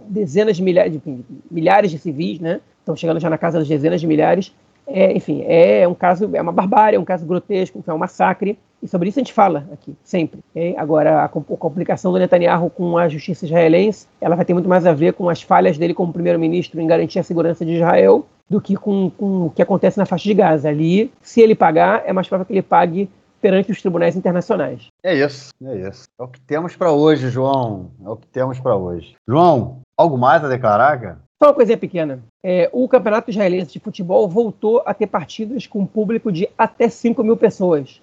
dezenas 0.08 0.56
de 0.56 0.62
milhares, 0.62 0.94
de 0.94 1.02
milhares 1.50 1.90
de 1.90 1.98
civis, 1.98 2.40
né? 2.40 2.62
Estão 2.80 2.96
chegando 2.96 3.20
já 3.20 3.32
na 3.32 3.40
casa 3.40 3.58
das 3.58 3.68
dezenas 3.68 4.00
de 4.00 4.06
milhares. 4.06 4.54
É, 4.86 5.12
enfim, 5.14 5.44
é 5.48 5.88
um 5.88 5.96
caso, 5.96 6.30
é 6.34 6.42
uma 6.42 6.52
barbárie, 6.52 6.98
é 6.98 7.00
um 7.00 7.06
caso 7.06 7.26
grotesco, 7.26 7.84
é 7.86 7.94
um 7.94 7.98
massacre. 7.98 8.60
E 8.84 8.88
sobre 8.88 9.10
isso 9.10 9.20
a 9.20 9.22
gente 9.22 9.34
fala 9.34 9.68
aqui, 9.72 9.96
sempre. 10.04 10.42
Okay? 10.52 10.76
Agora, 10.78 11.24
a, 11.24 11.28
complicação 11.28 12.12
do 12.12 12.20
Netanyahu 12.20 12.70
com 12.70 12.98
a 12.98 13.08
justiça 13.08 13.46
israelense, 13.46 14.08
ela 14.20 14.36
vai 14.36 14.46
ter 14.46 14.54
muito 14.54 14.70
mais 14.70 14.86
a 14.86 14.94
ver 14.94 15.14
com 15.14 15.30
as 15.30 15.42
falhas 15.42 15.78
dele 15.78 15.94
como 15.94 16.14
primeiro-ministro 16.14 16.80
em 16.80 16.88
garantir 16.88 17.20
a 17.20 17.24
segurança 17.24 17.66
de 17.66 17.74
Israel 17.74 18.26
do 18.50 18.60
que 18.60 18.76
com, 18.76 19.10
com, 19.12 19.46
o 19.46 19.50
que 19.50 19.62
acontece 19.62 19.98
na 19.98 20.06
faixa 20.06 20.26
de 20.26 20.34
Gaza. 20.34 20.68
Ali, 20.68 21.12
se 21.22 21.40
ele 21.40 21.56
pagar, 21.56 22.04
é 22.06 22.12
mais 22.12 22.28
provável 22.28 22.48
que 22.48 22.54
ele 22.54 22.62
pague 22.62 23.10
perante 23.42 23.72
os 23.72 23.82
tribunais 23.82 24.16
internacionais. 24.16 24.88
É 25.04 25.16
isso, 25.16 25.52
é 25.64 25.90
isso. 25.90 26.08
É 26.20 26.24
o 26.24 26.28
que 26.28 26.40
temos 26.42 26.76
para 26.76 26.92
hoje, 26.92 27.30
João. 27.30 27.92
É 28.06 28.10
o 28.10 28.16
que 28.16 28.28
temos 28.28 28.60
para 28.60 28.76
hoje. 28.76 29.16
João, 29.28 29.80
algo 29.98 30.18
mais 30.18 30.44
a 30.44 30.48
declarar, 30.48 31.00
cara? 31.00 31.20
Só 31.42 31.50
uma 31.50 31.56
coisinha 31.56 31.78
pequena. 31.78 32.20
É, 32.44 32.70
o 32.72 32.88
Campeonato 32.88 33.32
Israelense 33.32 33.74
de 33.74 33.80
Futebol 33.80 34.30
voltou 34.30 34.84
a 34.86 34.94
ter 34.94 35.08
partidas 35.08 35.66
com 35.66 35.80
um 35.80 35.88
público 35.88 36.32
de 36.32 36.48
até 36.56 36.88
5 36.88 37.24
mil 37.24 37.36
pessoas. 37.36 38.00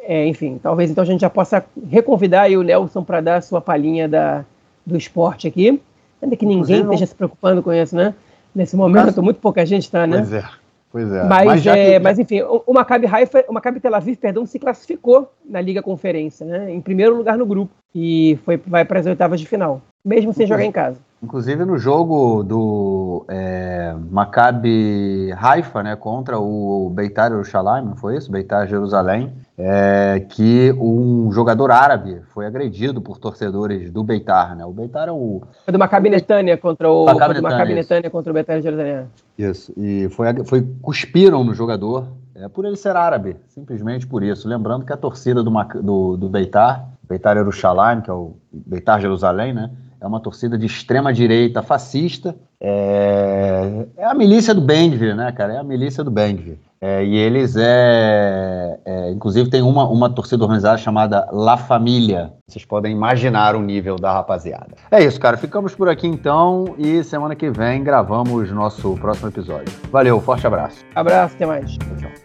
É, 0.00 0.26
enfim, 0.26 0.58
talvez 0.60 0.90
então 0.90 1.02
a 1.02 1.06
gente 1.06 1.20
já 1.20 1.30
possa 1.30 1.64
reconvidar 1.88 2.50
o 2.50 2.62
Nelson 2.62 3.04
para 3.04 3.20
dar 3.20 3.36
a 3.36 3.40
sua 3.40 3.60
palhinha 3.60 4.08
da, 4.08 4.44
do 4.84 4.96
esporte 4.96 5.46
aqui. 5.46 5.80
Ainda 6.20 6.36
que 6.36 6.44
ninguém 6.44 6.82
esteja 6.82 7.06
se 7.06 7.14
preocupando 7.14 7.62
com 7.62 7.72
isso, 7.72 7.94
né? 7.94 8.14
Nesse 8.54 8.76
momento, 8.76 9.06
Mas... 9.06 9.18
muito 9.18 9.40
pouca 9.40 9.64
gente 9.64 9.84
está, 9.84 10.06
né? 10.06 10.18
Pois 10.18 10.32
é. 10.32 10.44
Pois 10.92 11.10
é. 11.10 11.24
Mas, 11.24 11.46
mas, 11.46 11.66
é, 11.66 11.92
que... 11.92 11.98
mas 11.98 12.18
enfim, 12.18 12.42
o 12.42 12.72
Maccabi 12.72 13.06
Haifa, 13.06 13.44
o 13.48 13.54
Maccabi 13.54 13.80
Tel 13.80 13.94
Aviv, 13.94 14.16
perdão, 14.16 14.44
se 14.44 14.58
classificou 14.58 15.32
na 15.44 15.60
Liga 15.60 15.82
Conferência, 15.82 16.44
né? 16.44 16.70
Em 16.70 16.82
primeiro 16.82 17.16
lugar 17.16 17.38
no 17.38 17.46
grupo 17.46 17.72
e 17.94 18.38
foi 18.44 18.58
vai 18.66 18.84
para 18.84 19.00
as 19.00 19.06
oitavas 19.06 19.40
de 19.40 19.48
final, 19.48 19.80
mesmo 20.04 20.34
sem 20.34 20.46
jogar 20.46 20.64
em 20.64 20.72
casa. 20.72 20.98
Inclusive 21.22 21.64
no 21.64 21.78
jogo 21.78 22.42
do 22.42 23.24
é, 23.28 23.94
Maccabi 24.10 25.32
Haifa, 25.36 25.82
né, 25.82 25.94
contra 25.94 26.38
o 26.38 26.90
Beitar 26.90 27.30
Jerusalém, 27.30 27.84
não 27.84 27.96
foi 27.96 28.16
isso? 28.16 28.30
Beitar 28.30 28.66
Jerusalém, 28.66 29.32
é, 29.64 30.20
que 30.28 30.72
um 30.72 31.30
jogador 31.30 31.70
árabe 31.70 32.20
foi 32.34 32.46
agredido 32.46 33.00
por 33.00 33.18
torcedores 33.18 33.92
do 33.92 34.02
Beitar, 34.02 34.56
né? 34.56 34.64
O 34.64 34.72
Beitar 34.72 35.08
é 35.08 35.12
o 35.12 35.42
foi 35.64 35.72
do 35.72 35.78
Maccabi 35.78 36.10
Netânia 36.10 36.58
contra 36.58 36.90
o 36.90 37.04
Maccabi, 37.04 37.40
Maccabi 37.40 37.74
Netânia 37.74 38.10
contra 38.10 38.32
o 38.32 38.34
Beitar 38.34 38.60
Jerusalém. 38.60 39.06
Isso. 39.38 39.72
E 39.76 40.08
foi 40.10 40.44
foi 40.44 40.66
cuspiram 40.82 41.44
no 41.44 41.54
jogador, 41.54 42.08
é 42.34 42.48
por 42.48 42.64
ele 42.64 42.76
ser 42.76 42.96
árabe, 42.96 43.36
simplesmente 43.48 44.04
por 44.04 44.24
isso. 44.24 44.48
Lembrando 44.48 44.84
que 44.84 44.92
a 44.92 44.96
torcida 44.96 45.44
do 45.44 45.50
do, 45.80 46.16
do 46.16 46.28
Beitar, 46.28 46.88
Beitar 47.08 47.36
Jerusalém, 47.36 48.00
que 48.00 48.10
é 48.10 48.12
o 48.12 48.32
Beitar 48.52 49.00
Jerusalém, 49.00 49.52
né? 49.52 49.70
é 50.00 50.06
uma 50.06 50.18
torcida 50.18 50.58
de 50.58 50.66
extrema 50.66 51.12
direita 51.12 51.62
fascista. 51.62 52.34
É, 52.60 53.86
é 53.96 54.04
a 54.04 54.12
milícia 54.12 54.52
do 54.52 54.60
Bengvir, 54.60 55.14
né, 55.14 55.30
cara? 55.30 55.54
É 55.54 55.58
a 55.58 55.62
milícia 55.62 56.02
do 56.02 56.10
Bengvir. 56.10 56.58
É, 56.82 57.04
e 57.04 57.14
eles 57.14 57.54
é, 57.56 58.76
é, 58.84 59.10
Inclusive 59.12 59.48
tem 59.48 59.62
uma, 59.62 59.88
uma 59.88 60.10
torcida 60.10 60.42
organizada 60.42 60.76
chamada 60.78 61.28
La 61.30 61.56
Família. 61.56 62.32
Vocês 62.48 62.64
podem 62.64 62.92
imaginar 62.92 63.54
o 63.54 63.62
nível 63.62 63.94
da 63.94 64.12
rapaziada. 64.12 64.74
É 64.90 65.02
isso, 65.02 65.20
cara. 65.20 65.36
Ficamos 65.36 65.76
por 65.76 65.88
aqui 65.88 66.08
então 66.08 66.74
e 66.76 67.04
semana 67.04 67.36
que 67.36 67.50
vem 67.50 67.84
gravamos 67.84 68.50
nosso 68.50 68.96
próximo 68.96 69.28
episódio. 69.28 69.72
Valeu, 69.92 70.20
forte 70.20 70.44
abraço. 70.44 70.84
Abraço, 70.92 71.36
até 71.36 71.46
mais. 71.46 71.70
Tchau, 71.70 71.96
tchau. 72.00 72.21